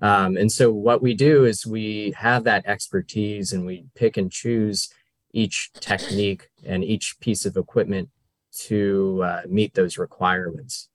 Um, 0.00 0.36
and 0.36 0.52
so 0.52 0.72
what 0.72 1.02
we 1.02 1.14
do 1.14 1.44
is 1.44 1.66
we 1.66 2.14
have 2.16 2.44
that 2.44 2.66
expertise 2.66 3.52
and 3.52 3.66
we 3.66 3.86
pick 3.96 4.16
and 4.16 4.30
choose 4.30 4.88
each 5.34 5.70
technique 5.80 6.48
and 6.64 6.82
each 6.84 7.16
piece 7.20 7.44
of 7.44 7.56
equipment 7.56 8.08
to 8.66 9.20
uh, 9.24 9.42
meet 9.48 9.74
those 9.74 9.98
requirements. 9.98 10.88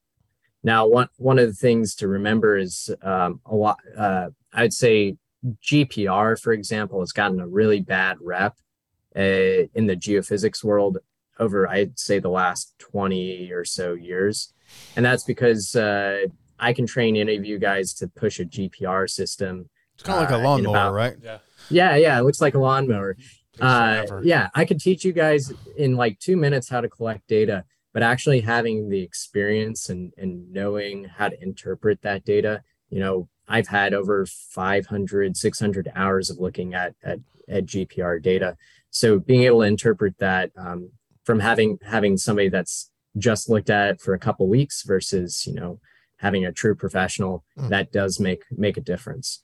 Now, 0.64 0.88
one 0.88 1.10
one 1.18 1.38
of 1.40 1.48
the 1.48 1.54
things 1.54 1.94
to 1.96 2.08
remember 2.08 2.58
is 2.58 2.90
um, 3.04 3.42
a 3.46 3.56
lot. 3.56 3.78
Uh, 3.98 4.30
I'd 4.54 4.74
say 4.74 5.18
GPR, 5.64 6.40
for 6.40 6.52
example, 6.54 7.00
has 7.02 7.12
gotten 7.12 7.40
a 7.40 7.48
really 7.48 7.80
bad 7.82 8.18
rep 8.22 8.56
uh, 9.16 9.20
in 9.74 9.88
the 9.88 9.96
geophysics 9.96 10.64
world 10.64 10.98
over, 11.40 11.68
I'd 11.70 11.98
say, 12.00 12.20
the 12.20 12.30
last 12.30 12.74
twenty 12.80 13.52
or 13.52 13.64
so 13.66 13.94
years, 13.94 14.54
and 14.96 15.06
that's 15.06 15.24
because 15.24 15.76
uh, 15.76 16.26
I 16.60 16.74
can 16.74 16.86
train 16.86 17.16
any 17.16 17.36
of 17.38 17.46
you 17.46 17.58
guys 17.60 17.94
to 17.96 18.08
push 18.08 18.40
a 18.40 18.46
GPR 18.46 19.10
system. 19.10 19.70
It's 19.96 20.04
kind 20.04 20.24
of 20.24 20.30
like 20.30 20.34
Uh, 20.38 20.42
a 20.42 20.44
lawnmower, 20.44 20.74
about- 20.76 20.94
right? 20.94 21.16
Yeah. 21.22 21.38
Yeah, 21.70 21.96
yeah, 21.98 22.20
it 22.20 22.24
looks 22.24 22.42
like 22.42 22.56
a 22.56 22.60
lawnmower. 22.60 23.16
Uh, 23.62 24.22
yeah, 24.24 24.50
I 24.56 24.66
could 24.66 24.80
teach 24.80 25.04
you 25.06 25.14
guys 25.14 25.52
in 25.78 25.96
like 25.96 26.20
two 26.20 26.38
minutes 26.38 26.70
how 26.70 26.82
to 26.82 26.90
collect 26.90 27.28
data, 27.28 27.66
but 27.94 28.04
actually 28.04 28.42
having 28.42 28.90
the 28.90 29.02
experience 29.02 29.90
and, 29.90 30.14
and 30.18 30.52
knowing 30.52 31.06
how 31.06 31.30
to 31.30 31.42
interpret 31.42 32.02
that 32.02 32.26
data, 32.26 32.62
you 32.90 33.00
know, 33.00 33.28
I've 33.48 33.68
had 33.68 33.94
over 33.94 34.26
500, 34.26 35.36
600 35.36 35.92
hours 35.96 36.30
of 36.30 36.38
looking 36.40 36.74
at, 36.74 36.96
at, 37.04 37.20
at 37.48 37.66
GPR 37.66 38.22
data. 38.22 38.56
So 38.92 39.20
being 39.20 39.44
able 39.44 39.60
to 39.62 39.66
interpret 39.68 40.18
that 40.20 40.52
um, 40.58 40.92
from 41.24 41.40
having, 41.40 41.80
having 41.84 42.18
somebody 42.18 42.50
that's 42.50 42.92
just 43.18 43.50
looked 43.50 43.70
at 43.70 43.90
it 43.92 44.02
for 44.02 44.14
a 44.14 44.20
couple 44.20 44.48
weeks 44.48 44.84
versus, 44.84 45.46
you 45.48 45.54
know, 45.56 45.80
having 46.18 46.46
a 46.46 46.52
true 46.52 46.76
professional, 46.76 47.44
Mm. 47.58 47.70
that 47.70 47.92
does 47.92 48.20
make, 48.20 48.44
make 48.52 48.78
a 48.78 48.82
difference. 48.82 49.42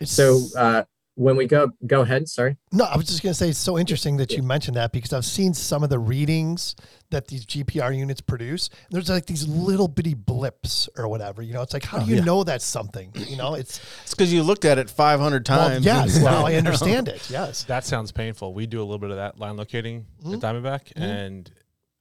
It's- 0.00 0.10
So 0.12 0.40
uh, 0.56 0.84
when 1.18 1.36
we 1.36 1.46
go, 1.46 1.72
go 1.84 2.02
ahead. 2.02 2.28
Sorry. 2.28 2.56
No, 2.70 2.84
I 2.84 2.96
was 2.96 3.06
just 3.06 3.24
going 3.24 3.32
to 3.32 3.34
say 3.34 3.48
it's 3.48 3.58
so 3.58 3.76
interesting 3.76 4.18
that 4.18 4.30
you 4.32 4.42
mentioned 4.42 4.76
that 4.76 4.92
because 4.92 5.12
I've 5.12 5.24
seen 5.24 5.52
some 5.52 5.82
of 5.82 5.90
the 5.90 5.98
readings 5.98 6.76
that 7.10 7.26
these 7.26 7.44
GPR 7.44 7.96
units 7.96 8.20
produce. 8.20 8.70
There's 8.90 9.08
like 9.10 9.26
these 9.26 9.48
little 9.48 9.88
bitty 9.88 10.14
blips 10.14 10.88
or 10.96 11.08
whatever. 11.08 11.42
You 11.42 11.54
know, 11.54 11.62
it's 11.62 11.72
like, 11.74 11.84
how 11.84 11.98
do 11.98 12.08
you 12.08 12.18
yeah. 12.18 12.24
know 12.24 12.44
that's 12.44 12.64
something? 12.64 13.10
You 13.14 13.36
know, 13.36 13.54
it's 13.54 13.80
It's 14.04 14.14
because 14.14 14.32
you 14.32 14.44
looked 14.44 14.64
at 14.64 14.78
it 14.78 14.88
500 14.88 15.48
well, 15.48 15.68
times. 15.68 15.84
yes. 15.84 16.18
Now 16.22 16.46
I 16.46 16.54
understand 16.54 17.08
it. 17.08 17.28
Yes. 17.28 17.64
That 17.64 17.84
sounds 17.84 18.12
painful. 18.12 18.54
We 18.54 18.66
do 18.66 18.78
a 18.80 18.84
little 18.84 18.98
bit 19.00 19.10
of 19.10 19.16
that 19.16 19.38
line 19.40 19.56
locating 19.56 20.06
Mhm. 20.22 20.34
at 20.34 20.40
Diamondback, 20.40 20.92
Mhm. 20.94 21.02
and 21.02 21.50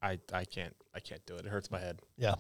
I 0.01 0.20
I 0.32 0.45
can't 0.45 0.76
I 0.93 0.99
can't 0.99 1.26
do 1.26 1.36
it. 1.38 1.45
It 1.45 1.49
hurts 1.49 1.72
my 1.72 1.80
head. 1.80 1.99
Yeah. 2.18 2.36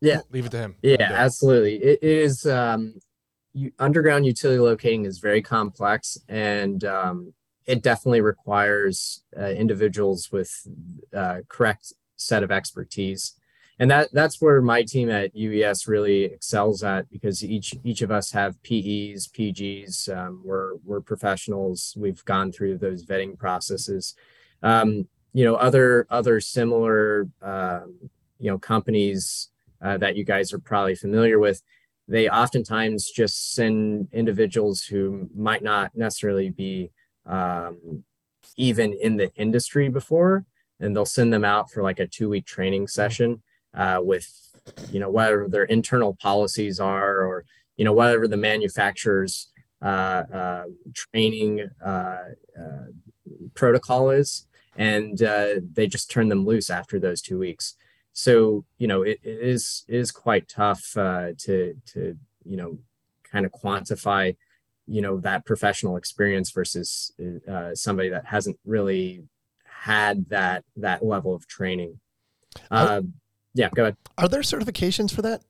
Yeah. 0.00 0.20
Leave 0.30 0.44
it 0.46 0.50
to 0.52 0.58
him. 0.58 0.76
Yeah, 0.82 0.92
I'll 0.92 0.96
do 0.98 1.04
it. 1.04 1.10
absolutely. 1.12 1.74
It 1.76 1.98
is 2.02 2.44
um 2.46 2.94
underground 3.78 4.26
utility 4.26 4.60
locating 4.60 5.04
is 5.04 5.18
very 5.18 5.42
complex 5.42 6.18
and 6.28 6.84
um 6.84 7.32
it 7.68 7.82
definitely 7.82 8.22
requires 8.22 9.22
uh, 9.38 9.50
individuals 9.50 10.32
with 10.32 10.66
uh, 11.14 11.40
correct 11.48 11.92
set 12.16 12.42
of 12.42 12.50
expertise. 12.50 13.34
And 13.78 13.90
that 13.90 14.08
that's 14.12 14.40
where 14.40 14.60
my 14.60 14.82
team 14.82 15.10
at 15.10 15.36
UES 15.36 15.86
really 15.86 16.24
excels 16.24 16.82
at 16.82 17.08
because 17.10 17.44
each 17.44 17.74
each 17.84 18.02
of 18.02 18.10
us 18.10 18.32
have 18.32 18.60
PEs, 18.64 19.28
PGs. 19.28 20.08
Um, 20.16 20.42
we're 20.44 20.76
we're 20.84 21.02
professionals. 21.02 21.94
We've 21.96 22.24
gone 22.24 22.50
through 22.50 22.78
those 22.78 23.04
vetting 23.04 23.38
processes. 23.38 24.16
Um, 24.62 25.06
you 25.32 25.44
know, 25.44 25.54
other 25.54 26.08
other 26.10 26.40
similar 26.40 27.28
um, 27.40 28.10
you 28.40 28.50
know 28.50 28.58
companies 28.58 29.50
uh, 29.80 29.98
that 29.98 30.16
you 30.16 30.24
guys 30.24 30.52
are 30.52 30.58
probably 30.58 30.96
familiar 30.96 31.38
with, 31.38 31.62
they 32.08 32.28
oftentimes 32.28 33.10
just 33.10 33.54
send 33.54 34.08
individuals 34.12 34.82
who 34.82 35.28
might 35.36 35.62
not 35.62 35.94
necessarily 35.94 36.48
be 36.48 36.90
um, 37.26 38.02
even 38.56 38.94
in 38.94 39.18
the 39.18 39.30
industry 39.34 39.90
before, 39.90 40.46
and 40.80 40.96
they'll 40.96 41.04
send 41.04 41.32
them 41.32 41.44
out 41.44 41.70
for 41.70 41.82
like 41.82 42.00
a 42.00 42.06
two 42.06 42.30
week 42.30 42.46
training 42.46 42.88
session 42.88 43.42
uh, 43.74 44.00
with, 44.02 44.26
you 44.90 44.98
know, 44.98 45.10
whatever 45.10 45.48
their 45.48 45.64
internal 45.64 46.14
policies 46.14 46.80
are, 46.80 47.18
or 47.18 47.44
you 47.76 47.84
know, 47.84 47.92
whatever 47.92 48.26
the 48.26 48.36
manufacturer's 48.36 49.50
uh, 49.82 50.24
uh, 50.32 50.64
training 50.94 51.68
uh, 51.84 52.22
uh, 52.58 52.86
protocol 53.54 54.10
is, 54.10 54.46
and 54.76 55.22
uh, 55.22 55.56
they 55.74 55.86
just 55.86 56.10
turn 56.10 56.28
them 56.28 56.46
loose 56.46 56.70
after 56.70 56.98
those 56.98 57.20
two 57.20 57.38
weeks 57.38 57.74
so 58.12 58.64
you 58.78 58.86
know 58.86 59.02
it, 59.02 59.18
it 59.22 59.38
is 59.40 59.84
it 59.88 59.96
is 59.96 60.10
quite 60.10 60.48
tough 60.48 60.96
uh, 60.96 61.28
to 61.38 61.74
to 61.86 62.16
you 62.44 62.56
know 62.56 62.78
kind 63.30 63.44
of 63.46 63.52
quantify 63.52 64.34
you 64.86 65.02
know 65.02 65.18
that 65.20 65.44
professional 65.44 65.96
experience 65.96 66.50
versus 66.50 67.12
uh, 67.50 67.74
somebody 67.74 68.08
that 68.08 68.26
hasn't 68.26 68.58
really 68.64 69.22
had 69.64 70.28
that 70.30 70.64
that 70.76 71.04
level 71.04 71.34
of 71.34 71.46
training 71.46 72.00
uh, 72.70 73.02
yeah 73.54 73.68
go 73.74 73.82
ahead 73.82 73.96
Are 74.16 74.28
there 74.28 74.42
certifications 74.42 75.12
for 75.14 75.22
that? 75.22 75.42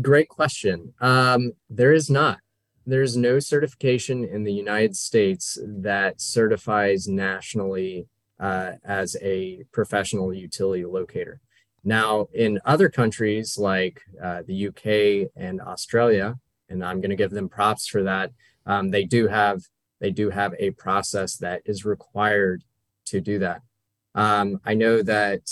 Great 0.00 0.28
question. 0.28 0.92
Um, 1.00 1.52
there 1.70 1.92
is 1.92 2.10
not. 2.10 2.38
There's 2.86 3.16
no 3.16 3.38
certification 3.38 4.24
in 4.24 4.44
the 4.44 4.52
United 4.52 4.96
States 4.96 5.56
that 5.62 6.20
certifies 6.20 7.08
nationally 7.08 8.08
uh, 8.40 8.72
as 8.84 9.16
a 9.22 9.64
professional 9.72 10.32
utility 10.32 10.84
locator. 10.84 11.40
Now, 11.84 12.28
in 12.32 12.60
other 12.64 12.88
countries 12.88 13.58
like 13.58 14.00
uh, 14.22 14.42
the 14.46 14.68
UK 14.68 15.30
and 15.36 15.60
Australia, 15.60 16.36
and 16.68 16.82
I'm 16.84 17.00
going 17.00 17.10
to 17.10 17.16
give 17.16 17.30
them 17.30 17.48
props 17.48 17.86
for 17.86 18.02
that. 18.04 18.30
Um, 18.66 18.90
they 18.90 19.04
do 19.04 19.28
have 19.28 19.62
they 20.00 20.10
do 20.10 20.30
have 20.30 20.54
a 20.58 20.70
process 20.72 21.36
that 21.36 21.62
is 21.64 21.84
required 21.84 22.64
to 23.06 23.20
do 23.20 23.38
that. 23.38 23.62
Um, 24.14 24.60
I 24.64 24.74
know 24.74 25.02
that 25.02 25.42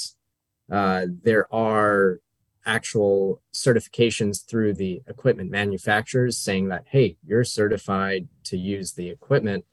uh, 0.71 1.07
there 1.23 1.53
are 1.55 2.19
actual 2.65 3.43
certifications 3.53 4.47
through 4.47 4.75
the 4.75 5.03
equipment 5.07 5.51
manufacturers 5.51 6.39
saying 6.39 6.69
that 6.69 6.85
hey, 6.89 7.17
you're 7.27 7.45
certified 7.45 8.29
to 8.45 8.57
use 8.57 8.93
the 8.93 9.11
equipment, 9.11 9.65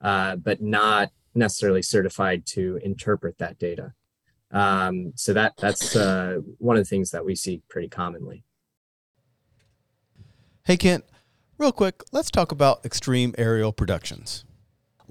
uh, 0.00 0.36
but 0.36 0.60
not 0.60 1.10
necessarily 1.34 1.82
certified 1.82 2.46
to 2.46 2.78
interpret 2.82 3.38
that 3.38 3.58
data. 3.58 3.92
Um, 4.50 5.12
so 5.14 5.32
that 5.32 5.54
that's 5.58 5.96
uh, 5.96 6.38
one 6.58 6.76
of 6.76 6.82
the 6.82 6.88
things 6.88 7.10
that 7.10 7.24
we 7.24 7.34
see 7.34 7.62
pretty 7.68 7.88
commonly. 7.88 8.44
Hey, 10.64 10.76
Kent, 10.76 11.04
real 11.58 11.72
quick, 11.72 12.02
let's 12.12 12.30
talk 12.30 12.52
about 12.52 12.84
Extreme 12.84 13.34
Aerial 13.38 13.72
Productions. 13.72 14.44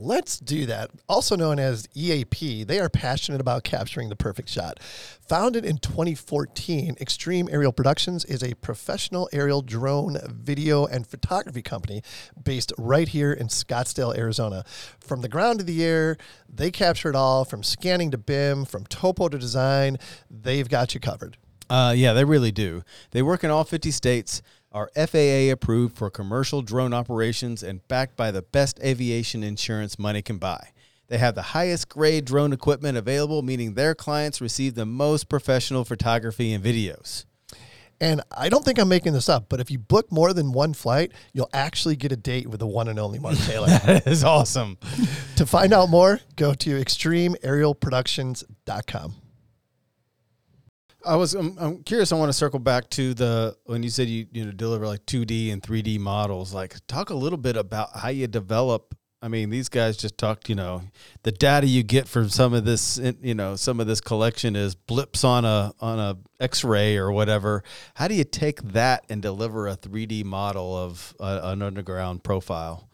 Let's 0.03 0.39
do 0.39 0.65
that. 0.65 0.89
Also 1.07 1.35
known 1.35 1.59
as 1.59 1.87
EAP, 1.93 2.63
they 2.63 2.79
are 2.79 2.89
passionate 2.89 3.39
about 3.39 3.63
capturing 3.63 4.09
the 4.09 4.15
perfect 4.15 4.49
shot. 4.49 4.79
Founded 4.81 5.63
in 5.63 5.77
2014, 5.77 6.97
Extreme 6.99 7.47
Aerial 7.51 7.71
Productions 7.71 8.25
is 8.25 8.41
a 8.41 8.55
professional 8.55 9.29
aerial 9.31 9.61
drone 9.61 10.17
video 10.27 10.87
and 10.87 11.05
photography 11.05 11.61
company 11.61 12.01
based 12.43 12.73
right 12.79 13.09
here 13.09 13.31
in 13.31 13.45
Scottsdale, 13.45 14.17
Arizona. 14.17 14.63
From 14.99 15.21
the 15.21 15.29
ground 15.29 15.59
to 15.59 15.65
the 15.65 15.85
air, 15.85 16.17
they 16.49 16.71
capture 16.71 17.11
it 17.11 17.15
all 17.15 17.45
from 17.45 17.61
scanning 17.61 18.09
to 18.09 18.17
BIM, 18.17 18.65
from 18.65 18.87
topo 18.87 19.29
to 19.29 19.37
design. 19.37 19.97
They've 20.31 20.67
got 20.67 20.95
you 20.95 20.99
covered. 20.99 21.37
Uh, 21.69 21.93
yeah, 21.95 22.13
they 22.13 22.25
really 22.25 22.51
do. 22.51 22.83
They 23.11 23.21
work 23.21 23.43
in 23.43 23.51
all 23.51 23.63
50 23.63 23.91
states, 23.91 24.41
are 24.71 24.89
FAA 24.95 25.51
approved 25.51 25.97
for 25.97 26.09
commercial 26.09 26.61
drone 26.61 26.93
operations, 26.93 27.63
and 27.63 27.85
backed 27.87 28.15
by 28.15 28.31
the 28.31 28.41
best 28.41 28.79
aviation 28.83 29.43
insurance 29.43 29.99
money 29.99 30.21
can 30.21 30.37
buy. 30.37 30.69
They 31.07 31.17
have 31.17 31.35
the 31.35 31.41
highest 31.41 31.89
grade 31.89 32.23
drone 32.23 32.53
equipment 32.53 32.97
available, 32.97 33.41
meaning 33.41 33.73
their 33.73 33.93
clients 33.93 34.39
receive 34.39 34.75
the 34.75 34.85
most 34.85 35.27
professional 35.27 35.83
photography 35.83 36.53
and 36.53 36.63
videos. 36.63 37.25
And 37.99 38.21
I 38.35 38.49
don't 38.49 38.65
think 38.65 38.79
I'm 38.79 38.87
making 38.87 39.13
this 39.13 39.29
up, 39.29 39.45
but 39.47 39.59
if 39.59 39.69
you 39.69 39.77
book 39.77 40.11
more 40.11 40.33
than 40.33 40.53
one 40.53 40.73
flight, 40.73 41.11
you'll 41.33 41.51
actually 41.53 41.95
get 41.95 42.11
a 42.11 42.15
date 42.15 42.47
with 42.47 42.59
the 42.59 42.67
one 42.67 42.87
and 42.87 42.97
only 42.97 43.19
Mark 43.19 43.37
Taylor. 43.39 43.67
That 43.67 44.07
is 44.07 44.23
awesome. 44.23 44.79
to 45.35 45.45
find 45.45 45.71
out 45.73 45.89
more, 45.89 46.19
go 46.35 46.55
to 46.55 46.81
extremeaerialproductions.com. 46.81 49.13
I 51.05 51.15
was 51.15 51.33
I'm, 51.33 51.57
I'm 51.59 51.83
curious. 51.83 52.11
I 52.11 52.15
want 52.15 52.29
to 52.29 52.33
circle 52.33 52.59
back 52.59 52.89
to 52.91 53.13
the 53.13 53.57
when 53.65 53.83
you 53.83 53.89
said 53.89 54.07
you 54.07 54.27
you 54.31 54.45
know 54.45 54.51
deliver 54.51 54.85
like 54.85 55.05
2D 55.05 55.51
and 55.51 55.61
3D 55.61 55.99
models. 55.99 56.53
Like 56.53 56.75
talk 56.87 57.09
a 57.09 57.15
little 57.15 57.37
bit 57.37 57.57
about 57.57 57.97
how 57.97 58.09
you 58.09 58.27
develop. 58.27 58.95
I 59.23 59.27
mean, 59.27 59.51
these 59.51 59.69
guys 59.69 59.97
just 59.97 60.17
talked. 60.17 60.49
You 60.49 60.55
know, 60.55 60.81
the 61.23 61.31
data 61.31 61.67
you 61.67 61.83
get 61.83 62.07
from 62.07 62.29
some 62.29 62.53
of 62.53 62.65
this. 62.65 62.99
You 63.21 63.35
know, 63.35 63.55
some 63.55 63.79
of 63.79 63.87
this 63.87 64.01
collection 64.01 64.55
is 64.55 64.75
blips 64.75 65.23
on 65.23 65.45
a 65.45 65.73
on 65.79 65.99
a 65.99 66.17
X-ray 66.39 66.97
or 66.97 67.11
whatever. 67.11 67.63
How 67.95 68.07
do 68.07 68.15
you 68.15 68.23
take 68.23 68.61
that 68.63 69.05
and 69.09 69.21
deliver 69.21 69.67
a 69.67 69.75
3D 69.75 70.25
model 70.25 70.75
of 70.75 71.15
a, 71.19 71.39
an 71.43 71.61
underground 71.61 72.23
profile? 72.23 72.89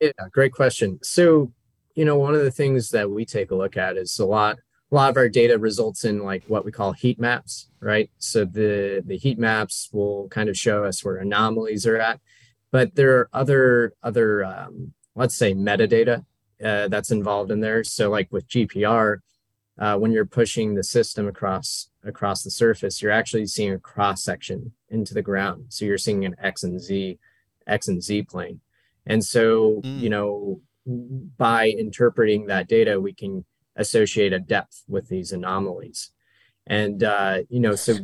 Yeah, 0.00 0.10
great 0.32 0.52
question. 0.52 0.98
So, 1.02 1.52
you 1.94 2.04
know, 2.04 2.18
one 2.18 2.34
of 2.34 2.42
the 2.42 2.50
things 2.50 2.90
that 2.90 3.10
we 3.10 3.24
take 3.24 3.50
a 3.50 3.54
look 3.54 3.76
at 3.76 3.96
is 3.96 4.18
a 4.18 4.26
lot 4.26 4.58
a 4.94 4.96
lot 4.96 5.10
of 5.10 5.16
our 5.16 5.28
data 5.28 5.58
results 5.58 6.04
in 6.04 6.20
like 6.20 6.44
what 6.46 6.64
we 6.64 6.70
call 6.70 6.92
heat 6.92 7.18
maps, 7.18 7.68
right? 7.80 8.10
So 8.18 8.44
the 8.44 9.02
the 9.04 9.16
heat 9.16 9.38
maps 9.40 9.88
will 9.92 10.28
kind 10.28 10.48
of 10.48 10.56
show 10.56 10.84
us 10.84 11.04
where 11.04 11.16
anomalies 11.16 11.84
are 11.84 11.96
at, 11.96 12.20
but 12.70 12.94
there 12.94 13.18
are 13.18 13.28
other 13.32 13.94
other 14.04 14.44
um, 14.44 14.92
let's 15.16 15.36
say 15.36 15.52
metadata 15.52 16.24
uh, 16.64 16.86
that's 16.86 17.10
involved 17.10 17.50
in 17.50 17.58
there. 17.58 17.82
So 17.82 18.08
like 18.08 18.30
with 18.30 18.46
GPR, 18.48 19.18
uh, 19.80 19.96
when 19.98 20.12
you're 20.12 20.26
pushing 20.26 20.76
the 20.76 20.84
system 20.84 21.26
across 21.26 21.88
across 22.04 22.44
the 22.44 22.50
surface, 22.52 23.02
you're 23.02 23.10
actually 23.10 23.46
seeing 23.46 23.72
a 23.72 23.80
cross 23.80 24.22
section 24.22 24.72
into 24.90 25.12
the 25.12 25.22
ground. 25.22 25.66
So 25.70 25.84
you're 25.84 25.98
seeing 25.98 26.24
an 26.24 26.36
X 26.40 26.62
and 26.62 26.80
Z 26.80 27.18
X 27.66 27.88
and 27.88 28.00
Z 28.00 28.22
plane, 28.22 28.60
and 29.06 29.24
so 29.24 29.80
Mm. 29.84 30.00
you 30.00 30.10
know 30.10 30.60
by 30.86 31.68
interpreting 31.68 32.46
that 32.46 32.68
data, 32.68 33.00
we 33.00 33.12
can 33.14 33.44
associate 33.76 34.32
a 34.32 34.38
depth 34.38 34.84
with 34.88 35.08
these 35.08 35.32
anomalies. 35.32 36.10
And 36.66 37.02
uh, 37.02 37.38
you 37.48 37.60
know, 37.60 37.74
so 37.74 37.96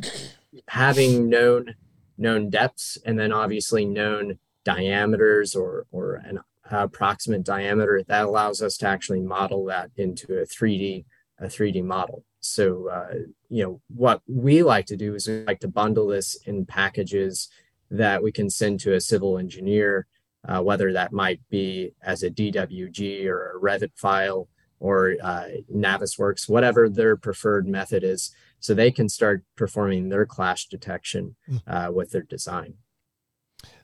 having 0.67 1.29
known 1.29 1.75
known 2.17 2.49
depths 2.49 2.97
and 3.05 3.17
then 3.17 3.31
obviously 3.31 3.85
known 3.85 4.37
diameters 4.63 5.55
or 5.55 5.85
or 5.91 6.15
an 6.15 6.39
approximate 6.69 7.43
diameter, 7.43 8.03
that 8.07 8.25
allows 8.25 8.61
us 8.61 8.77
to 8.77 8.87
actually 8.87 9.21
model 9.21 9.65
that 9.65 9.91
into 9.97 10.37
a 10.39 10.45
3D 10.45 11.05
a 11.39 11.45
3D 11.45 11.83
model. 11.83 12.23
So 12.39 12.89
uh, 12.89 13.13
you 13.49 13.63
know, 13.63 13.81
what 13.87 14.21
we 14.27 14.63
like 14.63 14.85
to 14.87 14.97
do 14.97 15.15
is 15.15 15.27
we 15.27 15.43
like 15.43 15.59
to 15.61 15.67
bundle 15.67 16.07
this 16.07 16.35
in 16.45 16.65
packages 16.65 17.49
that 17.89 18.23
we 18.23 18.31
can 18.31 18.49
send 18.49 18.79
to 18.81 18.93
a 18.93 19.01
civil 19.01 19.37
engineer, 19.37 20.07
uh, 20.47 20.61
whether 20.61 20.93
that 20.93 21.11
might 21.11 21.41
be 21.49 21.93
as 22.01 22.23
a 22.23 22.29
DWG 22.29 23.25
or 23.25 23.51
a 23.51 23.59
Revit 23.59 23.91
file 23.95 24.47
or 24.81 25.15
uh, 25.23 25.45
Navisworks, 25.73 26.49
whatever 26.49 26.89
their 26.89 27.15
preferred 27.15 27.67
method 27.67 28.03
is, 28.03 28.35
so 28.59 28.73
they 28.73 28.91
can 28.91 29.07
start 29.07 29.43
performing 29.55 30.09
their 30.09 30.25
clash 30.25 30.67
detection 30.67 31.35
uh, 31.67 31.89
with 31.93 32.11
their 32.11 32.23
design. 32.23 32.73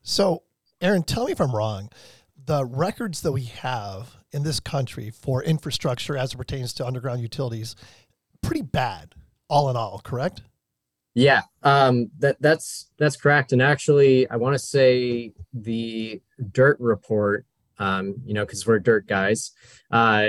So, 0.01 0.43
Aaron, 0.81 1.03
tell 1.03 1.25
me 1.25 1.31
if 1.31 1.39
I'm 1.39 1.55
wrong. 1.55 1.89
The 2.45 2.65
records 2.65 3.21
that 3.21 3.31
we 3.31 3.43
have 3.43 4.15
in 4.31 4.43
this 4.43 4.59
country 4.59 5.09
for 5.09 5.43
infrastructure 5.43 6.17
as 6.17 6.33
it 6.33 6.37
pertains 6.37 6.73
to 6.73 6.85
underground 6.85 7.21
utilities, 7.21 7.75
pretty 8.41 8.61
bad, 8.61 9.13
all 9.47 9.69
in 9.69 9.75
all, 9.75 9.99
correct? 10.03 10.41
Yeah, 11.13 11.41
um, 11.63 12.11
that 12.19 12.37
that's 12.39 12.91
that's 12.99 13.17
correct. 13.17 13.51
And 13.51 13.61
actually, 13.61 14.29
I 14.29 14.35
want 14.35 14.53
to 14.53 14.59
say 14.59 15.33
the 15.51 16.21
dirt 16.51 16.77
report, 16.79 17.45
um, 17.79 18.15
you 18.23 18.35
know, 18.35 18.45
because 18.45 18.67
we're 18.67 18.77
dirt 18.79 19.07
guys, 19.07 19.51
uh, 19.89 20.27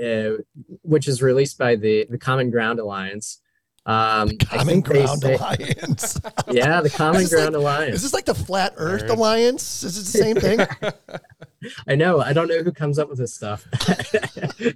uh, 0.00 0.42
which 0.82 1.08
is 1.08 1.22
released 1.22 1.58
by 1.58 1.76
the 1.76 2.06
the 2.10 2.18
Common 2.18 2.50
Ground 2.50 2.78
Alliance. 2.78 3.40
Um, 3.86 4.30
I 4.50 4.56
Common 4.58 4.80
Ground 4.80 5.20
say- 5.22 5.34
Alliance. 5.36 6.20
Yeah, 6.50 6.80
the 6.80 6.90
Common 6.90 7.26
Ground 7.28 7.54
like- 7.54 7.60
Alliance. 7.60 7.94
Is 7.96 8.02
this 8.02 8.14
like 8.14 8.24
the 8.24 8.34
Flat 8.34 8.74
Earth 8.76 9.02
Alright. 9.02 9.16
Alliance? 9.18 9.82
Is 9.84 9.96
it 9.96 10.00
the 10.12 10.18
same 10.18 10.36
thing? 10.36 10.60
I 11.88 11.94
know. 11.94 12.20
I 12.20 12.32
don't 12.32 12.48
know 12.48 12.62
who 12.62 12.72
comes 12.72 12.98
up 12.98 13.08
with 13.08 13.18
this 13.18 13.34
stuff. 13.34 13.64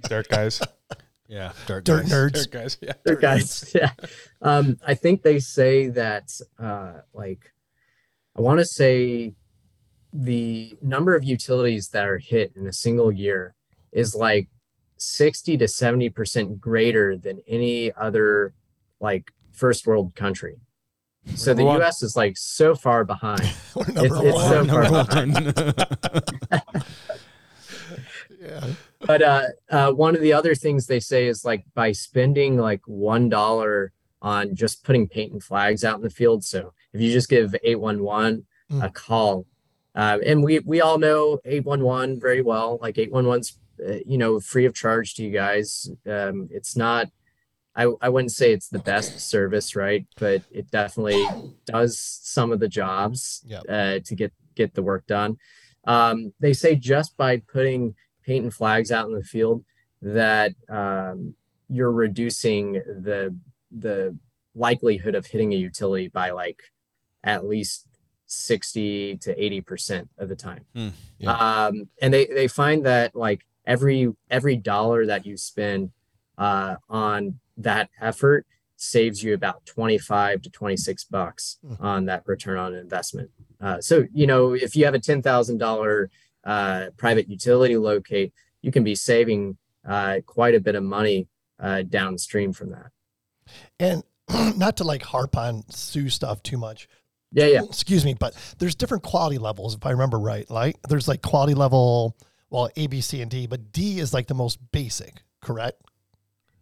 Dirt 0.03 0.29
guys. 0.29 0.61
Yeah, 1.27 1.53
dirt, 1.65 1.83
Dirt 1.85 2.03
guys. 2.03 2.11
nerds. 2.11 2.33
Dirt 2.33 2.51
guys. 2.51 2.77
Yeah. 2.81 2.93
They're 3.05 3.15
guys. 3.15 3.71
Yeah. 3.75 3.91
Um, 4.41 4.77
I 4.85 4.93
think 4.95 5.23
they 5.23 5.39
say 5.39 5.87
that 5.89 6.29
uh 6.59 7.01
like 7.13 7.53
I 8.37 8.41
want 8.41 8.59
to 8.59 8.65
say 8.65 9.33
the 10.13 10.77
number 10.81 11.15
of 11.15 11.23
utilities 11.23 11.89
that 11.89 12.05
are 12.05 12.17
hit 12.17 12.53
in 12.55 12.67
a 12.67 12.73
single 12.73 13.11
year 13.11 13.55
is 13.93 14.13
like 14.15 14.47
60 15.01 15.57
to 15.57 15.67
70 15.67 16.09
percent 16.09 16.61
greater 16.61 17.17
than 17.17 17.41
any 17.47 17.91
other 17.93 18.53
like 18.99 19.31
first 19.51 19.87
world 19.87 20.15
country. 20.15 20.57
So 21.35 21.53
the 21.53 21.63
one. 21.63 21.81
US 21.81 22.01
is 22.01 22.15
like 22.15 22.37
so 22.37 22.75
far 22.75 23.03
behind. 23.03 23.41
We're 23.75 23.85
number 23.87 24.27
it's 24.27 24.35
one. 24.35 24.49
so 24.49 24.65
far 24.65 24.91
one. 24.91 25.53
yeah. 28.41 28.67
but 29.01 29.21
uh, 29.21 29.43
uh, 29.69 29.91
one 29.91 30.15
of 30.15 30.21
the 30.21 30.33
other 30.33 30.55
things 30.55 30.87
they 30.87 30.99
say 30.99 31.27
is 31.27 31.45
like 31.45 31.63
by 31.73 31.91
spending 31.91 32.57
like 32.57 32.81
one 32.85 33.29
dollar 33.29 33.91
on 34.21 34.55
just 34.55 34.83
putting 34.83 35.07
paint 35.07 35.31
and 35.33 35.43
flags 35.43 35.83
out 35.83 35.97
in 35.97 36.01
the 36.01 36.09
field. 36.09 36.43
So 36.43 36.73
if 36.93 37.01
you 37.01 37.11
just 37.11 37.29
give 37.29 37.55
eight 37.63 37.79
one 37.79 38.03
one 38.03 38.45
a 38.81 38.89
call, 38.89 39.45
uh, 39.93 40.19
and 40.25 40.43
we 40.43 40.59
we 40.59 40.81
all 40.81 40.97
know 40.97 41.39
eight 41.45 41.65
one 41.65 41.83
one 41.83 42.19
very 42.19 42.41
well. 42.41 42.79
Like 42.81 42.97
eight 42.97 43.11
one 43.11 43.27
one's 43.27 43.51
uh, 43.51 43.60
you 44.05 44.17
know 44.17 44.39
free 44.39 44.65
of 44.65 44.73
charge 44.73 45.15
to 45.15 45.23
you 45.23 45.31
guys. 45.31 45.89
Um, 46.09 46.47
it's 46.51 46.75
not. 46.75 47.07
I, 47.73 47.87
I 48.01 48.09
wouldn't 48.09 48.33
say 48.33 48.51
it's 48.51 48.67
the 48.67 48.79
best 48.79 49.19
service, 49.21 49.77
right? 49.77 50.05
But 50.19 50.41
it 50.51 50.69
definitely 50.71 51.25
does 51.65 51.97
some 51.99 52.51
of 52.51 52.59
the 52.59 52.67
jobs 52.67 53.41
Yep. 53.45 53.63
uh, 53.69 53.99
to 54.03 54.15
get 54.15 54.33
get 54.55 54.73
the 54.73 54.83
work 54.83 55.07
done. 55.07 55.37
Um, 55.85 56.33
they 56.39 56.51
say 56.53 56.75
just 56.75 57.15
by 57.15 57.37
putting 57.37 57.95
paint 58.25 58.43
and 58.43 58.53
flags 58.53 58.91
out 58.91 59.07
in 59.07 59.13
the 59.15 59.23
field 59.23 59.63
that 60.01 60.51
um, 60.69 61.33
you're 61.69 61.91
reducing 61.91 62.73
the 62.73 63.33
the 63.71 64.17
likelihood 64.53 65.15
of 65.15 65.25
hitting 65.27 65.53
a 65.53 65.55
utility 65.55 66.09
by 66.09 66.31
like 66.31 66.59
at 67.23 67.45
least 67.47 67.87
60 68.25 69.17
to 69.17 69.43
80 69.43 69.61
percent 69.61 70.09
of 70.17 70.27
the 70.29 70.35
time 70.35 70.65
Hmm, 70.75 70.89
yeah. 71.19 71.65
um, 71.67 71.87
and 72.01 72.13
they 72.13 72.25
they 72.25 72.47
find 72.47 72.85
that 72.85 73.15
like 73.15 73.45
every 73.65 74.09
every 74.29 74.55
dollar 74.55 75.05
that 75.05 75.25
you 75.25 75.37
spend 75.37 75.91
uh, 76.37 76.75
on 76.89 77.39
that 77.57 77.89
effort 77.99 78.45
saves 78.77 79.23
you 79.23 79.33
about 79.35 79.63
25 79.65 80.41
to 80.41 80.49
26 80.49 81.03
bucks 81.05 81.59
Hmm. 81.65 81.73
on 81.79 82.05
that 82.05 82.23
return 82.25 82.57
on 82.57 82.73
investment 82.73 83.29
Uh, 83.61 83.79
so 83.79 84.05
you 84.11 84.25
know, 84.25 84.53
if 84.53 84.75
you 84.75 84.85
have 84.85 84.95
a 84.95 84.99
ten 84.99 85.21
thousand 85.21 85.59
dollar 85.59 86.09
uh, 86.43 86.87
private 86.97 87.29
utility 87.29 87.77
locate, 87.77 88.33
you 88.63 88.71
can 88.71 88.83
be 88.83 88.95
saving 88.95 89.55
uh, 89.87 90.15
quite 90.25 90.55
a 90.55 90.59
bit 90.59 90.73
of 90.73 90.81
money 90.83 91.27
uh, 91.59 91.83
downstream 91.83 92.51
from 92.53 92.71
that. 92.71 92.89
And 93.79 94.03
not 94.57 94.77
to 94.77 94.83
like 94.83 95.03
harp 95.03 95.37
on 95.37 95.63
SUE 95.69 96.09
stuff 96.09 96.41
too 96.41 96.57
much. 96.57 96.87
Yeah, 97.33 97.45
yeah, 97.45 97.61
Excuse 97.63 98.03
me, 98.03 98.15
but 98.15 98.33
there's 98.57 98.73
different 98.75 99.03
quality 99.03 99.37
levels, 99.37 99.75
if 99.75 99.85
I 99.85 99.91
remember 99.91 100.17
right. 100.19 100.49
Like 100.49 100.75
there's 100.89 101.07
like 101.07 101.21
quality 101.21 101.53
level, 101.53 102.17
well, 102.51 102.69
A, 102.75 102.85
B, 102.87 103.01
C, 103.01 103.21
and 103.21 103.31
D, 103.31 103.47
but 103.47 103.71
D 103.71 103.99
is 103.99 104.13
like 104.13 104.27
the 104.27 104.35
most 104.35 104.59
basic, 104.71 105.23
correct? 105.41 105.81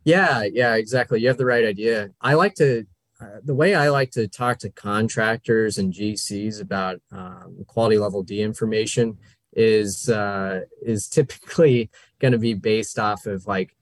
yeah, 0.05 0.43
yeah. 0.43 0.75
Exactly. 0.75 1.19
You 1.19 1.27
have 1.27 1.37
the 1.37 1.45
right 1.45 1.65
idea. 1.65 2.11
I 2.21 2.35
like 2.35 2.55
to. 2.55 2.85
Uh, 3.21 3.39
the 3.43 3.53
way 3.53 3.75
I 3.75 3.89
like 3.89 4.11
to 4.11 4.29
talk 4.29 4.59
to 4.59 4.69
contractors 4.69 5.77
and 5.77 5.91
GCs 5.93 6.61
about 6.61 7.01
um, 7.11 7.65
quality 7.67 7.97
level 7.97 8.23
D 8.23 8.41
information 8.41 9.17
is 9.53 10.09
uh, 10.09 10.61
is 10.81 11.09
typically 11.09 11.89
going 12.19 12.31
to 12.31 12.37
be 12.37 12.53
based 12.53 12.97
off 12.97 13.25
of 13.25 13.45
like, 13.45 13.75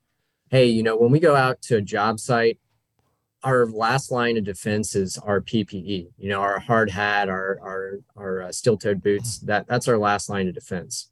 hey, 0.49 0.65
you 0.65 0.81
know, 0.81 0.97
when 0.97 1.11
we 1.11 1.19
go 1.19 1.35
out 1.35 1.61
to 1.63 1.77
a 1.77 1.81
job 1.81 2.19
site, 2.19 2.57
our 3.43 3.67
last 3.67 4.11
line 4.11 4.37
of 4.37 4.43
defense 4.43 4.95
is 4.95 5.17
our 5.19 5.39
PPE. 5.39 6.07
You 6.17 6.29
know, 6.29 6.41
our 6.41 6.59
hard 6.59 6.89
hat, 6.89 7.29
our 7.29 7.59
our 7.61 7.99
our 8.15 8.41
uh, 8.43 8.51
steel-toed 8.51 9.03
boots. 9.03 9.37
That 9.39 9.67
that's 9.67 9.87
our 9.87 9.97
last 9.99 10.29
line 10.29 10.47
of 10.47 10.55
defense. 10.55 11.11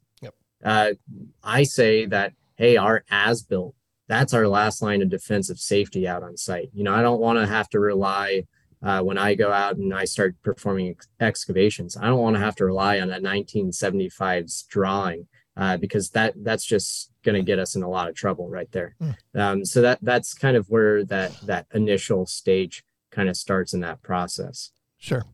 Uh, 0.66 0.94
I 1.42 1.62
say 1.62 2.04
that 2.06 2.32
hey, 2.56 2.76
our 2.76 3.04
as 3.10 3.42
built. 3.42 3.74
That's 4.08 4.34
our 4.34 4.46
last 4.48 4.82
line 4.82 5.02
of 5.02 5.10
defensive 5.10 5.58
safety 5.58 6.06
out 6.06 6.22
on 6.22 6.36
site. 6.36 6.70
You 6.72 6.84
know, 6.84 6.94
I 6.94 7.02
don't 7.02 7.20
want 7.20 7.38
to 7.38 7.46
have 7.46 7.68
to 7.70 7.80
rely 7.80 8.44
uh, 8.82 9.00
when 9.02 9.18
I 9.18 9.34
go 9.34 9.52
out 9.52 9.76
and 9.76 9.92
I 9.92 10.04
start 10.04 10.36
performing 10.42 10.90
ex- 10.90 11.08
excavations. 11.20 11.96
I 11.96 12.06
don't 12.06 12.20
want 12.20 12.36
to 12.36 12.40
have 12.40 12.54
to 12.56 12.64
rely 12.64 13.00
on 13.00 13.10
a 13.10 13.20
1975's 13.20 14.62
drawing 14.64 15.26
uh, 15.56 15.76
because 15.76 16.10
that 16.10 16.34
that's 16.36 16.64
just 16.64 17.10
going 17.24 17.34
to 17.34 17.42
get 17.42 17.58
us 17.58 17.74
in 17.74 17.82
a 17.82 17.88
lot 17.88 18.08
of 18.08 18.14
trouble 18.14 18.48
right 18.48 18.70
there. 18.72 18.94
Um, 19.34 19.64
so 19.64 19.80
that 19.82 19.98
that's 20.02 20.34
kind 20.34 20.56
of 20.56 20.68
where 20.68 21.04
that 21.04 21.32
that 21.42 21.66
initial 21.74 22.26
stage 22.26 22.84
kind 23.10 23.28
of 23.28 23.36
starts 23.36 23.72
in 23.72 23.80
that 23.80 24.02
process. 24.02 24.70
Sure. 24.98 25.24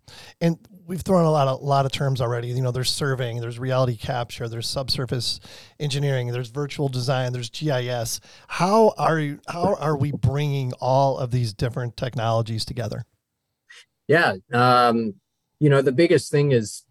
And 0.41 0.59
we've 0.87 1.01
thrown 1.01 1.25
a 1.25 1.31
lot 1.31 1.49
of 1.49 1.61
a 1.61 1.65
lot 1.65 1.87
of 1.87 1.93
terms 1.93 2.21
already. 2.21 2.49
You 2.49 2.61
know, 2.61 2.71
there's 2.71 2.91
surveying, 2.91 3.41
there's 3.41 3.59
reality 3.59 3.97
capture, 3.97 4.49
there's 4.49 4.69
subsurface 4.69 5.41
engineering, 5.79 6.29
there's 6.29 6.49
virtual 6.49 6.89
design, 6.89 7.33
there's 7.33 7.51
GIS. 7.51 8.21
How 8.49 8.95
are 8.99 9.19
you 9.19 9.41
how 9.49 9.75
are 9.75 9.97
we 9.97 10.13
bringing 10.13 10.73
all 10.81 11.19
of 11.19 11.31
these 11.31 11.53
different 11.53 11.97
technologies 11.97 12.65
together? 12.65 13.05
Yeah. 14.09 14.35
Um, 14.53 15.15
you 15.59 15.71
know, 15.71 15.83
the 15.83 15.93
biggest 15.93 16.31
thing 16.31 16.53
is 16.53 16.85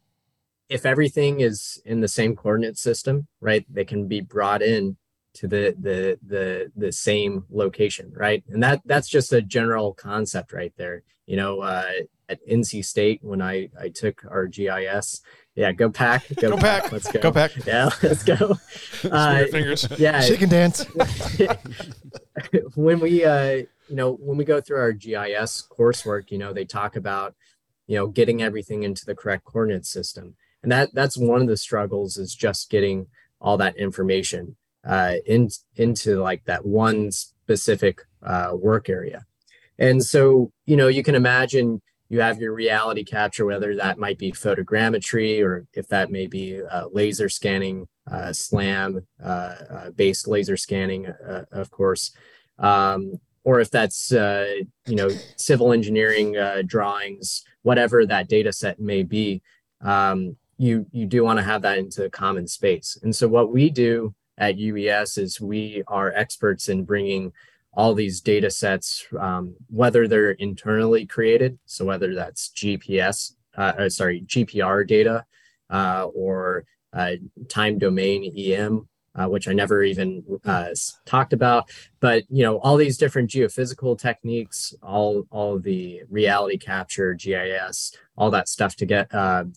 if 0.69 0.85
everything 0.85 1.41
is 1.41 1.81
in 1.85 1.99
the 1.99 2.07
same 2.07 2.35
coordinate 2.35 2.77
system, 2.77 3.27
right, 3.41 3.65
they 3.69 3.83
can 3.83 4.07
be 4.07 4.21
brought 4.21 4.61
in 4.61 4.97
to 5.33 5.47
the 5.47 5.75
the 5.79 6.17
the 6.25 6.71
the 6.75 6.91
same 6.91 7.45
location, 7.49 8.11
right? 8.15 8.43
And 8.49 8.63
that 8.63 8.81
that's 8.85 9.09
just 9.09 9.33
a 9.33 9.41
general 9.41 9.93
concept 9.93 10.53
right 10.53 10.73
there. 10.77 11.03
You 11.31 11.37
know, 11.37 11.61
uh, 11.61 11.89
at 12.27 12.45
NC 12.45 12.83
State 12.83 13.19
when 13.23 13.41
I 13.41 13.69
I 13.79 13.87
took 13.87 14.25
our 14.29 14.47
GIS, 14.47 15.21
yeah, 15.55 15.71
go 15.71 15.89
pack, 15.89 16.25
Go 16.41 16.57
pack. 16.57 16.91
let's 16.91 17.09
go, 17.09 17.21
Go 17.21 17.31
pack. 17.31 17.51
yeah, 17.65 17.89
let's 18.03 18.23
go. 18.23 18.57
Uh, 19.09 19.45
fingers. 19.47 19.87
yeah, 19.97 20.19
Shake 20.19 20.41
and 20.41 20.51
dance. 20.51 20.85
when 22.75 22.99
we 22.99 23.23
uh 23.23 23.51
you 23.89 23.95
know 23.95 24.13
when 24.15 24.37
we 24.37 24.43
go 24.43 24.59
through 24.59 24.77
our 24.79 24.91
gis 24.91 25.63
coursework 25.71 26.31
you 26.31 26.37
know 26.37 26.51
they 26.53 26.65
talk 26.65 26.95
about 26.97 27.33
you 27.87 27.95
know 27.95 28.07
getting 28.07 28.41
everything 28.41 28.83
into 28.83 29.05
the 29.05 29.15
correct 29.15 29.45
coordinate 29.45 29.85
system 29.85 30.35
and 30.63 30.71
that 30.71 30.89
that's 30.93 31.17
one 31.17 31.41
of 31.41 31.47
the 31.47 31.57
struggles 31.57 32.17
is 32.17 32.35
just 32.35 32.69
getting 32.69 33.07
all 33.39 33.57
that 33.57 33.75
information 33.77 34.55
uh 34.85 35.13
in 35.25 35.49
into 35.77 36.21
like 36.21 36.43
that 36.45 36.65
one 36.65 37.09
specific 37.11 38.01
uh 38.23 38.51
work 38.53 38.89
area 38.89 39.25
and 39.81 40.03
so 40.03 40.51
you 40.65 40.77
know 40.77 40.87
you 40.87 41.03
can 41.03 41.15
imagine 41.15 41.81
you 42.07 42.21
have 42.21 42.39
your 42.39 42.53
reality 42.53 43.03
capture 43.03 43.45
whether 43.45 43.75
that 43.75 43.97
might 43.97 44.17
be 44.17 44.31
photogrammetry 44.31 45.43
or 45.43 45.65
if 45.73 45.87
that 45.87 46.11
may 46.11 46.27
be 46.27 46.61
uh, 46.71 46.87
laser 46.91 47.29
scanning 47.29 47.87
uh, 48.09 48.31
slam 48.31 49.05
uh, 49.23 49.55
uh, 49.75 49.89
based 49.91 50.27
laser 50.27 50.57
scanning 50.57 51.07
uh, 51.07 51.43
of 51.51 51.69
course 51.71 52.11
um, 52.59 53.19
or 53.43 53.59
if 53.59 53.71
that's 53.71 54.11
uh, 54.11 54.55
you 54.85 54.95
know 54.95 55.09
civil 55.35 55.73
engineering 55.73 56.37
uh, 56.37 56.61
drawings, 56.65 57.43
whatever 57.63 58.05
that 58.05 58.29
data 58.29 58.53
set 58.53 58.79
may 58.79 59.03
be, 59.03 59.41
um, 59.81 60.35
you 60.57 60.85
you 60.91 61.05
do 61.05 61.23
want 61.23 61.39
to 61.39 61.43
have 61.43 61.61
that 61.63 61.77
into 61.77 62.09
common 62.09 62.47
space. 62.47 62.97
And 63.01 63.15
so 63.15 63.27
what 63.27 63.51
we 63.51 63.69
do 63.69 64.13
at 64.37 64.57
UES 64.57 65.17
is 65.17 65.41
we 65.41 65.83
are 65.87 66.13
experts 66.13 66.69
in 66.69 66.83
bringing 66.83 67.33
all 67.73 67.93
these 67.93 68.21
data 68.21 68.49
sets, 68.49 69.05
um, 69.19 69.55
whether 69.69 70.07
they're 70.07 70.31
internally 70.31 71.05
created, 71.05 71.57
so 71.65 71.85
whether 71.85 72.13
that's 72.13 72.51
GPS, 72.55 73.33
uh, 73.57 73.73
uh, 73.77 73.89
sorry, 73.89 74.21
GPR 74.25 74.85
data, 74.85 75.25
uh, 75.69 76.07
or 76.13 76.65
uh, 76.93 77.13
time 77.47 77.77
domain 77.77 78.33
EM, 78.37 78.87
uh, 79.15 79.27
which 79.27 79.47
I 79.47 79.53
never 79.53 79.83
even 79.83 80.23
uh, 80.45 80.69
talked 81.05 81.31
about. 81.31 81.69
But 82.01 82.23
you 82.29 82.43
know, 82.43 82.59
all 82.59 82.75
these 82.75 82.97
different 82.97 83.29
geophysical 83.29 83.97
techniques, 83.97 84.73
all 84.83 85.25
all 85.31 85.57
the 85.57 86.01
reality 86.09 86.57
capture, 86.57 87.13
GIS, 87.13 87.95
all 88.17 88.31
that 88.31 88.49
stuff 88.49 88.75
to 88.77 88.85
get 88.85 89.09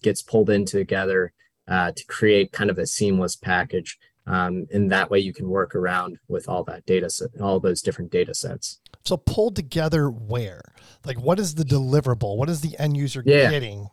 gets 0.03 0.23
pulled 0.23 0.51
in 0.51 0.65
together 0.65 1.33
to 1.69 2.05
create 2.07 2.53
kind 2.53 2.71
of 2.71 2.79
a 2.79 2.87
seamless 2.87 3.35
package. 3.35 3.99
Um, 4.27 4.67
and 4.73 4.91
that 4.91 5.11
way, 5.11 5.19
you 5.19 5.33
can 5.33 5.49
work 5.49 5.75
around 5.75 6.19
with 6.29 6.49
all 6.49 6.65
that 6.65 6.87
data 6.87 7.11
set, 7.11 7.29
all 7.41 7.61
those 7.61 7.83
different 7.83 8.11
data 8.11 8.35
sets. 8.35 8.81
So 9.05 9.17
pulled 9.19 9.55
together 9.55 10.09
where? 10.11 10.63
Like 11.05 11.21
what 11.21 11.39
is 11.39 11.57
the 11.57 11.65
deliverable? 11.65 12.37
What 12.39 12.49
is 12.49 12.63
the 12.63 12.79
end 12.79 12.97
user 12.97 13.23
Yeah. 13.25 13.51
getting? 13.51 13.89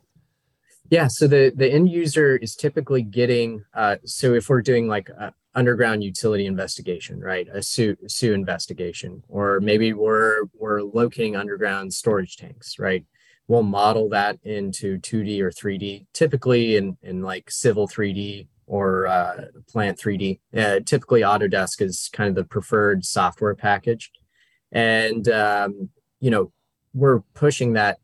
Yeah, 0.90 1.08
so 1.08 1.26
the 1.26 1.52
the 1.54 1.70
end 1.70 1.90
user 1.90 2.36
is 2.36 2.54
typically 2.54 3.02
getting 3.02 3.64
uh 3.74 3.96
so 4.04 4.34
if 4.34 4.48
we're 4.48 4.62
doing 4.62 4.88
like 4.88 5.08
a 5.10 5.32
underground 5.54 6.02
utility 6.02 6.46
investigation, 6.46 7.20
right? 7.20 7.46
A 7.48 7.58
SU 7.58 7.96
SU 8.06 8.32
investigation 8.32 9.22
or 9.28 9.60
maybe 9.60 9.92
we're 9.92 10.44
we're 10.54 10.80
locating 10.82 11.36
underground 11.36 11.92
storage 11.92 12.36
tanks, 12.36 12.78
right? 12.78 13.04
We'll 13.48 13.62
model 13.64 14.08
that 14.10 14.38
into 14.44 14.98
2D 14.98 15.40
or 15.40 15.50
3D, 15.50 16.06
typically 16.14 16.76
in 16.76 16.96
in 17.02 17.20
like 17.22 17.50
civil 17.50 17.86
3D 17.86 18.48
or 18.72 19.06
uh, 19.06 19.44
plant 19.68 19.98
3D. 19.98 20.40
Uh, 20.56 20.80
typically 20.80 21.20
Autodesk 21.20 21.82
is 21.82 22.08
kind 22.10 22.30
of 22.30 22.34
the 22.34 22.44
preferred 22.44 23.04
software 23.04 23.54
package. 23.54 24.10
And 24.72 25.28
um, 25.28 25.90
you 26.20 26.30
know, 26.30 26.52
we're 26.94 27.20
pushing 27.34 27.74
that 27.74 27.98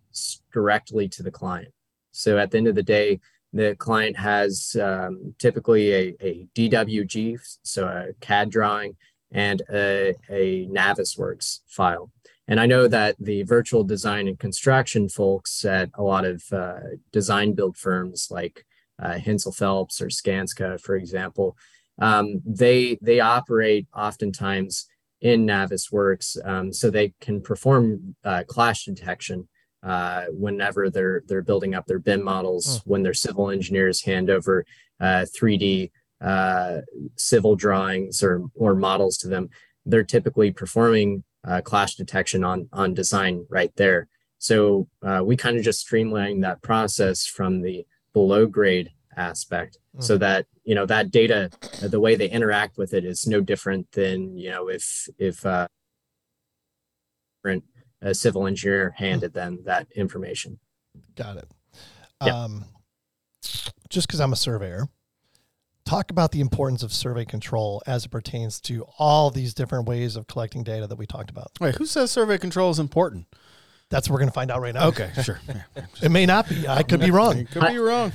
directly 0.52 1.08
to 1.08 1.22
the 1.22 1.30
client. 1.30 1.72
So 2.12 2.36
at 2.36 2.50
the 2.50 2.58
end 2.58 2.68
of 2.68 2.74
the 2.74 2.82
day, 2.82 3.18
the 3.54 3.76
client 3.76 4.18
has 4.18 4.76
um, 4.78 5.34
typically 5.38 5.90
a, 5.94 6.14
a 6.20 6.46
DWG, 6.54 7.38
so 7.62 7.86
a 7.86 8.12
CAD 8.20 8.50
drawing, 8.50 8.94
and 9.32 9.62
a, 9.72 10.14
a 10.28 10.66
Navisworks 10.66 11.60
file. 11.66 12.10
And 12.46 12.60
I 12.60 12.66
know 12.66 12.88
that 12.88 13.16
the 13.18 13.42
virtual 13.44 13.84
design 13.84 14.28
and 14.28 14.38
construction 14.38 15.08
folks 15.08 15.64
at 15.64 15.88
a 15.94 16.02
lot 16.02 16.26
of 16.26 16.42
uh, 16.52 16.80
design 17.10 17.54
build 17.54 17.78
firms 17.78 18.28
like 18.30 18.66
uh, 19.00 19.18
Hensel 19.18 19.52
Phelps 19.52 20.00
or 20.00 20.06
Skanska, 20.06 20.80
for 20.80 20.96
example, 20.96 21.56
um, 22.00 22.40
they 22.44 22.98
they 23.02 23.20
operate 23.20 23.86
oftentimes 23.94 24.86
in 25.20 25.46
Navisworks, 25.46 26.36
um, 26.46 26.72
so 26.72 26.90
they 26.90 27.12
can 27.20 27.40
perform 27.40 28.14
uh, 28.24 28.44
clash 28.46 28.84
detection 28.84 29.48
uh, 29.82 30.26
whenever 30.30 30.90
they're 30.90 31.22
they're 31.26 31.42
building 31.42 31.74
up 31.74 31.86
their 31.86 31.98
BIM 31.98 32.22
models. 32.22 32.80
When 32.84 33.02
their 33.02 33.14
civil 33.14 33.50
engineers 33.50 34.02
hand 34.02 34.30
over 34.30 34.64
uh, 35.00 35.26
3D 35.36 35.90
uh, 36.20 36.78
civil 37.16 37.56
drawings 37.56 38.22
or 38.22 38.42
or 38.54 38.74
models 38.74 39.18
to 39.18 39.28
them, 39.28 39.50
they're 39.84 40.04
typically 40.04 40.52
performing 40.52 41.24
uh, 41.46 41.60
clash 41.62 41.96
detection 41.96 42.44
on 42.44 42.68
on 42.72 42.94
design 42.94 43.46
right 43.50 43.72
there. 43.76 44.08
So 44.38 44.88
uh, 45.04 45.22
we 45.24 45.36
kind 45.36 45.56
of 45.56 45.64
just 45.64 45.80
streamline 45.80 46.40
that 46.40 46.62
process 46.62 47.26
from 47.26 47.62
the 47.62 47.86
below 48.12 48.46
grade 48.46 48.90
aspect, 49.16 49.78
so 50.00 50.16
that 50.18 50.46
you 50.64 50.74
know 50.74 50.86
that 50.86 51.10
data, 51.10 51.50
uh, 51.82 51.88
the 51.88 52.00
way 52.00 52.14
they 52.14 52.30
interact 52.30 52.78
with 52.78 52.94
it 52.94 53.04
is 53.04 53.26
no 53.26 53.40
different 53.40 53.90
than 53.92 54.36
you 54.36 54.50
know 54.50 54.68
if 54.68 55.08
if 55.18 55.44
uh, 55.44 55.66
a 58.02 58.14
civil 58.14 58.46
engineer 58.46 58.94
handed 58.96 59.32
them 59.34 59.60
that 59.64 59.88
information. 59.94 60.58
Got 61.16 61.38
it. 61.38 61.48
Yeah. 62.24 62.44
Um, 62.44 62.64
just 63.88 64.06
because 64.06 64.20
I'm 64.20 64.32
a 64.32 64.36
surveyor, 64.36 64.88
talk 65.84 66.10
about 66.10 66.32
the 66.32 66.40
importance 66.40 66.82
of 66.82 66.92
survey 66.92 67.24
control 67.24 67.82
as 67.86 68.04
it 68.04 68.10
pertains 68.10 68.60
to 68.62 68.84
all 68.98 69.30
these 69.30 69.54
different 69.54 69.88
ways 69.88 70.16
of 70.16 70.26
collecting 70.26 70.62
data 70.62 70.86
that 70.86 70.96
we 70.96 71.06
talked 71.06 71.30
about. 71.30 71.50
Wait, 71.60 71.76
who 71.76 71.86
says 71.86 72.10
survey 72.10 72.38
control 72.38 72.70
is 72.70 72.78
important? 72.78 73.26
That's 73.90 74.08
what 74.08 74.14
we're 74.14 74.20
going 74.20 74.28
to 74.28 74.34
find 74.34 74.50
out 74.50 74.60
right 74.60 74.74
now. 74.74 74.88
Okay, 74.88 75.10
sure. 75.22 75.40
It 76.02 76.10
may 76.10 76.26
not 76.26 76.48
be. 76.48 76.68
I 76.68 76.82
could 76.82 77.00
be 77.00 77.10
wrong. 77.10 77.38
It 77.38 77.50
Could 77.50 77.68
be 77.68 77.78
wrong. 77.78 78.12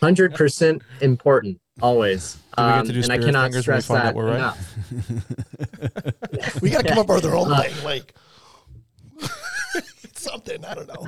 Hundred 0.00 0.34
percent 0.34 0.82
important, 1.00 1.60
always. 1.80 2.36
We 2.56 2.62
get 2.64 2.78
Um, 2.78 2.86
to 2.86 2.92
do 2.92 3.02
and 3.02 3.12
I 3.12 3.18
cannot 3.18 3.52
fingers 3.52 3.66
when 3.66 3.76
we 3.76 3.82
stress 3.82 4.02
that 4.02 4.14
we're 4.14 4.36
right? 4.36 4.54
We 6.62 6.70
got 6.70 6.82
to 6.82 6.88
come 6.88 6.98
up 6.98 7.08
with 7.08 7.24
our 7.24 7.34
own 7.34 7.54
thing. 7.56 7.84
Like 7.84 8.14
something. 10.14 10.64
I 10.64 10.74
don't 10.74 10.88
know. 10.88 11.06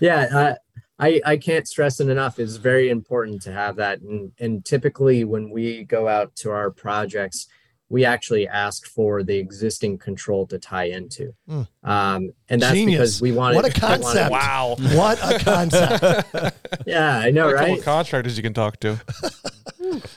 yeah 0.00 0.26
uh, 0.32 0.54
i 1.00 1.20
i 1.24 1.36
can't 1.36 1.66
stress 1.66 1.98
it 1.98 2.08
enough 2.08 2.38
it's 2.38 2.54
very 2.56 2.88
important 2.88 3.42
to 3.42 3.50
have 3.50 3.74
that 3.76 4.00
and 4.00 4.30
and 4.38 4.64
typically 4.64 5.24
when 5.24 5.50
we 5.50 5.82
go 5.84 6.06
out 6.06 6.36
to 6.36 6.50
our 6.50 6.70
projects 6.70 7.48
we 7.88 8.04
actually 8.04 8.48
ask 8.48 8.86
for 8.86 9.22
the 9.22 9.36
existing 9.36 9.96
control 9.98 10.46
to 10.48 10.58
tie 10.58 10.84
into 10.86 11.32
Mm. 11.48 11.68
um 11.84 12.32
and 12.48 12.60
that's 12.62 12.74
Genius. 12.74 12.96
because 12.98 13.22
we 13.22 13.32
want 13.32 13.54
What 13.54 13.64
a 13.64 13.68
we 13.80 13.80
wanna- 13.88 14.02
concept. 14.02 14.30
Wow. 14.30 14.76
What 14.94 15.18
a 15.22 15.38
concept. 15.44 16.56
yeah 16.86 17.18
i 17.18 17.30
know 17.30 17.48
A 17.50 17.54
couple 17.54 17.74
right 17.74 17.82
contractors 17.82 18.36
you 18.36 18.42
can 18.42 18.54
talk 18.54 18.80
to. 18.80 18.98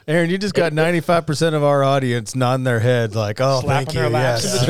Aaron, 0.07 0.31
you 0.31 0.39
just 0.39 0.55
got 0.55 0.73
95% 0.73 1.53
of 1.53 1.63
our 1.63 1.83
audience 1.83 2.35
nodding 2.35 2.63
their 2.63 2.79
heads 2.79 3.15
like, 3.15 3.39
oh, 3.39 3.61
Slapping 3.61 3.85
thank 3.85 3.93
you. 3.95 4.01
their 4.01 4.09
laps 4.09 4.43
Yes. 4.43 4.65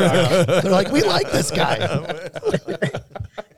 the. 0.45 0.61
They're 0.63 0.71
like, 0.71 0.91
we 0.91 1.01
like 1.03 1.31
this 1.31 1.49
guy. 1.51 1.77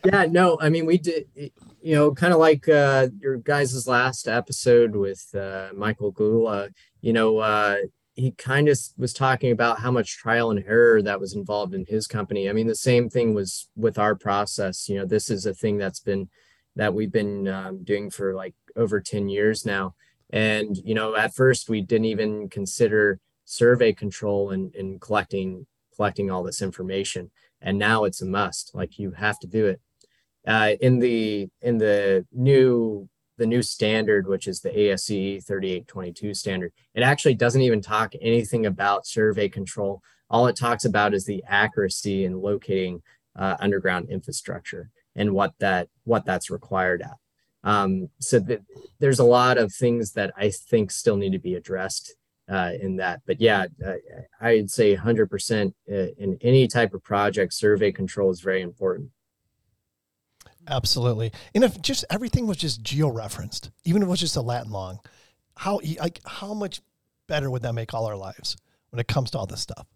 yeah 0.06 0.26
no 0.26 0.58
i 0.62 0.68
mean 0.70 0.86
we 0.86 0.98
did 0.98 1.26
you 1.36 1.96
know 1.96 2.12
kind 2.12 2.34
of 2.34 2.40
like 2.40 2.68
uh 2.68 3.08
your 3.20 3.38
guys' 3.38 3.88
last 3.88 4.28
episode 4.28 4.96
with 4.96 5.34
uh 5.36 5.70
michael 5.76 6.12
gula 6.12 6.70
you 7.02 7.14
know 7.14 7.38
uh 7.38 7.76
he 8.22 8.32
kind 8.32 8.70
of 8.70 8.78
was 8.98 9.14
talking 9.14 9.52
about 9.52 9.80
how 9.80 9.90
much 9.90 10.18
trial 10.18 10.52
and 10.52 10.64
error 10.68 11.02
that 11.02 11.20
was 11.20 11.34
involved 11.34 11.74
in 11.74 11.86
his 11.88 12.06
company. 12.06 12.48
I 12.48 12.54
mean 12.54 12.68
the 12.68 12.76
same 12.76 13.10
thing 13.10 13.34
was 13.34 13.68
with 13.76 13.98
our 13.98 14.14
process. 14.14 14.88
You 14.88 15.00
know 15.00 15.06
this 15.06 15.32
is 15.32 15.48
a 15.48 15.56
thing 15.56 15.80
that's 15.80 16.00
been 16.00 16.30
that 16.76 16.94
we've 16.94 17.12
been 17.12 17.48
um, 17.48 17.84
doing 17.84 18.12
for 18.12 18.36
like 18.36 18.54
over 18.76 19.02
10 19.02 19.28
years 19.28 19.66
now. 19.66 19.96
And 20.30 20.78
you 20.84 20.94
know 20.94 21.16
at 21.16 21.34
first 21.34 21.68
we 21.68 21.82
didn't 21.82 22.06
even 22.06 22.48
consider 22.48 23.20
survey 23.46 23.92
control 23.92 24.52
and 24.52 24.74
in 24.76 25.00
collecting 25.00 25.66
collecting 25.96 26.30
all 26.30 26.44
this 26.44 26.62
information. 26.62 27.32
And 27.60 27.80
now 27.80 28.04
it's 28.04 28.22
a 28.22 28.28
must. 28.28 28.76
Like 28.76 29.00
you 29.00 29.12
have 29.12 29.40
to 29.40 29.48
do 29.48 29.66
it. 29.66 29.82
Uh, 30.46 30.74
in 30.80 31.00
the 31.00 31.50
in 31.62 31.80
the 31.80 32.26
new 32.32 33.10
the 33.42 33.48
new 33.48 33.64
standard 33.64 34.28
which 34.28 34.48
is 34.48 34.62
the 34.62 34.70
ASCE 34.70 35.44
3822 35.44 36.36
standard 36.36 36.72
it 36.94 37.02
actually 37.02 37.34
doesn't 37.34 37.62
even 37.62 37.82
talk 37.82 38.14
anything 38.22 38.68
about 38.68 39.08
survey 39.08 39.50
control 39.50 40.00
all 40.30 40.46
it 40.46 40.56
talks 40.56 40.86
about 40.86 41.16
is 41.16 41.26
the 41.26 41.44
accuracy 41.48 42.24
in 42.24 42.40
locating 42.40 43.02
uh, 43.36 43.58
underground 43.60 44.10
infrastructure 44.12 44.92
and 45.16 45.32
what 45.32 45.54
that 45.58 45.88
what 46.04 46.24
that's 46.24 46.52
required 46.52 47.02
at 47.02 47.18
um, 47.64 48.10
so 48.20 48.38
that 48.38 48.62
there's 49.00 49.20
a 49.20 49.24
lot 49.24 49.58
of 49.58 49.74
things 49.74 50.14
that 50.14 50.32
I 50.38 50.52
think 50.52 50.92
still 50.92 51.18
need 51.18 51.32
to 51.32 51.40
be 51.40 51.56
addressed 51.56 52.14
uh, 52.48 52.72
in 52.80 52.98
that. 52.98 53.22
But 53.26 53.40
yeah, 53.40 53.66
uh, 53.86 53.94
I'd 54.40 54.70
say 54.70 54.96
100% 54.96 55.68
uh, 55.68 55.94
in 56.18 56.38
any 56.42 56.68
type 56.68 56.94
of 56.94 57.04
project, 57.04 57.54
survey 57.54 57.92
control 57.92 58.32
is 58.32 58.42
very 58.42 58.62
important. 58.62 59.10
Absolutely. 60.68 61.32
And 61.56 61.64
if 61.64 61.82
just 61.82 62.06
everything 62.10 62.48
was 62.48 62.58
just 62.58 62.82
geo-referenced, 62.84 63.72
even 63.84 64.02
if 64.02 64.08
it 64.08 64.10
was 64.12 64.20
just 64.20 64.36
a 64.36 64.42
Latin 64.42 64.72
long, 64.72 65.00
how 65.58 65.80
e- 65.84 65.98
like 66.00 66.20
how 66.26 66.54
much 66.54 66.82
better 67.28 67.50
would 67.50 67.62
that 67.64 67.74
make 67.74 67.94
all 67.94 68.06
our 68.06 68.16
lives 68.16 68.58
when 68.90 69.00
it 69.00 69.08
comes 69.08 69.32
to 69.32 69.38
all 69.38 69.46
this 69.48 69.62
stuff? 69.62 69.88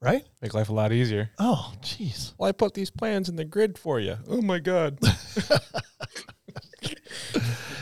Right? 0.00 0.24
Make 0.42 0.52
life 0.54 0.68
a 0.68 0.74
lot 0.74 0.92
easier. 0.92 1.30
Oh, 1.38 1.72
jeez. 1.80 2.34
Well, 2.38 2.48
I 2.48 2.52
put 2.52 2.74
these 2.74 2.90
plans 2.90 3.28
in 3.28 3.36
the 3.36 3.44
grid 3.44 3.78
for 3.78 3.98
you. 3.98 4.16
Oh 4.28 4.42
my 4.42 4.58
god. 4.58 4.98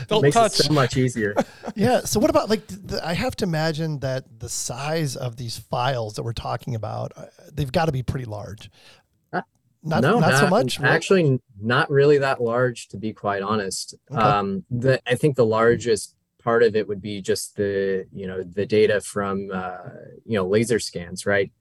Don't 0.07 0.21
Makes 0.21 0.35
touch. 0.35 0.59
it 0.59 0.63
so 0.65 0.73
much 0.73 0.97
easier. 0.97 1.35
Yeah. 1.77 2.01
So 2.01 2.21
what 2.21 2.29
about 2.29 2.49
like 2.49 2.65
the, 2.67 3.05
I 3.05 3.13
have 3.13 3.35
to 3.37 3.43
imagine 3.43 3.99
that 3.99 4.39
the 4.39 4.47
size 4.47 5.17
of 5.17 5.35
these 5.35 5.57
files 5.57 6.13
that 6.15 6.23
we're 6.23 6.31
talking 6.31 6.73
about, 6.73 7.11
uh, 7.17 7.25
they've 7.51 7.71
got 7.71 7.85
to 7.87 7.91
be 7.91 8.01
pretty 8.01 8.23
large. 8.23 8.69
Not 9.85 10.01
no, 10.01 10.19
not, 10.19 10.39
so 10.39 10.47
much. 10.47 10.79
right? 10.79 10.91
Actually, 10.91 11.39
not 11.61 11.91
really 11.91 12.17
that 12.17 12.41
large, 12.41 12.87
to 12.87 12.97
be 12.97 13.13
quite 13.13 13.43
honest. 13.43 13.95
Okay. 14.11 14.19
Um, 14.19 14.65
the 14.71 14.99
I 15.05 15.13
think 15.13 15.35
the 15.35 15.45
largest 15.45 16.15
part 16.43 16.63
of 16.63 16.75
it 16.75 16.87
would 16.87 17.01
be 17.01 17.21
just 17.21 17.55
the 17.55 18.07
you 18.11 18.25
know 18.25 18.41
the 18.41 18.65
data 18.65 18.99
from 18.99 19.51
uh, 19.53 19.89
you 20.25 20.37
know 20.37 20.47
laser 20.47 20.79
scans, 20.79 21.27
right? 21.27 21.51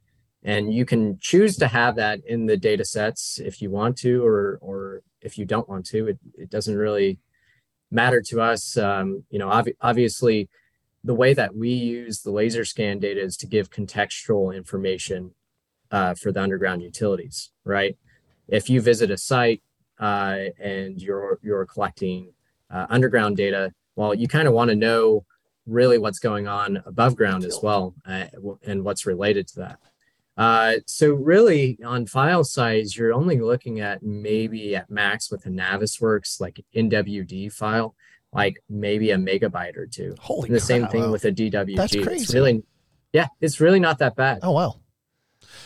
And 0.42 0.72
you 0.72 0.86
can 0.86 1.18
choose 1.20 1.56
to 1.58 1.68
have 1.68 1.96
that 1.96 2.20
in 2.26 2.46
the 2.46 2.56
data 2.56 2.84
sets 2.84 3.38
if 3.38 3.60
you 3.60 3.70
want 3.70 3.98
to, 3.98 4.24
or 4.24 4.58
or 4.62 5.02
if 5.20 5.36
you 5.36 5.44
don't 5.44 5.68
want 5.68 5.84
to. 5.86 6.08
It 6.08 6.18
it 6.38 6.50
doesn't 6.50 6.76
really 6.76 7.18
matter 7.90 8.22
to 8.28 8.40
us. 8.40 8.78
Um, 8.78 9.24
you 9.28 9.38
know, 9.38 9.48
obvi- 9.48 9.76
obviously, 9.82 10.48
the 11.02 11.14
way 11.14 11.34
that 11.34 11.54
we 11.54 11.68
use 11.68 12.22
the 12.22 12.32
laser 12.32 12.64
scan 12.64 13.00
data 13.00 13.20
is 13.20 13.36
to 13.36 13.46
give 13.46 13.68
contextual 13.68 14.56
information 14.56 15.32
uh, 15.90 16.14
for 16.14 16.32
the 16.32 16.42
underground 16.42 16.82
utilities, 16.82 17.50
right? 17.64 17.96
If 18.48 18.68
you 18.70 18.80
visit 18.80 19.10
a 19.10 19.18
site 19.18 19.62
uh, 19.98 20.38
and 20.60 21.00
you're 21.00 21.38
you're 21.42 21.64
collecting 21.66 22.32
uh, 22.70 22.86
underground 22.90 23.36
data, 23.36 23.72
well, 23.96 24.14
you 24.14 24.28
kind 24.28 24.46
of 24.48 24.54
want 24.54 24.70
to 24.70 24.76
know 24.76 25.24
really 25.66 25.98
what's 25.98 26.18
going 26.18 26.46
on 26.46 26.82
above 26.84 27.16
ground 27.16 27.44
as 27.44 27.58
well, 27.62 27.94
uh, 28.06 28.24
and 28.66 28.84
what's 28.84 29.06
related 29.06 29.46
to 29.48 29.56
that. 29.60 29.78
Uh, 30.36 30.74
so 30.86 31.12
really, 31.14 31.78
on 31.86 32.04
file 32.06 32.42
size, 32.44 32.96
you're 32.96 33.14
only 33.14 33.40
looking 33.40 33.80
at 33.80 34.02
maybe 34.02 34.74
at 34.76 34.90
max 34.90 35.30
with 35.30 35.46
a 35.46 35.48
Navisworks 35.48 36.40
like 36.40 36.60
NWD 36.74 37.52
file, 37.52 37.94
like 38.32 38.56
maybe 38.68 39.12
a 39.12 39.16
megabyte 39.16 39.76
or 39.76 39.86
two. 39.86 40.14
Holy 40.18 40.48
And 40.48 40.56
the 40.56 40.60
same 40.60 40.88
thing 40.88 41.02
Wow. 41.04 41.12
with 41.12 41.24
a 41.24 41.30
DWG. 41.32 41.76
That's 41.76 41.94
It's 41.94 42.04
crazy. 42.06 42.34
really, 42.34 42.62
yeah, 43.12 43.28
it's 43.40 43.60
really 43.60 43.78
not 43.80 43.98
that 44.00 44.16
bad 44.16 44.40
Oh 44.42 44.50
wow. 44.50 44.80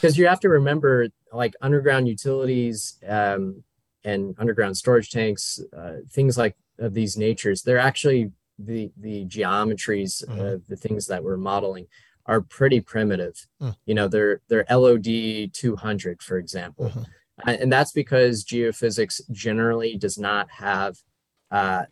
because 0.01 0.19
you 0.19 0.27
have 0.29 0.41
to 0.41 0.51
remember 0.51 1.09
like 1.33 1.55
underground 1.61 2.09
utilities 2.09 2.99
um, 3.07 3.63
and 4.05 4.35
underground 4.39 4.77
storage 4.77 5.11
tanks 5.11 5.61
uh, 5.77 5.95
things 6.11 6.39
like 6.39 6.57
of 6.79 6.95
these 6.95 7.17
natures 7.17 7.63
they're 7.63 7.79
actually 7.79 8.31
the 8.59 8.91
the 8.97 9.25
geometries 9.27 10.25
Mhm. 10.29 10.55
of 10.55 10.67
the 10.67 10.77
things 10.77 11.07
that 11.07 11.23
we're 11.23 11.37
modeling 11.37 11.87
are 12.27 12.41
pretty 12.41 12.81
primitive 12.81 13.47
Mm. 13.61 13.77
you 13.87 13.95
know 13.95 14.09
they're 14.09 14.41
they're 14.49 14.67
lod 14.71 15.05
200 15.53 16.23
for 16.23 16.39
example 16.39 16.91
Mhm. 16.91 17.07
Uh, 17.47 17.57
and 17.61 17.73
that's 17.73 17.93
because 17.93 18.45
geophysics 18.45 19.21
generally 19.31 19.97
does 19.97 20.19
not 20.19 20.51
have 20.51 20.97
uh, 21.53 21.85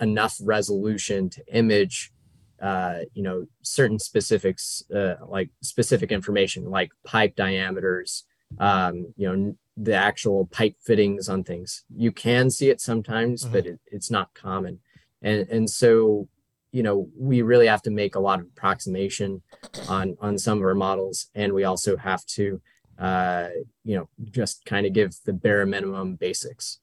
enough 0.00 0.36
resolution 0.42 1.30
to 1.30 1.42
image 1.54 2.12
uh, 2.60 2.98
you 3.14 3.22
know 3.22 3.46
certain 3.62 3.98
specifics 3.98 4.82
uh, 4.94 5.14
like 5.26 5.50
specific 5.62 6.12
information 6.12 6.70
like 6.70 6.90
pipe 7.04 7.34
diameters 7.36 8.24
um, 8.58 9.12
you 9.16 9.28
know 9.28 9.56
the 9.76 9.94
actual 9.94 10.46
pipe 10.46 10.76
fittings 10.84 11.28
on 11.28 11.42
things 11.42 11.84
you 11.96 12.12
can 12.12 12.50
see 12.50 12.68
it 12.68 12.80
sometimes 12.80 13.44
but 13.44 13.66
it, 13.66 13.80
it's 13.86 14.10
not 14.10 14.34
common 14.34 14.78
and 15.22 15.48
and 15.48 15.70
so 15.70 16.28
you 16.72 16.82
know 16.82 17.08
we 17.18 17.40
really 17.40 17.66
have 17.66 17.80
to 17.80 17.90
make 17.90 18.14
a 18.14 18.20
lot 18.20 18.38
of 18.38 18.46
approximation 18.46 19.40
on 19.88 20.14
on 20.20 20.36
some 20.36 20.58
of 20.58 20.64
our 20.64 20.74
models 20.74 21.30
and 21.34 21.52
we 21.54 21.64
also 21.64 21.96
have 21.96 22.24
to 22.26 22.60
uh 22.98 23.48
you 23.84 23.96
know 23.96 24.08
just 24.30 24.64
kind 24.66 24.86
of 24.86 24.92
give 24.92 25.14
the 25.24 25.32
bare 25.32 25.64
minimum 25.64 26.16
basics 26.16 26.80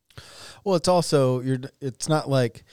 Well, 0.64 0.76
it's 0.76 0.88
also 0.88 1.42
you're. 1.42 1.60
It's 1.82 2.10
not 2.10 2.30
like 2.30 2.64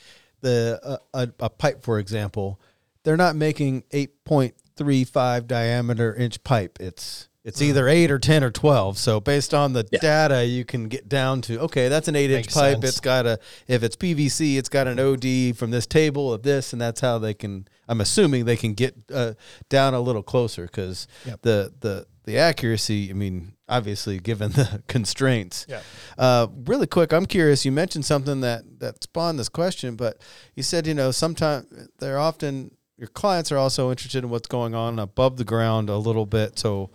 the 0.41 0.79
uh, 0.83 0.97
a, 1.13 1.45
a 1.45 1.49
pipe, 1.49 1.83
for 1.83 1.99
example. 1.99 2.59
They're 3.03 3.17
not 3.17 3.35
making 3.35 3.83
eight 3.91 4.23
point 4.25 4.55
three 4.75 5.03
five 5.03 5.47
diameter 5.47 6.13
inch 6.13 6.43
pipe. 6.43 6.77
It's 6.79 7.29
it's 7.47 7.61
either 7.61 7.87
eight 7.87 8.11
or 8.11 8.19
ten 8.19 8.43
or 8.43 8.51
twelve. 8.51 8.97
So 8.97 9.19
based 9.19 9.53
on 9.53 9.73
the 9.73 9.87
Yeah. 9.91 9.99
data, 9.99 10.45
you 10.45 10.65
can 10.65 10.87
get 10.87 11.07
down 11.09 11.41
to 11.43 11.59
okay, 11.61 11.87
that's 11.87 12.07
an 12.07 12.15
eight 12.15 12.29
inch 12.29 12.53
pipe. 12.53 12.73
sense. 12.81 12.85
It's 12.85 12.99
got 12.99 13.25
a 13.25 13.39
if 13.67 13.81
it's 13.83 13.95
PVC, 13.95 14.57
it's 14.57 14.69
got 14.69 14.87
an 14.87 14.99
OD 14.99 15.53
from 15.57 15.71
this 15.71 15.85
table 15.87 16.31
of 16.33 16.43
this, 16.43 16.73
and 16.73 16.81
that's 16.81 17.01
how 17.01 17.17
they 17.17 17.33
can. 17.33 17.67
I'm 17.87 18.01
assuming 18.01 18.45
they 18.45 18.57
can 18.57 18.73
get 18.73 18.95
uh, 19.13 19.33
down 19.69 19.93
a 19.93 20.01
little 20.01 20.23
closer 20.23 20.63
because 20.65 21.07
Yep. 21.25 21.41
the 21.41 21.73
the 21.79 22.05
the 22.25 22.37
accuracy. 22.37 23.09
I 23.09 23.13
mean, 23.13 23.53
obviously, 23.69 24.19
given 24.19 24.51
the 24.51 24.83
constraints. 24.89 25.65
Yeah. 25.69 25.79
Uh, 26.17 26.47
really 26.65 26.85
quick, 26.87 27.13
I'm 27.13 27.25
curious. 27.25 27.63
You 27.63 27.71
mentioned 27.71 28.05
something 28.05 28.41
that 28.41 28.63
that 28.79 29.01
spawned 29.03 29.39
this 29.39 29.47
question, 29.49 29.95
but 29.95 30.17
you 30.55 30.63
said 30.63 30.85
you 30.85 30.93
know 30.93 31.11
sometimes 31.11 31.65
they're 31.99 32.19
often 32.19 32.71
your 32.97 33.07
clients 33.07 33.51
are 33.51 33.57
also 33.57 33.91
interested 33.91 34.23
in 34.23 34.29
what's 34.31 34.47
going 34.47 34.73
on 34.73 34.97
above 34.99 35.37
the 35.37 35.43
ground 35.45 35.87
a 35.89 35.97
little 35.97 36.25
bit. 36.25 36.57
So, 36.57 36.89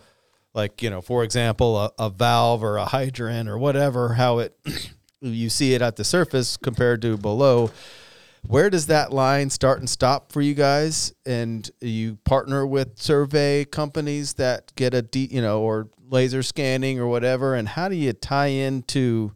like 0.53 0.81
you 0.81 0.89
know, 0.89 1.01
for 1.01 1.23
example, 1.23 1.77
a, 1.77 1.91
a 1.97 2.09
valve 2.09 2.63
or 2.63 2.77
a 2.77 2.85
hydrant 2.85 3.49
or 3.49 3.57
whatever, 3.57 4.13
how 4.13 4.39
it 4.39 4.57
you 5.21 5.49
see 5.49 5.73
it 5.73 5.81
at 5.81 5.95
the 5.95 6.03
surface 6.03 6.57
compared 6.57 7.01
to 7.01 7.17
below. 7.17 7.71
Where 8.45 8.69
does 8.69 8.87
that 8.87 9.13
line 9.13 9.49
start 9.49 9.79
and 9.79 9.89
stop 9.89 10.33
for 10.33 10.41
you 10.41 10.53
guys? 10.53 11.13
And 11.25 11.69
you 11.79 12.17
partner 12.25 12.67
with 12.67 12.97
survey 12.99 13.63
companies 13.63 14.33
that 14.33 14.73
get 14.75 14.93
a 14.93 15.01
de- 15.01 15.29
you 15.31 15.41
know 15.41 15.61
or 15.61 15.89
laser 16.09 16.43
scanning 16.43 16.99
or 16.99 17.07
whatever. 17.07 17.55
And 17.55 17.67
how 17.69 17.87
do 17.87 17.95
you 17.95 18.13
tie 18.13 18.47
into 18.47 19.31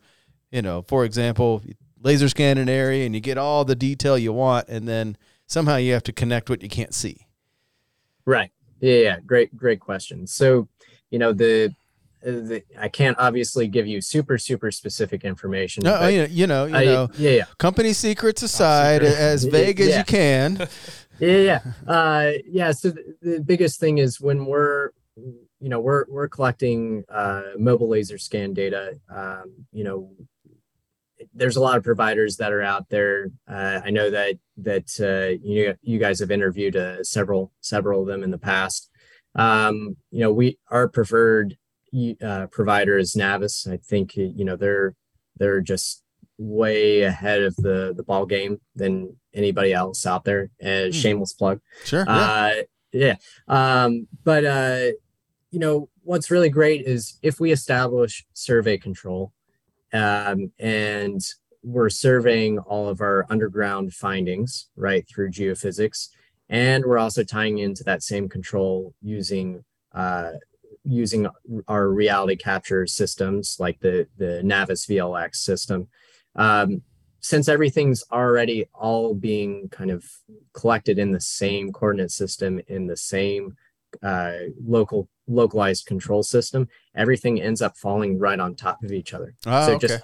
You 0.51 0.61
know, 0.61 0.83
for 0.87 1.03
example, 1.05 1.61
laser 2.01 2.29
scan 2.29 2.57
an 2.57 2.69
area 2.69 3.05
and 3.05 3.15
you 3.15 3.21
get 3.21 3.37
all 3.37 3.65
the 3.65 3.75
detail 3.75 4.17
you 4.17 4.33
want, 4.33 4.67
and 4.69 4.87
then 4.87 5.17
somehow 5.45 5.77
you 5.77 5.93
have 5.93 6.03
to 6.03 6.13
connect 6.13 6.49
what 6.49 6.61
you 6.61 6.69
can't 6.69 6.93
see. 6.93 7.27
Right. 8.25 8.51
Yeah, 8.79 8.97
yeah. 8.97 9.19
Great, 9.25 9.55
great 9.57 9.79
question. 9.79 10.27
So, 10.27 10.67
you 11.11 11.19
know, 11.19 11.33
the, 11.33 11.73
uh, 12.25 12.31
the 12.31 12.63
I 12.79 12.89
can't 12.89 13.17
obviously 13.19 13.67
give 13.67 13.87
you 13.87 14.01
super, 14.01 14.37
super 14.37 14.71
specific 14.71 15.23
information. 15.23 15.83
No, 15.83 15.97
but 15.99 16.13
you 16.13 16.19
know, 16.19 16.25
you 16.29 16.47
know, 16.47 16.65
you 16.65 16.75
I- 16.75 16.85
know 16.85 17.09
yeah, 17.17 17.31
yeah. 17.31 17.45
company 17.57 17.93
secrets 17.93 18.41
aside, 18.43 19.01
secret. 19.01 19.17
as 19.19 19.45
Yeah, 19.45 19.51
vague 19.51 19.79
as 19.81 19.97
you 19.97 20.03
can. 20.03 20.67
yeah 21.19 21.37
yeah 21.37 21.61
uh 21.87 22.31
yeah 22.45 22.71
so 22.71 22.91
the, 22.91 23.15
the 23.23 23.39
biggest 23.39 23.79
thing 23.79 23.97
is 23.97 24.21
when 24.21 24.45
we're 24.45 24.91
you 25.15 25.67
know 25.69 25.79
we're 25.79 26.05
we're 26.09 26.27
collecting 26.27 27.03
uh 27.09 27.41
mobile 27.57 27.89
laser 27.89 28.19
scan 28.19 28.53
data 28.53 28.99
um 29.09 29.51
you 29.71 29.83
know 29.83 30.11
there's 31.33 31.55
a 31.55 31.59
lot 31.61 31.75
of 31.75 31.83
providers 31.83 32.37
that 32.37 32.53
are 32.53 32.61
out 32.61 32.87
there 32.89 33.29
uh, 33.47 33.81
i 33.83 33.89
know 33.89 34.11
that 34.11 34.35
that 34.57 34.87
uh, 35.01 35.33
you 35.43 35.73
you 35.81 35.97
guys 35.97 36.19
have 36.19 36.29
interviewed 36.29 36.75
uh, 36.75 37.03
several 37.03 37.51
several 37.61 38.01
of 38.01 38.07
them 38.07 38.21
in 38.23 38.29
the 38.29 38.37
past 38.37 38.91
um 39.37 39.95
you 40.11 40.19
know 40.19 40.31
we 40.31 40.57
our 40.69 40.87
preferred 40.87 41.57
uh, 42.21 42.47
provider 42.47 42.97
is 42.97 43.15
NavVis 43.15 43.71
i 43.71 43.77
think 43.77 44.15
you 44.15 44.43
know 44.43 44.55
they're 44.55 44.93
they're 45.37 45.61
just 45.61 46.03
way 46.37 47.01
ahead 47.01 47.41
of 47.41 47.55
the 47.57 47.93
the 47.95 48.03
ball 48.03 48.25
game 48.25 48.59
than 48.75 49.15
anybody 49.33 49.73
else 49.73 50.05
out 50.05 50.23
there. 50.23 50.49
Uh, 50.63 50.91
shameless 50.91 51.33
plug. 51.33 51.59
Sure. 51.85 52.05
yeah. 52.07 52.13
Uh, 52.13 52.53
yeah. 52.93 53.15
Um, 53.47 54.07
but 54.23 54.45
uh, 54.45 54.91
you 55.51 55.59
know 55.59 55.89
what's 56.03 56.31
really 56.31 56.49
great 56.49 56.85
is 56.85 57.17
if 57.21 57.39
we 57.39 57.51
establish 57.51 58.25
survey 58.33 58.77
control, 58.77 59.33
um, 59.93 60.51
and 60.59 61.21
we're 61.63 61.89
surveying 61.89 62.59
all 62.59 62.87
of 62.87 63.01
our 63.01 63.25
underground 63.29 63.93
findings 63.93 64.69
right 64.75 65.07
through 65.07 65.31
geophysics, 65.31 66.09
and 66.49 66.85
we're 66.85 66.97
also 66.97 67.23
tying 67.23 67.57
into 67.57 67.83
that 67.83 68.03
same 68.03 68.29
control 68.29 68.93
using 69.01 69.63
uh, 69.93 70.31
using 70.83 71.27
our 71.67 71.89
reality 71.89 72.35
capture 72.35 72.87
systems 72.87 73.57
like 73.59 73.79
the 73.79 74.07
the 74.17 74.41
NavVis 74.43 74.87
VLX 74.87 75.35
system. 75.35 75.87
Um, 76.35 76.81
since 77.19 77.49
everything's 77.49 78.03
already 78.11 78.69
all 78.73 79.13
being 79.13 79.69
kind 79.69 79.91
of 79.91 80.05
collected 80.53 80.99
in 80.99 81.11
the 81.11 81.19
same 81.19 81.73
coordinate 81.73 82.11
system 82.11 82.61
in 82.67 82.87
the 82.87 82.95
same 82.95 83.57
uh, 84.01 84.33
local 84.63 85.09
localized 85.27 85.85
control 85.85 86.23
system, 86.23 86.69
everything 86.95 87.41
ends 87.41 87.61
up 87.61 87.75
falling 87.75 88.17
right 88.17 88.39
on 88.39 88.55
top 88.55 88.81
of 88.83 88.91
each 88.91 89.13
other. 89.13 89.33
Oh, 89.45 89.65
so 89.65 89.73
okay. 89.73 89.87
just 89.87 90.03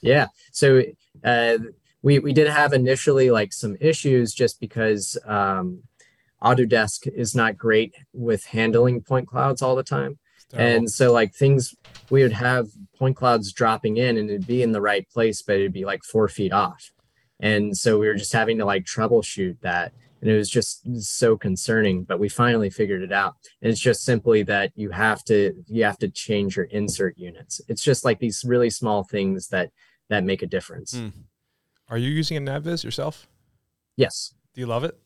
yeah. 0.00 0.26
So 0.52 0.82
uh, 1.22 1.58
we 2.04 2.18
we 2.18 2.34
did 2.34 2.46
have 2.46 2.74
initially 2.74 3.30
like 3.30 3.52
some 3.52 3.76
issues 3.80 4.34
just 4.34 4.60
because 4.60 5.16
um, 5.24 5.82
Autodesk 6.42 7.08
is 7.08 7.34
not 7.34 7.56
great 7.56 7.94
with 8.12 8.44
handling 8.44 9.00
point 9.00 9.26
clouds 9.26 9.62
all 9.62 9.74
the 9.74 9.82
time. 9.82 10.18
And 10.52 10.88
so 10.88 11.12
like 11.12 11.34
things 11.34 11.74
we 12.10 12.22
would 12.22 12.34
have 12.34 12.68
point 12.96 13.16
clouds 13.16 13.52
dropping 13.52 13.96
in 13.96 14.18
and 14.18 14.30
it'd 14.30 14.46
be 14.46 14.62
in 14.62 14.70
the 14.70 14.80
right 14.80 15.08
place, 15.08 15.42
but 15.42 15.56
it'd 15.56 15.72
be 15.72 15.84
like 15.84 16.04
four 16.04 16.28
feet 16.28 16.52
off. 16.52 16.92
And 17.40 17.76
so 17.76 17.98
we 17.98 18.06
were 18.06 18.14
just 18.14 18.32
having 18.32 18.58
to 18.58 18.64
like 18.64 18.84
troubleshoot 18.84 19.56
that. 19.62 19.92
And 20.20 20.30
it 20.30 20.36
was 20.36 20.48
just 20.48 21.02
so 21.02 21.36
concerning, 21.36 22.04
but 22.04 22.20
we 22.20 22.28
finally 22.28 22.70
figured 22.70 23.02
it 23.02 23.12
out. 23.12 23.34
And 23.62 23.72
it's 23.72 23.80
just 23.80 24.04
simply 24.04 24.42
that 24.44 24.70
you 24.76 24.90
have 24.90 25.24
to 25.24 25.54
you 25.66 25.84
have 25.84 25.98
to 25.98 26.08
change 26.08 26.56
your 26.56 26.66
insert 26.66 27.16
units. 27.16 27.62
It's 27.66 27.82
just 27.82 28.04
like 28.04 28.18
these 28.20 28.44
really 28.46 28.70
small 28.70 29.04
things 29.04 29.48
that 29.48 29.70
that 30.10 30.22
make 30.22 30.42
a 30.42 30.46
difference. 30.46 30.94
Mm. 30.94 31.12
Are 31.94 31.98
you 31.98 32.10
using 32.10 32.36
a 32.36 32.40
NavVis 32.40 32.82
yourself? 32.82 33.28
Yes. 33.96 34.34
Do 34.52 34.60
you 34.60 34.66
love 34.66 34.82
it? 34.82 34.98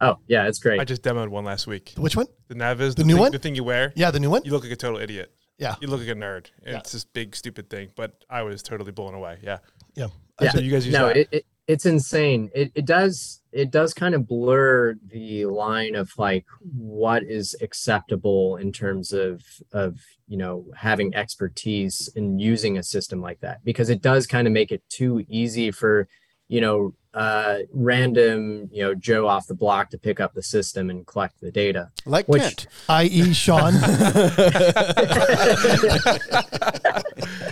Oh 0.00 0.16
yeah, 0.28 0.46
it's 0.48 0.58
great. 0.58 0.80
I 0.80 0.84
just 0.84 1.02
demoed 1.02 1.28
one 1.28 1.44
last 1.44 1.66
week. 1.66 1.92
Which 1.98 2.16
one? 2.16 2.24
The 2.48 2.54
NavVis, 2.54 2.94
The 2.94 3.04
new 3.04 3.12
thing, 3.12 3.20
one? 3.20 3.32
the 3.32 3.38
thing 3.38 3.54
you 3.54 3.64
wear. 3.64 3.92
Yeah, 3.96 4.10
the 4.10 4.18
new 4.18 4.30
one. 4.30 4.40
You 4.42 4.50
look 4.52 4.62
like 4.62 4.72
a 4.72 4.76
total 4.76 4.98
idiot. 4.98 5.30
Yeah. 5.58 5.74
You 5.82 5.88
look 5.88 6.00
like 6.00 6.08
a 6.08 6.14
nerd. 6.14 6.46
Yeah. 6.64 6.78
It's 6.78 6.92
this 6.92 7.04
big 7.04 7.36
stupid 7.36 7.68
thing, 7.68 7.90
but 7.96 8.24
I 8.30 8.44
was 8.44 8.62
totally 8.62 8.92
blown 8.92 9.12
away. 9.12 9.40
Yeah. 9.42 9.58
Yeah. 9.94 10.06
Yeah. 10.40 10.52
So 10.52 10.60
you 10.60 10.70
guys 10.70 10.86
use 10.86 10.94
no 10.94 11.08
that? 11.08 11.16
it, 11.18 11.28
it, 11.32 11.46
it's 11.68 11.86
insane 11.86 12.50
it, 12.54 12.72
it 12.74 12.84
does 12.84 13.40
it 13.52 13.70
does 13.70 13.94
kind 13.94 14.14
of 14.14 14.26
blur 14.26 14.94
the 15.06 15.44
line 15.46 15.94
of 15.94 16.10
like 16.18 16.44
what 16.62 17.22
is 17.22 17.54
acceptable 17.60 18.56
in 18.56 18.72
terms 18.72 19.12
of 19.12 19.42
of 19.70 20.00
you 20.26 20.36
know 20.36 20.64
having 20.74 21.14
expertise 21.14 22.10
in 22.16 22.38
using 22.38 22.78
a 22.78 22.82
system 22.82 23.20
like 23.20 23.40
that 23.40 23.62
because 23.64 23.90
it 23.90 24.02
does 24.02 24.26
kind 24.26 24.46
of 24.48 24.52
make 24.52 24.72
it 24.72 24.82
too 24.88 25.24
easy 25.28 25.70
for 25.70 26.08
you 26.52 26.60
know 26.60 26.94
uh 27.14 27.58
random 27.72 28.68
you 28.72 28.82
know 28.82 28.94
joe 28.94 29.26
off 29.26 29.46
the 29.46 29.54
block 29.54 29.88
to 29.90 29.98
pick 29.98 30.18
up 30.20 30.32
the 30.34 30.42
system 30.42 30.90
and 30.90 31.06
collect 31.06 31.40
the 31.40 31.50
data 31.50 31.90
like 32.06 32.26
which- 32.26 32.42
Kent. 32.42 32.66
I.e. 32.88 33.32
Sean. 33.32 33.72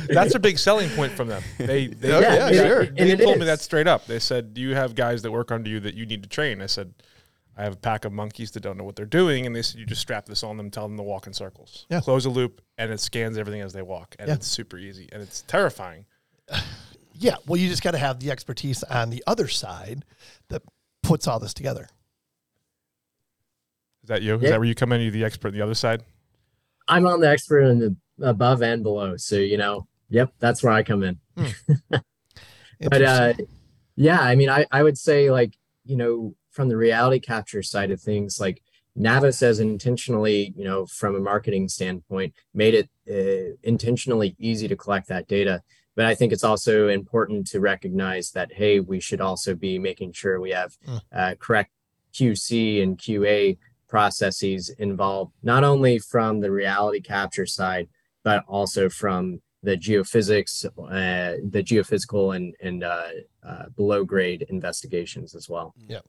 That's 0.08 0.34
a 0.34 0.38
big 0.38 0.58
selling 0.58 0.88
point 0.90 1.12
from 1.12 1.28
them. 1.28 1.42
They 1.58 1.86
they, 1.88 2.08
yeah, 2.08 2.46
and- 2.48 2.56
sure. 2.56 2.80
and 2.80 2.96
they 2.96 3.10
it 3.12 3.20
told 3.20 3.38
me 3.38 3.44
that 3.46 3.60
straight 3.60 3.86
up. 3.86 4.06
They 4.06 4.18
said, 4.18 4.54
"Do 4.54 4.60
you 4.60 4.74
have 4.74 4.94
guys 4.94 5.22
that 5.22 5.30
work 5.30 5.50
under 5.52 5.70
you 5.70 5.80
that 5.80 5.94
you 5.94 6.04
need 6.06 6.22
to 6.22 6.28
train?" 6.28 6.60
I 6.60 6.66
said, 6.66 6.92
"I 7.56 7.62
have 7.62 7.74
a 7.74 7.76
pack 7.76 8.04
of 8.04 8.12
monkeys 8.12 8.50
that 8.52 8.60
don't 8.60 8.76
know 8.76 8.84
what 8.84 8.96
they're 8.96 9.06
doing," 9.06 9.46
and 9.46 9.54
they 9.54 9.62
said, 9.62 9.78
"You 9.80 9.86
just 9.86 10.00
strap 10.00 10.26
this 10.26 10.42
on 10.42 10.56
them, 10.56 10.70
tell 10.70 10.88
them 10.88 10.96
to 10.96 11.02
walk 11.02 11.26
in 11.26 11.32
circles, 11.34 11.86
Yeah. 11.90 12.00
close 12.00 12.24
a 12.26 12.30
loop, 12.30 12.60
and 12.78 12.90
it 12.90 12.98
scans 13.00 13.38
everything 13.38 13.60
as 13.62 13.72
they 13.72 13.82
walk, 13.82 14.16
and 14.18 14.28
Yeah. 14.28 14.34
it's 14.34 14.46
super 14.46 14.78
easy 14.78 15.08
and 15.12 15.22
it's 15.22 15.42
terrifying." 15.42 16.06
Yeah. 17.20 17.36
Well, 17.46 17.60
you 17.60 17.68
just 17.68 17.82
got 17.82 17.90
to 17.92 17.98
have 17.98 18.18
the 18.20 18.30
expertise 18.30 18.82
on 18.84 19.10
the 19.10 19.22
other 19.26 19.46
side 19.46 20.04
that 20.48 20.62
puts 21.02 21.28
all 21.28 21.38
this 21.38 21.52
together. 21.54 21.86
Is 24.02 24.08
that 24.08 24.22
you? 24.22 24.36
Is 24.36 24.42
Yeah. 24.42 24.50
that 24.50 24.58
where 24.60 24.66
you 24.68 24.74
come 24.74 24.92
in? 24.92 25.00
You 25.02 25.10
the 25.10 25.24
expert 25.24 25.48
on 25.48 25.54
the 25.54 25.62
other 25.62 25.74
side? 25.74 26.02
i'm 26.88 27.06
on 27.06 27.20
the 27.20 27.28
expert 27.28 27.60
in 27.60 27.78
the 27.78 27.94
above 28.26 28.62
and 28.62 28.82
below 28.82 29.16
so 29.16 29.36
you 29.36 29.56
know 29.56 29.86
yep 30.08 30.32
that's 30.40 30.60
where 30.60 30.72
i 30.72 30.82
come 30.82 31.04
in 31.04 31.20
but 32.80 33.02
uh 33.02 33.32
yeah 33.94 34.18
i 34.20 34.34
mean 34.34 34.48
I, 34.48 34.66
I 34.72 34.82
would 34.82 34.98
say 34.98 35.30
like 35.30 35.54
you 35.84 35.96
know 35.96 36.34
from 36.50 36.68
the 36.68 36.76
reality 36.76 37.20
capture 37.20 37.62
side 37.62 37.92
of 37.92 38.00
things 38.00 38.40
like 38.40 38.60
NavVis 38.98 39.40
has 39.42 39.60
intentionally 39.60 40.52
you 40.56 40.64
know 40.64 40.84
from 40.86 41.14
a 41.14 41.20
marketing 41.20 41.68
standpoint 41.68 42.34
made 42.54 42.74
it 42.74 42.88
uh, 43.08 43.54
intentionally 43.62 44.34
easy 44.40 44.66
to 44.66 44.74
collect 44.74 45.06
that 45.08 45.28
data 45.28 45.62
but 45.96 46.04
i 46.06 46.14
think 46.14 46.32
it's 46.32 46.44
also 46.44 46.88
important 46.88 47.46
to 47.46 47.60
recognize 47.60 48.30
that 48.32 48.52
hey 48.52 48.80
we 48.80 49.00
should 49.00 49.20
also 49.20 49.54
be 49.54 49.78
making 49.78 50.12
sure 50.12 50.40
we 50.40 50.50
have 50.50 50.76
Mm. 50.86 51.00
uh, 51.12 51.34
correct 51.38 51.70
qc 52.14 52.82
and 52.82 52.98
qa 52.98 53.56
processes 53.88 54.70
involved 54.78 55.32
not 55.42 55.62
only 55.64 55.98
from 55.98 56.40
the 56.40 56.50
reality 56.50 57.00
capture 57.00 57.46
side 57.46 57.88
but 58.22 58.44
also 58.46 58.88
from 58.88 59.40
the 59.62 59.76
geophysics, 59.76 60.64
uh, 60.64 61.36
the 61.50 61.62
geophysical 61.62 62.34
and 62.34 62.54
and 62.62 62.82
uh, 62.82 63.08
uh, 63.46 63.64
below 63.76 64.04
grade 64.04 64.46
investigations 64.48 65.34
as 65.34 65.50
well. 65.50 65.74
Yeah. 65.86 66.00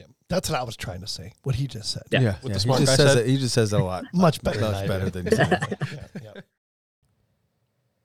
yeah, 0.00 0.06
That's 0.30 0.48
what 0.48 0.58
I 0.58 0.62
was 0.62 0.74
trying 0.74 1.02
to 1.02 1.06
say. 1.06 1.32
What 1.42 1.54
he 1.56 1.66
just 1.66 1.90
said. 1.92 2.04
Yeah. 2.10 2.20
Yeah, 2.20 2.34
What 2.40 2.44
yeah, 2.44 2.48
the 2.48 2.54
he 2.54 2.58
smart 2.60 2.80
just 2.80 2.92
guy 2.92 2.96
says 3.04 3.12
said? 3.12 3.26
it. 3.26 3.28
He 3.28 3.36
just 3.36 3.54
says 3.54 3.70
that 3.72 3.80
a 3.82 3.84
lot. 3.84 4.04
Much 4.14 4.42
better. 4.42 4.60
Much 4.62 4.74
I 4.74 4.86
better 4.86 5.10
than 5.10 5.26
you 5.30 5.36
yeah, 5.36 6.06
yeah. 6.22 6.40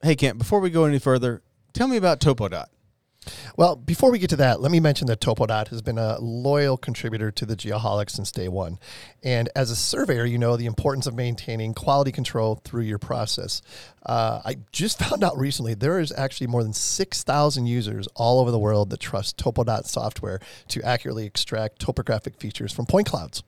Hey, 0.02 0.16
Kent. 0.16 0.38
Before 0.38 0.62
we 0.62 0.70
go 0.70 0.86
any 0.86 0.98
further, 0.98 1.42
tell 1.74 1.90
me 1.90 1.98
about 1.98 2.22
Topodot. 2.22 2.68
Well, 3.58 3.76
before 3.76 4.12
we 4.12 4.18
get 4.18 4.30
to 4.30 4.38
that, 4.38 4.62
let 4.62 4.72
me 4.72 4.80
mention 4.80 5.08
that 5.08 5.20
Topodot 5.20 5.68
has 5.68 5.82
been 5.82 5.98
a 5.98 6.18
loyal 6.22 6.78
contributor 6.78 7.32
to 7.32 7.46
the 7.46 7.58
Geoholic 7.58 8.10
since 8.10 8.32
day 8.32 8.48
one. 8.48 8.80
And 9.24 9.50
as 9.58 9.72
a 9.72 9.76
surveyor, 9.76 10.24
you 10.24 10.38
know 10.38 10.56
the 10.56 10.68
importance 10.68 11.06
of 11.06 11.16
maintaining 11.16 11.74
quality 11.74 12.14
control 12.14 12.62
through 12.64 12.84
your 12.84 12.98
process. 12.98 13.62
Uh, 14.06 14.42
I 14.46 14.60
just 14.72 15.00
found 15.04 15.22
out 15.22 15.38
recently 15.38 15.74
there 15.74 16.00
is 16.00 16.14
actually 16.14 16.48
more 16.48 16.64
than 16.64 16.72
6,000 16.72 17.66
users 17.66 18.08
all 18.16 18.40
over 18.40 18.52
the 18.52 18.58
world 18.58 18.92
that 18.92 19.02
trust 19.02 19.38
Topodot 19.38 19.86
software 19.86 20.40
to 20.70 20.82
accurately 20.84 21.26
extract 21.26 21.80
topographic 21.80 22.40
features 22.40 22.72
from 22.72 22.86
point 22.86 23.08
clouds. 23.08 23.44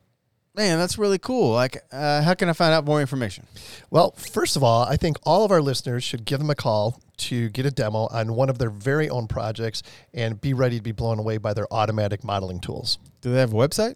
Man, 0.54 0.78
that's 0.78 0.98
really 0.98 1.18
cool. 1.18 1.52
Like, 1.52 1.78
uh, 1.90 2.20
how 2.20 2.34
can 2.34 2.50
I 2.50 2.52
find 2.52 2.74
out 2.74 2.84
more 2.84 3.00
information? 3.00 3.46
Well, 3.90 4.12
first 4.12 4.54
of 4.54 4.62
all, 4.62 4.82
I 4.82 4.96
think 4.96 5.16
all 5.22 5.46
of 5.46 5.50
our 5.50 5.62
listeners 5.62 6.04
should 6.04 6.26
give 6.26 6.40
them 6.40 6.50
a 6.50 6.54
call 6.54 7.00
to 7.18 7.48
get 7.48 7.64
a 7.64 7.70
demo 7.70 8.06
on 8.10 8.34
one 8.34 8.50
of 8.50 8.58
their 8.58 8.68
very 8.68 9.08
own 9.08 9.28
projects 9.28 9.82
and 10.12 10.38
be 10.38 10.52
ready 10.52 10.76
to 10.76 10.82
be 10.82 10.92
blown 10.92 11.18
away 11.18 11.38
by 11.38 11.54
their 11.54 11.72
automatic 11.72 12.22
modeling 12.22 12.60
tools. 12.60 12.98
Do 13.22 13.32
they 13.32 13.40
have 13.40 13.54
a 13.54 13.56
website? 13.56 13.94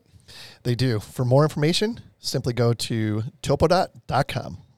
They 0.62 0.74
do. 0.74 0.98
For 0.98 1.26
more 1.26 1.42
information, 1.42 2.00
simply 2.20 2.54
go 2.54 2.72
to 2.72 3.22
topodot.com. 3.42 4.58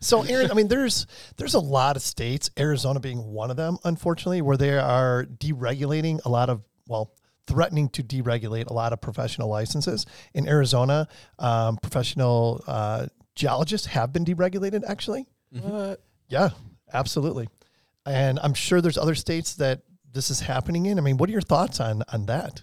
So, 0.00 0.22
Aaron, 0.22 0.50
I 0.50 0.54
mean, 0.54 0.66
there's 0.66 1.06
there's 1.36 1.54
a 1.54 1.60
lot 1.60 1.94
of 1.94 2.02
states, 2.02 2.50
Arizona 2.58 2.98
being 2.98 3.22
one 3.32 3.52
of 3.52 3.56
them, 3.56 3.76
unfortunately, 3.84 4.42
where 4.42 4.56
they 4.56 4.76
are 4.76 5.26
deregulating 5.26 6.18
a 6.24 6.28
lot 6.28 6.50
of 6.50 6.62
well, 6.88 7.12
threatening 7.50 7.88
to 7.90 8.02
deregulate 8.02 8.68
a 8.68 8.72
lot 8.72 8.92
of 8.92 9.00
professional 9.00 9.48
licenses. 9.48 10.06
In 10.34 10.48
Arizona, 10.48 11.08
um, 11.38 11.76
professional 11.78 12.62
uh, 12.66 13.06
geologists 13.34 13.88
have 13.88 14.12
been 14.12 14.24
deregulated. 14.24 14.82
Actually, 14.86 15.26
What? 15.50 16.00
yeah, 16.28 16.50
absolutely. 16.92 17.48
and 18.06 18.38
I'm 18.42 18.54
sure 18.54 18.80
there's 18.80 18.98
other 18.98 19.14
states 19.14 19.54
that 19.56 19.82
this 20.12 20.30
is 20.30 20.40
happening 20.40 20.86
in. 20.86 20.98
I 20.98 21.02
mean, 21.02 21.16
what 21.18 21.28
are 21.28 21.32
your 21.32 21.40
thoughts 21.42 21.80
on 21.80 22.02
on 22.12 22.26
that? 22.26 22.62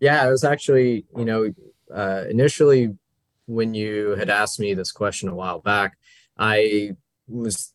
Yeah, 0.00 0.26
it 0.26 0.30
was 0.30 0.44
actually, 0.44 1.04
you 1.16 1.24
know, 1.24 1.52
uh, 1.94 2.24
initially 2.28 2.96
when 3.46 3.74
you 3.74 4.10
had 4.18 4.30
asked 4.30 4.58
me 4.60 4.74
this 4.74 4.90
question 4.92 5.28
a 5.28 5.34
while 5.34 5.60
back, 5.60 5.96
I 6.38 6.92
was 7.28 7.72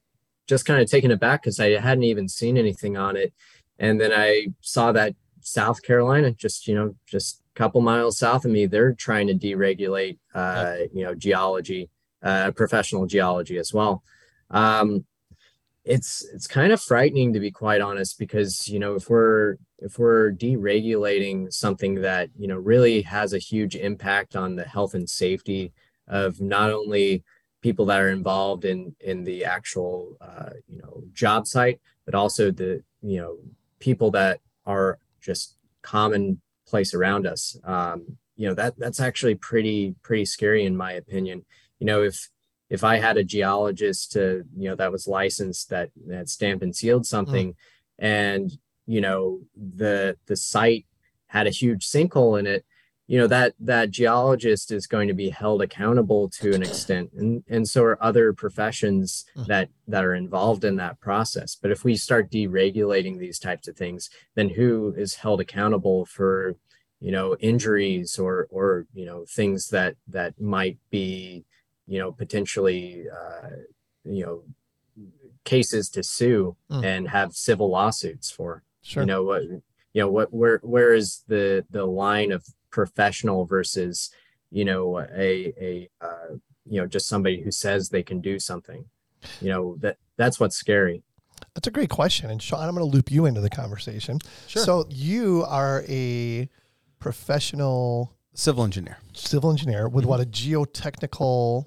just 0.47 0.65
kind 0.65 0.81
of 0.81 0.89
taken 0.89 1.11
aback 1.11 1.43
because 1.43 1.59
I 1.59 1.71
hadn't 1.79 2.03
even 2.03 2.27
seen 2.27 2.57
anything 2.57 2.97
on 2.97 3.15
it. 3.17 3.33
And 3.79 3.99
then 4.01 4.11
I 4.13 4.47
saw 4.61 4.91
that 4.93 5.13
South 5.47 5.81
Carolina, 5.81 6.31
just, 6.31 6.67
you 6.67 6.75
know, 6.75 6.95
just 7.05 7.41
a 7.55 7.57
couple 7.57 7.79
miles 7.79 8.17
south 8.17 8.43
of 8.43 8.51
me, 8.51 8.65
they're 8.65 8.93
trying 8.93 9.27
to 9.27 9.33
deregulate, 9.33 10.17
uh, 10.35 10.75
you 10.93 11.05
know, 11.05 11.15
geology, 11.15 11.89
uh, 12.21 12.51
professional 12.51 13.05
geology 13.05 13.57
as 13.57 13.73
well. 13.73 14.03
Um, 14.51 15.05
it's 15.85 16.25
it's 16.33 16.47
kind 16.47 16.73
of 16.73 16.81
frightening 16.81 17.31
to 17.31 17.39
be 17.39 17.49
quite 17.49 17.79
honest 17.79 18.19
because 18.19 18.67
you 18.67 18.77
know 18.77 18.95
if 18.95 19.09
we're 19.09 19.55
if 19.79 19.97
we're 19.97 20.33
deregulating 20.33 21.51
something 21.51 22.01
that 22.01 22.29
you 22.37 22.45
know 22.45 22.57
really 22.57 23.01
has 23.03 23.31
a 23.31 23.37
huge 23.37 23.73
impact 23.73 24.35
on 24.35 24.57
the 24.57 24.65
health 24.65 24.95
and 24.95 25.09
safety 25.09 25.71
of 26.09 26.41
not 26.41 26.71
only 26.71 27.23
people 27.61 27.85
that 27.85 28.01
are 28.01 28.09
involved 28.09 28.65
in 28.65 28.93
in 28.99 29.23
the 29.23 29.45
actual 29.45 30.17
uh, 30.19 30.49
you 30.67 30.77
know 30.79 31.03
job 31.13 31.47
site 31.47 31.79
but 32.03 32.13
also 32.13 32.51
the 32.51 32.83
you 33.01 33.17
know 33.21 33.37
people 33.79 34.11
that 34.11 34.41
are 34.65 34.99
just 35.27 35.57
commonplace 35.83 36.93
around 36.95 37.27
us 37.27 37.59
um, 37.65 38.17
you 38.35 38.47
know 38.47 38.55
that 38.55 38.73
that's 38.79 38.99
actually 38.99 39.35
pretty 39.35 39.93
pretty 40.01 40.25
scary 40.25 40.65
in 40.65 40.75
my 40.75 40.93
opinion 40.93 41.45
you 41.79 41.85
know 41.85 42.01
if 42.01 42.29
if 42.69 42.83
I 42.83 42.97
had 42.97 43.17
a 43.17 43.23
geologist 43.23 44.11
to, 44.13 44.43
you 44.55 44.69
know, 44.69 44.75
that 44.75 44.91
was 44.91 45.07
licensed 45.07 45.69
that 45.69 45.89
that 46.07 46.29
stamped 46.29 46.63
and 46.63 46.75
sealed 46.75 47.05
something, 47.05 47.49
mm. 47.51 47.55
and 47.99 48.51
you 48.85 49.01
know 49.01 49.41
the 49.55 50.17
the 50.25 50.35
site 50.35 50.85
had 51.27 51.47
a 51.47 51.51
huge 51.51 51.87
sinkhole 51.87 52.39
in 52.39 52.47
it, 52.47 52.65
you 53.07 53.17
know 53.17 53.27
that 53.27 53.53
that 53.59 53.91
geologist 53.91 54.71
is 54.71 54.87
going 54.87 55.07
to 55.07 55.13
be 55.13 55.29
held 55.29 55.61
accountable 55.61 56.29
to 56.29 56.53
an 56.53 56.61
extent, 56.61 57.11
and 57.15 57.43
and 57.49 57.67
so 57.67 57.83
are 57.83 58.03
other 58.03 58.33
professions 58.33 59.25
mm. 59.35 59.45
that 59.47 59.69
that 59.87 60.05
are 60.05 60.15
involved 60.15 60.63
in 60.63 60.75
that 60.75 60.99
process. 60.99 61.55
But 61.55 61.71
if 61.71 61.83
we 61.83 61.95
start 61.95 62.31
deregulating 62.31 63.17
these 63.17 63.39
types 63.39 63.67
of 63.67 63.75
things, 63.75 64.09
then 64.35 64.49
who 64.49 64.93
is 64.97 65.15
held 65.15 65.41
accountable 65.41 66.05
for 66.05 66.55
you 66.99 67.11
know 67.11 67.35
injuries 67.39 68.19
or 68.19 68.47
or 68.51 68.85
you 68.93 69.05
know 69.05 69.25
things 69.27 69.69
that 69.69 69.95
that 70.07 70.39
might 70.39 70.77
be 70.89 71.45
you 71.87 71.99
know, 71.99 72.11
potentially, 72.11 73.05
uh, 73.09 73.49
you 74.03 74.25
know, 74.25 74.43
cases 75.45 75.89
to 75.89 76.03
sue 76.03 76.55
mm. 76.69 76.85
and 76.85 77.07
have 77.07 77.33
civil 77.33 77.71
lawsuits 77.71 78.29
for. 78.29 78.63
Sure. 78.81 79.03
You 79.03 79.07
know 79.07 79.23
what? 79.23 79.43
You 79.43 79.61
know 80.01 80.11
what? 80.11 80.33
Where 80.33 80.59
where 80.63 80.93
is 80.93 81.23
the 81.27 81.65
the 81.71 81.85
line 81.85 82.31
of 82.31 82.45
professional 82.69 83.45
versus 83.45 84.11
you 84.51 84.65
know 84.65 84.99
a 84.99 85.53
a 85.59 85.89
uh, 86.01 86.35
you 86.65 86.81
know 86.81 86.87
just 86.87 87.07
somebody 87.07 87.41
who 87.41 87.51
says 87.51 87.89
they 87.89 88.03
can 88.03 88.21
do 88.21 88.39
something? 88.39 88.85
You 89.41 89.49
know 89.49 89.77
that 89.79 89.97
that's 90.17 90.39
what's 90.39 90.55
scary. 90.55 91.03
That's 91.53 91.67
a 91.67 91.71
great 91.71 91.89
question, 91.89 92.29
and 92.29 92.41
Sean, 92.41 92.67
I'm 92.67 92.75
going 92.75 92.89
to 92.89 92.95
loop 92.95 93.11
you 93.11 93.25
into 93.25 93.41
the 93.41 93.49
conversation. 93.49 94.19
Sure. 94.47 94.63
So 94.63 94.85
you 94.89 95.45
are 95.47 95.83
a 95.87 96.49
professional 96.99 98.17
Civil 98.37 98.63
engineer. 98.63 98.99
Civil 99.13 99.49
engineer 99.49 99.89
with 99.89 100.03
mm-hmm. 100.03 100.09
what 100.11 100.19
a 100.19 100.25
geotechnical. 100.25 101.65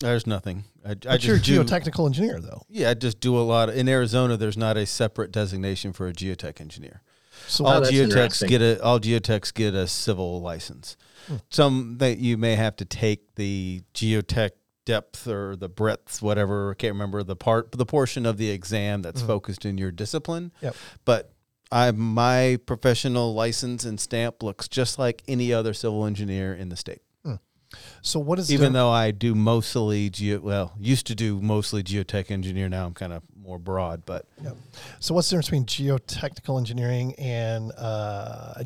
There's 0.00 0.26
nothing. 0.26 0.64
I, 0.82 0.94
but 0.94 1.06
I 1.06 1.14
you're 1.16 1.36
a 1.36 1.40
geotechnical 1.40 2.06
engineer, 2.06 2.40
though. 2.40 2.62
Yeah, 2.70 2.88
I 2.88 2.94
just 2.94 3.20
do 3.20 3.36
a 3.36 3.40
lot. 3.40 3.68
Of, 3.68 3.76
in 3.76 3.86
Arizona, 3.86 4.38
there's 4.38 4.56
not 4.56 4.78
a 4.78 4.86
separate 4.86 5.30
designation 5.30 5.92
for 5.92 6.08
a 6.08 6.12
geotech 6.14 6.58
engineer. 6.62 7.02
So 7.48 7.64
all 7.64 7.78
oh, 7.78 7.90
geotechs 7.90 8.46
get 8.46 8.62
a 8.62 8.82
all 8.82 9.00
geotechs 9.00 9.52
get 9.52 9.74
a 9.74 9.86
civil 9.88 10.40
license. 10.40 10.96
Hmm. 11.26 11.36
Some 11.50 11.98
that 11.98 12.18
you 12.18 12.36
may 12.36 12.54
have 12.54 12.76
to 12.76 12.84
take 12.84 13.34
the 13.34 13.82
geotech 13.94 14.50
depth 14.84 15.26
or 15.26 15.54
the 15.54 15.68
breadth, 15.68 16.22
whatever. 16.22 16.70
I 16.70 16.74
can't 16.74 16.94
remember 16.94 17.22
the 17.22 17.36
part, 17.36 17.72
the 17.72 17.84
portion 17.84 18.24
of 18.24 18.38
the 18.38 18.48
exam 18.50 19.02
that's 19.02 19.20
mm-hmm. 19.20 19.28
focused 19.28 19.66
in 19.66 19.76
your 19.76 19.90
discipline. 19.90 20.52
Yep. 20.62 20.76
But 21.04 21.32
I 21.70 21.90
my 21.90 22.58
professional 22.64 23.34
license 23.34 23.84
and 23.84 24.00
stamp 24.00 24.42
looks 24.42 24.68
just 24.68 24.98
like 24.98 25.22
any 25.28 25.52
other 25.52 25.74
civil 25.74 26.06
engineer 26.06 26.54
in 26.54 26.70
the 26.70 26.76
state. 26.76 27.02
Hmm. 27.24 27.34
So 28.02 28.18
what 28.18 28.38
is 28.38 28.50
even 28.50 28.72
though 28.72 28.90
I 28.90 29.10
do 29.10 29.34
mostly 29.34 30.08
geo 30.08 30.40
well 30.40 30.72
used 30.78 31.06
to 31.08 31.14
do 31.14 31.40
mostly 31.40 31.82
geotech 31.82 32.30
engineer 32.30 32.68
now 32.68 32.86
I'm 32.86 32.94
kind 32.94 33.12
of 33.12 33.22
more 33.48 33.58
broad 33.58 34.04
but 34.06 34.26
yeah. 34.42 34.50
So 35.00 35.14
what's 35.14 35.30
the 35.30 35.36
difference 35.36 35.66
between 35.70 35.98
geotechnical 35.98 36.58
engineering 36.58 37.14
and 37.16 37.72
uh, 37.76 38.54
a 38.56 38.64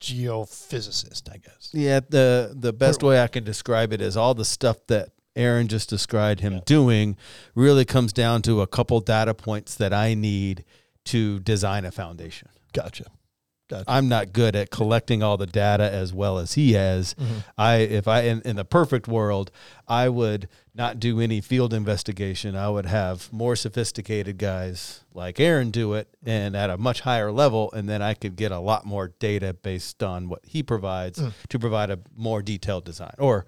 geophysicist? 0.00 1.30
I 1.32 1.38
guess. 1.38 1.70
Yeah, 1.72 2.00
the 2.08 2.54
the 2.54 2.72
best 2.72 3.02
way 3.02 3.22
I 3.22 3.28
can 3.28 3.44
describe 3.44 3.92
it 3.92 4.00
is 4.00 4.16
all 4.16 4.34
the 4.34 4.44
stuff 4.44 4.78
that 4.88 5.10
Aaron 5.36 5.68
just 5.68 5.88
described 5.88 6.40
him 6.40 6.54
yeah. 6.54 6.60
doing 6.66 7.16
really 7.54 7.84
comes 7.84 8.12
down 8.12 8.42
to 8.42 8.60
a 8.60 8.66
couple 8.66 9.00
data 9.00 9.34
points 9.34 9.76
that 9.76 9.92
I 9.92 10.14
need 10.14 10.64
to 11.06 11.38
design 11.40 11.84
a 11.84 11.90
foundation. 11.90 12.48
Gotcha. 12.72 13.06
I'm 13.88 14.08
not 14.08 14.32
good 14.32 14.56
at 14.56 14.70
collecting 14.70 15.22
all 15.22 15.36
the 15.36 15.46
data 15.46 15.90
as 15.90 16.12
well 16.12 16.38
as 16.38 16.54
he 16.54 16.72
has. 16.72 17.14
Mm-hmm. 17.14 17.38
I 17.58 17.76
if 17.76 18.08
I 18.08 18.22
in, 18.22 18.42
in 18.42 18.56
the 18.56 18.64
perfect 18.64 19.08
world, 19.08 19.50
I 19.88 20.08
would 20.08 20.48
not 20.74 21.00
do 21.00 21.20
any 21.20 21.40
field 21.40 21.74
investigation. 21.74 22.56
I 22.56 22.68
would 22.68 22.86
have 22.86 23.32
more 23.32 23.56
sophisticated 23.56 24.38
guys 24.38 25.04
like 25.12 25.40
Aaron 25.40 25.70
do 25.70 25.94
it 25.94 26.08
and 26.24 26.56
at 26.56 26.70
a 26.70 26.78
much 26.78 27.00
higher 27.00 27.32
level 27.32 27.70
and 27.72 27.88
then 27.88 28.02
I 28.02 28.14
could 28.14 28.36
get 28.36 28.52
a 28.52 28.58
lot 28.58 28.86
more 28.86 29.08
data 29.18 29.52
based 29.52 30.02
on 30.02 30.28
what 30.28 30.44
he 30.44 30.62
provides 30.62 31.18
mm. 31.18 31.32
to 31.48 31.58
provide 31.58 31.90
a 31.90 31.98
more 32.16 32.42
detailed 32.42 32.84
design 32.84 33.14
or 33.18 33.46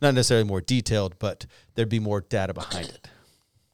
not 0.00 0.14
necessarily 0.14 0.46
more 0.46 0.60
detailed, 0.60 1.18
but 1.18 1.46
there'd 1.74 1.88
be 1.88 2.00
more 2.00 2.20
data 2.20 2.52
behind 2.52 2.88
it. 2.88 3.08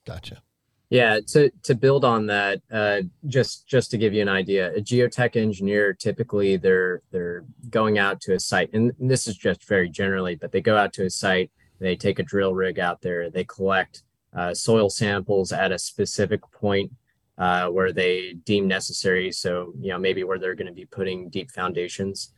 Gotcha. 0.06 0.42
Yeah, 0.90 1.20
to 1.28 1.50
to 1.64 1.74
build 1.74 2.04
on 2.04 2.26
that, 2.26 2.62
uh, 2.72 3.02
just 3.26 3.68
just 3.68 3.90
to 3.90 3.98
give 3.98 4.14
you 4.14 4.22
an 4.22 4.28
idea, 4.28 4.74
a 4.74 4.80
geotech 4.80 5.36
engineer 5.36 5.92
typically 5.92 6.56
they're 6.56 7.02
they're 7.10 7.44
going 7.68 7.98
out 7.98 8.22
to 8.22 8.34
a 8.34 8.40
site, 8.40 8.70
and 8.72 8.92
this 8.98 9.26
is 9.26 9.36
just 9.36 9.68
very 9.68 9.90
generally, 9.90 10.34
but 10.36 10.50
they 10.50 10.62
go 10.62 10.78
out 10.78 10.94
to 10.94 11.04
a 11.04 11.10
site, 11.10 11.50
they 11.78 11.94
take 11.94 12.18
a 12.18 12.22
drill 12.22 12.54
rig 12.54 12.78
out 12.78 13.02
there, 13.02 13.28
they 13.28 13.44
collect 13.44 14.02
uh, 14.34 14.54
soil 14.54 14.88
samples 14.88 15.52
at 15.52 15.72
a 15.72 15.78
specific 15.78 16.40
point 16.52 16.90
uh, 17.36 17.68
where 17.68 17.92
they 17.92 18.32
deem 18.44 18.66
necessary. 18.66 19.30
So 19.30 19.74
you 19.78 19.90
know 19.90 19.98
maybe 19.98 20.24
where 20.24 20.38
they're 20.38 20.54
going 20.54 20.68
to 20.68 20.72
be 20.72 20.86
putting 20.86 21.28
deep 21.28 21.50
foundations, 21.50 22.32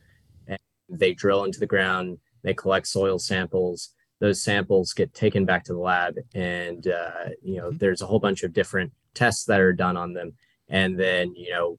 and 0.47 0.59
they 0.89 1.13
drill 1.13 1.45
into 1.45 1.59
the 1.61 1.67
ground, 1.67 2.17
they 2.43 2.53
collect 2.53 2.87
soil 2.87 3.17
samples 3.17 3.93
those 4.21 4.41
samples 4.41 4.93
get 4.93 5.13
taken 5.13 5.45
back 5.45 5.65
to 5.65 5.73
the 5.73 5.79
lab 5.79 6.15
and 6.33 6.87
uh, 6.87 7.29
you 7.41 7.57
know 7.57 7.67
mm-hmm. 7.67 7.77
there's 7.77 8.01
a 8.01 8.05
whole 8.05 8.19
bunch 8.19 8.43
of 8.43 8.53
different 8.53 8.93
tests 9.13 9.43
that 9.45 9.59
are 9.59 9.73
done 9.73 9.97
on 9.97 10.13
them 10.13 10.31
and 10.69 10.97
then 10.97 11.33
you 11.35 11.49
know 11.49 11.77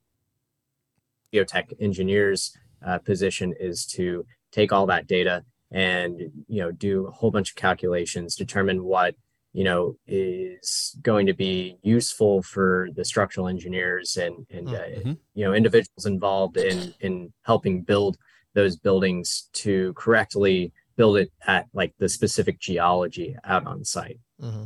geotech 1.33 1.73
engineers 1.79 2.55
uh, 2.85 2.99
position 2.99 3.53
is 3.59 3.85
to 3.85 4.25
take 4.51 4.71
all 4.71 4.85
that 4.85 5.07
data 5.07 5.43
and 5.71 6.21
you 6.47 6.61
know 6.61 6.71
do 6.71 7.07
a 7.07 7.11
whole 7.11 7.31
bunch 7.31 7.49
of 7.49 7.55
calculations 7.55 8.35
determine 8.35 8.83
what 8.83 9.15
you 9.53 9.63
know 9.63 9.95
is 10.05 10.97
going 11.01 11.25
to 11.25 11.33
be 11.33 11.77
useful 11.81 12.43
for 12.43 12.89
the 12.95 13.05
structural 13.05 13.47
engineers 13.47 14.17
and 14.17 14.45
and 14.51 14.67
uh, 14.67 14.71
mm-hmm. 14.71 15.11
uh, 15.11 15.13
you 15.33 15.45
know 15.45 15.53
individuals 15.53 16.05
involved 16.05 16.57
in 16.57 16.93
in 16.99 17.31
helping 17.43 17.81
build 17.81 18.17
those 18.53 18.75
buildings 18.75 19.49
to 19.53 19.93
correctly 19.93 20.71
build 20.95 21.17
it 21.17 21.31
at 21.47 21.67
like 21.73 21.93
the 21.97 22.09
specific 22.09 22.59
geology 22.59 23.35
out 23.43 23.65
on 23.65 23.83
site. 23.83 24.19
Mm-hmm. 24.41 24.63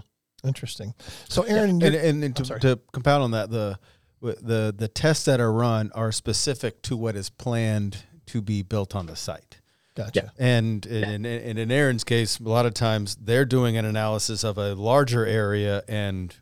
Interesting. 0.47 0.93
So, 1.29 1.43
Aaron, 1.43 1.79
yeah. 1.79 1.87
and, 1.87 1.95
and, 1.95 2.23
and 2.23 2.35
to, 2.35 2.59
to, 2.59 2.79
compound 2.91 3.23
on 3.23 3.31
that, 3.31 3.49
the 3.49 3.79
the 4.21 4.73
the 4.75 4.87
tests 4.87 5.25
that 5.25 5.39
are 5.39 5.51
run 5.51 5.91
are 5.93 6.11
specific 6.11 6.81
to 6.83 6.97
what 6.97 7.15
is 7.15 7.29
planned 7.29 8.05
to 8.27 8.41
be 8.41 8.61
built 8.61 8.95
on 8.95 9.05
the 9.07 9.15
site. 9.15 9.61
Gotcha. 9.95 10.31
Yeah. 10.37 10.45
And 10.45 10.85
in, 10.85 11.23
yeah. 11.23 11.31
in, 11.31 11.57
in 11.57 11.71
Aaron's 11.71 12.03
case, 12.03 12.39
a 12.39 12.43
lot 12.43 12.67
of 12.67 12.73
times 12.75 13.15
they're 13.15 13.45
doing 13.45 13.77
an 13.77 13.85
analysis 13.85 14.43
of 14.43 14.57
a 14.57 14.75
larger 14.75 15.25
area 15.25 15.83
and 15.87 16.35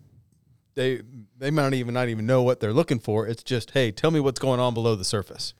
they 0.76 1.02
they 1.38 1.52
might 1.52 1.64
not 1.64 1.74
even 1.74 1.94
not 1.94 2.10
even 2.10 2.26
know 2.26 2.44
what 2.44 2.60
they're 2.60 2.74
looking 2.74 3.00
for. 3.00 3.26
It's 3.28 3.44
just, 3.44 3.72
hey, 3.72 3.92
tell 3.92 4.12
me 4.12 4.20
what's 4.20 4.40
going 4.40 4.60
on 4.60 4.74
below 4.74 4.96
the 4.96 5.06
surface. 5.06 5.54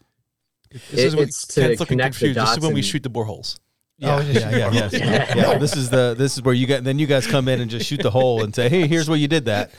This 0.72 0.94
it, 0.94 1.00
is 1.00 1.16
what 1.16 1.30
Kent's 1.54 1.80
looking 1.80 2.00
confused. 2.00 2.38
This 2.38 2.52
is 2.52 2.60
when 2.60 2.74
we 2.74 2.82
shoot 2.82 3.02
the 3.02 3.10
boreholes. 3.10 3.60
Yeah, 3.98 4.18
oh, 4.18 4.20
yeah, 4.20 4.50
yeah, 4.50 4.72
yeah, 4.72 4.90
yeah, 4.92 5.36
yeah. 5.36 5.58
This 5.58 5.78
is 5.78 5.90
the 5.90 6.16
this 6.18 6.36
is 6.36 6.44
where 6.44 6.54
you 6.54 6.68
get. 6.68 6.84
Then 6.84 7.00
you 7.00 7.08
guys 7.08 7.26
come 7.26 7.48
in 7.48 7.62
and 7.62 7.72
just 7.72 7.86
shoot 7.86 8.02
the 8.02 8.12
hole 8.12 8.44
and 8.44 8.54
say, 8.54 8.68
"Hey, 8.68 8.88
here's 8.88 9.08
where 9.08 9.18
you 9.18 9.30
did 9.30 9.46
that," 9.46 9.72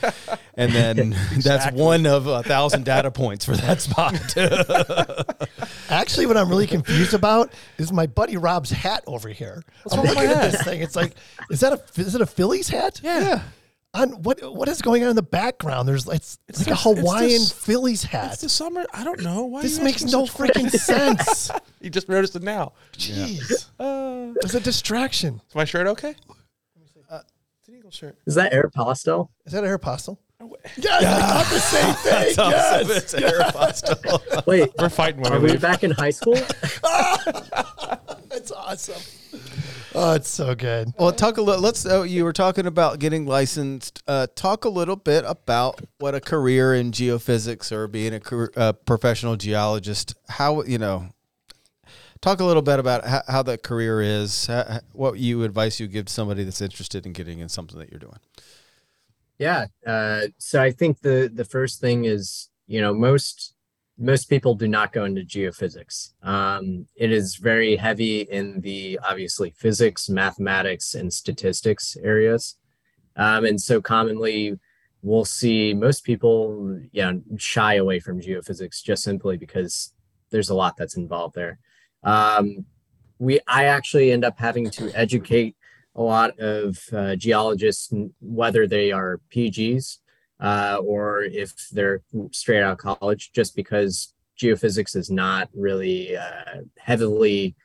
and 0.55 0.71
then 0.71 0.97
exactly. 1.33 1.41
that's 1.43 1.71
one 1.71 2.07
of 2.07 2.25
a 2.25 2.41
thousand 2.41 2.83
data 2.83 3.11
points 3.11 3.45
for 3.45 3.55
that 3.55 3.79
spot. 3.79 4.15
Actually, 5.91 6.25
what 6.25 6.35
I'm 6.35 6.49
really 6.49 6.65
confused 6.65 7.13
about 7.13 7.53
is 7.77 7.93
my 7.93 8.07
buddy 8.07 8.37
Rob's 8.37 8.71
hat 8.71 9.03
over 9.05 9.29
here. 9.29 9.63
What's 9.83 9.95
I'm 9.95 10.03
looking 10.03 10.31
at 10.31 10.51
this 10.51 10.63
thing. 10.63 10.81
It's 10.81 10.95
like, 10.95 11.13
is 11.51 11.59
that 11.59 11.73
a 11.73 12.01
is 12.01 12.15
it 12.15 12.21
a 12.21 12.25
Phillies 12.25 12.69
hat? 12.69 12.99
Yeah. 13.03 13.43
On 13.97 14.09
what 14.23 14.39
what 14.55 14.67
is 14.67 14.81
going 14.81 15.03
on 15.03 15.09
in 15.09 15.15
the 15.15 15.21
background? 15.23 15.87
There's 15.87 16.07
it's, 16.07 16.37
it's, 16.47 16.59
like 16.59 16.67
a 16.67 16.69
the- 16.69 16.73
it's 16.73 16.83
the 16.83 17.01
Hawaiian 17.01 17.41
s- 17.41 17.51
Phillies 17.51 18.03
hat. 18.03 18.33
It's 18.33 18.41
the 18.41 18.49
summer. 18.49 18.85
I 18.93 19.03
don't 19.03 19.21
know. 19.21 19.45
Why 19.45 19.61
This 19.63 19.79
makes 19.81 20.03
no 20.03 20.23
freaking 20.25 20.69
sense. 20.69 21.51
You 21.79 21.91
just 21.91 22.09
noticed 22.09 22.35
it 22.35 22.41
now. 22.43 22.73
Jeez, 22.97 23.67
Uh, 23.79 24.33
it's 24.41 24.55
a 24.55 24.59
distraction. 24.59 25.41
is 25.47 25.55
my 25.55 25.63
shirt 25.63 25.85
okay? 25.87 26.15
Uh, 27.09 27.19
it's 27.59 27.67
an 27.69 27.75
eagle 27.75 27.91
shirt. 27.91 28.17
Is 28.25 28.33
that 28.35 28.51
Aeropostale? 28.51 29.29
Is 29.45 29.53
that 29.53 29.63
Aeropostale? 29.63 30.17
Yes, 30.75 31.03
I 31.03 31.21
thought 31.27 31.45
the 31.45 31.59
same 31.59 31.93
thing. 31.95 32.33
yes. 32.37 32.89
it's 32.89 33.13
Aeropostale. 33.13 34.45
Wait, 34.47 34.71
We're 34.79 34.89
fighting 34.89 35.21
when 35.21 35.31
are 35.33 35.37
I 35.37 35.39
we 35.39 35.55
back 35.57 35.83
in 35.83 35.91
high 35.91 36.09
school? 36.09 36.33
That's 38.29 38.51
awesome. 38.51 39.01
Oh, 39.99 40.13
it's 40.13 40.29
so 40.29 40.53
good. 40.53 40.93
Well, 40.99 41.11
talk 41.11 41.37
a 41.37 41.41
little. 41.41 41.59
Let's. 41.59 41.83
Uh, 41.83 42.03
you 42.03 42.23
were 42.23 42.31
talking 42.31 42.67
about 42.67 42.99
getting 42.99 43.25
licensed. 43.25 44.03
Uh, 44.07 44.27
talk 44.35 44.63
a 44.63 44.69
little 44.69 44.95
bit 44.95 45.23
about 45.25 45.81
what 45.97 46.13
a 46.13 46.21
career 46.21 46.75
in 46.75 46.91
geophysics 46.91 47.71
or 47.71 47.87
being 47.87 48.13
a 48.13 48.19
career, 48.19 48.51
uh, 48.55 48.73
professional 48.73 49.37
geologist. 49.37 50.13
How 50.29 50.61
you 50.61 50.77
know. 50.77 51.07
Talk 52.21 52.39
a 52.39 52.43
little 52.43 52.61
bit 52.61 52.77
about 52.79 53.07
how, 53.07 53.23
how 53.27 53.43
that 53.43 53.63
career 53.63 53.99
is. 54.01 54.45
ha- 54.45 54.81
what 54.93 55.17
you 55.17 55.41
advice 55.41 55.79
you 55.79 55.87
give 55.87 56.05
to 56.05 56.13
somebody 56.13 56.43
that's 56.43 56.61
interested 56.61 57.07
in 57.07 57.13
getting 57.13 57.39
in 57.39 57.49
something 57.49 57.79
that 57.79 57.89
you're 57.89 57.99
doing. 57.99 58.19
Yeah. 59.39 59.65
Uh, 59.85 60.27
so 60.37 60.61
I 60.61 60.73
think 60.73 61.01
the 61.01 61.27
the 61.33 61.45
first 61.45 61.81
thing 61.81 62.05
is, 62.05 62.49
you 62.67 62.81
know, 62.81 62.93
most 62.93 63.55
most 63.97 64.25
people 64.25 64.53
do 64.53 64.67
not 64.67 64.93
go 64.93 65.05
into 65.05 65.21
geophysics. 65.21 66.13
Um, 66.21 66.87
it 66.95 67.11
is 67.11 67.35
very 67.35 67.75
heavy 67.75 68.21
in 68.21 68.61
the 68.61 68.99
obviously 69.07 69.51
physics, 69.57 70.09
mathematics, 70.09 70.93
and 70.93 71.11
statistics 71.11 71.97
areas, 72.03 72.57
um, 73.15 73.45
and 73.45 73.59
so 73.59 73.81
commonly 73.81 74.59
we'll 75.01 75.25
see 75.25 75.73
most 75.73 76.03
people, 76.03 76.79
you 76.91 77.01
know, 77.01 77.21
shy 77.37 77.75
away 77.75 77.99
from 77.99 78.21
geophysics 78.21 78.83
just 78.83 79.03
simply 79.03 79.37
because 79.37 79.93
there's 80.31 80.49
a 80.49 80.55
lot 80.55 80.75
that's 80.77 80.97
involved 80.97 81.35
there. 81.35 81.59
Um, 82.03 82.65
we 83.19 83.39
I 83.47 83.65
actually 83.65 84.11
end 84.11 84.25
up 84.25 84.37
having 84.37 84.69
to 84.71 84.91
educate 84.93 85.55
a 85.95 86.01
lot 86.01 86.37
of 86.39 86.77
uh, 86.93 87.15
geologists, 87.15 87.91
whether 88.19 88.67
they 88.67 88.91
are 88.91 89.19
PGs 89.33 89.97
uh, 90.39 90.79
or 90.83 91.23
if 91.23 91.53
they're 91.71 92.01
straight 92.31 92.61
out 92.61 92.73
of 92.73 92.77
college, 92.77 93.31
just 93.33 93.55
because 93.55 94.13
geophysics 94.39 94.95
is 94.95 95.09
not 95.09 95.49
really 95.53 96.15
uh, 96.15 96.61
heavily 96.77 97.55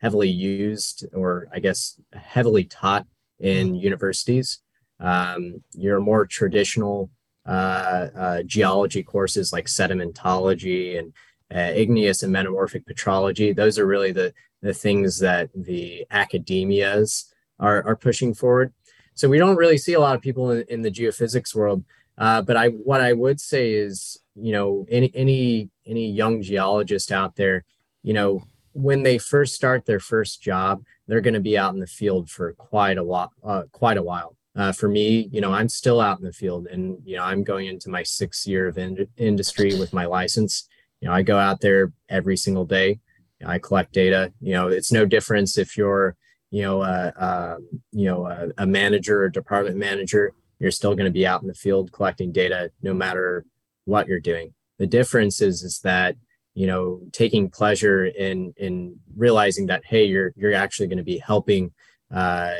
heavily 0.00 0.28
used 0.28 1.06
or 1.12 1.46
I 1.52 1.60
guess 1.60 2.00
heavily 2.12 2.64
taught 2.64 3.06
in 3.38 3.74
universities. 3.74 4.60
Um, 4.98 5.62
your 5.74 6.00
more 6.00 6.26
traditional 6.26 7.10
uh, 7.46 8.08
uh, 8.16 8.42
geology 8.44 9.02
courses 9.02 9.52
like 9.52 9.66
sedimentology 9.66 10.98
and 10.98 11.12
uh, 11.54 11.72
igneous 11.74 12.22
and 12.22 12.32
metamorphic 12.32 12.86
petrology, 12.86 13.54
those 13.54 13.78
are 13.78 13.86
really 13.86 14.12
the 14.12 14.32
the 14.62 14.72
things 14.72 15.18
that 15.18 15.50
the 15.54 16.06
academias 16.12 17.24
are, 17.58 17.82
are 17.84 17.96
pushing 17.96 18.32
forward. 18.32 18.72
So 19.14 19.28
we 19.28 19.38
don't 19.38 19.56
really 19.56 19.76
see 19.76 19.94
a 19.94 20.00
lot 20.00 20.14
of 20.14 20.22
people 20.22 20.52
in, 20.52 20.64
in 20.68 20.82
the 20.82 20.90
geophysics 20.90 21.54
world. 21.54 21.84
Uh, 22.18 22.42
but 22.42 22.56
I 22.56 22.68
what 22.68 23.00
I 23.00 23.12
would 23.12 23.40
say 23.40 23.72
is, 23.72 24.18
you 24.34 24.52
know, 24.52 24.86
any 24.90 25.10
any 25.14 25.70
any 25.86 26.10
young 26.10 26.42
geologist 26.42 27.10
out 27.10 27.36
there, 27.36 27.64
you 28.02 28.12
know, 28.12 28.42
when 28.72 29.02
they 29.02 29.18
first 29.18 29.54
start 29.54 29.86
their 29.86 30.00
first 30.00 30.42
job, 30.42 30.82
they're 31.06 31.20
going 31.20 31.34
to 31.34 31.40
be 31.40 31.58
out 31.58 31.74
in 31.74 31.80
the 31.80 31.86
field 31.86 32.30
for 32.30 32.52
quite 32.54 32.98
a 32.98 33.02
lot, 33.02 33.30
uh, 33.44 33.64
quite 33.72 33.96
a 33.96 34.02
while. 34.02 34.36
Uh, 34.54 34.72
for 34.72 34.88
me, 34.88 35.28
you 35.32 35.40
know, 35.40 35.52
I'm 35.52 35.68
still 35.68 36.00
out 36.00 36.18
in 36.18 36.24
the 36.24 36.32
field, 36.32 36.66
and 36.66 36.98
you 37.04 37.16
know, 37.16 37.24
I'm 37.24 37.42
going 37.42 37.66
into 37.66 37.88
my 37.88 38.02
sixth 38.02 38.46
year 38.46 38.68
of 38.68 38.76
in- 38.76 39.08
industry 39.16 39.74
with 39.78 39.92
my 39.92 40.04
license. 40.04 40.68
You 41.00 41.08
know, 41.08 41.14
I 41.14 41.22
go 41.22 41.38
out 41.38 41.60
there 41.60 41.92
every 42.08 42.36
single 42.36 42.66
day. 42.66 43.00
I 43.44 43.58
collect 43.58 43.92
data. 43.92 44.32
You 44.40 44.52
know, 44.52 44.68
it's 44.68 44.92
no 44.92 45.04
difference 45.06 45.58
if 45.58 45.76
you're 45.76 46.16
you 46.52 46.60
know, 46.60 46.82
uh, 46.82 47.10
uh, 47.18 47.56
you 47.92 48.04
know, 48.04 48.26
a, 48.26 48.48
a 48.58 48.66
manager 48.66 49.22
or 49.22 49.30
department 49.30 49.78
manager, 49.78 50.34
you're 50.62 50.70
still 50.70 50.94
going 50.94 51.04
to 51.04 51.10
be 51.10 51.26
out 51.26 51.42
in 51.42 51.48
the 51.48 51.54
field 51.54 51.92
collecting 51.92 52.32
data, 52.32 52.70
no 52.82 52.94
matter 52.94 53.44
what 53.84 54.06
you're 54.06 54.20
doing. 54.20 54.54
The 54.78 54.86
difference 54.86 55.42
is, 55.42 55.62
is 55.62 55.80
that 55.80 56.16
you 56.54 56.66
know, 56.66 57.00
taking 57.12 57.48
pleasure 57.48 58.04
in 58.04 58.52
in 58.56 58.98
realizing 59.16 59.66
that 59.66 59.82
hey, 59.86 60.04
you're 60.04 60.32
you're 60.36 60.54
actually 60.54 60.86
going 60.86 60.98
to 60.98 61.04
be 61.04 61.18
helping, 61.18 61.72
uh, 62.14 62.54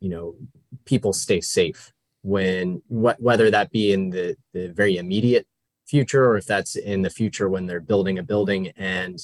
you 0.00 0.10
know, 0.10 0.34
people 0.84 1.12
stay 1.12 1.40
safe 1.40 1.92
when 2.22 2.82
what 2.88 3.20
whether 3.22 3.50
that 3.50 3.70
be 3.70 3.92
in 3.92 4.10
the 4.10 4.36
the 4.52 4.68
very 4.68 4.98
immediate 4.98 5.46
future 5.86 6.26
or 6.26 6.36
if 6.36 6.44
that's 6.44 6.76
in 6.76 7.00
the 7.00 7.10
future 7.10 7.48
when 7.48 7.64
they're 7.64 7.80
building 7.80 8.18
a 8.18 8.22
building 8.22 8.68
and 8.76 9.18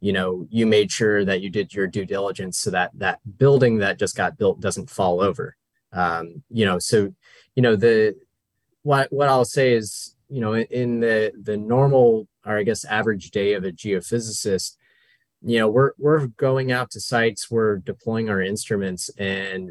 you 0.00 0.12
know 0.12 0.46
you 0.50 0.64
made 0.64 0.92
sure 0.92 1.24
that 1.24 1.40
you 1.40 1.50
did 1.50 1.74
your 1.74 1.88
due 1.88 2.04
diligence 2.04 2.58
so 2.58 2.70
that 2.70 2.92
that 2.94 3.18
building 3.38 3.78
that 3.78 3.98
just 3.98 4.16
got 4.16 4.38
built 4.38 4.60
doesn't 4.60 4.88
fall 4.88 5.20
over 5.20 5.56
um, 5.92 6.42
you 6.50 6.64
know 6.64 6.78
so 6.78 7.12
you 7.54 7.62
know 7.62 7.76
the 7.76 8.14
what 8.82 9.12
what 9.12 9.28
i'll 9.28 9.44
say 9.44 9.72
is 9.72 10.14
you 10.28 10.40
know 10.40 10.54
in, 10.54 11.00
the 11.00 11.32
the 11.42 11.56
normal 11.56 12.26
or 12.44 12.58
i 12.58 12.62
guess 12.62 12.84
average 12.84 13.30
day 13.30 13.54
of 13.54 13.64
a 13.64 13.72
geophysicist 13.72 14.76
you 15.42 15.58
know 15.58 15.68
we're 15.68 15.92
we're 15.98 16.26
going 16.26 16.72
out 16.72 16.90
to 16.90 17.00
sites 17.00 17.50
we're 17.50 17.76
deploying 17.76 18.28
our 18.28 18.40
instruments 18.40 19.10
and 19.18 19.70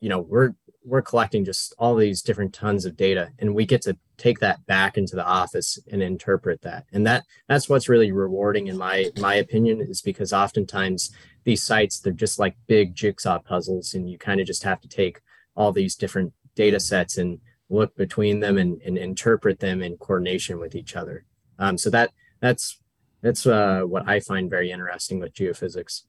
you 0.00 0.08
know 0.08 0.20
we're 0.20 0.52
we're 0.84 1.02
collecting 1.02 1.44
just 1.44 1.74
all 1.78 1.94
these 1.94 2.22
different 2.22 2.52
tons 2.52 2.84
of 2.84 2.96
data 2.96 3.30
and 3.38 3.54
we 3.54 3.64
get 3.64 3.82
to 3.82 3.96
take 4.16 4.38
that 4.40 4.64
back 4.66 4.96
into 4.96 5.16
the 5.16 5.24
office 5.24 5.78
and 5.90 6.02
interpret 6.02 6.62
that. 6.62 6.86
And 6.92 7.06
that 7.06 7.24
that's 7.48 7.68
what's 7.68 7.88
really 7.88 8.12
rewarding 8.12 8.68
in 8.68 8.78
my 8.78 9.10
my 9.18 9.34
opinion 9.34 9.80
is 9.80 10.00
because 10.00 10.32
oftentimes 10.32 11.10
these 11.44 11.62
sites 11.62 11.98
they're 11.98 12.12
just 12.12 12.38
like 12.38 12.56
big 12.66 12.94
jigsaw 12.94 13.38
puzzles 13.40 13.94
and 13.94 14.08
you 14.08 14.18
kind 14.18 14.40
of 14.40 14.46
just 14.46 14.62
have 14.62 14.80
to 14.80 14.88
take 14.88 15.20
all 15.56 15.72
these 15.72 15.96
different 15.96 16.32
data 16.54 16.78
sets 16.80 17.18
and 17.18 17.38
look 17.68 17.96
between 17.96 18.40
them 18.40 18.58
and, 18.58 18.80
and 18.82 18.98
interpret 18.98 19.60
them 19.60 19.82
in 19.82 19.96
coordination 19.96 20.58
with 20.58 20.74
each 20.74 20.94
other 20.96 21.24
um, 21.58 21.76
so 21.78 21.88
that 21.90 22.10
that's 22.40 22.78
that's 23.22 23.46
uh, 23.46 23.80
what 23.82 24.06
i 24.08 24.18
find 24.20 24.50
very 24.50 24.70
interesting 24.70 25.18
with 25.20 25.32
geophysics 25.34 26.02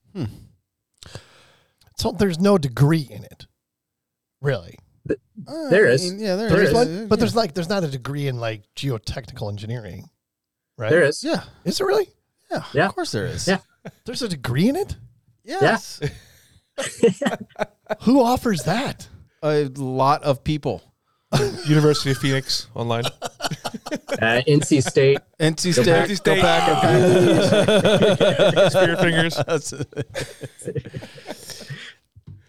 So 1.97 2.11
there's 2.11 2.39
no 2.39 2.57
degree 2.57 3.07
in 3.09 3.23
it, 3.23 3.45
really. 4.41 4.77
There 5.35 5.85
is. 5.85 6.11
Uh, 6.11 6.15
yeah, 6.17 6.35
there, 6.35 6.49
There 6.49 6.57
There's 6.57 6.69
is. 6.69 6.73
one, 6.73 7.07
but 7.07 7.19
there's 7.19 7.35
like 7.35 7.53
there's 7.53 7.69
not 7.69 7.83
a 7.83 7.87
degree 7.87 8.27
in 8.27 8.39
like 8.39 8.63
geotechnical 8.75 9.47
engineering, 9.49 10.09
right? 10.77 10.89
there 10.89 11.03
is 11.03 11.23
yeah, 11.23 11.43
Is 11.65 11.77
there 11.77 11.87
really? 11.87 12.07
yeah, 12.49 12.63
Yeah. 12.73 12.87
Of 12.87 12.95
course 12.95 13.11
there 13.11 13.27
is. 13.27 13.47
Yeah. 13.47 13.59
There's 14.05 14.21
a 14.23 14.27
degree 14.29 14.69
in 14.69 14.75
it. 14.75 14.95
Yes. 15.43 15.99
Who 18.01 18.21
offers 18.21 18.63
that? 18.63 19.07
A 19.43 19.65
lot 19.75 20.23
of 20.23 20.43
people. 20.43 20.81
University 21.65 22.11
of 22.11 22.17
Phoenix 22.17 22.67
online. 22.75 23.05
uh, 23.05 23.11
nc 24.47 24.83
state 24.87 25.17
NC 25.39 25.75
Go 25.75 25.81
State. 25.81 25.85
back. 25.87 26.09
NC 26.09 26.15
State. 26.17 26.35
Go 26.35 26.41
back. 28.61 28.71
Spear 28.71 28.97
fingers. 28.97 29.35
That's- 29.47 29.73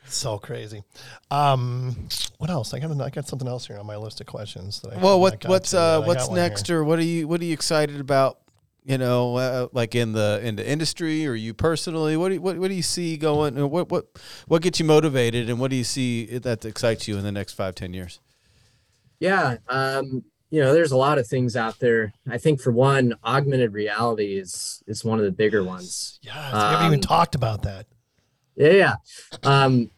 So 0.07 0.39
crazy. 0.39 0.85
Um, 1.31 2.09
what 2.39 2.51
else? 2.51 2.73
I 2.75 2.79
got 2.79 2.91
I 3.01 3.11
got 3.11 3.27
something 3.27 3.49
else 3.49 3.67
here 3.67 3.79
on 3.79 3.87
my 3.87 3.97
list 3.97 4.21
of 4.21 4.27
questions. 4.27 4.81
That 4.83 4.93
I 4.95 4.99
well, 4.99 5.15
I 5.15 5.19
what 5.19 5.45
what's 5.47 5.75
uh 5.75 6.03
I 6.03 6.07
what's 6.07 6.25
got 6.25 6.31
one 6.31 6.39
next, 6.39 6.67
here. 6.69 6.79
or 6.81 6.85
what 6.85 6.99
are 6.99 7.03
you 7.05 7.27
what 7.27 7.41
are 7.41 7.45
you 7.45 7.53
excited 7.55 7.99
about? 8.01 8.39
You 8.87 8.99
know, 8.99 9.37
uh, 9.37 9.69
like 9.73 9.95
in 9.95 10.13
the 10.13 10.41
in 10.43 10.57
the 10.57 10.69
industry, 10.69 11.27
or 11.27 11.35
you 11.35 11.55
personally, 11.55 12.19
what 12.19 12.29
do 12.29 12.35
you, 12.35 12.41
what 12.43 12.59
what 12.59 12.69
do 12.69 12.75
you 12.75 12.83
see 12.83 13.17
going? 13.17 13.57
What 13.71 13.89
what 13.91 14.07
what 14.47 14.61
gets 14.61 14.79
you 14.79 14.85
motivated, 14.85 15.49
and 15.49 15.59
what 15.59 15.71
do 15.71 15.77
you 15.77 15.85
see 15.85 16.27
that 16.39 16.65
excites 16.67 17.09
you 17.09 17.17
in 17.17 17.25
the 17.25 17.33
next 17.33 17.55
five 17.55 17.75
ten 17.75 17.95
years? 17.95 18.21
Yeah, 19.21 19.57
um, 19.69 20.25
you 20.51 20.61
know, 20.61 20.75
there's 20.75 20.93
a 20.93 20.99
lot 20.99 21.17
of 21.17 21.27
things 21.27 21.57
out 21.57 21.79
there. 21.79 22.13
I 22.29 22.37
think 22.37 22.61
for 22.61 22.73
one, 22.73 23.15
augmented 23.25 23.73
reality 23.73 24.37
is 24.37 24.83
is 24.87 25.03
one 25.03 25.19
of 25.19 25.25
the 25.25 25.33
bigger 25.33 25.65
ones. 25.65 26.19
Yes, 26.21 26.35
we 26.53 26.59
haven't 26.59 26.87
even 26.89 26.99
Um, 26.99 27.01
talked 27.01 27.35
about 27.35 27.63
that. 27.63 27.87
Yeah, 28.55 28.71
yeah. 28.71 28.95
Um, 29.43 29.91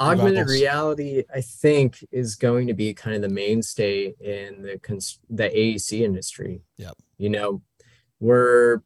augmented 0.00 0.48
reality, 0.48 1.22
I 1.32 1.42
think, 1.42 2.04
is 2.10 2.34
going 2.34 2.66
to 2.66 2.74
be 2.74 2.92
kind 2.92 3.14
of 3.14 3.22
the 3.22 3.28
mainstay 3.28 4.14
in 4.20 4.62
the 4.62 4.78
cons- 4.82 5.20
the 5.30 5.48
AEC 5.48 6.00
industry. 6.00 6.62
Yep. 6.76 6.94
You 7.18 7.30
know, 7.30 7.62
we're 8.22 8.80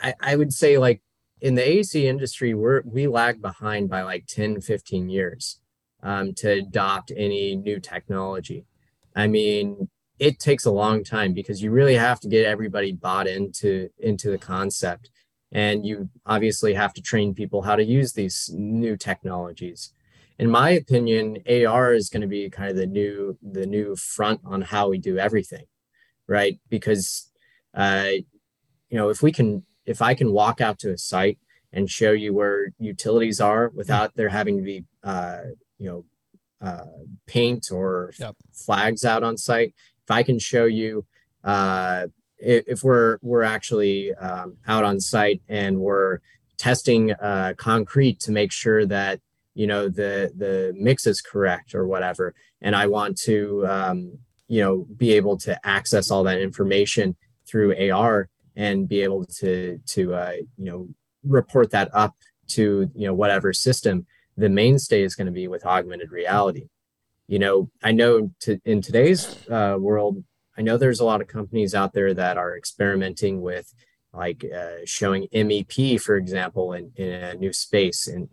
I, 0.00 0.14
I 0.20 0.36
would 0.36 0.52
say 0.52 0.78
like 0.78 1.02
in 1.40 1.54
the 1.54 1.68
AC 1.68 2.06
industry, 2.06 2.54
we're 2.54 2.82
we 2.84 3.06
lag 3.06 3.42
behind 3.42 3.90
by 3.90 4.02
like 4.02 4.26
10, 4.26 4.60
15 4.60 5.08
years 5.08 5.60
um, 6.02 6.34
to 6.34 6.50
adopt 6.50 7.12
any 7.16 7.56
new 7.56 7.80
technology. 7.80 8.64
I 9.14 9.26
mean, 9.26 9.88
it 10.18 10.38
takes 10.38 10.64
a 10.64 10.70
long 10.70 11.04
time 11.04 11.32
because 11.34 11.62
you 11.62 11.70
really 11.70 11.96
have 11.96 12.20
to 12.20 12.28
get 12.28 12.46
everybody 12.46 12.92
bought 12.92 13.26
into 13.26 13.90
into 13.98 14.30
the 14.30 14.38
concept 14.38 15.10
and 15.52 15.84
you 15.84 16.08
obviously 16.24 16.74
have 16.74 16.92
to 16.94 17.02
train 17.02 17.34
people 17.34 17.62
how 17.62 17.76
to 17.76 17.84
use 17.84 18.12
these 18.12 18.50
new 18.54 18.96
technologies 18.96 19.92
in 20.38 20.50
my 20.50 20.70
opinion, 20.70 21.38
AR 21.48 21.94
is 21.94 22.10
going 22.10 22.20
to 22.20 22.26
be 22.26 22.50
kind 22.50 22.70
of 22.70 22.76
the 22.76 22.86
new 22.86 23.38
the 23.42 23.66
new 23.66 23.96
front 23.96 24.40
on 24.44 24.62
how 24.62 24.88
we 24.88 24.98
do 24.98 25.18
everything, 25.18 25.64
right? 26.28 26.58
Because 26.68 27.30
uh, 27.74 28.10
you 28.96 29.02
know, 29.02 29.10
if 29.10 29.20
we 29.20 29.30
can 29.30 29.62
if 29.84 30.00
I 30.00 30.14
can 30.14 30.32
walk 30.32 30.62
out 30.62 30.78
to 30.78 30.90
a 30.90 30.96
site 30.96 31.38
and 31.70 31.90
show 31.90 32.12
you 32.12 32.32
where 32.32 32.72
utilities 32.78 33.42
are 33.42 33.68
without 33.74 34.16
there 34.16 34.30
having 34.30 34.56
to 34.56 34.62
be 34.62 34.84
uh, 35.04 35.40
you 35.76 35.86
know 35.90 36.04
uh, 36.66 36.86
paint 37.26 37.70
or 37.70 38.14
Yep. 38.18 38.36
flags 38.54 39.04
out 39.04 39.22
on 39.22 39.36
site, 39.36 39.74
if 40.02 40.10
I 40.10 40.22
can 40.22 40.38
show 40.38 40.64
you 40.64 41.04
uh, 41.44 42.06
if, 42.38 42.64
if 42.66 42.82
we're 42.82 43.18
we're 43.20 43.42
actually 43.42 44.14
um, 44.14 44.56
out 44.66 44.84
on 44.84 44.98
site 44.98 45.42
and 45.46 45.78
we're 45.78 46.20
testing 46.56 47.12
uh, 47.12 47.52
concrete 47.58 48.18
to 48.20 48.32
make 48.32 48.50
sure 48.50 48.86
that 48.86 49.20
you 49.52 49.66
know 49.66 49.90
the 49.90 50.32
the 50.34 50.72
mix 50.74 51.06
is 51.06 51.20
correct 51.20 51.74
or 51.74 51.86
whatever, 51.86 52.34
and 52.62 52.74
I 52.74 52.86
want 52.86 53.18
to 53.28 53.66
um, 53.66 54.18
you 54.48 54.62
know 54.62 54.86
be 54.96 55.12
able 55.12 55.36
to 55.40 55.52
access 55.66 56.10
all 56.10 56.24
that 56.24 56.40
information 56.40 57.14
through 57.46 57.90
AR 57.90 58.30
and 58.56 58.88
be 58.88 59.02
able 59.02 59.24
to 59.24 59.78
to 59.86 60.14
uh, 60.14 60.32
you 60.56 60.64
know 60.64 60.88
report 61.22 61.70
that 61.70 61.90
up 61.94 62.14
to 62.48 62.90
you 62.94 63.06
know 63.06 63.14
whatever 63.14 63.52
system 63.52 64.06
the 64.36 64.48
mainstay 64.48 65.02
is 65.02 65.14
going 65.14 65.26
to 65.26 65.32
be 65.32 65.48
with 65.48 65.64
augmented 65.64 66.10
reality. 66.10 66.68
You 67.28 67.38
know 67.40 67.70
i 67.82 67.90
know 67.90 68.30
to, 68.40 68.60
in 68.64 68.80
today's 68.82 69.48
uh, 69.48 69.76
world 69.78 70.22
i 70.56 70.62
know 70.62 70.76
there's 70.76 71.00
a 71.00 71.04
lot 71.04 71.20
of 71.20 71.26
companies 71.26 71.74
out 71.74 71.92
there 71.92 72.14
that 72.14 72.36
are 72.38 72.56
experimenting 72.56 73.42
with 73.42 73.74
like 74.12 74.44
uh, 74.44 74.76
showing 74.84 75.26
mep 75.32 76.00
for 76.00 76.16
example 76.16 76.72
in, 76.72 76.92
in 76.94 77.08
a 77.08 77.34
new 77.34 77.52
space 77.52 78.06
and 78.06 78.28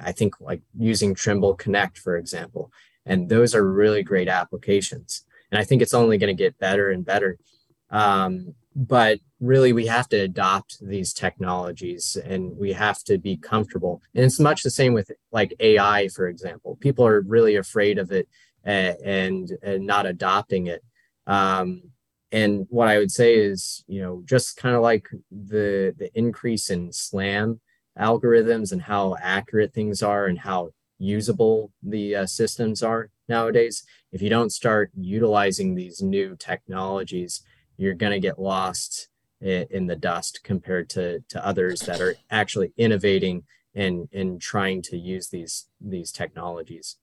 i 0.00 0.12
think 0.12 0.40
like 0.40 0.62
using 0.78 1.12
trimble 1.12 1.54
connect 1.54 1.98
for 1.98 2.16
example 2.16 2.70
and 3.04 3.28
those 3.28 3.52
are 3.52 3.68
really 3.68 4.04
great 4.04 4.28
applications 4.28 5.24
and 5.50 5.58
i 5.58 5.64
think 5.64 5.82
it's 5.82 5.94
only 5.94 6.16
going 6.16 6.34
to 6.34 6.42
get 6.42 6.58
better 6.58 6.90
and 6.90 7.04
better. 7.04 7.36
Um, 7.90 8.54
but 8.74 9.18
really 9.40 9.72
we 9.72 9.86
have 9.86 10.08
to 10.08 10.16
adopt 10.16 10.78
these 10.80 11.12
technologies 11.12 12.16
and 12.24 12.56
we 12.56 12.72
have 12.72 13.02
to 13.04 13.18
be 13.18 13.36
comfortable. 13.36 14.02
And 14.14 14.24
it's 14.24 14.38
much 14.38 14.62
the 14.62 14.70
same 14.70 14.92
with 14.92 15.10
like 15.32 15.54
ai 15.60 16.08
for 16.08 16.28
example. 16.28 16.76
People 16.80 17.06
are 17.06 17.20
really 17.22 17.56
afraid 17.56 17.98
of 17.98 18.12
it 18.12 18.28
and 18.64 19.50
and, 19.62 19.86
not 19.86 20.06
adopting 20.06 20.66
it. 20.66 20.82
Um, 21.26 21.90
and 22.32 22.66
what 22.70 22.88
i 22.88 22.98
would 22.98 23.10
say 23.10 23.34
is 23.34 23.84
you 23.86 24.00
know 24.00 24.22
just 24.24 24.56
kind 24.56 24.76
of 24.76 24.82
like 24.82 25.08
the 25.30 25.94
the 25.98 26.10
increase 26.14 26.70
in 26.70 26.92
slam 26.92 27.60
algorithms 27.98 28.72
and 28.72 28.82
how 28.82 29.16
accurate 29.20 29.72
things 29.72 30.02
are 30.02 30.26
and 30.26 30.38
how 30.38 30.70
usable 30.98 31.72
the 31.82 32.14
uh, 32.14 32.26
systems 32.26 32.82
are 32.82 33.10
nowadays 33.28 33.84
if 34.12 34.22
you 34.22 34.28
don't 34.28 34.52
start 34.52 34.90
utilizing 34.96 35.74
these 35.74 36.02
new 36.02 36.36
technologies 36.36 37.42
you're 37.80 37.94
going 37.94 38.12
to 38.12 38.20
get 38.20 38.38
lost 38.38 39.08
in, 39.40 39.86
the 39.86 39.96
dust 39.96 40.40
compared 40.44 40.90
to 40.90 41.20
to 41.30 41.46
others 41.46 41.80
that 41.80 42.00
are 42.00 42.14
actually 42.30 42.72
innovating 42.76 43.42
and 43.74 44.08
and 44.12 44.40
trying 44.40 44.82
to 44.82 44.98
use 44.98 45.28
these 45.28 45.66
these 45.80 46.12
technologies. 46.12 46.96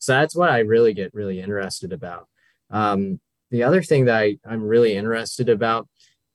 So 0.00 0.12
that's 0.12 0.34
what 0.34 0.50
I 0.50 0.58
really 0.58 0.92
get 0.92 1.14
really 1.14 1.40
interested 1.40 1.92
about. 1.92 2.28
Um, 2.70 3.20
the 3.50 3.62
other 3.62 3.82
thing 3.82 4.06
that 4.06 4.16
I, 4.16 4.38
I'm 4.44 4.64
really 4.64 4.96
interested 4.96 5.48
about 5.48 5.88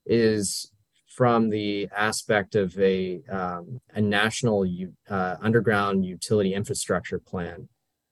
is 0.06 0.72
from 1.10 1.50
the 1.50 1.90
aspect 1.94 2.56
of 2.56 2.80
a 2.80 3.22
um, 3.30 3.82
a 3.94 4.00
national 4.00 4.66
uh, 5.10 5.36
underground 5.42 6.06
utility 6.06 6.54
infrastructure 6.54 7.20
plan. 7.20 7.68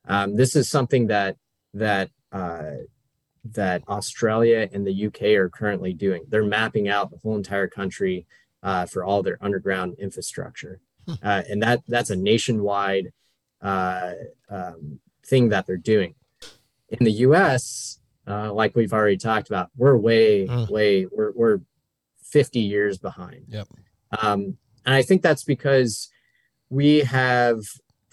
Um, 0.05 0.35
this 0.35 0.53
is 0.53 0.69
something 0.69 1.07
that 1.07 1.37
that 1.73 2.09
uh, 2.33 2.71
that 3.53 3.83
Australia 3.87 4.69
and 4.71 4.85
the 4.85 5.07
UK 5.07 5.21
are 5.37 5.49
currently 5.49 5.93
doing. 5.93 6.23
They're 6.29 6.43
mapping 6.43 6.87
out 6.87 7.11
the 7.11 7.17
whole 7.17 7.35
entire 7.35 7.67
country 7.67 8.25
uh, 8.63 8.85
for 8.85 9.03
all 9.03 9.23
their 9.23 9.37
underground 9.41 9.95
infrastructure, 9.99 10.79
uh, 11.23 11.43
and 11.49 11.61
that 11.63 11.83
that's 11.87 12.09
a 12.09 12.15
nationwide 12.15 13.11
uh, 13.61 14.13
um, 14.49 14.99
thing 15.25 15.49
that 15.49 15.65
they're 15.67 15.77
doing. 15.77 16.15
In 16.89 17.03
the 17.05 17.11
U.S., 17.11 17.99
uh, 18.27 18.51
like 18.53 18.75
we've 18.75 18.93
already 18.93 19.17
talked 19.17 19.47
about, 19.47 19.69
we're 19.75 19.97
way, 19.97 20.47
mm. 20.47 20.69
way, 20.69 21.05
we're 21.05 21.31
we're 21.33 21.59
50 22.23 22.59
years 22.59 22.97
behind. 22.97 23.45
Yep. 23.49 23.67
Um, 24.21 24.57
and 24.85 24.95
I 24.95 25.01
think 25.01 25.21
that's 25.21 25.43
because 25.43 26.09
we 26.69 26.99
have 26.99 27.59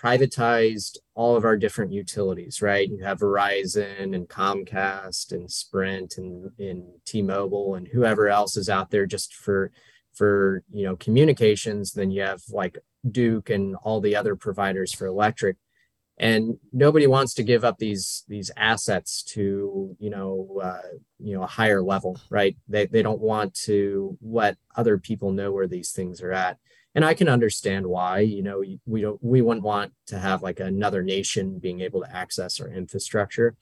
privatized 0.04 0.98
all 1.14 1.34
of 1.34 1.44
our 1.44 1.56
different 1.56 1.90
utilities, 1.90 2.60
right? 2.60 2.88
You 2.88 3.02
have 3.04 3.20
Verizon 3.20 4.14
and 4.14 4.28
Comcast 4.28 5.32
and 5.32 5.50
Sprint 5.50 6.18
and, 6.18 6.50
and 6.58 6.84
T-Mobile 7.06 7.76
and 7.76 7.88
whoever 7.88 8.28
else 8.28 8.56
is 8.56 8.68
out 8.68 8.90
there 8.90 9.06
just 9.06 9.34
for 9.34 9.70
for 10.12 10.62
you 10.70 10.84
know 10.84 10.96
communications. 10.96 11.92
Then 11.92 12.10
you 12.10 12.22
have 12.22 12.42
like 12.50 12.78
Duke 13.10 13.48
and 13.48 13.76
all 13.76 14.00
the 14.00 14.16
other 14.16 14.36
providers 14.36 14.92
for 14.92 15.06
electric. 15.06 15.56
And 16.16 16.58
nobody 16.72 17.08
wants 17.08 17.34
to 17.34 17.42
give 17.42 17.64
up 17.64 17.78
these 17.78 18.24
these 18.28 18.50
assets 18.56 19.22
to 19.34 19.96
you 19.98 20.10
know 20.10 20.60
uh, 20.62 20.98
you 21.18 21.34
know 21.34 21.42
a 21.42 21.48
higher 21.48 21.82
level, 21.82 22.20
right? 22.30 22.56
They 22.68 22.86
they 22.86 23.02
don't 23.02 23.20
want 23.20 23.54
to 23.64 24.16
let 24.22 24.58
other 24.76 24.98
people 24.98 25.32
know 25.32 25.50
where 25.50 25.66
these 25.66 25.92
things 25.92 26.20
are 26.20 26.32
at 26.32 26.58
and 26.94 27.04
I 27.04 27.14
can 27.14 27.28
understand 27.28 27.86
why. 27.86 28.20
You 28.20 28.42
know, 28.42 28.62
we 28.86 29.00
don't 29.00 29.22
we 29.22 29.42
wouldn't 29.42 29.64
want 29.64 29.92
to 30.06 30.18
have 30.18 30.42
like 30.42 30.60
another 30.60 31.02
nation 31.02 31.58
being 31.58 31.80
able 31.80 32.02
to 32.02 32.16
access 32.16 32.60
our 32.60 32.68
infrastructure, 32.68 33.56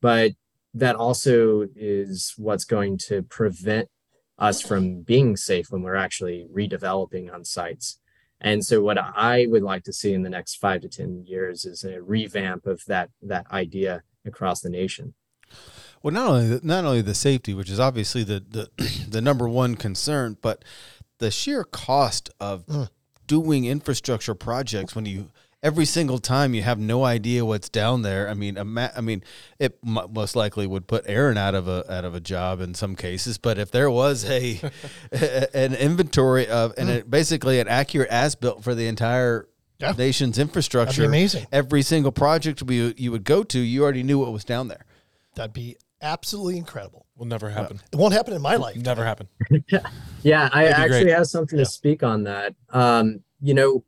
but 0.00 0.32
that 0.74 0.96
also 0.96 1.68
is 1.76 2.34
what's 2.36 2.64
going 2.64 2.98
to 2.98 3.22
prevent 3.22 3.88
us 4.38 4.60
from 4.60 5.02
being 5.02 5.36
safe 5.36 5.70
when 5.70 5.82
we're 5.82 5.94
actually 5.94 6.46
redeveloping 6.52 7.32
on 7.32 7.44
sites. 7.44 8.00
And 8.40 8.64
so, 8.64 8.82
what 8.82 8.98
I 8.98 9.46
would 9.48 9.62
like 9.62 9.84
to 9.84 9.92
see 9.92 10.12
in 10.12 10.22
the 10.22 10.30
next 10.30 10.56
five 10.56 10.80
to 10.82 10.88
ten 10.88 11.24
years 11.26 11.64
is 11.64 11.84
a 11.84 12.02
revamp 12.02 12.66
of 12.66 12.84
that 12.86 13.10
that 13.22 13.46
idea 13.50 14.02
across 14.26 14.60
the 14.60 14.70
nation. 14.70 15.14
Well, 16.02 16.12
not 16.12 16.26
only 16.26 16.48
the, 16.48 16.60
not 16.62 16.84
only 16.84 17.00
the 17.00 17.14
safety, 17.14 17.54
which 17.54 17.70
is 17.70 17.80
obviously 17.80 18.24
the 18.24 18.44
the, 18.46 18.70
the 19.08 19.22
number 19.22 19.48
one 19.48 19.76
concern, 19.76 20.36
but 20.42 20.62
the 21.18 21.30
sheer 21.30 21.64
cost 21.64 22.30
of 22.40 22.66
mm. 22.66 22.88
doing 23.26 23.64
infrastructure 23.64 24.34
projects 24.34 24.94
when 24.94 25.06
you 25.06 25.30
every 25.64 25.86
single 25.86 26.18
time 26.18 26.54
you 26.54 26.62
have 26.62 26.78
no 26.78 27.04
idea 27.04 27.44
what's 27.44 27.70
down 27.70 28.02
there. 28.02 28.28
I 28.28 28.34
mean, 28.34 28.58
I 28.58 29.00
mean, 29.00 29.24
it 29.58 29.78
most 29.82 30.36
likely 30.36 30.66
would 30.66 30.86
put 30.86 31.04
Aaron 31.06 31.38
out 31.38 31.54
of 31.54 31.66
a 31.66 31.90
out 31.92 32.04
of 32.04 32.14
a 32.14 32.20
job 32.20 32.60
in 32.60 32.74
some 32.74 32.94
cases. 32.94 33.38
But 33.38 33.58
if 33.58 33.70
there 33.70 33.90
was 33.90 34.24
a, 34.26 34.60
an 35.54 35.74
inventory 35.74 36.46
of 36.46 36.74
and 36.76 36.88
mm. 36.88 37.10
basically 37.10 37.58
an 37.58 37.66
accurate 37.66 38.10
as 38.10 38.34
built 38.36 38.62
for 38.62 38.74
the 38.74 38.86
entire 38.86 39.48
yeah. 39.80 39.92
nation's 39.92 40.38
infrastructure, 40.38 41.04
amazing. 41.04 41.46
Every 41.50 41.82
single 41.82 42.12
project 42.12 42.62
we 42.62 42.94
you 42.96 43.10
would 43.10 43.24
go 43.24 43.42
to, 43.42 43.58
you 43.58 43.82
already 43.82 44.02
knew 44.02 44.18
what 44.18 44.32
was 44.32 44.44
down 44.44 44.68
there. 44.68 44.84
That'd 45.34 45.54
be 45.54 45.76
absolutely 46.00 46.58
incredible. 46.58 47.03
Will 47.16 47.26
never 47.26 47.50
happen. 47.50 47.80
It 47.92 47.96
won't 47.96 48.12
happen 48.12 48.34
in 48.34 48.42
my 48.42 48.56
life. 48.56 48.76
Never 48.76 49.04
happen. 49.04 49.28
yeah, 49.70 49.86
yeah. 50.22 50.48
I 50.52 50.66
actually 50.66 51.04
great. 51.04 51.14
have 51.14 51.28
something 51.28 51.58
yeah. 51.58 51.64
to 51.64 51.70
speak 51.70 52.02
on 52.02 52.24
that. 52.24 52.54
Um, 52.70 53.20
you 53.40 53.54
know, 53.54 53.84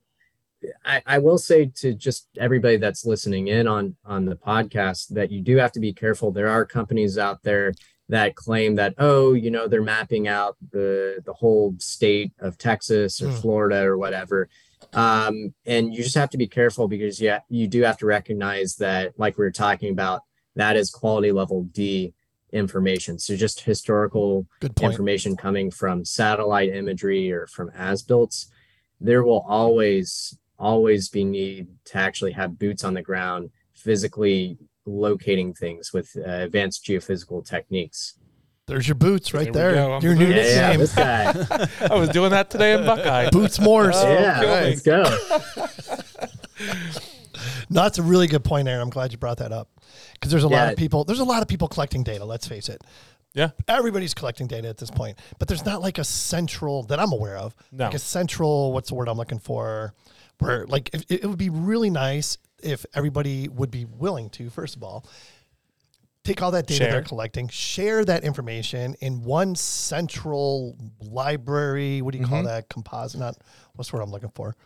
I, 0.85 1.03
I 1.07 1.19
will 1.19 1.39
say 1.39 1.67
to 1.77 1.93
just 1.93 2.29
everybody 2.39 2.77
that's 2.77 3.05
listening 3.05 3.49
in 3.49 3.67
on 3.67 3.97
on 4.05 4.27
the 4.27 4.37
podcast 4.37 5.09
that 5.09 5.33
you 5.33 5.41
do 5.41 5.57
have 5.57 5.73
to 5.73 5.81
be 5.81 5.93
careful. 5.93 6.31
There 6.31 6.49
are 6.49 6.65
companies 6.65 7.19
out 7.19 7.43
there 7.43 7.73
that 8.09 8.37
claim 8.37 8.77
that 8.77 8.95
oh, 8.99 9.33
you 9.33 9.51
know, 9.51 9.67
they're 9.67 9.83
mapping 9.83 10.29
out 10.29 10.57
the 10.71 11.21
the 11.25 11.33
whole 11.33 11.75
state 11.79 12.33
of 12.39 12.59
Texas 12.59 13.21
or 13.21 13.29
mm. 13.29 13.41
Florida 13.41 13.83
or 13.83 13.99
whatever. 13.99 14.49
Um, 14.93 15.53
and 15.67 15.93
you 15.93 16.03
just 16.03 16.15
have 16.15 16.31
to 16.31 16.39
be 16.39 16.47
careful 16.47 16.87
because 16.87 17.21
yeah, 17.21 17.41
you 17.49 17.67
do 17.67 17.83
have 17.83 17.99
to 17.99 18.07
recognize 18.07 18.77
that, 18.77 19.19
like 19.19 19.37
we 19.37 19.45
were 19.45 19.51
talking 19.51 19.91
about, 19.91 20.23
that 20.55 20.77
is 20.77 20.91
quality 20.91 21.33
level 21.33 21.65
D 21.65 22.15
information. 22.53 23.19
So 23.19 23.37
just 23.37 23.61
historical 23.61 24.47
information 24.81 25.37
coming 25.37 25.71
from 25.71 26.05
satellite 26.05 26.71
imagery 26.75 27.33
or 27.33 27.47
from 27.47 27.71
as 27.77 28.03
builts. 28.03 28.51
There 29.01 29.23
will 29.23 29.45
always, 29.49 30.39
always 30.59 31.09
be 31.09 31.25
need 31.25 31.69
to 31.87 31.99
actually 31.99 32.33
have 32.33 32.59
boots 32.59 32.85
on 32.85 32.95
the 32.95 33.03
ground, 33.03 33.51
physically 33.75 34.59
locating 34.87 35.53
things 35.53 35.93
with 35.93 36.17
uh, 36.17 36.31
advanced 36.31 36.85
geophysical 36.85 37.47
techniques. 37.47 38.15
There's 38.67 38.89
your 38.89 38.97
boots 38.97 39.33
right 39.33 39.53
there. 39.53 39.73
there. 39.73 40.01
Your 40.01 40.15
new 40.17 40.27
yeah, 40.27 40.73
yeah, 40.73 40.77
this 40.77 40.95
guy. 40.95 41.69
I 41.89 41.95
was 41.95 42.09
doing 42.09 42.31
that 42.31 42.51
today 42.51 42.73
in 42.73 42.85
Buckeye. 42.85 43.31
Boots 43.31 43.59
Mooers. 43.59 43.93
Oh, 43.95 44.13
yeah, 44.13 44.41
let's 44.41 44.83
go. 44.83 45.05
no, 47.69 47.83
that's 47.83 47.99
a 47.99 48.03
really 48.03 48.27
good 48.27 48.45
point, 48.45 48.69
Aaron. 48.69 48.83
I'm 48.83 48.91
glad 48.91 49.13
you 49.13 49.19
brought 49.19 49.39
that 49.39 49.53
up 49.53 49.69
because 50.15 50.31
there's 50.31 50.45
a 50.45 50.49
yeah. 50.49 50.65
lot 50.65 50.73
of 50.73 50.79
people. 50.79 51.05
There's 51.05 51.21
a 51.21 51.25
lot 51.25 51.43
of 51.43 51.49
people 51.49 51.69
collecting 51.69 52.03
data. 52.03 52.25
Let's 52.25 52.47
face 52.47 52.69
it. 52.69 52.83
Yeah, 53.35 53.51
everybody's 53.69 54.15
collecting 54.15 54.47
data 54.47 54.67
at 54.69 54.79
this 54.79 54.91
point, 54.91 55.19
but 55.39 55.47
there's 55.47 55.65
not 55.67 55.83
like 55.83 55.99
a 55.99 56.05
central 56.05 56.85
that 56.85 56.99
I'm 56.99 57.13
aware 57.13 57.37
of. 57.37 57.55
No. 57.71 57.85
Like 57.85 57.95
a 57.95 57.99
central. 57.99 58.73
What's 58.73 58.89
the 58.89 58.95
word 58.95 59.09
I'm 59.09 59.19
looking 59.19 59.39
for? 59.41 59.93
Where 60.39 60.67
like 60.67 60.91
if, 60.95 61.05
it 61.11 61.27
would 61.27 61.39
be 61.39 61.51
really 61.51 61.91
nice 61.91 62.39
if 62.63 62.87
everybody 62.95 63.49
would 63.49 63.71
be 63.71 63.85
willing 63.85 64.31
to, 64.31 64.49
first 64.49 64.75
of 64.77 64.83
all, 64.83 65.05
take 66.25 66.43
all 66.43 66.51
that 66.53 66.67
data 66.67 66.85
Share. 66.85 66.93
they're 66.93 67.03
collecting, 67.03 67.49
share 67.49 68.05
that 68.07 68.25
information 68.25 68.97
in 69.01 69.23
one 69.23 69.55
central 69.55 70.77
library. 71.01 72.01
What 72.03 72.13
do 72.13 72.19
you 72.19 72.27
call 72.27 72.39
Mm-hmm. 72.39 72.47
that? 72.49 72.69
Composite? 72.71 73.21
Not 73.21 73.37
what's 73.75 73.91
the 73.91 73.97
word 73.97 74.03
I'm 74.03 74.11
looking 74.11 74.31
for? 74.35 74.57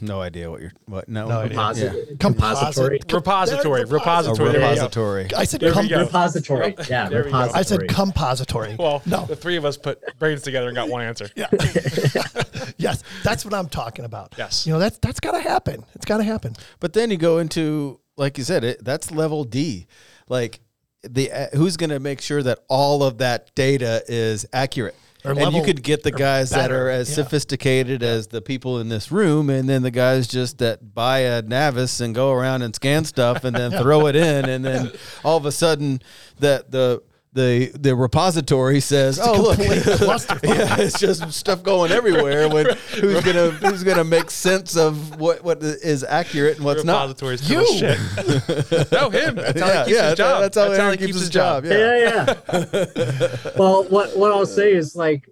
No 0.00 0.20
idea 0.20 0.50
what 0.50 0.60
you're. 0.60 0.72
What? 0.86 1.08
No. 1.08 1.28
No 1.28 1.40
idea. 1.40 1.56
Composi- 1.56 2.18
Composite. 2.18 3.08
Compository. 3.08 3.84
Repository, 3.84 3.84
repository. 3.84 4.52
There 4.52 4.60
repository. 4.60 5.28
I 5.36 5.44
said 5.44 5.60
There 5.60 5.72
com- 5.72 5.88
Repository. 5.88 6.74
Yeah, 6.88 7.08
There 7.08 7.24
repository. 7.24 7.58
I 7.58 7.62
said 7.62 7.88
compository. 7.88 8.76
Well, 8.78 9.02
no. 9.06 9.26
the 9.26 9.36
three 9.36 9.56
of 9.56 9.64
us 9.64 9.76
put 9.76 10.00
brains 10.18 10.42
together 10.42 10.68
and 10.68 10.74
got 10.76 10.88
one 10.88 11.02
answer. 11.02 11.28
Yeah. 11.34 11.48
yes, 12.76 13.02
that's 13.22 13.44
what 13.44 13.54
I'm 13.54 13.68
talking 13.68 14.04
about. 14.04 14.34
Yes. 14.38 14.66
You 14.66 14.72
know, 14.72 14.78
that's 14.78 14.98
that's 14.98 15.20
got 15.20 15.32
to 15.32 15.40
happen. 15.40 15.84
It's 15.94 16.04
got 16.04 16.18
to 16.18 16.24
happen. 16.24 16.54
But 16.80 16.92
then 16.92 17.10
you 17.10 17.16
go 17.16 17.38
into, 17.38 18.00
like 18.16 18.38
you 18.38 18.44
said, 18.44 18.64
it 18.64 18.84
that's 18.84 19.10
level 19.10 19.44
D. 19.44 19.86
Like 20.28 20.60
the 21.02 21.30
uh, 21.30 21.46
who's 21.54 21.76
going 21.76 21.90
to 21.90 22.00
make 22.00 22.20
sure 22.20 22.42
that 22.42 22.60
all 22.68 23.02
of 23.02 23.18
that 23.18 23.54
data 23.54 24.02
is 24.08 24.46
accurate. 24.52 24.94
Or 25.24 25.32
and 25.32 25.40
level- 25.40 25.58
you 25.58 25.64
could 25.64 25.82
get 25.82 26.04
the 26.04 26.12
guys 26.12 26.50
that 26.50 26.70
are 26.70 26.88
as 26.88 27.08
yeah. 27.08 27.16
sophisticated 27.16 28.02
as 28.02 28.28
the 28.28 28.40
people 28.40 28.78
in 28.78 28.88
this 28.88 29.10
room, 29.10 29.50
and 29.50 29.68
then 29.68 29.82
the 29.82 29.90
guys 29.90 30.28
just 30.28 30.58
that 30.58 30.94
buy 30.94 31.20
a 31.20 31.42
NavVis 31.42 32.00
and 32.00 32.14
go 32.14 32.30
around 32.30 32.62
and 32.62 32.74
scan 32.74 33.04
stuff 33.04 33.42
and 33.42 33.56
then 33.56 33.70
throw 33.82 34.06
it 34.06 34.14
in, 34.14 34.48
and 34.48 34.64
then 34.64 34.92
all 35.24 35.36
of 35.36 35.44
a 35.44 35.52
sudden 35.52 36.00
that 36.38 36.70
the 36.70 37.02
the 37.32 37.70
the 37.78 37.94
repository 37.94 38.80
says, 38.80 39.20
"Oh 39.22 39.40
look, 39.40 39.56
complete 39.58 39.82
clusterfuck. 39.82 40.42
yeah, 40.56 40.76
it's 40.80 40.98
just 40.98 41.30
stuff 41.32 41.62
going 41.62 41.92
everywhere." 41.92 42.48
When 42.48 42.66
who's 43.00 43.22
gonna 43.22 43.50
who's 43.50 43.84
gonna 43.84 44.04
make 44.04 44.30
sense 44.30 44.76
of 44.76 45.20
what 45.20 45.44
what 45.44 45.62
is 45.62 46.04
accurate 46.04 46.56
and 46.56 46.64
what's 46.64 46.84
not? 46.84 47.02
Repositories 47.08 47.46
full 47.46 47.60
of 47.60 47.66
shit. 47.68 48.92
no, 48.92 49.10
him. 49.10 49.34
That's 49.36 49.60
how 49.60 49.66
Yeah, 49.66 49.84
he 49.84 49.90
keeps 49.90 49.96
yeah, 49.98 50.08
his 50.10 50.18
job. 50.18 50.40
that's 50.42 50.56
how 50.56 50.72
Aaron 50.72 50.98
keeps 50.98 51.18
his 51.20 51.28
job, 51.30 51.64
yeah. 51.64 51.96
yeah, 51.96 52.34
yeah. 52.46 53.36
well, 53.58 53.84
what 53.84 54.16
what 54.16 54.32
I'll 54.32 54.46
say 54.46 54.72
is 54.72 54.96
like, 54.96 55.28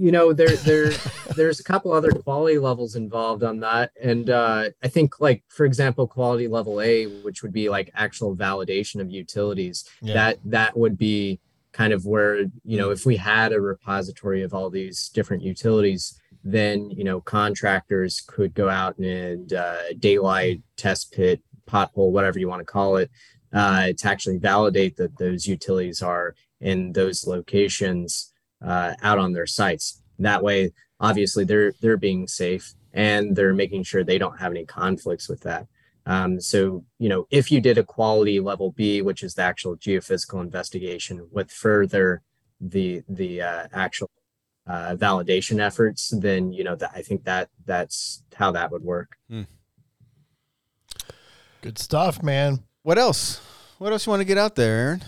you 0.00 0.10
know, 0.12 0.32
there 0.32 0.56
there 0.56 0.90
there's 1.36 1.60
a 1.60 1.64
couple 1.64 1.92
other 1.92 2.10
quality 2.10 2.58
levels 2.58 2.96
involved 2.96 3.42
on 3.42 3.60
that, 3.60 3.90
and 4.02 4.30
uh, 4.30 4.70
I 4.82 4.88
think 4.88 5.20
like 5.20 5.44
for 5.48 5.66
example, 5.66 6.06
quality 6.06 6.48
level 6.48 6.80
A, 6.80 7.06
which 7.22 7.42
would 7.42 7.52
be 7.52 7.68
like 7.68 7.90
actual 7.94 8.34
validation 8.36 9.00
of 9.00 9.10
utilities, 9.10 9.84
Yeah. 10.02 10.14
that 10.14 10.38
that 10.46 10.76
would 10.76 10.96
be 10.96 11.38
kind 11.72 11.92
of 11.92 12.04
where 12.04 12.40
you 12.64 12.78
know 12.78 12.90
if 12.90 13.04
we 13.06 13.16
had 13.16 13.52
a 13.52 13.60
repository 13.60 14.42
of 14.42 14.52
all 14.54 14.70
these 14.70 15.08
different 15.10 15.42
utilities 15.42 16.18
then 16.42 16.90
you 16.90 17.04
know 17.04 17.20
contractors 17.20 18.22
could 18.26 18.54
go 18.54 18.68
out 18.68 18.98
and 18.98 19.52
uh, 19.52 19.76
daylight 20.00 20.60
test 20.76 21.12
pit 21.12 21.40
pothole 21.70 22.10
whatever 22.10 22.40
you 22.40 22.48
want 22.48 22.58
to 22.60 22.64
call 22.64 22.96
it 22.96 23.08
uh, 23.52 23.92
to 23.96 24.08
actually 24.08 24.38
validate 24.38 24.96
that 24.96 25.16
those 25.18 25.46
utilities 25.46 26.02
are 26.02 26.34
in 26.60 26.92
those 26.92 27.24
locations 27.24 28.29
uh, 28.64 28.94
out 29.02 29.18
on 29.18 29.32
their 29.32 29.46
sites. 29.46 30.02
That 30.18 30.42
way, 30.42 30.72
obviously, 30.98 31.44
they're 31.44 31.72
they're 31.80 31.96
being 31.96 32.26
safe 32.28 32.74
and 32.92 33.36
they're 33.36 33.54
making 33.54 33.84
sure 33.84 34.02
they 34.02 34.18
don't 34.18 34.38
have 34.38 34.52
any 34.52 34.64
conflicts 34.66 35.28
with 35.28 35.40
that. 35.42 35.66
Um, 36.06 36.40
so, 36.40 36.84
you 36.98 37.08
know, 37.08 37.26
if 37.30 37.52
you 37.52 37.60
did 37.60 37.78
a 37.78 37.84
quality 37.84 38.40
level 38.40 38.72
B, 38.72 39.02
which 39.02 39.22
is 39.22 39.34
the 39.34 39.42
actual 39.42 39.76
geophysical 39.76 40.40
investigation, 40.40 41.28
with 41.30 41.50
further 41.50 42.22
the 42.60 43.02
the 43.08 43.42
uh, 43.42 43.68
actual 43.72 44.10
uh, 44.66 44.96
validation 44.96 45.60
efforts, 45.60 46.12
then 46.18 46.52
you 46.52 46.64
know 46.64 46.76
that 46.76 46.92
I 46.94 47.02
think 47.02 47.24
that 47.24 47.48
that's 47.64 48.22
how 48.34 48.50
that 48.52 48.70
would 48.70 48.82
work. 48.82 49.16
Good 51.62 51.78
stuff, 51.78 52.22
man. 52.22 52.64
What 52.82 52.98
else? 52.98 53.40
What 53.78 53.92
else 53.92 54.06
you 54.06 54.10
want 54.10 54.20
to 54.20 54.26
get 54.26 54.38
out 54.38 54.56
there, 54.56 54.76
Aaron? 54.76 55.02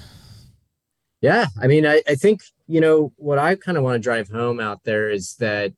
Yeah, 1.21 1.47
I 1.61 1.67
mean, 1.67 1.87
I, 1.87 2.03
I 2.07 2.15
think 2.15 2.43
you 2.73 2.81
know 2.81 3.13
what 3.17 3.39
I 3.39 3.55
kind 3.55 3.77
of 3.77 3.85
want 3.85 3.97
to 3.97 3.99
drive 3.99 4.31
home 4.31 4.59
out 4.59 4.85
there 4.85 5.11
is 5.11 5.37
that 5.41 5.75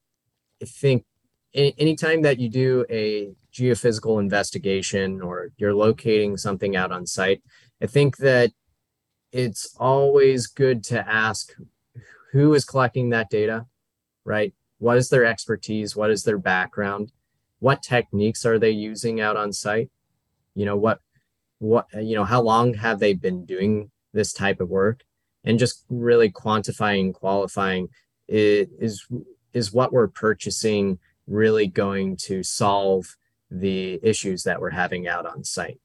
I 0.63 0.65
think 0.65 1.05
a- 1.53 1.75
anytime 1.77 2.23
that 2.23 2.39
you 2.39 2.49
do 2.49 2.87
a 2.89 3.33
geophysical 3.53 4.21
investigation 4.21 5.21
or 5.21 5.49
you're 5.57 5.75
locating 5.75 6.37
something 6.37 6.77
out 6.77 6.93
on 6.93 7.05
site, 7.05 7.43
I 7.83 7.87
think 7.87 8.19
that 8.19 8.53
it's 9.33 9.75
always 9.81 10.47
good 10.47 10.85
to 10.85 11.09
ask 11.09 11.53
who 12.31 12.55
is 12.55 12.65
collecting 12.65 13.11
that 13.11 13.29
data, 13.29 13.67
right? 14.25 14.55
What 14.79 14.97
is 14.97 15.09
their 15.09 15.25
expertise? 15.25 15.97
What 15.97 16.13
is 16.13 16.23
their 16.23 16.39
background? 16.39 17.11
What 17.59 17.83
techniques 17.83 18.47
are 18.47 18.61
they 18.61 18.71
using 18.71 19.21
out 19.21 19.37
on 19.37 19.53
site? 19.53 19.91
You 20.55 20.65
know, 20.65 20.77
what, 20.77 21.01
what, 21.59 21.87
you 21.93 22.15
know, 22.15 22.25
how 22.25 22.41
long 22.41 22.75
have 22.75 23.01
they 23.01 23.15
been 23.15 23.45
doing 23.45 23.91
this 24.13 24.33
type 24.33 24.61
of 24.61 24.69
work? 24.69 25.03
And 25.45 25.59
just 25.59 25.85
really 25.89 26.31
quantifying, 26.31 27.13
qualifying 27.13 27.89
is 28.29 29.07
is 29.53 29.73
what 29.73 29.93
we're 29.93 30.09
purchasing 30.09 30.99
really 31.27 31.67
going 31.67 32.17
to 32.17 32.43
solve 32.43 33.17
the 33.51 34.01
issues 34.03 34.43
that 34.43 34.61
we're 34.61 34.71
having 34.71 35.07
out 35.07 35.27
on 35.27 35.45
site? 35.45 35.81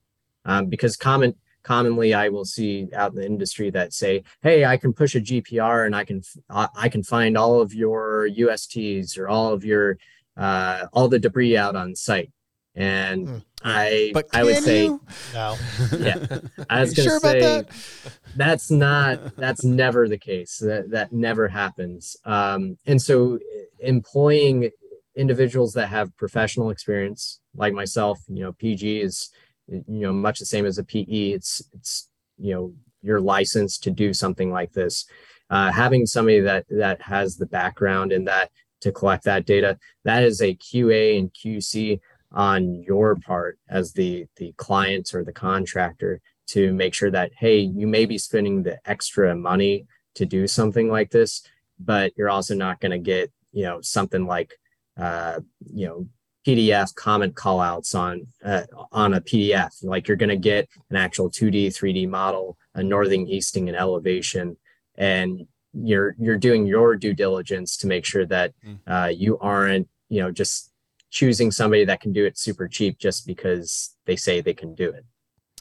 Um, 0.45 0.68
because 0.68 0.95
common 0.95 1.36
commonly 1.64 2.14
I 2.14 2.30
will 2.30 2.45
see 2.45 2.88
out 2.95 3.11
in 3.11 3.18
the 3.18 3.26
industry 3.26 3.69
that 3.72 3.94
say, 3.94 4.23
"Hey, 4.41 4.65
I 4.65 4.77
can 4.77 4.94
push 4.94 5.15
a 5.15 5.22
GPR 5.22 5.86
and 5.86 5.95
I 5.95 6.06
can 6.06 6.23
I 6.49 6.90
can 6.90 7.03
find 7.03 7.38
all 7.38 7.61
of 7.61 7.73
your 7.73 8.27
USTs 8.30 9.18
or 9.18 9.27
all 9.27 9.53
of 9.53 9.65
your 9.65 9.98
uh, 10.38 10.88
all 10.94 11.10
the 11.10 11.19
debris 11.19 11.57
out 11.57 11.76
on 11.76 11.95
site." 11.95 12.31
And 12.75 13.27
Hmm. 13.27 13.37
I 13.63 14.11
But 14.13 14.27
I 14.33 14.43
would 14.43 14.53
can 14.55 14.63
say, 14.63 14.85
you? 14.85 15.01
No. 15.33 15.57
yeah, 15.99 16.15
I 16.69 16.81
was 16.81 16.93
gonna 16.93 17.09
sure 17.09 17.19
say 17.19 17.57
about 17.59 17.65
that? 17.65 18.13
that's 18.35 18.71
not 18.71 19.35
that's 19.37 19.63
never 19.63 20.07
the 20.07 20.17
case 20.17 20.57
that 20.59 20.89
that 20.91 21.11
never 21.11 21.47
happens 21.47 22.15
um 22.25 22.77
and 22.85 23.01
so 23.01 23.39
employing 23.79 24.69
individuals 25.15 25.73
that 25.73 25.87
have 25.87 26.15
professional 26.15 26.69
experience 26.69 27.39
like 27.55 27.73
myself 27.73 28.19
you 28.27 28.41
know 28.43 28.53
pg 28.53 29.01
is 29.01 29.29
you 29.67 29.83
know 29.87 30.13
much 30.13 30.39
the 30.39 30.45
same 30.45 30.65
as 30.65 30.77
a 30.77 30.83
pe 30.83 31.01
it's 31.01 31.61
it's 31.73 32.07
you 32.37 32.53
know 32.53 32.73
your 33.01 33.19
license 33.19 33.77
to 33.79 33.89
do 33.91 34.13
something 34.13 34.51
like 34.51 34.71
this 34.73 35.05
uh, 35.49 35.71
having 35.71 36.05
somebody 36.05 36.39
that 36.39 36.65
that 36.69 37.01
has 37.01 37.37
the 37.37 37.45
background 37.47 38.11
in 38.11 38.25
that 38.25 38.51
to 38.81 38.91
collect 38.91 39.23
that 39.23 39.45
data 39.45 39.77
that 40.03 40.23
is 40.23 40.41
a 40.41 40.55
qa 40.55 41.17
and 41.17 41.33
qc 41.33 41.99
on 42.31 42.76
your 42.84 43.15
part 43.15 43.57
as 43.69 43.93
the 43.93 44.26
the 44.38 44.53
client 44.57 45.14
or 45.14 45.23
the 45.23 45.34
contractor 45.34 46.22
to 46.47 46.73
make 46.73 46.93
sure 46.93 47.11
that 47.11 47.31
hey 47.38 47.60
you 47.60 47.88
may 47.88 48.06
be 48.06 48.18
spending 48.18 48.64
the 48.64 48.77
extra 48.85 49.35
money 49.35 49.85
to 50.15 50.26
do 50.26 50.47
something 50.47 50.89
like 50.89 51.10
this 51.11 51.43
but 51.80 52.11
you're 52.15 52.30
also 52.30 52.53
not 52.53 52.80
going 52.80 52.91
to 52.91 52.99
get 52.99 53.31
you 53.51 53.64
know 53.64 53.81
something 53.81 54.26
like 54.26 54.53
uh 54.97 55.39
you 55.73 55.88
know 55.88 56.07
pdf 56.45 56.93
comment 56.95 57.34
callouts 57.35 57.95
on 57.95 58.26
uh, 58.45 58.64
on 58.91 59.15
a 59.15 59.22
pdf 59.22 59.84
like 59.84 60.07
you're 60.07 60.18
going 60.18 60.30
to 60.30 60.38
get 60.38 60.68
an 60.89 60.95
actual 60.95 61.30
2d 61.30 61.68
3d 61.68 62.07
model 62.07 62.57
a 62.76 62.84
northing, 62.84 63.27
easting 63.27 63.68
and 63.68 63.77
elevation 63.77 64.56
and 64.95 65.45
you're 65.73 66.15
you're 66.19 66.38
doing 66.38 66.65
your 66.65 66.95
due 66.95 67.14
diligence 67.14 67.77
to 67.77 67.88
make 67.88 68.06
sure 68.06 68.26
that 68.26 68.53
uh, 68.88 69.11
you 69.14 69.38
aren't 69.39 69.88
you 70.10 70.22
know 70.22 70.31
just 70.31 70.68
choosing 71.10 71.52
somebody 71.52 71.86
that 71.86 72.02
can 72.02 72.14
do 72.14 72.26
it 72.26 72.38
super 72.38 72.68
cheap 72.68 72.99
just 72.99 73.26
because 73.26 73.95
they 74.06 74.15
say 74.15 74.41
they 74.41 74.53
can 74.53 74.76
do 74.76 74.90
it 74.90 75.06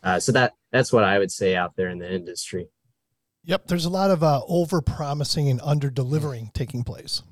uh, 0.02 0.20
so 0.20 0.32
that 0.32 0.54
that's 0.70 0.92
what 0.92 1.04
I 1.04 1.18
would 1.18 1.32
say 1.32 1.56
out 1.56 1.74
there 1.76 1.88
in 1.88 1.98
the 1.98 2.12
industry. 2.12 2.68
Yep. 3.44 3.66
There's 3.68 3.86
a 3.86 3.90
lot 3.90 4.10
of 4.10 4.22
uh, 4.22 4.42
over 4.46 4.82
promising 4.82 5.48
and 5.48 5.60
under 5.64 5.88
delivering 5.90 6.50
taking 6.52 6.84
place, 6.84 7.22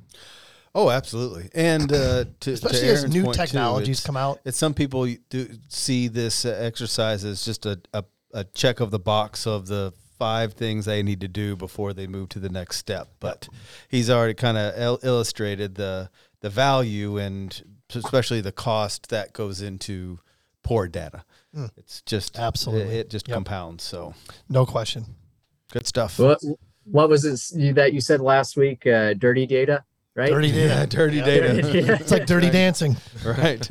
Oh, 0.76 0.90
absolutely. 0.90 1.48
And 1.54 1.90
uh, 1.90 2.26
to, 2.40 2.52
especially 2.52 2.80
to 2.80 2.92
as 2.92 3.04
new 3.08 3.24
point, 3.24 3.36
too, 3.36 3.40
technologies 3.40 4.04
come 4.04 4.16
out. 4.16 4.40
It's 4.44 4.58
some 4.58 4.74
people 4.74 5.08
do 5.30 5.48
see 5.68 6.06
this 6.06 6.44
uh, 6.44 6.50
exercise 6.60 7.24
as 7.24 7.42
just 7.46 7.64
a, 7.64 7.80
a, 7.94 8.04
a 8.34 8.44
check 8.44 8.80
of 8.80 8.90
the 8.90 8.98
box 8.98 9.46
of 9.46 9.68
the 9.68 9.94
five 10.18 10.52
things 10.52 10.84
they 10.84 11.02
need 11.02 11.22
to 11.22 11.28
do 11.28 11.56
before 11.56 11.94
they 11.94 12.06
move 12.06 12.28
to 12.28 12.38
the 12.38 12.50
next 12.50 12.76
step. 12.76 13.08
But 13.20 13.48
he's 13.88 14.10
already 14.10 14.34
kind 14.34 14.58
of 14.58 14.78
il- 14.78 15.00
illustrated 15.02 15.76
the 15.76 16.10
the 16.40 16.50
value 16.50 17.16
and 17.16 17.75
especially 17.94 18.40
the 18.40 18.52
cost 18.52 19.08
that 19.10 19.32
goes 19.32 19.60
into 19.62 20.18
poor 20.62 20.88
data. 20.88 21.24
It's 21.76 22.02
just 22.02 22.38
Absolutely. 22.38 22.96
it, 22.96 23.06
it 23.06 23.10
just 23.10 23.28
Yep. 23.28 23.34
compounds. 23.34 23.84
So 23.84 24.14
No 24.48 24.66
question. 24.66 25.06
good 25.72 25.86
stuff. 25.86 26.18
What 26.18 26.40
what 26.84 27.08
was 27.08 27.24
it 27.24 27.74
that 27.74 27.92
you 27.92 28.00
said 28.00 28.20
last 28.20 28.56
week? 28.56 28.86
Uh, 28.86 29.14
dirty 29.14 29.46
data, 29.46 29.84
right? 30.14 30.28
Dirty 30.30 30.52
data. 30.52 30.66
Yeah, 30.74 30.86
dirty 30.86 31.16
Yeah. 31.16 31.24
data. 31.24 31.96
It's 32.00 32.10
like 32.10 32.26
dirty 32.26 32.50
dancing. 32.50 32.96
right. 33.24 33.68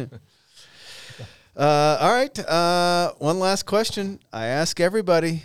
Uh, 1.58 1.98
all 2.02 2.14
right. 2.14 2.38
Uh, 2.40 3.14
one 3.20 3.40
last 3.40 3.66
question. 3.66 4.20
I 4.34 4.48
ask 4.48 4.80
everybody. 4.80 5.44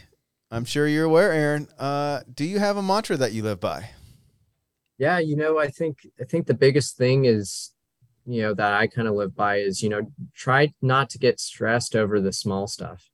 I'm 0.51 0.65
sure 0.65 0.89
you're 0.89 1.05
aware, 1.05 1.31
Aaron. 1.33 1.69
Uh, 1.79 2.23
do 2.35 2.45
you 2.45 2.59
have 2.59 2.77
a 2.77 2.83
mantra 2.83 3.17
that 3.17 3.33
you 3.33 3.45
live 3.45 3.61
by? 3.61 3.91
Yeah, 4.99 5.19
you 5.21 5.37
know, 5.37 5.59
I 5.59 5.69
think 5.69 6.09
I 6.21 6.25
think 6.25 6.47
the 6.47 6.55
biggest 6.55 6.97
thing 6.97 7.25
is 7.27 7.71
you 8.27 8.43
know 8.43 8.55
that 8.55 8.73
I 8.75 8.87
kind 8.87 9.09
of 9.09 9.15
live 9.15 9.35
by 9.35 9.57
is 9.59 9.83
you 9.83 9.89
know 9.89 10.03
try 10.35 10.73
not 10.83 11.11
to 11.11 11.19
get 11.19 11.41
stressed 11.41 11.95
over 11.97 12.21
the 12.21 12.33
small 12.33 12.67
stuff, 12.67 13.11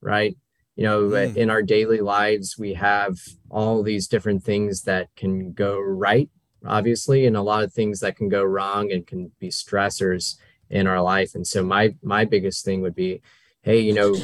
right? 0.00 0.36
You 0.76 0.84
know, 0.84 1.02
Mm. 1.08 1.36
in 1.36 1.50
our 1.50 1.62
daily 1.62 2.00
lives 2.00 2.56
we 2.58 2.74
have 2.74 3.18
all 3.50 3.82
these 3.82 4.08
different 4.08 4.44
things 4.44 4.82
that 4.82 5.08
can 5.16 5.52
go 5.52 5.78
right, 5.80 6.28
obviously, 6.64 7.26
and 7.26 7.36
a 7.36 7.42
lot 7.42 7.64
of 7.64 7.72
things 7.72 8.00
that 8.00 8.16
can 8.16 8.28
go 8.28 8.42
wrong 8.44 8.92
and 8.92 9.06
can 9.06 9.32
be 9.38 9.48
stressors 9.48 10.36
in 10.68 10.86
our 10.86 11.00
life. 11.00 11.34
And 11.34 11.46
so 11.46 11.62
my 11.64 11.94
my 12.02 12.24
biggest 12.24 12.64
thing 12.64 12.80
would 12.82 12.94
be, 12.94 13.22
hey, 13.62 13.80
you 13.80 13.92
know, 13.94 14.22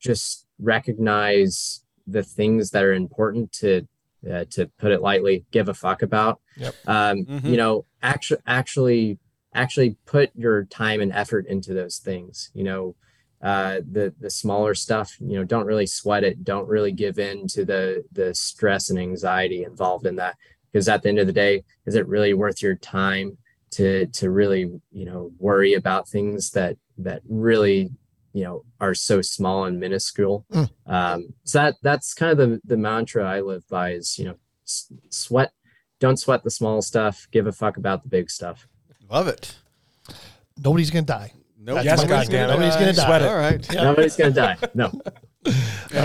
just 0.00 0.46
recognize 0.58 1.82
the 2.06 2.22
things 2.22 2.70
that 2.70 2.84
are 2.84 2.92
important 2.92 3.52
to 3.52 3.86
uh, 4.30 4.44
to 4.50 4.66
put 4.78 4.90
it 4.90 5.02
lightly, 5.02 5.44
give 5.50 5.68
a 5.68 5.74
fuck 5.74 6.00
about. 6.02 6.40
Yep. 6.56 6.74
Um, 6.86 7.24
Mhm. 7.26 7.48
You 7.50 7.56
know, 7.58 7.84
actually, 8.02 8.40
actually, 8.46 9.18
actually 9.54 9.96
put 10.06 10.30
your 10.34 10.64
time 10.64 11.00
and 11.00 11.12
effort 11.12 11.46
into 11.46 11.74
those 11.74 11.98
things. 11.98 12.50
You 12.54 12.64
know, 12.64 12.96
uh, 13.42 13.80
the 13.90 14.14
the 14.20 14.30
smaller 14.30 14.74
stuff. 14.74 15.16
You 15.20 15.38
know, 15.38 15.44
don't 15.44 15.66
really 15.66 15.86
sweat 15.86 16.24
it. 16.24 16.44
Don't 16.44 16.68
really 16.68 16.92
give 16.92 17.18
in 17.18 17.46
to 17.48 17.64
the 17.64 18.04
the 18.12 18.34
stress 18.34 18.90
and 18.90 18.98
anxiety 18.98 19.64
involved 19.64 20.06
in 20.06 20.16
that. 20.16 20.36
Because 20.72 20.88
at 20.88 21.02
the 21.02 21.08
end 21.08 21.20
of 21.20 21.26
the 21.26 21.32
day, 21.32 21.62
is 21.86 21.94
it 21.94 22.08
really 22.08 22.34
worth 22.34 22.60
your 22.62 22.74
time 22.76 23.38
to 23.72 24.06
to 24.06 24.30
really 24.30 24.70
you 24.92 25.04
know 25.04 25.30
worry 25.38 25.74
about 25.74 26.08
things 26.08 26.50
that 26.52 26.76
that 26.98 27.22
really 27.28 27.90
you 28.32 28.44
know 28.44 28.64
are 28.80 28.94
so 28.94 29.20
small 29.20 29.64
and 29.64 29.80
minuscule 29.80 30.44
Mm. 30.52 30.70
um 30.86 31.34
so 31.44 31.58
that 31.58 31.74
that's 31.82 32.14
kind 32.14 32.30
of 32.32 32.38
the 32.38 32.60
the 32.64 32.76
mantra 32.76 33.24
i 33.28 33.40
live 33.40 33.66
by 33.68 33.92
is 33.94 34.16
you 34.18 34.26
know 34.26 34.36
s- 34.64 34.92
sweat 35.10 35.52
don't 35.98 36.18
sweat 36.18 36.44
the 36.44 36.50
small 36.52 36.82
stuff 36.82 37.26
give 37.32 37.48
a 37.48 37.52
fuck 37.52 37.76
about 37.76 38.04
the 38.04 38.08
big 38.08 38.30
stuff 38.30 38.68
Love 39.10 39.28
it. 39.28 39.54
Nobody's 40.56 40.90
gonna 40.90 41.04
die. 41.06 41.32
Nope. 41.58 41.76
That's 41.76 41.84
Yes, 41.86 42.02
my- 42.02 42.08
goddamn 42.08 42.50
it. 42.50 42.52
Nobody's 42.52 42.74
gonna 42.74 42.92
die. 42.92 43.04
Sweat 43.06 43.22
it. 43.22 43.28
All 43.28 43.36
right. 43.36 43.72
Yeah. 43.74 43.82
nobody's 43.84 44.16
gonna 44.16 44.30
die 44.32 44.56
no 44.74 44.92
And 45.46 45.54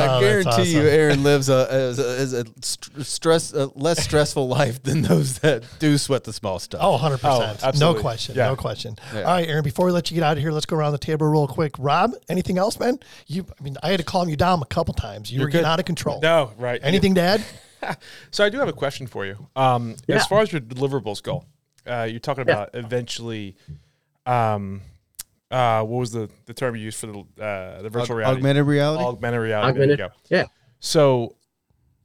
I 0.01 0.17
Oh, 0.17 0.21
that's 0.21 0.43
guarantee 0.45 0.73
you. 0.73 0.81
Aaron 0.81 1.23
lives 1.23 1.47
a, 1.49 1.65
as 1.71 1.97
a, 1.97 2.19
as 2.19 2.33
a 2.33 2.43
stress, 3.03 3.53
a 3.53 3.67
less 3.75 4.03
stressful 4.03 4.47
life 4.49 4.83
than 4.83 5.01
those 5.01 5.39
that 5.39 5.63
do 5.79 5.97
sweat 5.97 6.25
the 6.25 6.33
small 6.33 6.59
stuff. 6.59 6.81
Oh, 6.83 6.97
100%. 6.97 7.59
Oh, 7.63 7.71
no 7.79 7.93
question. 7.99 8.35
Yeah. 8.35 8.47
No 8.47 8.57
question. 8.57 8.97
Yeah. 9.13 9.21
All 9.21 9.33
right, 9.35 9.47
Aaron, 9.47 9.63
before 9.63 9.85
we 9.85 9.93
let 9.93 10.11
you 10.11 10.15
get 10.15 10.23
out 10.23 10.35
of 10.35 10.43
here, 10.43 10.51
let's 10.51 10.65
go 10.65 10.75
around 10.75 10.91
the 10.91 10.97
table 10.97 11.25
real 11.25 11.47
quick. 11.47 11.73
Rob, 11.79 12.11
anything 12.27 12.57
else, 12.57 12.77
man? 12.79 12.99
You 13.27 13.45
I 13.57 13.63
mean, 13.63 13.77
I 13.81 13.91
had 13.91 13.99
to 14.01 14.05
calm 14.05 14.27
you 14.27 14.35
down 14.35 14.61
a 14.61 14.65
couple 14.65 14.93
times. 14.93 15.31
You 15.31 15.37
You're 15.39 15.47
were 15.47 15.51
getting 15.51 15.63
good. 15.63 15.69
out 15.69 15.79
of 15.79 15.85
control. 15.85 16.19
No, 16.19 16.51
right. 16.57 16.79
Anything 16.83 17.15
to 17.15 17.21
add? 17.21 17.43
So 18.31 18.43
I 18.43 18.49
do 18.49 18.59
have 18.59 18.67
a 18.67 18.73
question 18.73 19.07
for 19.07 19.25
you. 19.25 19.47
Um, 19.55 19.95
Yeah. 20.05 20.17
As 20.17 20.27
far 20.27 20.41
as 20.41 20.51
your 20.51 20.59
deliverables 20.59 21.23
go, 21.23 21.45
uh, 21.87 22.07
you're 22.09 22.19
talking 22.19 22.45
Yeah. 22.47 22.53
about 22.53 22.69
eventually. 22.73 23.55
Um, 24.25 24.81
uh, 25.51 25.81
what 25.83 25.99
was 25.99 26.11
the, 26.11 26.29
the 26.45 26.53
term 26.53 26.75
you 26.75 26.83
used 26.83 26.99
for 26.99 27.07
the 27.07 27.19
uh, 27.43 27.81
the 27.81 27.89
virtual 27.89 28.15
Aug- 28.15 28.19
reality? 28.19 28.37
augmented 28.37 28.65
reality. 28.67 29.03
Augmented 29.03 29.41
reality. 29.41 29.73
There 29.79 29.87
you 29.87 29.93
Augmented- 29.93 30.11
go. 30.29 30.35
yeah. 30.35 30.43
So, 30.79 31.35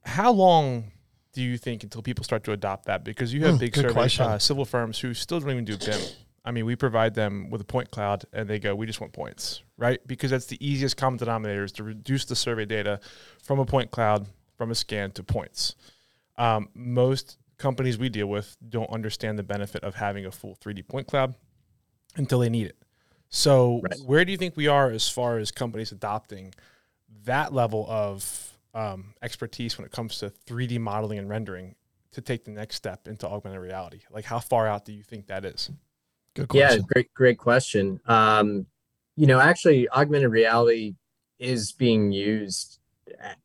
how 0.02 0.32
long 0.32 0.92
do 1.32 1.42
you 1.42 1.58
think 1.58 1.82
until 1.82 2.00
people 2.00 2.24
start 2.24 2.44
to 2.44 2.52
adopt 2.52 2.86
that? 2.86 3.04
Because 3.04 3.34
you 3.34 3.42
have 3.44 3.54
Hmm, 3.54 3.60
big 3.60 3.72
good 3.74 3.90
survey, 3.92 4.24
uh, 4.24 4.38
civil 4.38 4.64
firms 4.64 4.98
who 5.00 5.12
still 5.14 5.40
don't 5.40 5.50
even 5.50 5.64
do 5.64 5.76
BIM. 5.76 6.00
I 6.46 6.50
mean, 6.52 6.64
we 6.66 6.76
provide 6.76 7.14
them 7.14 7.50
with 7.50 7.60
a 7.60 7.64
point 7.64 7.90
cloud, 7.90 8.24
and 8.32 8.48
they 8.48 8.58
go, 8.58 8.74
"We 8.74 8.86
just 8.86 9.00
want 9.00 9.12
points," 9.12 9.62
right? 9.76 10.00
Because 10.06 10.30
that's 10.30 10.46
the 10.46 10.58
easiest 10.66 10.96
common 10.96 11.18
denominator 11.18 11.64
is 11.64 11.72
to 11.72 11.82
reduce 11.84 12.24
the 12.24 12.36
survey 12.36 12.64
data 12.64 13.00
from 13.42 13.58
a 13.58 13.66
point 13.66 13.90
cloud 13.90 14.26
from 14.56 14.70
a 14.70 14.74
scan 14.74 15.10
to 15.12 15.22
points. 15.22 15.74
Um, 16.36 16.68
most 16.74 17.36
companies 17.64 17.96
we 17.96 18.10
deal 18.10 18.26
with 18.26 18.58
don't 18.68 18.90
understand 18.90 19.38
the 19.38 19.42
benefit 19.42 19.82
of 19.82 19.94
having 19.94 20.26
a 20.26 20.30
full 20.30 20.54
3D 20.62 20.86
point 20.86 21.06
cloud 21.06 21.34
until 22.14 22.38
they 22.40 22.50
need 22.50 22.66
it. 22.66 22.76
So, 23.30 23.80
Right. 23.82 23.98
where 24.04 24.22
do 24.26 24.32
you 24.32 24.36
think 24.36 24.54
we 24.54 24.68
are 24.68 24.90
as 24.90 25.08
far 25.08 25.38
as 25.38 25.50
companies 25.50 25.90
adopting 25.90 26.52
that 27.24 27.54
level 27.54 27.86
of 27.88 28.52
um, 28.74 29.14
expertise 29.22 29.78
when 29.78 29.86
it 29.86 29.92
comes 29.92 30.18
to 30.18 30.28
3D 30.28 30.78
modeling 30.78 31.18
and 31.18 31.26
rendering 31.26 31.74
to 32.12 32.20
take 32.20 32.44
the 32.44 32.50
next 32.50 32.76
step 32.76 33.08
into 33.08 33.26
augmented 33.26 33.62
reality? 33.62 34.00
Like, 34.10 34.26
how 34.26 34.40
far 34.40 34.68
out 34.68 34.84
do 34.84 34.92
you 34.92 35.02
think 35.02 35.28
that 35.28 35.46
is? 35.46 35.70
Good 36.34 36.48
yeah 36.52 36.76
great 36.92 37.14
great 37.14 37.38
question 37.38 38.00
um 38.06 38.66
you 39.16 39.26
know 39.26 39.38
actually 39.40 39.88
augmented 39.90 40.30
reality 40.30 40.96
is 41.38 41.70
being 41.70 42.10
used 42.10 42.80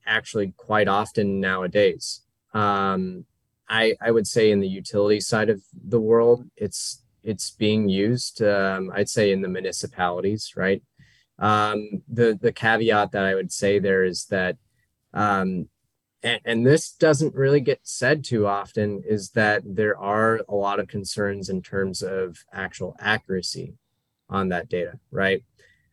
actually 0.08 0.54
quite 0.58 0.88
often 0.88 1.40
nowadays 1.40 2.22
um 2.56 3.26
i 3.70 3.96
i 4.02 4.12
would 4.12 4.28
say 4.28 4.52
in 4.52 4.60
the 4.60 4.68
utility 4.68 5.20
side 5.20 5.50
of 5.50 5.62
the 5.88 6.00
world 6.00 6.44
it's 6.58 7.04
it's 7.24 7.52
being 7.52 7.88
used 7.88 8.42
um 8.42 8.92
i'd 8.96 9.10
say 9.10 9.32
in 9.32 9.42
the 9.42 9.48
municipalities 9.48 10.54
right? 10.56 10.82
Um 11.38 12.04
the 12.08 12.38
the 12.42 12.52
caveat 12.52 13.12
that 13.12 13.24
i 13.24 13.36
would 13.36 13.52
say 13.52 13.80
there 13.80 14.04
is 14.04 14.26
that 14.26 14.58
um 15.14 15.70
and, 16.22 16.42
and 16.44 16.68
this 16.68 16.92
doesn't 16.92 17.34
really 17.34 17.62
get 17.62 17.80
said 17.84 18.26
too 18.26 18.46
often 18.46 19.02
is 19.08 19.30
that 19.32 19.62
there 19.66 19.98
are 19.98 20.42
a 20.50 20.56
lot 20.56 20.82
of 20.82 20.90
concerns 20.90 21.48
in 21.48 21.62
terms 21.62 22.02
of 22.02 22.44
actual 22.52 22.96
accuracy 23.00 23.76
on 24.30 24.50
that 24.50 24.68
data 24.68 25.00
right? 25.12 25.44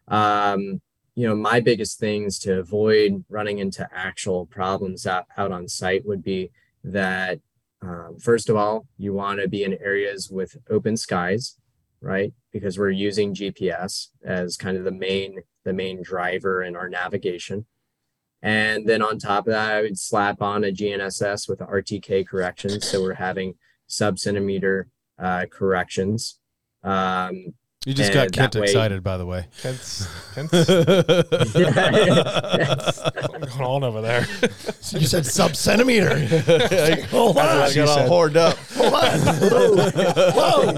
Um 0.08 0.80
you 1.14 1.26
know 1.26 1.36
my 1.36 1.60
biggest 1.60 1.98
things 1.98 2.38
to 2.40 2.58
avoid 2.58 3.24
running 3.28 3.58
into 3.58 3.88
actual 3.92 4.46
problems 4.46 5.06
out, 5.06 5.26
out 5.36 5.52
on 5.52 5.68
site 5.68 6.04
would 6.06 6.22
be 6.22 6.50
that 6.84 7.40
um, 7.82 8.16
first 8.20 8.48
of 8.48 8.56
all 8.56 8.86
you 8.98 9.12
want 9.12 9.40
to 9.40 9.48
be 9.48 9.64
in 9.64 9.74
areas 9.74 10.30
with 10.30 10.56
open 10.70 10.96
skies 10.96 11.56
right 12.00 12.32
because 12.52 12.78
we're 12.78 12.90
using 12.90 13.34
gps 13.34 14.08
as 14.24 14.56
kind 14.56 14.76
of 14.76 14.84
the 14.84 14.92
main 14.92 15.40
the 15.64 15.72
main 15.72 16.02
driver 16.02 16.62
in 16.62 16.76
our 16.76 16.88
navigation 16.88 17.66
and 18.42 18.86
then 18.86 19.02
on 19.02 19.18
top 19.18 19.46
of 19.46 19.52
that, 19.52 19.72
I 19.72 19.82
would 19.82 19.98
slap 19.98 20.42
on 20.42 20.62
a 20.62 20.68
GNSS 20.68 21.48
with 21.48 21.58
RTK 21.60 22.26
corrections. 22.28 22.86
So 22.86 23.02
we're 23.02 23.14
having 23.14 23.54
sub 23.86 24.18
centimeter 24.18 24.88
uh, 25.18 25.46
corrections. 25.50 26.38
Um, 26.84 27.54
You 27.86 27.94
just 27.94 28.10
And 28.12 28.32
got 28.32 28.32
Kent 28.32 28.56
way- 28.56 28.62
excited, 28.64 29.04
by 29.04 29.16
the 29.16 29.24
way. 29.24 29.46
Kent's, 29.62 30.08
Kent's 30.34 30.52
what's 30.68 30.72
going 33.54 33.64
on 33.64 33.84
over 33.84 34.02
there? 34.02 34.24
So 34.80 34.98
you 34.98 35.06
said 35.06 35.24
sub 35.24 35.54
centimeter. 35.54 36.18
Hold 37.10 37.38
on. 37.38 37.46
I 37.46 37.72
got 37.72 37.88
all 37.88 38.08
horned 38.08 38.36
up. 38.36 38.56
Hold 38.74 38.92
on. 38.92 39.20
Whoa. 40.34 40.72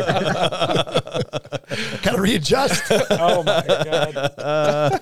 Gotta 2.02 2.20
readjust. 2.20 2.82
oh 2.93 3.43
my 3.43 3.64
god! 3.66 5.01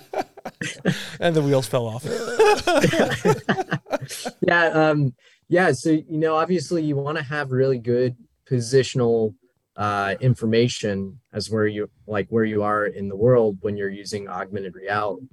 and 1.19 1.35
the 1.35 1.43
wheels 1.43 1.67
fell 1.67 1.87
off. 1.89 2.05
yeah, 4.43 4.67
um, 4.69 5.13
yeah. 5.49 5.73
So 5.73 5.91
you 5.91 6.05
know, 6.09 6.37
obviously, 6.37 6.85
you 6.85 6.95
want 6.95 7.19
to 7.19 7.25
have 7.25 7.51
really 7.51 7.79
good 7.79 8.15
positional 8.49 9.35
uh, 9.77 10.15
information 10.21 11.21
as 11.33 11.51
where 11.51 11.67
you 11.67 11.91
like 12.07 12.27
where 12.29 12.45
you 12.45 12.63
are 12.63 12.87
in 12.87 13.09
the 13.09 13.17
world 13.17 13.59
when 13.61 13.77
you're 13.77 13.91
using 13.91 14.29
augmented 14.29 14.75
reality. 14.75 15.29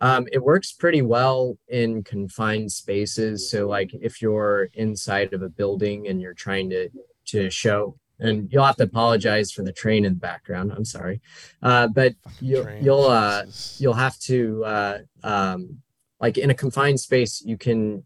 Um, 0.00 0.26
it 0.32 0.42
works 0.42 0.72
pretty 0.72 1.00
well 1.00 1.56
in 1.68 2.02
confined 2.02 2.72
spaces. 2.72 3.50
So, 3.50 3.68
like 3.68 3.90
if 3.94 4.20
you're 4.20 4.68
inside 4.74 5.32
of 5.32 5.42
a 5.42 5.48
building 5.48 6.08
and 6.08 6.20
you're 6.20 6.34
trying 6.34 6.70
to 6.70 6.90
to 7.26 7.50
show, 7.50 7.96
and 8.18 8.52
you'll 8.52 8.64
have 8.64 8.76
to 8.76 8.84
apologize 8.84 9.52
for 9.52 9.62
the 9.62 9.72
train 9.72 10.04
in 10.04 10.14
the 10.14 10.18
background. 10.18 10.72
I'm 10.72 10.84
sorry, 10.84 11.20
uh, 11.62 11.88
but 11.88 12.14
you'll 12.40 12.68
you'll 12.80 13.06
uh, 13.06 13.44
you'll 13.78 13.94
have 13.94 14.18
to 14.20 14.64
uh, 14.64 14.98
um, 15.22 15.82
like 16.20 16.36
in 16.36 16.50
a 16.50 16.54
confined 16.54 17.00
space 17.00 17.42
you 17.44 17.56
can 17.58 18.04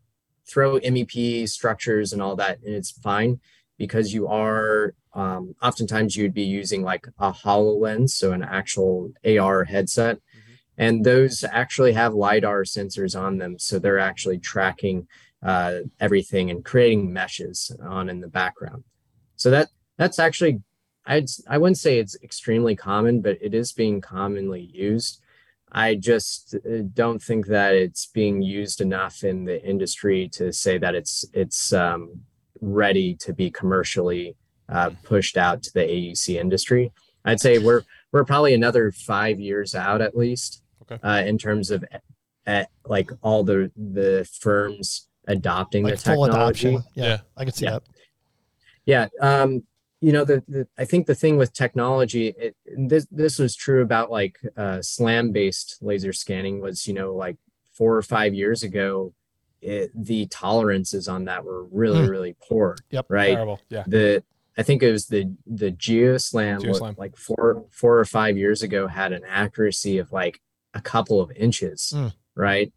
throw 0.48 0.78
mep 0.78 1.48
structures 1.48 2.12
and 2.12 2.22
all 2.22 2.36
that 2.36 2.58
and 2.64 2.74
it's 2.74 2.90
fine 2.90 3.40
because 3.78 4.12
you 4.12 4.28
are 4.28 4.94
um, 5.14 5.54
oftentimes 5.62 6.14
you'd 6.14 6.34
be 6.34 6.42
using 6.42 6.82
like 6.82 7.06
a 7.18 7.32
hololens 7.32 8.10
so 8.10 8.32
an 8.32 8.42
actual 8.42 9.12
ar 9.24 9.64
headset. 9.64 10.18
And 10.78 11.04
those 11.04 11.42
actually 11.42 11.94
have 11.94 12.12
lidar 12.12 12.64
sensors 12.64 13.18
on 13.18 13.38
them 13.38 13.58
so 13.58 13.78
they're 13.78 13.98
actually 13.98 14.38
tracking 14.38 15.08
uh, 15.42 15.80
everything 16.00 16.50
and 16.50 16.64
creating 16.64 17.12
meshes 17.12 17.70
on 17.82 18.10
in 18.10 18.20
the 18.20 18.28
background. 18.28 18.84
So 19.36 19.50
that 19.50 19.68
that's 19.96 20.18
actually 20.18 20.62
I'd 21.06 21.28
I 21.48 21.58
wouldn't 21.58 21.78
say 21.78 21.98
it's 21.98 22.16
extremely 22.22 22.76
common, 22.76 23.20
but 23.20 23.38
it 23.40 23.54
is 23.54 23.72
being 23.72 24.00
commonly 24.00 24.70
used. 24.72 25.20
I 25.72 25.94
just 25.94 26.54
uh, 26.54 26.82
don't 26.92 27.22
think 27.22 27.46
that 27.46 27.74
it's 27.74 28.06
being 28.06 28.42
used 28.42 28.80
enough 28.80 29.24
in 29.24 29.44
the 29.44 29.62
industry 29.64 30.28
to 30.34 30.52
say 30.52 30.78
that 30.78 30.94
it's 30.94 31.24
it's 31.32 31.72
um, 31.72 32.22
ready 32.60 33.14
to 33.16 33.32
be 33.32 33.50
commercially 33.50 34.36
uh, 34.68 34.90
pushed 35.02 35.36
out 35.36 35.62
to 35.62 35.72
the 35.74 35.80
AEC 35.80 36.36
industry. 36.40 36.92
I'd 37.24 37.40
say 37.40 37.58
we're 37.58 37.82
we're 38.12 38.24
probably 38.24 38.54
another 38.54 38.92
five 38.92 39.40
years 39.40 39.74
out 39.74 40.00
at 40.00 40.16
least 40.16 40.62
Okay. 40.82 41.00
uh, 41.02 41.22
in 41.26 41.36
terms 41.38 41.70
of 41.70 41.84
uh, 42.46 42.64
like 42.84 43.10
all 43.22 43.42
the 43.44 43.70
the 43.76 44.28
firms 44.40 45.08
adopting 45.26 45.82
Like 45.84 45.94
the 45.96 46.00
full 46.14 46.24
technology. 46.26 46.68
adoption. 46.68 46.90
Yeah, 46.94 47.04
Yeah. 47.04 47.18
I 47.36 47.44
can 47.44 47.52
see 47.52 47.64
Yeah. 47.64 47.70
that. 47.72 47.82
Yeah. 48.86 49.08
Um, 49.20 49.64
you 50.00 50.12
know, 50.12 50.24
the, 50.24 50.42
the 50.46 50.68
I 50.78 50.84
think 50.84 51.06
the 51.06 51.14
thing 51.14 51.36
with 51.36 51.52
technology, 51.52 52.28
it, 52.28 52.54
this 52.76 53.06
this 53.10 53.38
was 53.38 53.56
true 53.56 53.82
about 53.82 54.10
like 54.10 54.38
uh, 54.56 54.80
slam 54.82 55.32
based 55.32 55.78
laser 55.80 56.12
scanning 56.12 56.60
was, 56.60 56.86
you 56.86 56.94
know, 56.94 57.14
like 57.14 57.36
four 57.72 57.96
or 57.96 58.02
five 58.02 58.32
years 58.34 58.62
ago, 58.62 59.12
it, 59.62 59.90
the 59.94 60.26
tolerances 60.26 61.08
on 61.08 61.24
that 61.24 61.44
were 61.44 61.64
really 61.64 62.04
Hmm. 62.04 62.10
really 62.10 62.36
poor. 62.48 62.76
Yep. 62.90 63.06
Right. 63.08 63.34
Terrible. 63.34 63.60
Yeah. 63.70 63.84
The 63.86 64.22
I 64.58 64.62
think 64.62 64.82
it 64.82 64.90
was 64.92 65.06
the 65.06 65.34
the 65.46 65.70
GeoSlam, 65.72 66.60
GeoSlam. 66.60 66.96
like 66.98 67.16
four 67.16 67.64
four 67.70 67.98
or 67.98 68.04
five 68.04 68.36
years 68.38 68.62
ago 68.62 68.86
had 68.86 69.12
an 69.12 69.22
accuracy 69.28 69.98
of 69.98 70.12
like 70.12 70.40
a 70.74 70.80
couple 70.80 71.20
of 71.20 71.30
inches, 71.32 71.92
Mm. 71.94 72.12
right? 72.34 72.72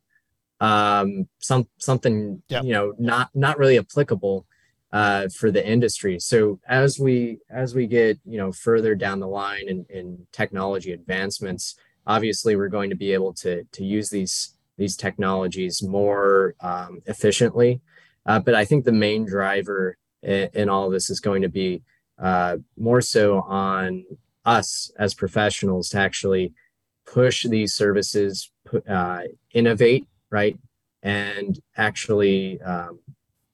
Um, 0.62 1.30
some 1.40 1.68
something 1.78 2.42
Yep. 2.50 2.64
you 2.66 2.74
know 2.74 2.94
not 3.00 3.30
not 3.34 3.58
really 3.58 3.78
applicable 3.78 4.46
uh, 4.92 5.30
for 5.30 5.52
the 5.52 5.66
industry. 5.66 6.20
So 6.20 6.60
as 6.68 7.00
we 7.00 7.40
as 7.50 7.76
we 7.76 7.88
get 7.88 8.20
you 8.26 8.38
know 8.38 8.52
further 8.52 8.96
down 8.96 9.20
the 9.20 9.28
line 9.28 9.70
in, 9.70 9.86
in 9.90 10.28
technology 10.34 10.92
advancements, 10.92 11.76
obviously 12.08 12.56
we're 12.58 12.68
going 12.70 12.90
to 12.90 12.96
be 12.98 13.14
able 13.14 13.34
to 13.36 13.64
to 13.64 13.86
use 13.86 14.10
these 14.10 14.56
these 14.80 14.96
technologies 14.96 15.84
more 15.84 16.56
um, 16.62 17.02
efficiently. 17.06 17.82
Uh, 18.26 18.40
but 18.40 18.56
I 18.56 18.66
think 18.66 18.86
the 18.86 18.92
main 18.92 19.26
driver 19.26 19.98
in, 20.24 20.50
in 20.54 20.70
all 20.70 20.90
this 20.90 21.10
is 21.10 21.20
going 21.20 21.44
to 21.44 21.50
be 21.50 21.84
uh, 22.18 22.58
more 22.78 23.02
so 23.02 23.42
on 23.42 24.06
us 24.46 24.92
as 24.98 25.14
professionals 25.14 25.90
to 25.90 26.00
actually 26.00 26.54
push 27.06 27.46
these 27.46 27.74
services, 27.74 28.52
uh, 28.90 29.22
innovate, 29.54 30.06
right, 30.30 30.58
and 31.04 31.60
actually, 31.78 32.62
um, 32.62 33.00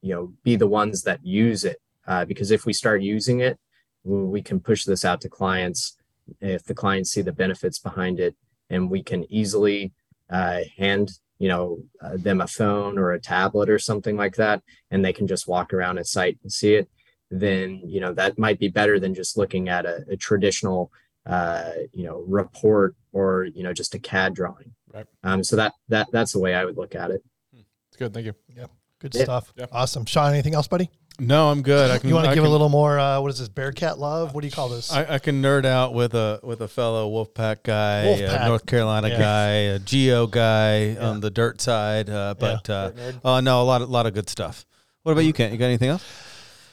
you 0.01 0.13
know, 0.13 0.33
be 0.43 0.55
the 0.55 0.67
ones 0.67 1.03
that 1.03 1.25
use 1.25 1.63
it. 1.63 1.77
Uh, 2.07 2.23
because 2.25 2.51
if 2.51 2.65
we 2.65 2.73
start 2.73 3.01
using 3.01 3.39
it, 3.39 3.57
we 4.03 4.41
can 4.41 4.59
push 4.59 4.83
this 4.85 5.03
out 5.03 5.21
to 5.21 5.29
clients. 5.29 5.97
If 6.39 6.63
the 6.63 6.75
clients 6.75 7.11
see 7.11 7.21
the 7.21 7.31
benefits 7.31 7.79
behind 7.79 8.19
it, 8.19 8.35
and 8.69 8.89
we 8.89 9.01
can 9.03 9.25
easily 9.31 9.93
uh, 10.29 10.59
hand 10.77 11.11
you 11.39 11.47
know 11.47 11.79
uh, 12.01 12.15
them 12.17 12.41
a 12.41 12.47
phone 12.47 12.97
or 12.97 13.11
a 13.11 13.19
tablet 13.19 13.69
or 13.69 13.77
something 13.79 14.15
like 14.17 14.35
that 14.35 14.61
and 14.91 15.03
they 15.03 15.11
can 15.13 15.27
just 15.27 15.47
walk 15.47 15.73
around 15.73 15.97
a 15.97 16.05
site 16.05 16.37
and 16.43 16.51
see 16.51 16.75
it 16.75 16.89
then 17.31 17.81
you 17.85 17.99
know 17.99 18.13
that 18.13 18.37
might 18.39 18.57
be 18.59 18.67
better 18.69 18.99
than 18.99 19.13
just 19.13 19.37
looking 19.37 19.67
at 19.69 19.85
a, 19.85 20.03
a 20.09 20.15
traditional 20.15 20.91
uh, 21.25 21.71
you 21.91 22.05
know 22.05 22.23
report 22.27 22.95
or 23.11 23.45
you 23.45 23.63
know 23.63 23.73
just 23.73 23.93
a 23.95 23.99
cad 23.99 24.33
drawing 24.33 24.73
Right. 24.93 25.05
um, 25.23 25.43
so 25.43 25.55
that 25.57 25.73
that 25.89 26.07
that's 26.13 26.31
the 26.31 26.39
way 26.39 26.53
i 26.55 26.63
would 26.63 26.77
look 26.77 26.95
at 26.95 27.11
it 27.11 27.21
It's 27.53 27.97
good. 27.97 28.13
Thank 28.13 28.25
you. 28.27 28.33
yeah 28.55 28.67
Good 28.99 29.13
Yeah. 29.13 29.23
stuff. 29.23 29.53
Yeah. 29.57 29.65
Awesome. 29.73 30.05
Sean, 30.05 30.31
anything 30.31 30.55
else, 30.55 30.67
buddy? 30.69 30.89
No, 31.17 31.49
I'm 31.49 31.61
good. 31.61 31.91
I 31.91 31.97
can. 31.97 32.09
You 32.09 32.15
want 32.15 32.25
to 32.27 32.33
give 32.35 32.43
can, 32.43 32.49
a 32.49 32.51
little 32.51 32.67
more? 32.67 32.99
Uh, 32.99 33.21
what 33.21 33.31
is 33.31 33.39
this? 33.39 33.47
Bearcat 33.47 33.97
love? 33.99 34.33
What 34.33 34.41
do 34.41 34.47
you 34.47 34.51
call 34.51 34.67
this? 34.67 34.91
I, 34.91 35.13
I 35.15 35.19
can 35.19 35.41
nerd 35.41 35.65
out 35.65 35.93
with 35.93 36.13
a 36.13 36.41
with 36.43 36.59
a 36.61 36.67
fellow 36.67 37.09
Wolfpack 37.09 37.63
guy, 37.63 38.03
Wolfpack. 38.05 38.43
A 38.43 38.47
North 38.49 38.65
Carolina 38.65 39.07
Yeah. 39.07 39.17
guy, 39.19 39.49
a 39.49 39.79
Geo 39.79 40.27
guy 40.27 40.87
Yeah. 40.87 41.07
on 41.07 41.21
the 41.21 41.29
dirt 41.31 41.61
side. 41.61 42.09
Uh, 42.09 42.35
but 42.37 42.69
uh, 42.69 42.89
Dirt 42.91 43.15
oh 43.23 43.39
no, 43.39 43.61
a 43.61 43.63
lot 43.63 43.81
of 43.81 43.89
lot 43.89 44.05
of 44.05 44.13
good 44.13 44.29
stuff. 44.29 44.65
What 45.03 45.13
about 45.13 45.23
you, 45.23 45.31
Kent? 45.31 45.53
You 45.53 45.57
got 45.57 45.67
anything 45.67 45.89
else? 45.89 46.03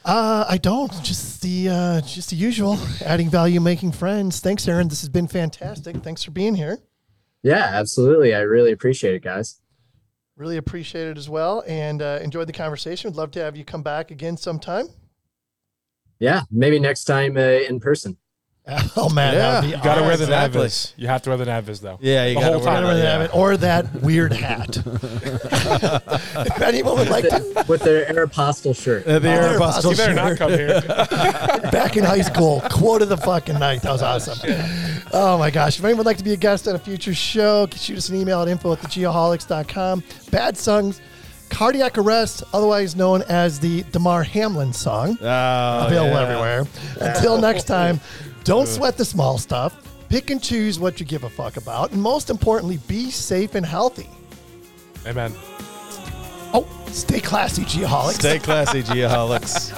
Uh, 0.04 0.44
I 0.48 0.58
don't. 0.58 0.90
Just 1.04 1.42
the 1.42 1.68
uh, 1.68 2.00
just 2.00 2.30
the 2.30 2.36
usual. 2.36 2.78
Adding 3.04 3.30
value, 3.30 3.60
making 3.60 3.92
friends. 3.92 4.40
Thanks, 4.40 4.66
Aaron. 4.66 4.88
This 4.88 5.02
has 5.02 5.08
been 5.08 5.28
fantastic. 5.28 5.96
Thanks 5.98 6.24
for 6.24 6.32
being 6.32 6.56
here. 6.56 6.78
yeah 7.44 7.70
absolutely 7.74 8.32
i 8.34 8.38
really 8.40 8.70
appreciate 8.70 9.14
it 9.14 9.22
guys 9.22 9.60
Really 10.42 10.56
appreciate 10.56 11.06
it 11.06 11.16
as 11.16 11.28
well, 11.28 11.62
and 11.68 12.02
uh, 12.02 12.18
enjoyed 12.20 12.48
the 12.48 12.52
conversation. 12.52 13.08
Would 13.08 13.16
love 13.16 13.30
to 13.30 13.40
have 13.40 13.56
you 13.56 13.64
come 13.64 13.84
back 13.84 14.10
again 14.10 14.36
sometime. 14.36 14.88
yeah 16.18 16.42
maybe 16.50 16.78
next 16.78 17.04
time 17.04 17.36
uh, 17.36 17.40
in 17.40 17.78
person 17.80 18.16
Oh 18.96 19.08
man, 19.08 19.34
Yeah, 19.34 19.40
that 19.40 19.60
would 19.62 19.70
be 19.72 19.76
You 19.76 19.82
got 19.82 19.94
to 19.96 20.02
wear 20.02 20.16
the 20.16 20.22
Exactly. 20.24 20.60
NavVis. 20.66 20.92
You 20.96 21.06
have 21.08 21.22
to 21.22 21.30
wear 21.30 21.36
the 21.36 21.44
NavVis 21.46 21.80
though. 21.80 21.98
Yeah, 22.00 22.26
you 22.26 22.34
The 22.36 22.40
gotta 22.40 22.52
whole 22.58 22.64
wear 22.64 22.74
time. 22.74 22.82
Gotta 22.84 22.86
that, 22.86 22.92
really 22.92 23.02
yeah. 23.02 23.18
have 23.22 23.34
or 23.34 23.56
that 23.56 24.02
weird 24.02 24.32
hat. 24.32 24.76
if 26.46 26.62
anyone 26.62 26.96
would 26.98 27.08
like 27.10 27.28
to, 27.28 27.64
with 27.68 27.82
their 27.82 28.06
aeropostale 28.06 28.76
shirt 28.80 29.06
Uh, 29.06 29.18
the 29.18 29.32
Oh, 29.34 29.58
Aeropostale 29.58 29.90
You 29.90 29.96
better 29.96 30.14
not 30.14 30.36
come 30.38 30.50
here. 30.52 30.80
back 31.72 31.96
in 31.96 32.04
high 32.04 32.20
school, 32.22 32.62
quote 32.70 33.02
of 33.02 33.08
the 33.08 33.16
fucking 33.16 33.58
night. 33.58 33.82
That 33.82 33.92
was 33.92 34.02
awesome. 34.02 34.38
Oh 35.12 35.36
my 35.38 35.50
gosh. 35.50 35.78
If 35.78 35.84
anyone 35.84 35.98
would 35.98 36.06
like 36.06 36.18
to 36.18 36.24
be 36.24 36.32
a 36.32 36.36
guest 36.36 36.68
on 36.68 36.74
a 36.74 36.78
future 36.78 37.14
show, 37.14 37.66
shoot 37.74 37.98
us 37.98 38.08
an 38.10 38.16
email 38.16 38.40
at 38.42 38.48
info 38.48 38.72
at 38.72 38.78
thegeoholics.com. 38.80 40.02
Bad 40.30 40.56
Suns, 40.56 41.00
cardiac 41.50 41.98
arrest, 41.98 42.44
otherwise 42.54 42.94
known 42.96 43.22
as 43.22 43.58
the 43.58 43.82
Damar 43.90 44.22
Hamlin 44.22 44.72
song. 44.72 45.18
Oh, 45.20 45.86
available 45.86 46.12
yeah. 46.14 46.22
everywhere. 46.22 46.64
Until 47.00 47.40
next 47.40 47.64
time, 47.64 48.00
don't 48.44 48.66
sweat 48.66 48.96
the 48.96 49.04
small 49.04 49.38
stuff. 49.38 49.76
Pick 50.08 50.30
and 50.30 50.42
choose 50.42 50.78
what 50.78 51.00
you 51.00 51.06
give 51.06 51.24
a 51.24 51.30
fuck 51.30 51.56
about. 51.56 51.92
And 51.92 52.02
most 52.02 52.28
importantly, 52.28 52.78
be 52.86 53.10
safe 53.10 53.54
and 53.54 53.64
healthy. 53.64 54.08
Amen. 55.06 55.32
Oh, 56.54 56.66
stay 56.88 57.20
classy, 57.20 57.62
Geoholics. 57.62 58.14
Stay 58.14 58.38
classy, 58.38 58.82
Geoholics. 58.82 59.72